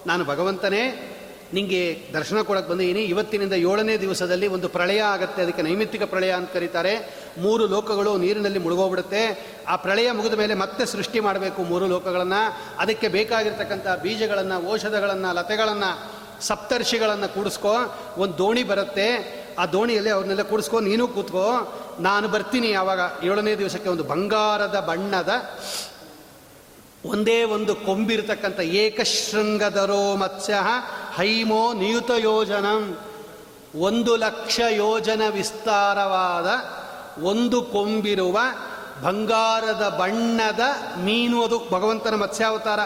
ನಾನು 0.06 0.26
ಭಗವಂತನೇ 0.26 0.84
ನಿಮಗೆ 1.54 2.08
ದರ್ಶನ 2.14 2.42
ಕೊಡಕ್ಕೆ 2.42 2.72
ಬಂದಿದ್ದೀನಿ 2.72 3.02
ಇವತ್ತಿನಿಂದ 3.02 3.54
ಏಳನೇ 3.54 3.98
ದಿವಸದಲ್ಲಿ 3.98 4.48
ಒಂದು 4.48 4.70
ಪ್ರಳಯ 4.70 5.02
ಆಗುತ್ತೆ. 5.02 5.42
ಅದಕ್ಕೆ 5.42 5.62
ನೈಮಿತ್ತಿಕ 5.62 6.04
ಪ್ರಳಯ 6.04 6.32
ಅಂತ 6.32 6.54
ಕರೀತಾರೆ. 6.54 7.24
ಮೂರು 7.38 7.68
ಲೋಕಗಳು 7.68 8.18
ನೀರಿನಲ್ಲಿ 8.18 8.60
ಮುಳುಗೋಗ್ಬಿಡುತ್ತೆ. 8.60 9.48
ಆ 9.68 9.76
ಪ್ರಳಯ 9.76 10.12
ಮುಗಿದ 10.12 10.34
ಮೇಲೆ 10.34 10.54
ಮತ್ತೆ 10.54 10.86
ಸೃಷ್ಟಿ 10.86 11.20
ಮಾಡಬೇಕು 11.20 11.64
ಮೂರು 11.64 11.88
ಲೋಕಗಳನ್ನು. 11.88 12.58
ಅದಕ್ಕೆ 12.80 13.08
ಬೇಕಾಗಿರ್ತಕ್ಕಂಥ 13.08 13.88
ಬೀಜಗಳನ್ನು, 14.02 14.72
ಔಷಧಗಳನ್ನು, 14.72 15.34
ಲತೆಗಳನ್ನು, 15.34 16.24
ಸಪ್ತರ್ಷಿಗಳನ್ನು 16.42 17.34
ಕೂಡಿಸ್ಕೋ. 17.34 17.76
ಒಂದು 18.18 18.38
ದೋಣಿ 18.38 18.64
ಬರುತ್ತೆ. 18.64 19.44
ಆ 19.60 19.66
ದೋಣಿಯಲ್ಲಿ 19.66 20.10
ಅವ್ರನ್ನೆಲ್ಲ 20.10 20.42
ಕೂಡಿಸ್ಕೊ. 20.42 20.80
ನೀನು 20.80 21.08
ಕೂತ್ಕೋ. 21.08 21.80
ನಾನು 22.00 22.28
ಬರ್ತೀನಿ 22.28 22.70
ಯಾವಾಗ 22.70 23.00
ಏಳನೇ 23.24 23.56
ದಿವಸಕ್ಕೆ 23.56 23.90
ಒಂದು 23.90 24.04
ಬಂಗಾರದ 24.04 24.80
ಬಣ್ಣದ 24.80 25.30
ಒಂದೇ 27.06 27.44
ಒಂದು 27.44 27.76
ಕೊಂಬಿರತಕ್ಕಂಥ 27.76 28.60
ಏಕಶೃಂಗದರೋ 28.60 30.16
ಮತ್ಸ್ಯ 30.16 30.56
ಹೈಮೋ 31.16 31.74
ನಿಯುತ 31.74 32.12
ಯೋಜನ. 32.18 32.66
ಒಂದು 33.76 34.16
ಲಕ್ಷ 34.16 34.60
ಯೋಜನ 34.60 35.22
ವಿಸ್ತಾರವಾದ 35.30 36.50
ಒಂದು 37.24 37.62
ಕೊಂಬಿರುವ 37.62 38.40
ಬಂಗಾರದ 39.04 39.98
ಬಣ್ಣದ 40.00 40.60
ಮೀನು 40.98 41.44
ಅದು. 41.44 41.60
ಭಗವಂತನ 41.72 42.16
ಮತ್ಸ್ಯಾವತಾರ. 42.16 42.80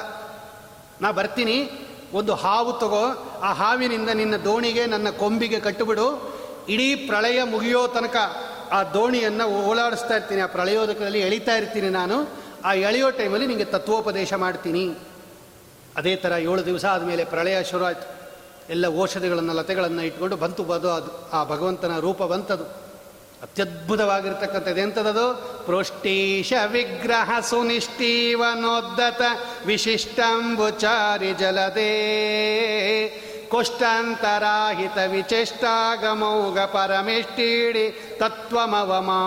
ನಾ 1.02 1.12
ಬರ್ತೀನಿ. 1.12 1.72
ಒಂದು 2.14 2.34
ಹಾವು 2.34 2.74
ತಗೋ. 2.74 3.34
ಆ 3.44 3.54
ಹಾವಿನಿಂದ 3.54 4.10
ನಿನ್ನ 4.10 4.36
ದೋಣಿಗೆ, 4.36 4.86
ನನ್ನ 4.86 5.10
ಕೊಂಬಿಗೆ 5.10 5.60
ಕಟ್ಟುಬಿಡು. 5.60 6.38
ಇಡೀ 6.70 6.96
ಪ್ರಳಯ 6.96 7.44
ಮುಗಿಯೋ 7.44 7.88
ತನಕ 7.88 8.16
ಆ 8.72 8.84
ದೋಣಿಯನ್ನು 8.84 9.46
ಓಲಾಡಿಸ್ತಾ 9.46 10.16
ಇರ್ತೀನಿ. 10.16 10.42
ಆ 10.42 10.46
ಪ್ರಳಯೋದಕದಲ್ಲಿ 10.46 11.20
ಎಳಿತಾ 11.20 11.56
ಇರ್ತೀನಿ 11.56 11.90
ನಾನು. 11.90 12.47
ಆ 12.64 12.74
ಎಳೆಯೋ 12.74 13.10
ಟೈಮಲ್ಲಿ 13.10 13.48
ನಿಮಗೆ 13.48 13.66
ತತ್ವೋಪದೇಶ 13.66 14.34
ಮಾಡ್ತೀನಿ. 14.34 14.94
ಅದೇ 15.96 16.16
ಥರ 16.16 16.32
ಏಳು 16.32 16.66
ದಿವಸ 16.66 16.86
ಆದಮೇಲೆ 16.86 17.26
ಪ್ರಳಯ 17.26 17.64
ಶುರು 17.64 17.86
ಎಲ್ಲ 18.70 18.86
ಔಷಧಿಗಳನ್ನು 19.02 19.54
ಲತೆಗಳನ್ನು 19.54 20.02
ಇಟ್ಕೊಂಡು 20.02 20.36
ಬಂತು 20.36 20.64
ಬದು 20.64 20.92
ಅದು, 20.92 21.30
ಆ 21.30 21.44
ಭಗವಂತನ 21.44 22.00
ರೂಪ 22.00 22.24
ಬಂತದು. 22.24 22.64
ಅತ್ಯದ್ಭುತವಾಗಿರ್ತಕ್ಕಂಥದ್ದು 23.44 24.82
ಎಂಥದ್ದು 24.82 25.58
ಪ್ರೋಷ್ಟೀಶ 25.66 26.54
ವಿಗ್ರಹ 26.66 27.40
ಸುನಿಷ್ಠೀವನೋದ್ದತ 27.40 29.22
ವಿಶಿಷ್ಟಂಬುಚಾರಿ 29.66 31.34
ಜಲದೇ. 31.34 31.90
ಕುಷ್ಟಾಂತರಾಹಿತ 33.50 34.98
ವಿಚೇಷ್ಟಾಗಮೌಗ 35.12 36.60
ಪರಮೇಷ್ಟೀಡಿ 36.60 38.18
ತತ್ವಮವಮಾ. 38.20 39.22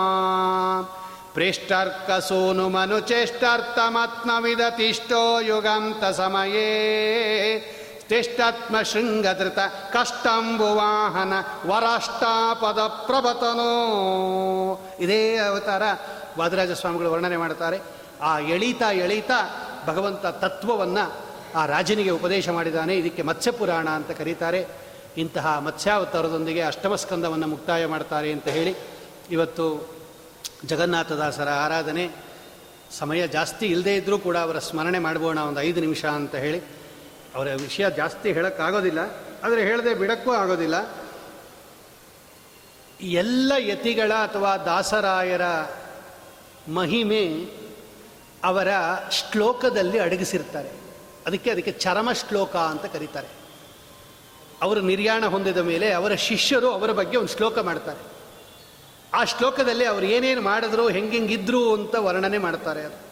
ತಿಷ್ಟಾತ್ಮ 8.07 8.81
ಶೃಂಗಧೃತ 8.81 9.59
ಕಷ್ಟಂಬುವಾಹನ 9.93 11.33
ವರಾಷ್ಟಾಪದ 11.67 12.79
ಪ್ರಭತನೋ 12.87 13.71
ಇದೇ 14.99 15.37
ಅವತಾರ 15.37 15.83
ವಾದರಾಜ 16.37 16.71
ಸ್ವಾಮಿಗಳು 16.71 17.11
ವರ್ಣನೆ 17.11 17.37
ಮಾಡ್ತಾರೆ 17.37 17.79
ಆ 18.21 18.39
ಎಳೀತಾ 18.39 18.91
ಎಳೀತಾ 18.91 19.67
ಭಗವಂತ 19.87 20.25
ತತ್ವವನ್ನು 20.25 21.15
ಆ 21.55 21.65
ರಾಜನಿಗೆ 21.65 22.09
ಉಪದೇಶ 22.09 22.49
ಮಾಡಿದ್ದಾನೆ. 22.49 22.95
ಇದಕ್ಕೆ 22.95 23.21
ಮತ್ಸ್ಯಪುರಾಣ 23.21 23.89
ಅಂತ 23.89 24.11
ಕರೀತಾರೆ. 24.11 24.67
ಇಂತಹ 25.17 25.59
ಮತ್ಸ್ಯಾವತಾರದೊಂದಿಗೆ 25.59 26.61
ಅಷ್ಟಮಸ್ಕಂದವನ್ನು 26.61 27.47
ಮುಕ್ತಾಯ 27.47 27.85
ಮಾಡ್ತಾರೆ 27.85 28.31
ಅಂತ 28.31 28.47
ಹೇಳಿ 28.47 28.75
ಇವತ್ತು 29.31 30.00
ಜಗನ್ನಾಥದಾಸರ 30.65 31.49
ಆರಾಧನೆ 31.49 32.09
ಸಮಯ 32.91 33.27
ಜಾಸ್ತಿ 33.27 33.65
ಇಲ್ಲದೇ 33.65 33.95
ಇದ್ದರೂ 33.95 34.17
ಕೂಡ 34.19 34.37
ಅವರ 34.37 34.59
ಸ್ಮರಣೆ 34.59 34.99
ಮಾಡ್ಬೋಣ 34.99 35.39
ಒಂದು 35.39 35.61
ಐದು 35.61 35.79
ನಿಮಿಷ 35.81 36.05
ಅಂತ 36.05 36.35
ಹೇಳಿ. 36.35 36.59
ಅವರ 37.35 37.47
ವಿಷಯ 37.53 37.89
ಜಾಸ್ತಿ 37.89 38.33
ಹೇಳೋಕ್ಕಾಗೋದಿಲ್ಲ, 38.33 38.99
ಆದರೆ 39.43 39.61
ಹೇಳದೆ 39.61 39.93
ಬಿಡಕ್ಕೂ 39.93 40.31
ಆಗೋದಿಲ್ಲ. 40.31 40.75
ಎಲ್ಲ 43.01 43.51
ಯತಿಗಳ 43.57 44.11
ಅಥವಾ 44.13 44.57
ದಾಸರಾಯರ 44.57 45.41
ಮಹಿಮೆ 46.71 47.23
ಅವರ 48.43 48.67
ಶ್ಲೋಕದಲ್ಲಿ 49.11 49.99
ಅಡಗಿಸಿರ್ತಾರೆ. 49.99 50.71
ಅದಕ್ಕೆ 51.25 51.51
ಅದಕ್ಕೆ 51.51 51.71
ಚರಮ 51.71 52.11
ಶ್ಲೋಕ 52.11 52.55
ಅಂತ 52.55 52.85
ಕರೀತಾರೆ. 52.85 53.27
ಅವರು 54.61 54.81
ನಿರ್ಯಾಣ 54.81 55.25
ಹೊಂದಿದ 55.25 55.57
ಮೇಲೆ 55.57 55.93
ಅವರ 55.93 56.15
ಶಿಷ್ಯರು 56.15 56.71
ಅವರ 56.71 56.91
ಬಗ್ಗೆ 56.91 57.17
ಒಂದು 57.17 57.33
ಶ್ಲೋಕ 57.35 57.57
ಮಾಡ್ತಾರೆ. 57.59 58.10
ಆ 59.13 59.23
ಶ್ಲೋಕದಲ್ಲಿ 59.23 59.85
ಅವರು 59.85 60.05
ಏನೇನು 60.05 60.41
ಮಾಡಿದ್ರು, 60.41 60.89
ಹೆಂಗೆಂಗಿದ್ರು 60.89 61.73
ಅಂತ 61.73 61.95
ವರ್ಣನೆ 61.95 62.37
ಮಾಡ್ತಾರೆ 62.37 62.83
ಅದು. 62.83 63.11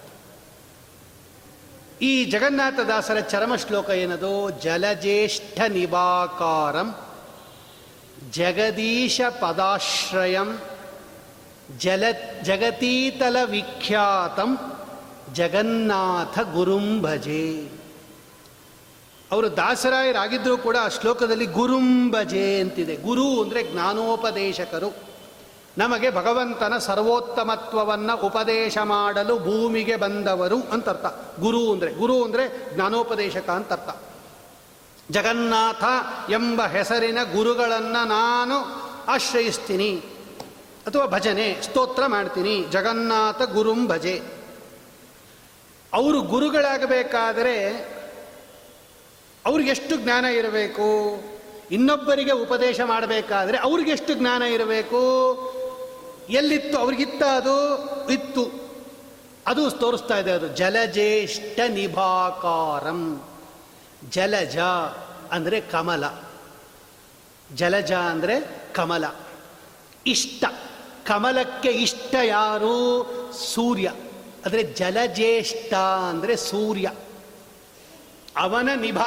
ಈ 2.01 2.25
ಜಗನ್ನಾಥದಾಸರ 2.25 3.19
ಚರಮ 3.19 3.55
ಶ್ಲೋಕ 3.55 3.89
ಏನದು? 3.89 4.49
ಜಲಜ್ಯೇಷ್ಠ 4.49 5.61
ನಿವಾಕಾರಂ, 5.61 6.95
ಜಗದೀಶ 8.31 9.21
ಪದಾಶ್ರಯಂ, 9.41 10.59
ಜಲ, 11.77 12.03
ಜಗತೀತಲ 12.43 13.37
ವಿಖ್ಯಾತಂ, 13.45 14.57
ಜಗನ್ನಾಥ 15.33 16.39
ಗುರುಂಭಜೆ 16.39 17.79
ಅವರು 19.31 19.57
ದಾಸರಾಯರಾಗಿದ್ದರೂ 19.57 20.57
ಕೂಡ 20.57 20.77
ಆ 20.77 20.87
ಶ್ಲೋಕದಲ್ಲಿ 20.87 21.45
ಗುರುಂಭಜೆ 21.45 22.59
ಅಂತಿದೆ. 22.59 22.95
ಗುರು 22.95 23.43
ಅಂದರೆ 23.43 23.63
ಜ್ಞಾನೋಪದೇಶಕರು. 23.63 25.08
ನಮಗೆ 25.79 26.09
ಭಗವಂತನ 26.09 26.77
ಸರ್ವೋತ್ತಮತ್ವವನ್ನು 26.77 28.17
ಉಪದೇಶ 28.17 28.77
ಮಾಡಲು 28.77 29.39
ಭೂಮಿಗೆ 29.39 29.95
ಬಂದವರು 29.95 30.57
ಅಂತರ್ಥ. 30.71 31.05
ಗುರು 31.39 31.71
ಅಂದರೆ 31.71 31.93
ಗುರು 31.93 32.23
ಅಂದರೆ 32.23 32.75
ಜ್ಞಾನೋಪದೇಶಕ 32.75 33.49
ಅಂತರ್ಥ. 33.49 33.89
ಜಗನ್ನಾಥ 35.11 35.83
ಎಂಬ 36.29 36.65
ಹೆಸರಿನ 36.65 37.23
ಗುರುಗಳನ್ನು 37.23 38.07
ನಾನು 38.07 38.57
ಆಶ್ರಯಿಸ್ತೀನಿ 39.07 39.91
ಅಥವಾ 40.87 41.05
ಭಜನೆ, 41.05 41.61
ಸ್ತೋತ್ರ 41.61 42.05
ಮಾಡ್ತೀನಿ. 42.05 42.63
ಜಗನ್ನಾಥ 42.63 43.41
ಗುರುಂ 43.41 43.87
ಭಜೆ. 43.87 44.21
ಅವರು 45.93 46.21
ಗುರುಗಳಾಗಬೇಕಾದರೆ 46.21 47.55
ಅವ್ರಿಗೆಷ್ಟು 49.45 49.95
ಜ್ಞಾನ 49.95 50.25
ಇರಬೇಕು? 50.25 50.89
ಇನ್ನೊಬ್ಬರಿಗೆ 51.71 52.31
ಉಪದೇಶ 52.31 52.79
ಮಾಡಬೇಕಾದರೆ 52.81 53.57
ಅವ್ರಿಗೆಷ್ಟು 53.57 54.13
ಜ್ಞಾನ 54.13 54.41
ಇರಬೇಕು? 54.41 55.01
ಎಲ್ಲಿತ್ತು? 56.29 56.77
ಅವ್ರಿಗಿತ್ತ 56.77 57.23
ಅದು 57.23 57.75
ಇತ್ತು. 58.11 58.69
ಅದು 59.47 59.71
ತೋರಿಸ್ತಾ 59.71 60.17
ಇದೆ 60.17 60.31
ಅದು. 60.31 60.47
ಜಲಜೇಷ್ಠ 60.47 61.59
ನಿಭಾಕಾರಂ. 61.67 63.23
ಜಲಜ 64.09 64.57
ಅಂದರೆ 65.31 65.61
ಕಮಲ. 65.61 66.03
ಜಲಜ 67.55 67.91
ಅಂದರೆ 67.93 68.63
ಕಮಲ. 68.73 69.03
ಇಷ್ಟ. 70.07 70.45
ಕಮಲಕ್ಕೆ 71.05 71.69
ಇಷ್ಟ 71.69 72.15
ಯಾರು? 72.23 73.05
ಸೂರ್ಯ. 73.33 73.93
ಅಂದರೆ 74.45 74.63
ಜಲಜೇಷ್ಠ 74.63 75.73
ಅಂದರೆ 76.09 76.35
ಸೂರ್ಯ. 76.35 76.91
ಅವನ 78.37 78.69
ನಿಭ 78.75 78.97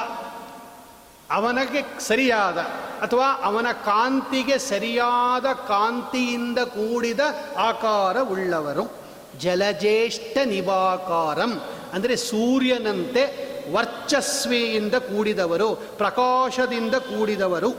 ಅವನಿಗೆ 1.30 2.00
ಸರಿಯಾದ 2.00 2.58
ಅಥವಾ 3.02 3.40
ಅವನ 3.42 3.66
ಕಾಂತಿಗೆ 3.72 4.58
ಸರಿಯಾದ 4.58 5.46
ಕಾಂತಿಯಿಂದ 5.52 6.58
ಕೂಡಿದ 6.58 7.20
ಆಕಾರ 7.56 8.20
ಉಳ್ಳವರು. 8.20 9.02
ಜಲಜೇಷ್ಠ 9.38 10.38
ನಿವಾಕಾರಂ, 10.44 11.62
ಅಂದರೆ 11.92 12.16
ಸೂರ್ಯನಂತೆ 12.16 13.52
ವರ್ಚಸ್ವಿಯಿಂದ 13.72 14.94
ಕೂಡಿದವರು, 14.94 15.74
ಪ್ರಕಾಶದಿಂದ 15.74 16.94
ಕೂಡಿದವರು. 16.94 17.70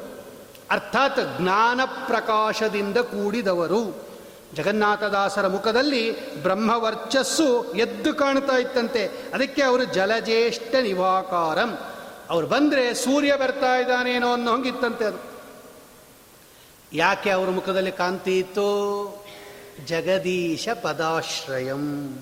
ಅರ್ಥಾತ್ 0.72 1.20
ಜ್ಞಾನ 1.42 1.82
ಪ್ರಕಾಶದಿಂದ 1.86 2.98
ಕೂಡಿದವರು. 2.98 4.06
ಜಗನ್ನಾಥದಾಸರ 4.56 5.48
ಮುಖದಲ್ಲಿ 5.48 6.36
ಬ್ರಹ್ಮವರ್ಚಸ್ಸು 6.44 7.64
ಎದ್ದು 7.64 8.14
ಕಾಣ್ತಾ 8.14 8.58
ಇತ್ತಂತೆ. 8.58 9.06
ಅದಕ್ಕೆ 9.34 9.64
ಅವರು 9.64 9.84
ಜಲಜೇಷ್ಠ 9.84 10.76
ನಿವಾಕಾರಂ. 10.82 11.80
ಅವ್ರು 12.30 12.48
ಬಂದರೆ 12.48 12.94
ಸೂರ್ಯ 12.94 13.36
ಬರ್ತಾ 13.36 13.76
ಇದ್ದಾನೇನೋ 13.76 14.34
ಅನ್ನೋ 14.34 14.52
ಹಂಗಿತ್ತಂತೆ 14.52 15.06
ಅದು. 15.06 15.34
ಯಾಕೆ 16.94 17.30
ಅವ್ರ 17.30 17.50
ಮುಖದಲ್ಲಿ 17.50 17.92
ಕಾಂತಿ 17.92 18.40
ಇತ್ತು? 18.40 18.68
ಜಗದೀಶ 19.86 20.70
ಪದಾಶ್ರಯಂ. 20.82 22.18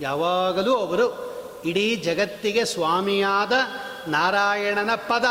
ಯಾವಾಗಲೂ 0.00 0.74
ಅವರು 0.74 1.34
ಇಡೀ 1.64 1.96
ಜಗತ್ತಿಗೆ 1.96 2.64
ಸ್ವಾಮಿಯಾದ 2.64 3.52
ನಾರಾಯಣನ 4.08 4.94
ಪದ, 4.94 5.24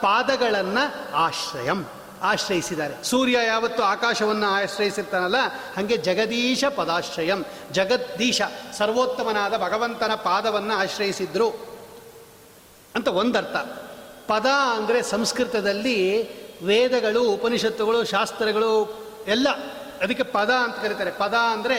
ಪಾದಗಳನ್ನು 0.00 1.14
ಆಶ್ರಯಂ, 1.14 1.86
ಆಶ್ರಯಿಸಿದ್ದಾರೆ. 2.22 3.04
ಸೂರ್ಯ 3.04 3.38
ಯಾವತ್ತು 3.46 3.82
ಆಕಾಶವನ್ನು 3.82 4.46
ಆಶ್ರಯಿಸಿರ್ತಾನಲ್ಲ, 4.46 5.36
ಹಾಗೆ 5.76 5.96
ಜಗದೀಶ 5.96 6.64
ಪದಾಶ್ರಯಂ, 6.64 7.44
ಜಗದೀಶ 7.72 8.42
ಸರ್ವೋತ್ತಮನಾದ 8.78 9.56
ಭಗವಂತನ 9.56 10.14
ಪಾದವನ್ನು 10.14 10.74
ಆಶ್ರಯಿಸಿದ್ರು. 10.74 11.73
ಅಂತ 12.96 13.08
ಒಂದರ್ಥ. 13.08 13.56
ಪದ 14.28 14.46
ಅಂದರೆ 14.76 15.02
ಸಂಸ್ಕೃತದಲ್ಲಿ 15.02 15.96
ವೇದಗಳು, 16.64 17.22
ಉಪನಿಷತ್ತುಗಳು, 17.22 18.04
ಶಾಸ್ತ್ರಗಳು 18.04 18.72
ಎಲ್ಲ, 19.26 19.48
ಅದಕ್ಕೆ 20.02 20.22
ಪದ 20.22 20.50
ಅಂತ 20.50 20.76
ಕರೀತಾರೆ. 20.76 21.10
ಪದ 21.10 21.34
ಅಂದರೆ 21.34 21.78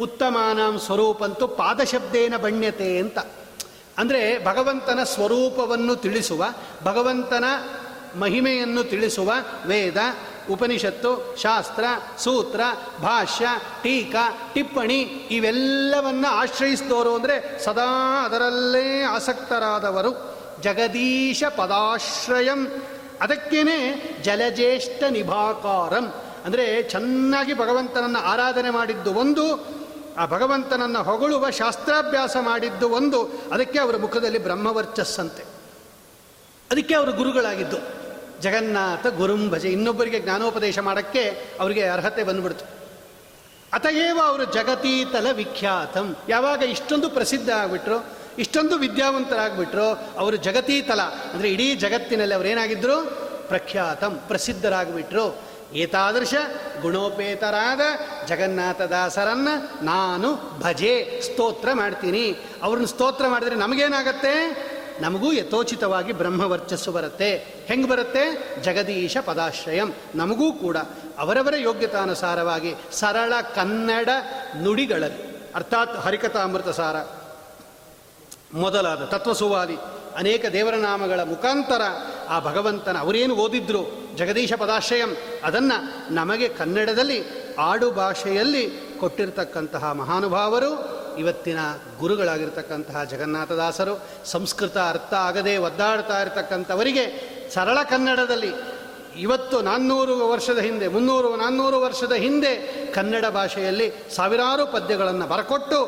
ಉತ್ತಮಾನಾಂ 0.00 0.78
ಸ್ವರೂಪಂತೂ 0.78 1.46
ಪಾದಶಬ್ದೇನ 1.46 2.36
ಬಣ್ಯತೆ 2.36 2.98
ಅಂತ. 2.98 3.18
ಅಂದರೆ 3.98 4.44
ಭಗವಂತನ 4.44 5.02
ಸ್ವರೂಪವನ್ನು 5.04 5.96
ತಿಳಿಸುವ, 5.96 6.44
ಭಗವಂತನ 6.84 7.44
ಮಹಿಮೆಯನ್ನು 8.18 8.84
ತಿಳಿಸುವ 8.84 9.32
ವೇದ 9.66 9.96
ಉಪನಿಷತ್ತು, 10.50 11.36
ಶಾಸ್ತ್ರ, 11.42 11.84
ಸೂತ್ರ, 12.18 12.60
ಭಾಷ್ಯ, 13.02 13.46
ಟೀಕಾ, 13.82 14.50
ಟಿಪ್ಪಣಿ 14.54 14.98
ಇವೆಲ್ಲವನ್ನು 15.30 16.28
ಆಶ್ರಯಿಸಿದವರು 16.28 17.14
ಅಂದರೆ 17.14 17.64
ಸದಾ 17.64 18.24
ಅದರಲ್ಲೇ 18.24 19.02
ಆಸಕ್ತರಾದವರು. 19.02 20.30
ಜಗದೀಶ 20.62 21.44
ಪದಾಶ್ರಯಂ. 21.56 22.82
ಅದಕ್ಕೇನೆ 23.20 23.96
ಜಲಜೇಷ್ಠ 24.22 25.02
ನಿಭಾಕಾರಂ. 25.10 26.14
ಅಂದರೆ 26.44 26.82
ಚೆನ್ನಾಗಿ 26.82 27.54
ಭಗವಂತನನ್ನು 27.54 28.18
ಆರಾಧನೆ 28.18 28.70
ಮಾಡಿದ್ದು 28.70 29.14
ಒಂದು, 29.14 29.66
ಆ 30.18 30.26
ಭಗವಂತನನ್ನು 30.26 31.02
ಹೊಗಳುವ 31.02 31.50
ಶಾಸ್ತ್ರಾಭ್ಯಾಸ 31.50 32.36
ಮಾಡಿದ್ದು 32.40 32.88
ಒಂದು. 32.88 33.42
ಅದಕ್ಕೆ 33.52 33.78
ಅವರ 33.78 33.96
ಮುಖದಲ್ಲಿ 33.96 34.38
ಬ್ರಹ್ಮವರ್ಚಸ್ಸಂತೆ. 34.38 35.42
ಅದಕ್ಕೆ 36.70 36.94
ಅವರು 36.94 37.12
ಗುರುಗಳಾಗಿದ್ದು. 37.12 37.99
ಜಗನ್ನಾಥ 38.40 39.06
ಗುರುಂ 39.06 39.50
ಭಜೆ 39.50 39.68
ಇನ್ನೊಬ್ಬರಿಗೆ 39.68 40.20
ಜ್ಞಾನೋಪದೇಶ 40.20 40.78
ಮಾಡೋಕ್ಕೆ 40.78 41.24
ಅವರಿಗೆ 41.60 41.88
ಅರ್ಹತೆ 41.88 42.24
ಬಂದ್ಬಿಡ್ತು. 42.24 42.64
ಅತಯೇವ 43.72 44.18
ಅವರು 44.24 44.44
ಜಗತೀತಲ 44.44 45.26
ವಿಖ್ಯಾತಂ. 45.32 46.16
ಯಾವಾಗ 46.28 46.62
ಇಷ್ಟೊಂದು 46.62 47.10
ಪ್ರಸಿದ್ಧ 47.10 47.50
ಆಗಿಬಿಟ್ರು, 47.50 48.06
ಇಷ್ಟೊಂದು 48.38 48.78
ವಿದ್ಯಾವಂತರಾಗ್ಬಿಟ್ರು, 48.78 50.18
ಅವರು 50.18 50.36
ಜಗತೀತಲ, 50.36 51.00
ಅಂದರೆ 51.00 51.50
ಇಡೀ 51.50 51.74
ಜಗತ್ತಿನಲ್ಲಿ 51.74 52.34
ಅವರೇನಾಗಿದ್ದರು 52.34 52.96
ಪ್ರಖ್ಯಾತಂ, 53.48 54.20
ಪ್ರಸಿದ್ಧರಾಗ್ಬಿಟ್ರು. 54.28 55.38
ಏತಾದೃಶ 55.74 56.34
ಗುಣೋಪೇತರಾದ 56.82 57.80
ಜಗನ್ನಾಥದಾಸರನ್ನ 58.26 59.48
ನಾನು 59.82 60.60
ಭಜೆ, 60.60 61.20
ಸ್ತೋತ್ರ 61.20 61.72
ಮಾಡ್ತೀನಿ. 61.72 62.36
ಅವ್ರನ್ನ 62.62 62.86
ಸ್ತೋತ್ರ 62.86 63.28
ಮಾಡಿದ್ರೆ 63.28 63.56
ನಮಗೇನಾಗತ್ತೆ? 63.56 64.34
ನಮಗೂ 65.00 65.32
ಯಥೋಚಿತವಾಗಿ 65.32 66.12
ಬ್ರಹ್ಮವರ್ಚಸ್ಸು 66.12 66.92
ಬರುತ್ತೆ. 66.92 67.64
ಹೆಂಗೆ 67.66 67.88
ಬರುತ್ತೆ? 67.88 68.56
ಜಗದೀಶ 68.62 69.16
ಪದಾಶ್ರಯಂ. 69.24 69.92
ನಮಗೂ 70.14 70.52
ಕೂಡ. 70.52 70.76
ಅವರವರ 71.18 71.54
ಯೋಗ್ಯತಾನುಸಾರವಾಗಿ 71.56 72.74
ಸರಳ 72.92 73.32
ಕನ್ನಡ 73.54 74.08
ನುಡಿಗಳಲ್ಲಿ. 74.62 75.30
ಅರ್ಥಾತ್ 75.54 75.96
ಹರಿಕಥಾಮೃತ 75.96 76.68
ಸಾರ. 76.68 76.96
ಮೊದಲಾದ 78.54 79.04
ತತ್ವಸುವಾದಿ. 79.04 79.76
ಅನೇಕ 80.16 80.46
ದೇವರ 80.46 80.74
ನಾಮಗಳ 80.74 81.22
ಮುಖಾಂತರ 81.22 81.80
ಆ 82.28 82.40
ಭಗವಂತನ 82.40 82.98
ಅವರೇನು 82.98 83.34
ಓದಿದ್ರು? 83.34 84.08
ಜಗದೀಶ 84.16 84.52
ಪದಾಶ್ರಯಂ. 84.52 85.16
ಅದನ್ನು 85.44 86.14
ನಮಗೆ 86.14 86.48
ಕನ್ನಡದಲ್ಲಿ 86.48 87.24
ಆಡು 87.58 87.90
ಭಾಷೆಯಲ್ಲಿ 87.90 88.90
ಕೊಟ್ಟಿರ್ತಕ್ಕಂತಹ 89.00 89.92
ಮಹಾನುಭಾವರು 89.92 90.99
ಇವತ್ತಿನ 91.20 91.60
ಗುರುಗಳಾಗಿರ್ತಕ್ಕಂತಹ 92.00 93.04
ಜಗನ್ನಾಥದಾಸರು 93.04 93.94
ಸಂಸ್ಕೃತ 94.24 94.76
ಅರ್ಥ 94.88 95.12
ಆಗದೆ 95.20 95.54
ಒದ್ದಾಡ್ತಾ 95.58 96.18
ಇರತಕ್ಕಂಥವರಿಗೆ 96.22 97.04
ಸರಳ 97.54 97.78
ಕನ್ನಡದಲ್ಲಿ 97.84 98.52
ಇವತ್ತು 99.20 99.56
ನಾನ್ನೂರು 99.60 100.14
ವರ್ಷದ 100.28 100.58
ಹಿಂದೆ, 100.58 100.86
ಮುನ್ನೂರು, 100.88 101.30
ನಾನ್ನೂರು 101.36 101.78
ವರ್ಷದ 101.80 102.14
ಹಿಂದೆ 102.16 102.52
ಕನ್ನಡ 102.94 103.24
ಭಾಷೆಯಲ್ಲಿ 103.30 103.86
ಸಾವಿರಾರು 104.14 104.66
ಪದ್ಯಗಳನ್ನು 104.66 105.26
ಬರಕೊಟ್ಟು 105.26 105.78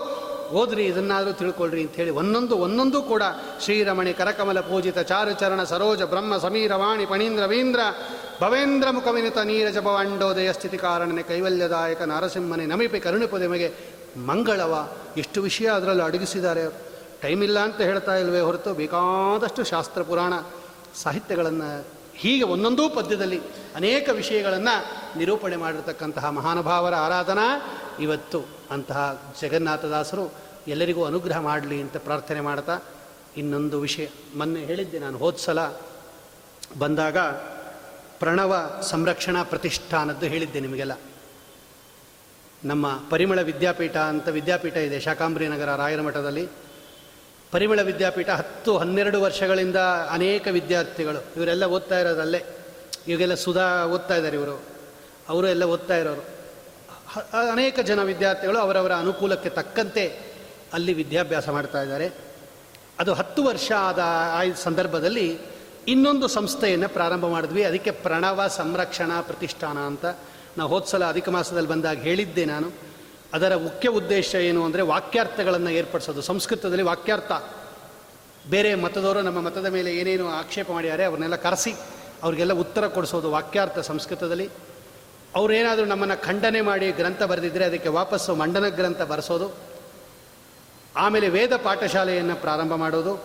ಓದ್ರಿ 0.53 0.85
ಇದನ್ನಾದರೂ 0.85 1.33
ತಿಳ್ಕೊಳ್ರಿ 1.33 1.83
ಅಂಥೇಳಿ 1.83 2.13
ಒಂದೊಂದು 2.13 2.55
ಒಂದೊಂದು 2.57 2.99
ಕೂಡ 3.03 3.23
ಶ್ರೀರಮಣಿ 3.65 4.13
ಕರಕಮಲ 4.13 4.61
ಪೂಜಿತ 4.61 4.99
ಚಾರುಚರಣ 5.09 5.63
ಸರೋಜ 5.65 6.03
ಬ್ರಹ್ಮ 6.05 6.37
ಸಮೀರ 6.39 6.75
ವಾಣಿ 6.75 7.07
ಪಣೀಂದ್ರ 7.07 7.45
ವೀಂದ್ರ 7.47 7.81
ಭವೇಂದ್ರ 8.43 8.91
ಮುಖವಿನಿತ 8.91 9.39
ನೀರಜ 9.45 9.79
ಭವಾಂಡೋದಯ 9.79 10.53
ಸ್ಥಿತಿ 10.53 10.79
ಕಾರಣನೆ 10.79 11.23
ಕೈವಲ್ಯದಾಯಕ 11.23 12.03
ನರಸಿಂಹನೆ 12.05 12.67
ನಮಿಪೆ 12.67 13.01
ಕರುಣಿಪದೆಮೆಗೆ 13.01 13.69
ಮಂಗಳವ, 14.17 14.89
ಎಷ್ಟು 15.17 15.43
ವಿಷಯ 15.43 15.67
ಅದರಲ್ಲಿ 15.67 16.03
ಅಡಗಿಸಿದ್ದಾರೆ. 16.03 16.63
ಅವರು 16.63 16.93
ಟೈಮ್ 17.23 17.45
ಇಲ್ಲ 17.45 17.59
ಅಂತ 17.59 17.81
ಹೇಳ್ತಾ 17.81 18.15
ಇಲ್ವೇ 18.15 18.41
ಹೊರತು 18.41 18.75
ಬೇಕಾದಷ್ಟು 18.75 19.65
ಶಾಸ್ತ್ರ 19.65 20.03
ಪುರಾಣ 20.03 20.33
ಸಾಹಿತ್ಯಗಳನ್ನು 20.95 21.85
ಹೀಗೆ 22.15 22.45
ಒಂದೊಂದೂ 22.45 22.89
ಪದ್ಯದಲ್ಲಿ 22.89 23.41
ಅನೇಕ 23.77 24.09
ವಿಷಯಗಳನ್ನು 24.13 24.85
ನಿರೂಪಣೆ 25.19 25.57
ಮಾಡಿರ್ತಕ್ಕಂತಹ 25.57 26.29
ಮಹಾನುಭಾವರ 26.29 26.95
ಆರಾಧನಾ 26.95 27.77
ಇವತ್ತು 28.01 28.45
ಅಂತಹ 28.71 29.33
ಜಗನ್ನಾಥದಾಸರು 29.41 30.33
ಎಲ್ಲರಿಗೂ 30.69 31.05
ಅನುಗ್ರಹ 31.05 31.41
ಮಾಡಲಿ 31.41 31.81
ಅಂತ 31.81 31.97
ಪ್ರಾರ್ಥನೆ 31.97 32.41
ಮಾಡ್ತಾ 32.41 32.79
ಇನ್ನೊಂದು 33.37 33.81
ವಿಷಯ. 33.81 34.07
ಮೊನ್ನೆ 34.37 34.61
ಹೇಳಿದ್ದೆ 34.61 34.99
ನಾನು, 34.99 35.19
ಹೋದ 35.19 35.35
ಸಲ 35.39 35.73
ಬಂದಾಗ 36.79 37.19
ಪ್ರಣವ 38.19 38.81
ಸಂರಕ್ಷಣಾ 38.83 39.43
ಪ್ರತಿಷ್ಠಾನದ್ದು 39.43 40.27
ಹೇಳಿದ್ದೆ 40.27 40.61
ನಿಮಗೆಲ್ಲ. 40.61 40.93
ನಮ್ಮ 42.65 42.87
ಪರಿಮಳ 43.11 43.41
ವಿದ್ಯಾಪೀಠ 43.41 43.97
ಅಂತ 43.97 44.29
ವಿದ್ಯಾಪೀಠ 44.29 44.77
ಇದೆ 44.77 45.01
ಶಾಕಾಂಬರಿ 45.01 45.49
ನಗರ 45.49 45.77
ರಾಯರ 45.77 46.01
ಮಠದಲ್ಲಿ. 46.01 46.49
ಪರಿಮಳ 47.51 47.83
ವಿದ್ಯಾಪೀಠ 47.83 48.29
ಹತ್ತು, 48.29 48.79
ಹನ್ನೆರಡು 48.79 49.23
ವರ್ಷಗಳಿಂದ 49.23 49.77
ಅನೇಕ 50.11 50.49
ವಿದ್ಯಾರ್ಥಿಗಳು, 50.49 51.25
ಇವರೆಲ್ಲ 51.37 51.65
ಓದ್ತಾ 51.65 51.99
ಇರೋದಲ್ಲೇ 51.99 52.43
ಇವಾಗೆಲ್ಲ 53.09 53.35
ಸುಧಾ 53.35 53.85
ಓದ್ತಾ 53.85 54.15
ಇದ್ದಾರೆ 54.15 54.37
ಇವರು. 54.37 54.63
ಅವರು 55.29 55.49
ಎಲ್ಲ 55.49 55.65
ಓದ್ತಾ 55.65 55.97
ಇರೋರು. 55.97 56.21
ಅನೇಕ 57.51 57.81
ಜನ 57.81 58.03
ವಿದ್ಯಾರ್ಥಿಗಳು 58.03 58.59
ಅವರವರ 58.59 58.95
ಅನುಕೂಲಕ್ಕೆ 58.95 59.49
ತಕ್ಕಂತೆ 59.49 60.33
ಅಲ್ಲಿ 60.73 60.93
ವಿದ್ಯಾಭ್ಯಾಸ 60.93 61.49
ಮಾಡ್ತಾ 61.49 61.83
ಇದ್ದಾರೆ. 61.83 62.11
ಅದು 62.99 63.15
ಹತ್ತು 63.15 63.45
ವರ್ಷ 63.45 63.73
ಆದ, 63.79 63.99
ಆ 64.33 64.43
ಸಂದರ್ಭದಲ್ಲಿ 64.55 65.39
ಇನ್ನೊಂದು 65.89 66.29
ಸಂಸ್ಥೆಯನ್ನು 66.29 66.89
ಪ್ರಾರಂಭ 66.89 67.27
ಮಾಡಿದ್ವಿ. 67.27 67.65
ಅದಕ್ಕೆ 67.65 67.91
ಪ್ರಣವ 67.91 68.47
ಸಂರಕ್ಷಣಾ 68.49 69.21
ಪ್ರತಿಷ್ಠಾನ 69.21 69.79
ಅಂತ. 69.79 70.07
ನಾವು 70.59 70.71
ಹೋದ 70.71 70.83
ಸಲ 70.83 71.05
ಅಧಿಕ 71.05 71.29
ಮಾಸದಲ್ಲಿ 71.29 71.69
ಬಂದಾಗ 71.69 71.99
ಹೇಳಿದ್ದೆ 71.99 72.45
ನಾನು. 72.45 72.73
ಅದರ 73.33 73.57
ಮುಖ್ಯ 73.57 73.89
ಉದ್ದೇಶ 73.89 74.35
ಏನು 74.35 74.65
ಅಂದರೆ 74.65 74.83
ವಾಕ್ಯಾರ್ಥಗಳನ್ನು 74.83 75.71
ಏರ್ಪಡಿಸೋದು. 75.71 76.23
ಸಂಸ್ಕೃತದಲ್ಲಿ 76.23 76.83
ವಾಕ್ಯಾರ್ಥ. 76.83 77.33
ಬೇರೆ 78.51 78.75
ಮತದವರು 78.75 79.21
ನಮ್ಮ 79.21 79.41
ಮತದ 79.41 79.67
ಮೇಲೆ 79.67 79.97
ಏನೇನು 79.97 80.29
ಆಕ್ಷೇಪ 80.29 80.73
ಮಾಡಿದ್ದಾರೆ 80.73 81.05
ಅವ್ರನ್ನೆಲ್ಲ 81.05 81.37
ಕರೆಸಿ 81.37 81.75
ಅವ್ರಿಗೆಲ್ಲ 82.23 82.53
ಉತ್ತರ 82.53 82.87
ಕೊಡಿಸೋದು 82.87 83.31
ವಾಕ್ಯಾರ್ಥ 83.31 83.79
ಸಂಸ್ಕೃತದಲ್ಲಿ. 83.79 84.51
ಅವರೇನಾದರೂ 85.35 85.85
ನಮ್ಮನ್ನು 85.85 86.23
ಖಂಡನೆ 86.23 86.61
ಮಾಡಿ 86.61 86.93
ಗ್ರಂಥ 86.93 87.23
ಬರೆದಿದ್ದರೆ 87.23 87.65
ಅದಕ್ಕೆ 87.65 87.89
ವಾಪಸ್ಸು 87.89 88.35
ಮಂಡನ 88.35 88.69
ಗ್ರಂಥ 88.69 89.03
ಬರೆಸೋದು. 89.03 89.55
ಆಮೇಲೆ 90.97 91.29
ವೇದ 91.29 91.57
ಪಾಠಶಾಲೆಯನ್ನು 91.57 92.37
ಪ್ರಾರಂಭ 92.37 92.75
ಮಾಡೋದು. 92.75 93.25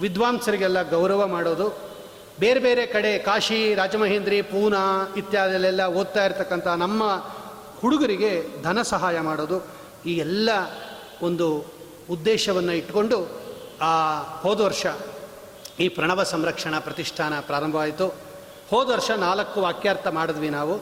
ವಿದ್ವಾಂಸರಿಗೆಲ್ಲ 0.00 0.90
ಗೌರವ 0.90 1.26
ಮಾಡೋದು. 1.26 1.89
ಬೇರೆ 2.40 2.60
ಬೇರೆ 2.60 2.86
ಕಡೆ 2.86 3.18
ಕಾಶಿ, 3.18 3.74
ರಾಜಮಹೇಂದ್ರಿ, 3.74 4.42
ಪೂನಾ 4.42 5.12
ಇತ್ಯಾದಿಲೆಲ್ಲ 5.16 5.82
ಓದ್ತಾ 5.86 6.24
ಇರ್ತಕ್ಕಂಥ 6.24 6.66
ನಮ್ಮ 6.66 7.02
ಹುಡುಗರಿಗೆ 7.80 8.62
ಧನ 8.62 8.82
ಸಹಾಯ 8.82 9.20
ಮಾಡೋದು 9.20 9.66
ಈ 10.06 10.16
ಎಲ್ಲ 10.16 10.48
ಒಂದು 11.22 11.46
ಉದ್ದೇಶವನ್ನು 12.10 12.72
ಇಟ್ಕೊಂಡು 12.72 13.28
ಆ 13.82 14.22
ಹೋದ 14.22 14.60
ವರ್ಷ 14.60 14.86
ಈ 15.80 15.88
ಪ್ರಣವ 15.88 16.22
ಸಂರಕ್ಷಣಾ 16.22 16.80
ಪ್ರತಿಷ್ಠಾನ 16.80 17.40
ಪ್ರಾರಂಭವಾಯಿತು. 17.40 18.06
ಹೋದ 18.70 18.90
ವರ್ಷ 18.90 19.10
ನಾಲ್ಕು 19.10 19.60
ವಾಕ್ಯಾರ್ಥ 19.60 20.06
ಮಾಡಿದ್ವಿ 20.06 20.50
ನಾವು. 20.50 20.74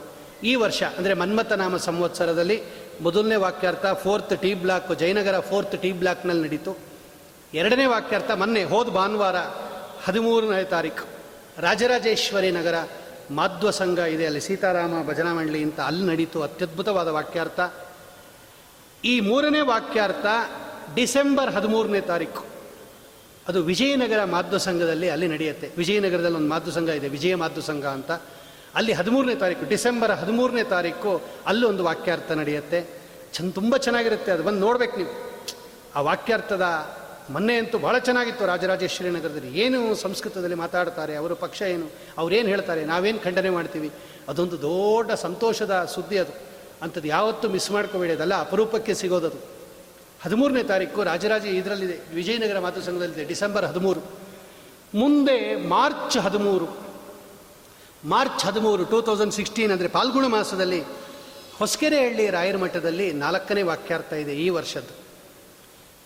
ಈ 0.43 0.55
ವರ್ಷ 0.55 0.83
ಅಂದರೆ 0.97 1.13
ಮನ್ಮಥನಾಮ 1.13 1.77
ಸಂವತ್ಸರದಲ್ಲಿ 1.77 2.61
ಮೊದಲನೇ 3.01 3.35
ವಾಕ್ಯಾರ್ಥ 3.35 3.85
fourth 4.03 4.41
T 4.41 4.53
block, 4.53 4.99
Jayanagar 4.99 5.39
fourth 5.39 5.81
T 5.81 5.91
ಬ್ಲಾಕ್ನಲ್ಲಿ 5.91 6.43
ನಡೀತು. 6.43 6.77
ಎರಡನೇ 7.53 7.85
ವಾಕ್ಯಾರ್ಥ 7.85 8.31
ಮೊನ್ನೆ 8.31 8.63
ಹೋದ 8.63 8.87
ಭಾನುವಾರ 8.87 9.35
ಹದಿಮೂರನೇ 10.05 10.63
ತಾರೀಕು. 10.63 11.18
ರಾಜರಾಜೇಶ್ವರಿ 11.57 12.51
ನಗರ 12.51 12.75
ಮಾಧ್ವ 13.31 13.71
ಸಂಘ 13.71 13.99
ಇದೆ 13.99 14.25
ಅಲ್ಲಿ 14.25 14.41
ಸೀತಾರಾಮ 14.41 15.07
ಭಜನಾ 15.07 15.33
ಮಂಡಳಿ 15.33 15.63
ಅಂತ 15.63 15.79
ಅಲ್ಲಿ 15.79 16.05
ನಡೀತು 16.05 16.41
ಅತ್ಯದ್ಭುತವಾದ 16.41 17.07
ವಾಕ್ಯಾರ್ಥ. 17.07 17.59
ಈ 19.05 19.19
ಮೂರನೇ 19.19 19.61
ವಾಕ್ಯಾರ್ಥ 19.61 20.25
ಡಿಸೆಂಬರ್ 20.95 21.53
ಹದಿಮೂರನೇ 21.53 22.01
ತಾರೀಕು. 22.01 22.45
ಅದು 23.47 23.63
ವಿಜಯನಗರ 23.63 24.23
ಮಾಧ್ವ 24.23 24.57
ಸಂಘದಲ್ಲಿ 24.57 25.09
ಅಲ್ಲಿ 25.09 25.27
ನಡೆಯುತ್ತೆ. 25.27 25.71
ವಿಜಯನಗರದಲ್ಲಿ 25.77 26.37
ಒಂದು 26.37 26.49
ಮಾಧ್ವ 26.49 26.71
ಸಂಘ 26.71 26.89
ಇದೆ, 26.89 27.07
ವಿಜಯ 27.07 27.35
ಮಾಧ್ವ 27.35 27.61
ಸಂಘ 27.61 27.85
ಅಂತ. 27.85 28.11
ಅಲ್ಲಿ 28.75 28.93
ಹದಿಮೂರನೇ 28.93 29.35
ತಾರೀಕು, 29.35 29.69
ಡಿಸೆಂಬರ್ 29.69 30.11
ಹದಿಮೂರನೇ 30.11 30.63
ತಾರೀಕು 30.63 31.21
ಅಲ್ಲಿ 31.45 31.65
ಒಂದು 31.65 31.83
ವಾಕ್ಯಾರ್ಥ 31.83 32.31
ನಡೆಯುತ್ತೆ. 32.31 32.85
ಚಂದ 33.33 33.51
ತುಂಬ 33.51 33.77
ಚೆನ್ನಾಗಿರುತ್ತೆ 33.77 34.31
ಅದು. 34.31 34.43
ಬಂದು 34.43 34.59
ನೋಡ್ಬೇಕು 34.59 34.97
ನೀವು. 34.97 35.29
ಆ 35.95 36.01
ವಾಕ್ಯಾರ್ಥದ 36.01 36.61
ಮೊನ್ನೆ 37.29 37.57
ಅಂತೂ 37.57 37.77
ಭಾಳ 37.77 37.97
ಚೆನ್ನಾಗಿತ್ತು 37.97 38.45
ರಾಜರಾಜೇಶ್ವರಿ 38.45 39.09
ನಗರದಲ್ಲಿ. 39.09 39.59
ಏನು 39.59 39.95
ಸಂಸ್ಕೃತದಲ್ಲಿ 39.95 40.55
ಮಾತಾಡ್ತಾರೆ, 40.55 41.15
ಅವರ 41.15 41.33
ಪಕ್ಷ 41.33 41.61
ಏನು, 41.61 41.91
ಅವ್ರೇನು 42.17 42.47
ಹೇಳ್ತಾರೆ, 42.47 42.85
ನಾವೇನು 42.85 43.19
ಖಂಡನೆ 43.19 43.49
ಮಾಡ್ತೀವಿ? 43.49 43.89
ಅದೊಂದು 44.29 44.61
ದೊಡ್ಡ 44.61 45.11
ಸಂತೋಷದ 45.11 45.85
ಸುದ್ದಿ 45.85 46.17
ಅದು. 46.17 46.33
ಅಂಥದ್ದು 46.81 47.07
ಯಾವತ್ತೂ 47.07 47.49
ಮಿಸ್ 47.49 47.71
ಮಾಡ್ಕೋಬೇಡಿ, 47.71 48.13
ಅದಲ್ಲ 48.13 48.41
ಅಪರೂಪಕ್ಕೆ 48.41 48.93
ಸಿಗೋದದು. 48.93 49.39
ಹದಿಮೂರನೇ 50.21 50.63
ತಾರೀಕು 50.63 51.03
ರಾಜರಾಜ 51.03 51.45
ಇದರಲ್ಲಿದೆ, 51.45 51.99
ವಿಜಯನಗರ 52.13 52.59
ಮಾತು 52.59 52.81
ಸಂಘದಲ್ಲಿದೆ, 52.81 53.23
ಡಿಸೆಂಬರ್ 53.23 53.65
ಹದಿಮೂರು. 53.65 54.01
ಮುಂದೆ 54.95 55.55
ಮಾರ್ಚ್ 55.55 56.17
ಹದಿಮೂರು. 56.17 56.67
ಮಾರ್ಚ್ 58.03 58.45
ಹದಿಮೂರು 58.45 58.85
ಟೂ 58.85 59.01
ತೌಸಂಡ್ 59.01 59.33
ಸಿಕ್ಸ್ಟೀನ್ 59.33 59.71
ಅಂದರೆ 59.71 59.87
ಪಾಲ್ಗುಣ 59.87 60.25
ಮಾಸದಲ್ಲಿ 60.27 60.79
ಹೊಸಕೆರೆಹಳ್ಳಿ 61.59 62.29
ರಾಯರ 62.29 62.57
ಮಠದಲ್ಲಿ 62.57 63.13
ನಾಲ್ಕನೇ 63.13 63.61
ವಾಕ್ಯಾರ್ಥ 63.61 64.13
ಇದೆ 64.13 64.35
ಈ 64.35 64.49
ವರ್ಷದ್ದು. 64.49 64.98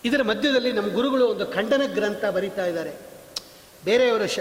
ಇದರ 0.05 0.21
ಮಧ್ಯದಲ್ಲಿ 0.21 0.71
ನಮ್ಮ 0.71 0.93
ಗುರುಗಳು 0.93 1.27
ಒಂದು 1.27 1.45
ಖಂಡನ 1.45 1.81
ಗ್ರಂಥ 1.93 2.25
ಬರೀತಾ 2.25 2.65
ಇದ್ದಾರೆ. 2.65 3.13
ಬೇರೆಯವರ 3.85 4.25
ಶ, 4.25 4.39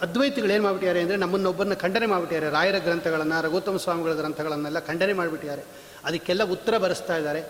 ಅದ್ವೈತಿಗಳು 0.00 0.52
ಏನು 0.52 0.62
ಮಾಡಿಬಿಟ್ಟಿದ್ದಾರೆ 0.62 1.00
ಅಂದರೆ 1.00 1.16
ನಮ್ಮನ್ನೊಬ್ಬರನ್ನ 1.16 1.74
ಖಂಡನೆ 1.74 2.06
ಮಾಡಿಬಿಟ್ಟಿದ್ದಾರೆ. 2.06 2.52
ರಾಯರ 2.52 2.78
ಗ್ರಂಥಗಳನ್ನು, 2.78 3.42
ರಘುತ್ತಮ 3.42 3.76
ಸ್ವಾಮಿಗಳ 3.76 4.12
ಗ್ರಂಥಗಳನ್ನೆಲ್ಲ 4.12 4.78
ಖಂಡನೆ 4.78 5.12
ಮಾಡಿಬಿಟ್ಟಿದ್ದಾರೆ. 5.12 5.62
ಅದಕ್ಕೆಲ್ಲ 6.04 6.44
ಉತ್ತರ 6.44 6.78
ಬರೆಸ್ತಾ 6.78 7.16
ಇದ್ದಾರೆ. 7.16 7.44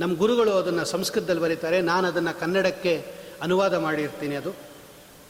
ನಮ್ಮ 0.00 0.16
ಗುರುಗಳು 0.16 0.52
ಅದನ್ನು 0.52 0.84
ಸಂಸ್ಕೃತದಲ್ಲಿ 0.84 1.42
ಬರೀತಾರೆ. 1.42 1.80
ನಾನು 1.80 2.06
ಅದನ್ನು 2.06 2.40
ಕನ್ನಡಕ್ಕೆ 2.40 3.04
ಅನುವಾದ 3.42 3.74
ಮಾಡಿರ್ತೀನಿ 3.74 4.36
ಅದು. 4.36 4.54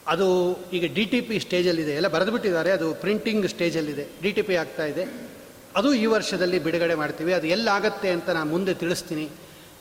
ಅದು 0.06 0.58
ಈಗ 0.72 0.94
ಡಿ 0.94 1.04
ಟಿ 1.04 1.20
ಪಿ 1.20 1.38
ಸ್ಟೇಜಲ್ಲಿದೆ. 1.38 1.92
ಎಲ್ಲ 1.92 2.08
ಬರೆದುಬಿಟ್ಟಿದ್ದಾರೆ. 2.08 2.70
ಅದು 2.70 2.94
ಪ್ರಿಂಟಿಂಗ್ 2.94 3.48
ಸ್ಟೇಜಲ್ಲಿದೆ. 3.48 4.06
ಡಿ 4.22 4.32
ಟಿ 4.32 4.42
ಪಿ 4.42 4.56
ಆಗ್ತಾ 4.56 4.84
ಇದೆ. 4.84 5.30
ಅದು 5.76 5.94
ಈ 5.94 6.06
ವರ್ಷದಲ್ಲಿ 6.06 6.58
ಬಿಡುಗಡೆ 6.58 6.94
ಮಾಡ್ತೀವಿ. 6.94 7.32
ಅದು 7.32 7.46
ಎಲ್ಲಾಗತ್ತೆ 7.46 8.10
ಅಂತ 8.10 8.30
ನಾನು 8.30 8.50
ಮುಂದೆ 8.50 8.74
ತಿಳಿಸ್ತೀನಿ. 8.74 9.28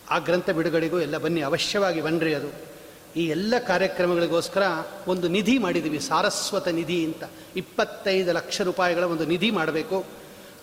ಆ 0.09 0.19
ಗ್ರಂಥ 0.19 0.49
ಬಿಡುಗಡೆಗೂ 0.49 0.99
ಎಲ್ಲ 0.99 1.17
ಬನ್ನಿ, 1.17 1.41
ಅವಶ್ಯವಾಗಿ 1.41 2.01
ಬನ್ನಿರಿ 2.01 2.33
ಅದು. 2.33 2.69
ಈ 3.15 3.27
ಎಲ್ಲ 3.27 3.53
ಕಾರ್ಯಕ್ರಮಗಳಿಗೋಸ್ಕರ 3.67 4.63
ಒಂದು 5.07 5.27
ನಿಧಿ 5.27 5.57
ಮಾಡಿದ್ದೀವಿ 5.57 5.99
ಸಾರಸ್ವತ 5.99 6.67
ನಿಧಿ 6.67 7.05
ಅಂತ. 7.05 7.23
ಇಪ್ಪತ್ತೈದು 7.55 8.33
ಲಕ್ಷ 8.33 8.61
ರೂಪಾಯಿಗಳ 8.61 9.03
ಒಂದು 9.03 9.25
ನಿಧಿ 9.25 9.51
ಮಾಡಬೇಕು. 9.51 10.05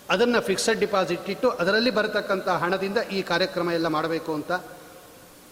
ಅದನ್ನು 0.09 0.41
ಫಿಕ್ಸೆಡ್ 0.41 0.79
ಡಿಪಾಸಿಟ್ 0.79 1.29
ಇಟ್ಟು 1.29 1.49
ಅದರಲ್ಲಿ 1.49 1.91
ಬರತಕ್ಕಂಥ 1.91 2.47
ಹಣದಿಂದ 2.47 2.97
ಈ 3.11 3.21
ಕಾರ್ಯಕ್ರಮ 3.21 3.71
ಎಲ್ಲ 3.71 3.87
ಮಾಡಬೇಕು 3.87 4.33
ಅಂತ. 4.33 4.51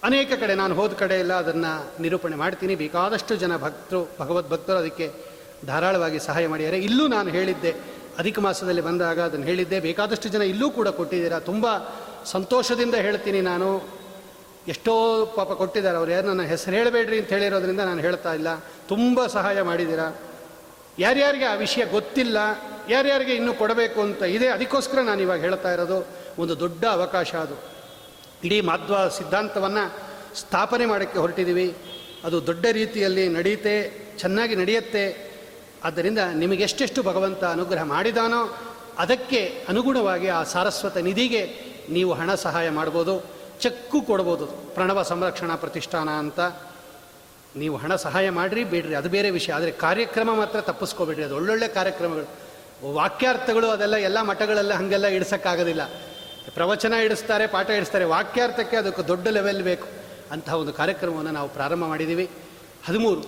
ಅನೇಕ 0.04 0.34
ಕಡೆ, 0.40 0.56
ನಾನು 0.56 0.76
ಹೋದ 0.76 0.92
ಕಡೆ 0.92 1.16
ಎಲ್ಲ 1.16 1.34
ಅದನ್ನು 1.34 2.02
ನಿರೂಪಣೆ 2.02 2.36
ಮಾಡ್ತೀನಿ. 2.36 2.76
ಬೇಕಾದಷ್ಟು 2.76 3.36
ಜನ 3.36 3.58
ಭಕ್ತರು 3.58 4.10
ಭಗವದ್ 4.20 4.50
ಭಕ್ತರು 4.50 4.78
ಅದಕ್ಕೆ 4.78 5.12
ಧಾರಾಳವಾಗಿ 5.66 6.20
ಸಹಾಯ 6.20 6.48
ಮಾಡಿದ್ದಾರೆ. 6.48 6.80
ಇಲ್ಲೂ 6.80 7.08
ನಾನು 7.08 7.30
ಹೇಳಿದ್ದೆ, 7.30 7.72
ಅಧಿಕ 8.18 8.40
ಮಾಸದಲ್ಲಿ 8.40 8.82
ಬಂದಾಗ 8.82 9.20
ಅದನ್ನು 9.22 9.46
ಹೇಳಿದ್ದೆ. 9.46 9.80
ಬೇಕಾದಷ್ಟು 9.80 10.30
ಜನ 10.30 10.42
ಇಲ್ಲೂ 10.42 10.70
ಕೂಡ 10.70 10.88
ಕೊಟ್ಟಿದ್ದೀರಾ. 10.88 11.40
ತುಂಬ 11.40 11.68
ಸಂತೋಷದಿಂದ 12.26 12.96
ಹೇಳ್ತೀನಿ 12.96 13.42
ನಾನು. 13.42 13.90
ಎಷ್ಟೋ 14.68 15.26
ಪಾಪ 15.26 15.52
ಕೊಟ್ಟಿದ್ದಾರೆ 15.52 15.98
ಅವ್ರು. 15.98 16.12
ಯಾರು 16.12 16.28
ನನ್ನ 16.28 16.42
ಹೆಸರು 16.42 16.76
ಹೇಳಬೇಡ್ರಿ 16.76 17.20
ಅಂತ 17.20 17.30
ಹೇಳಿರೋದ್ರಿಂದ 17.30 17.80
ನಾನು 17.80 18.02
ಹೇಳ್ತಾ 18.02 18.34
ಇಲ್ಲ. 18.34 18.56
ತುಂಬ 18.88 19.28
ಸಹಾಯ 19.28 19.62
ಮಾಡಿದ್ದೀರಾ? 19.62 20.22
ಯಾರ್ಯಾರಿಗೆ 21.00 21.46
ಆ 21.46 21.54
ವಿಷಯ 21.54 21.86
ಗೊತ್ತಿಲ್ಲ, 21.86 22.38
ಯಾರ್ಯಾರಿಗೆ 22.90 23.34
ಇನ್ನೂ 23.34 23.54
ಕೊಡಬೇಕು 23.54 24.02
ಅಂತ 24.02 24.24
ಇದೆ, 24.24 24.48
ಅದಕ್ಕೋಸ್ಕರ 24.48 25.00
ನಾನು 25.00 25.22
ಇವಾಗ 25.22 25.40
ಹೇಳ್ತಾ 25.40 25.74
ಇರೋದು. 25.74 26.08
ಒಂದು 26.42 26.60
ದೊಡ್ಡ 26.60 26.86
ಅವಕಾಶ 26.86 27.36
ಅದು. 27.36 27.64
ಇಡೀ 28.44 28.62
ಮಾಧ್ವ 28.62 29.10
ಸಿದ್ಧಾಂತವನ್ನು 29.10 29.94
ಸ್ಥಾಪನೆ 30.36 30.86
ಮಾಡೋಕ್ಕೆ 30.86 31.20
ಹೊರಟಿದ್ದೀವಿ. 31.20 31.76
ಅದು 32.24 32.48
ದೊಡ್ಡ 32.48 32.66
ರೀತಿಯಲ್ಲಿ 32.72 33.30
ನಡೆಯುತ್ತೆ, 33.30 34.06
ಚೆನ್ನಾಗಿ 34.18 34.56
ನಡೆಯುತ್ತೆ. 34.56 35.36
ಆದ್ದರಿಂದ 35.84 36.20
ನಿಮಗೆಷ್ಟೆಷ್ಟು 36.34 37.04
ಭಗವಂತ 37.04 37.44
ಅನುಗ್ರಹ 37.44 37.84
ಮಾಡಿದಾನೋ 37.84 38.58
ಅದಕ್ಕೆ 38.98 39.66
ಅನುಗುಣವಾಗಿ 39.70 40.28
ಆ 40.28 40.44
ಸಾರಸ್ವತ 40.44 40.98
ನಿಧಿಗೆ 40.98 41.75
ನೀವು 41.90 42.14
ಹಣ 42.14 42.36
ಸಹಾಯ 42.36 42.70
ಮಾಡ್ಬೋದು, 42.70 43.24
ಚೆಕ್ಕು 43.60 44.02
ಕೊಡ್ಬೋದು. 44.02 44.46
ಪ್ರಣವ 44.48 45.04
ಸಂರಕ್ಷಣಾ 45.04 45.56
ಪ್ರತಿಷ್ಠಾನ 45.56 46.10
ಅಂತ. 46.10 46.40
ನೀವು 47.56 47.78
ಹಣ 47.78 47.96
ಸಹಾಯ 47.96 48.30
ಮಾಡಿರಿ, 48.30 48.64
ಬೇಡ್ರಿ. 48.64 48.96
ಅದು 48.96 49.10
ಬೇರೆ 49.10 49.30
ವಿಷಯ. 49.30 49.54
ಆದರೆ 49.54 49.72
ಕಾರ್ಯಕ್ರಮ 49.72 50.36
ಮಾತ್ರ 50.36 50.62
ತಪ್ಪಿಸ್ಕೋಬೇಡ್ರಿ. 50.62 51.24
ಅದು 51.24 51.36
ಒಳ್ಳೊಳ್ಳೆ 51.36 51.68
ಕಾರ್ಯಕ್ರಮಗಳು. 51.68 52.46
ವಾಕ್ಯಾರ್ಥಗಳು 52.94 53.68
ಅದೆಲ್ಲ, 53.68 53.96
ಎಲ್ಲ 53.96 54.22
ಮಠಗಳೆಲ್ಲ 54.22 54.74
ಹಾಗೆಲ್ಲ 54.74 55.06
ಇಡ್ಸೋಕ್ಕಾಗೋದಿಲ್ಲ. 55.06 55.82
ಪ್ರವಚನ 56.54 56.94
ಇಡಿಸ್ತಾರೆ, 56.94 57.48
ಪಾಠ 57.48 57.70
ಇಡಿಸ್ತಾರೆ. 57.70 58.06
ವಾಕ್ಯಾರ್ಥಕ್ಕೆ 58.06 58.78
ಅದಕ್ಕೆ 58.78 59.02
ದೊಡ್ಡ 59.02 59.28
ಲೆವೆಲ್ 59.28 59.64
ಬೇಕು. 59.64 59.88
ಅಂತಹ 60.32 60.54
ಒಂದು 60.54 60.74
ಕಾರ್ಯಕ್ರಮವನ್ನು 60.74 61.32
ನಾವು 61.32 61.50
ಪ್ರಾರಂಭ 61.50 61.86
ಮಾಡಿದ್ದೀವಿ. 61.86 62.30
ಹದಿಮೂರು, 62.88 63.22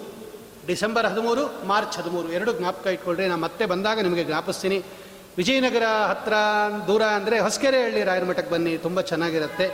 ಡಿಸೆಂಬರ್ 0.68 1.06
ಹದಿಮೂರು, 1.06 1.68
ಮಾರ್ಚ್ 1.68 1.98
ಹದಿಮೂರು. 1.98 2.32
ಎರಡು 2.32 2.54
ಜ್ಞಾಪಕ 2.54 2.88
ಇಟ್ಕೊಳ್ರಿ. 2.88 3.28
ನಾನು 3.28 3.42
ಮತ್ತೆ 3.42 3.66
ಬಂದಾಗ 3.66 4.00
ನಿಮಗೆ 4.00 4.24
ಜ್ಞಾಪಿಸ್ತೀನಿ. 4.24 4.84
ವಿಜಯನಗರ 5.38 5.86
ಹತ್ರ 6.10 6.34
ದೂರ 6.88 7.04
ಅಂದರೆ 7.18 7.40
ಹೊಸಕೆರೆ 7.40 7.80
ಹಳ್ಳಿ 7.84 8.04
ರಾಯರ 8.04 8.24
ಮಠಕ್ಕೆ 8.24 8.52
ಬನ್ನಿ, 8.52 8.78
ತುಂಬ 8.78 9.02
ಚೆನ್ನಾಗಿರುತ್ತೆ. 9.02 9.66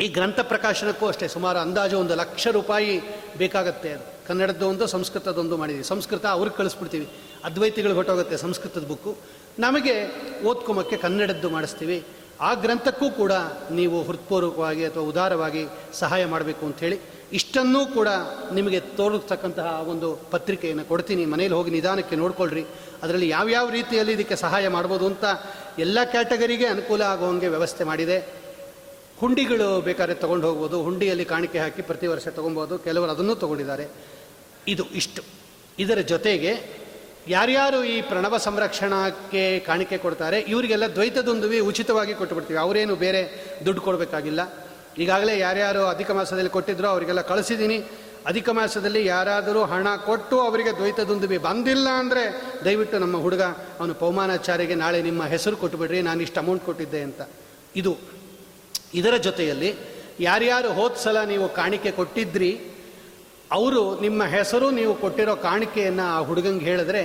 ಈ 0.00 0.08
ಗ್ರಂಥ 0.08 0.40
ಪ್ರಕಾಶನಕ್ಕೂ 0.40 1.06
ಅಷ್ಟೇ 1.06 1.28
ಸುಮಾರು 1.28 1.58
ಅಂದಾಜು 1.58 1.98
ಒಂದು 1.98 2.14
ಲಕ್ಷ 2.14 2.46
ರೂಪಾಯಿ 2.58 3.00
ಬೇಕಾಗತ್ತೆ 3.36 3.90
ಅದು. 3.92 4.04
ಕನ್ನಡದ್ದೊಂದು 4.28 4.86
ಸಂಸ್ಕೃತದೊಂದು 4.86 5.56
ಮಾಡಿದ್ದೀವಿ 5.56 5.88
ಸಂಸ್ಕೃತ 5.88 6.26
ಅವ್ರಿಗೆ 6.26 6.56
ಕಳಿಸ್ಬಿಡ್ತೀವಿ. 6.56 7.06
ಅದ್ವೈತಿಗಳು 7.44 7.94
ಹೊಟ್ಟೋಗುತ್ತೆ 7.94 8.36
ಸಂಸ್ಕೃತದ 8.36 8.84
ಬುಕ್ಕು. 8.86 9.16
ನಮಗೆ 9.58 9.94
ಓದ್ಕೊಮಕ್ಕೆ 10.44 10.96
ಕನ್ನಡದ್ದು 10.96 11.50
ಮಾಡಿಸ್ತೀವಿ. 11.50 11.98
ಆ 12.40 12.54
ಗ್ರಂಥಕ್ಕೂ 12.54 13.10
ಕೂಡ 13.10 13.32
ನೀವು 13.70 14.02
ಹೃತ್ಪೂರ್ವಕವಾಗಿ 14.02 14.84
ಅಥವಾ 14.84 15.02
ಉದಾರವಾಗಿ 15.02 15.62
ಸಹಾಯ 15.92 16.26
ಮಾಡಬೇಕು 16.26 16.66
ಅಂಥೇಳಿ 16.66 16.98
ಇಷ್ಟನ್ನೂ 17.32 17.86
ಕೂಡ 17.86 18.08
ನಿಮಗೆ 18.52 18.80
ತೋರಿಸ್ತಕ್ಕಂತಹ 18.80 19.80
ಒಂದು 19.88 20.16
ಪತ್ರಿಕೆಯನ್ನು 20.30 20.84
ಕೊಡ್ತೀನಿ. 20.84 21.26
ಮನೇಲಿ 21.26 21.54
ಹೋಗಿ 21.54 21.70
ನಿಧಾನಕ್ಕೆ 21.70 22.16
ನೋಡ್ಕೊಳ್ರಿ. 22.16 22.64
ಅದರಲ್ಲಿ 23.02 23.28
ಯಾವ್ಯಾವ 23.28 23.70
ರೀತಿಯಲ್ಲಿ 23.70 24.12
ಇದಕ್ಕೆ 24.12 24.36
ಸಹಾಯ 24.36 24.68
ಮಾಡ್ಬೋದು 24.68 25.06
ಅಂತ 25.06 25.24
ಎಲ್ಲ 25.78 25.98
ಕ್ಯಾಟಗರಿಗೆ 26.04 26.66
ಅನುಕೂಲ 26.66 27.02
ಆಗುವಂಗೆ 27.02 27.48
ವ್ಯವಸ್ಥೆ 27.48 27.84
ಮಾಡಿದೆ. 27.84 28.46
ಹುಂಡಿಗಳು 29.18 29.80
ಬೇಕಾದ್ರೆ 29.80 30.14
ತೊಗೊಂಡು 30.14 30.46
ಹೋಗ್ಬೋದು. 30.46 30.82
ಹುಂಡಿಯಲ್ಲಿ 30.82 31.24
ಕಾಣಿಕೆ 31.24 31.58
ಹಾಕಿ 31.58 31.82
ಪ್ರತಿ 31.82 32.06
ವರ್ಷ 32.06 32.28
ತೊಗೊಬೋದು. 32.28 32.78
ಕೆಲವರು 32.78 33.10
ಅದನ್ನು 33.10 33.34
ತೊಗೊಂಡಿದ್ದಾರೆ. 33.34 33.88
ಇದು 34.68 34.84
ಇಷ್ಟು. 34.84 35.22
ಇದರ 35.78 35.98
ಜೊತೆಗೆ 35.98 36.86
ಯಾರ್ಯಾರು 37.28 37.84
ಈ 37.84 38.02
ಪ್ರಣವ 38.02 38.36
ಸಂರಕ್ಷಣಕ್ಕೆ 38.36 39.60
ಕಾಣಿಕೆ 39.60 39.98
ಕೊಡ್ತಾರೆ, 39.98 40.40
ಇವರಿಗೆಲ್ಲ 40.40 40.86
ದ್ವೈತದೊಂದುವಿ 40.86 41.58
ಉಚಿತವಾಗಿ 41.58 42.14
ಕೊಟ್ಟುಬಿಡ್ತೀವಿ 42.14 42.58
ಅವರೇನು 42.58 42.96
ಬೇರೆ 42.96 43.52
ದುಡ್ಡು 43.64 43.82
ಕೊಡಬೇಕಾಗಿಲ್ಲ. 43.82 44.65
ಈಗಾಗಲೇ 45.02 45.34
ಯಾರ್ಯಾರು 45.38 45.82
ಅಧಿಕ 45.94 46.10
ಮಾಸದಲ್ಲಿ 46.18 46.52
ಕೊಟ್ಟಿದ್ರೋ 46.56 46.88
ಅವರಿಗೆಲ್ಲ 46.94 47.22
ಕಳಿಸಿದ್ದೀನಿ. 47.30 47.78
ಅಧಿಕ 48.30 48.48
ಮಾಸದಲ್ಲಿ 48.58 49.00
ಯಾರಾದರೂ 49.06 49.60
ಹಣ 49.72 49.88
ಕೊಟ್ಟು 50.06 50.36
ಅವರಿಗೆ 50.44 50.70
ದ್ವೈತದೊಂದುವಿ 50.78 51.38
ಬಂದಿಲ್ಲ 51.48 51.88
ಅಂದರೆ 52.02 52.22
ದಯವಿಟ್ಟು 52.64 52.96
ನಮ್ಮ 53.04 53.16
ಹುಡುಗ 53.24 53.42
ಅವನು 53.80 53.94
ಪೌಮಾನಾಚಾರ್ಯಗೆ 54.04 54.76
ನಾಳೆ 54.84 55.00
ನಿಮ್ಮ 55.08 55.24
ಹೆಸರು 55.34 55.56
ಕೊಟ್ಟುಬಿಡ್ರಿ, 55.62 56.00
ನಾನು 56.08 56.20
ಇಷ್ಟು 56.26 56.40
ಅಮೌಂಟ್ 56.42 56.64
ಕೊಟ್ಟಿದ್ದೆ 56.68 57.02
ಅಂತ. 57.08 57.20
ಇದು 57.80 57.92
ಇದರ 59.00 59.14
ಜೊತೆಯಲ್ಲಿ 59.28 59.70
ಯಾರ್ಯಾರು 60.20 60.68
ಹೋದ 60.78 60.96
ಸಲ 61.04 61.18
ನೀವು 61.32 61.46
ಕಾಣಿಕೆ 61.60 61.90
ಕೊಟ್ಟಿದ್ರಿ, 62.00 62.50
ಅವರು 63.58 63.82
ನಿಮ್ಮ 64.02 64.20
ಹೆಸರು 64.36 64.68
ನೀವು 64.80 64.92
ಕೊಟ್ಟಿರೋ 65.04 65.34
ಕಾಣಿಕೆಯನ್ನು 65.48 66.04
ಆ 66.14 66.18
ಹುಡುಗಂಗೆ 66.28 66.64
ಹೇಳಿದ್ರೆ 66.70 67.02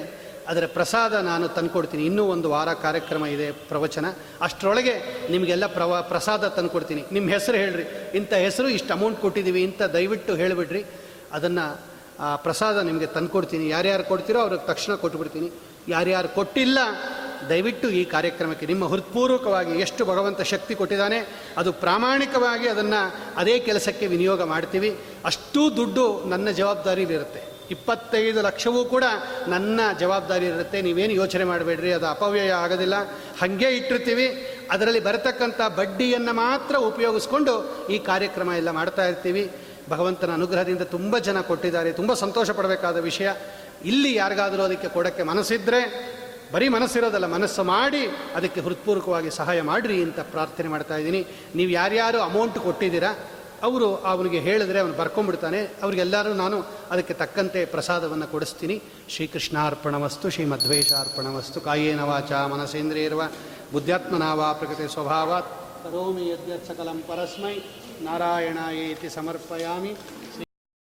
ಅದರ 0.47 0.65
ಪ್ರಸಾದ 0.65 1.13
ನಾನು 1.13 1.47
ತಂದುಕೊಡ್ತೀನಿ. 1.47 2.05
ಇನ್ನೂ 2.05 2.23
ಒಂದು 2.25 2.49
ವಾರ 2.49 2.73
ಕಾರ್ಯಕ್ರಮ 2.73 3.25
ಇದೆ, 3.25 3.51
ಪ್ರವಚನ. 3.51 4.05
ಅಷ್ಟರೊಳಗೆ 4.41 4.95
ನಿಮಗೆಲ್ಲ 5.31 5.67
ಪ್ರವ, 5.67 6.01
ಪ್ರಸಾದ 6.01 6.47
ತಂದುಕೊಡ್ತೀನಿ. 6.47 7.03
ನಿಮ್ಮ 7.11 7.29
ಹೆಸರು 7.29 7.57
ಹೇಳ್ರಿ. 7.57 7.83
ಇಂಥ 8.17 8.33
ಹೆಸರು 8.33 8.69
ಇಷ್ಟು 8.69 8.93
ಅಮೌಂಟ್ 8.93 9.19
ಕೊಟ್ಟಿದ್ದೀವಿ 9.21 9.63
ಇಂಥ 9.63 9.81
ದಯವಿಟ್ಟು 9.81 10.35
ಹೇಳಿಬಿಡ್ರಿ. 10.35 10.85
ಅದನ್ನು 11.31 11.91
ಪ್ರಸಾದ 12.35 12.77
ನಿಮಗೆ 12.77 13.05
ತಂದುಕೊಡ್ತೀನಿ. 13.05 13.69
ಯಾರ್ಯಾರು 13.69 14.03
ಕೊಡ್ತೀರೋ 14.03 14.39
ಅವ್ರಿಗೆ 14.39 14.67
ತಕ್ಷಣ 14.67 14.95
ಕೊಟ್ಬಿಡ್ತೀನಿ. 14.95 15.51
ಯಾರ್ಯಾರು 15.87 16.27
ಕೊಟ್ಟಿಲ್ಲ, 16.27 16.79
ದಯವಿಟ್ಟು 17.49 17.89
ಈ 17.89 18.05
ಕಾರ್ಯಕ್ರಮಕ್ಕೆ 18.05 18.65
ನಿಮ್ಮ 18.65 18.87
ಹೃತ್ಪೂರ್ವಕವಾಗಿ 18.87 19.79
ಎಷ್ಟು 19.81 20.05
ಭಗವಂತ 20.05 20.41
ಶಕ್ತಿ 20.41 20.75
ಕೊಟ್ಟಿದ್ದಾನೆ 20.75 21.19
ಅದು 21.57 21.73
ಪ್ರಾಮಾಣಿಕವಾಗಿ 21.73 22.67
ಅದನ್ನು 22.67 23.33
ಅದೇ 23.37 23.59
ಕೆಲಸಕ್ಕೆ 23.59 24.07
ವಿನಿಯೋಗ 24.07 24.43
ಮಾಡ್ತೀವಿ. 24.43 24.97
ಅಷ್ಟೂ 25.25 25.69
ದುಡ್ಡು 25.75 26.29
ನನ್ನ 26.29 26.49
ಜವಾಬ್ದಾರಿಲಿರುತ್ತೆ 26.49 27.50
ಇಪ್ಪತ್ತೈದು 27.71 28.41
ಲಕ್ಷವೂ 28.41 28.85
ಕೂಡ 28.85 29.03
ನನ್ನ 29.47 29.79
ಜವಾಬ್ದಾರಿ 29.99 30.45
ಇರುತ್ತೆ. 30.45 30.81
ನೀವೇನು 30.81 31.13
ಯೋಚನೆ 31.13 31.43
ಮಾಡಬೇಡ್ರಿ, 31.43 31.93
ಅದು 31.93 32.07
ಅಪವ್ಯಯ 32.07 32.51
ಆಗೋದಿಲ್ಲ. 32.53 32.95
ಹಾಗೆ 33.41 33.69
ಇಟ್ಟಿರ್ತೀವಿ. 33.69 34.27
ಅದರಲ್ಲಿ 34.71 34.99
ಬರತಕ್ಕಂಥ 34.99 35.61
ಬಡ್ಡಿಯನ್ನು 35.75 36.33
ಮಾತ್ರ 36.33 36.75
ಉಪಯೋಗಿಸ್ಕೊಂಡು 36.75 37.53
ಈ 37.87 37.97
ಕಾರ್ಯಕ್ರಮ 37.99 38.51
ಎಲ್ಲ 38.57 38.71
ಮಾಡ್ತಾ 38.71 39.05
ಇರ್ತೀವಿ. 39.07 39.51
ಭಗವಂತನ 39.89 40.31
ಅನುಗ್ರಹದಿಂದ 40.33 40.81
ತುಂಬ 40.81 41.17
ಜನ 41.17 41.41
ಕೊಟ್ಟಿದ್ದಾರೆ. 41.41 41.91
ತುಂಬ 41.91 42.13
ಸಂತೋಷ 42.13 42.49
ಪಡಬೇಕಾದ 42.49 42.97
ವಿಷಯ. 42.97 43.29
ಇಲ್ಲಿ 43.85 44.15
ಯಾರಿಗಾದರೂ 44.15 44.63
ಅದಕ್ಕೆ 44.63 44.87
ಕೊಡೋಕ್ಕೆ 44.87 45.23
ಮನಸ್ಸಿದ್ರೆ, 45.23 45.81
ಬರೀ 46.51 46.67
ಮನಸ್ಸಿರೋದಲ್ಲ, 46.69 47.25
ಮನಸ್ಸು 47.25 47.63
ಮಾಡಿ 47.63 48.05
ಅದಕ್ಕೆ 48.35 48.61
ಹೃತ್ಪೂರ್ವಕವಾಗಿ 48.61 49.31
ಸಹಾಯ 49.31 49.61
ಮಾಡಿರಿ 49.61 50.03
ಅಂತ 50.03 50.19
ಪ್ರಾರ್ಥನೆ 50.19 50.67
ಮಾಡ್ತಾ 50.67 50.95
ಇದ್ದೀನಿ. 50.97 51.27
ನೀವು 51.55 51.71
ಯಾರ್ಯಾರು 51.71 52.21
ಅಮೌಂಟ್ 52.21 52.59
ಕೊಟ್ಟಿದ್ದೀರಾ 52.59 53.11
ಅವರು 53.63 53.95
ಅವನಿಗೆ 53.95 54.39
ಹೇಳಿದ್ರೆ 54.39 54.79
ಅವನು 54.79 54.93
ಬರ್ಕೊಂಡ್ಬಿಡ್ತಾನೆ. 54.93 55.61
ಅವ್ರಿಗೆಲ್ಲರೂ 55.83 56.33
ನಾನು 56.33 56.65
ಅದಕ್ಕೆ 56.91 57.13
ತಕ್ಕಂತೆ 57.13 57.65
ಪ್ರಸಾದವನ್ನು 57.65 58.27
ಕೊಡಿಸ್ತೀನಿ. 58.27 58.81
ಶ್ರೀಕೃಷ್ಣಾರ್ಪಣವಸ್ತು 59.09 60.29
ಶ್ರೀಮಧ್ವೇಶಾರ್ಪಣವಸ್ತು 60.29 61.61
ಕಾಯೇನ 61.61 62.01
ವಾಚ 62.01 62.31
ಮನಸೇಂದ್ರಿಯರ್ವ 62.31 63.21
ಬುದ್ಧಾತ್ಮನಾವ 63.73 64.55
ಪ್ರಕೃತಿ 64.59 64.93
ಸ್ವಭಾವಾತ್. 64.93 65.49
ಕರೋಮಿ 65.83 66.29
ಯದ್ಯತ್ 66.29 66.67
ಸಕಲಂ 66.67 67.03
ಪರಸ್ಮೈ. 67.07 67.53
ಏತಿ 68.73 69.09
ಸಮರ್ಪಯಾಮಿ. 69.09 69.95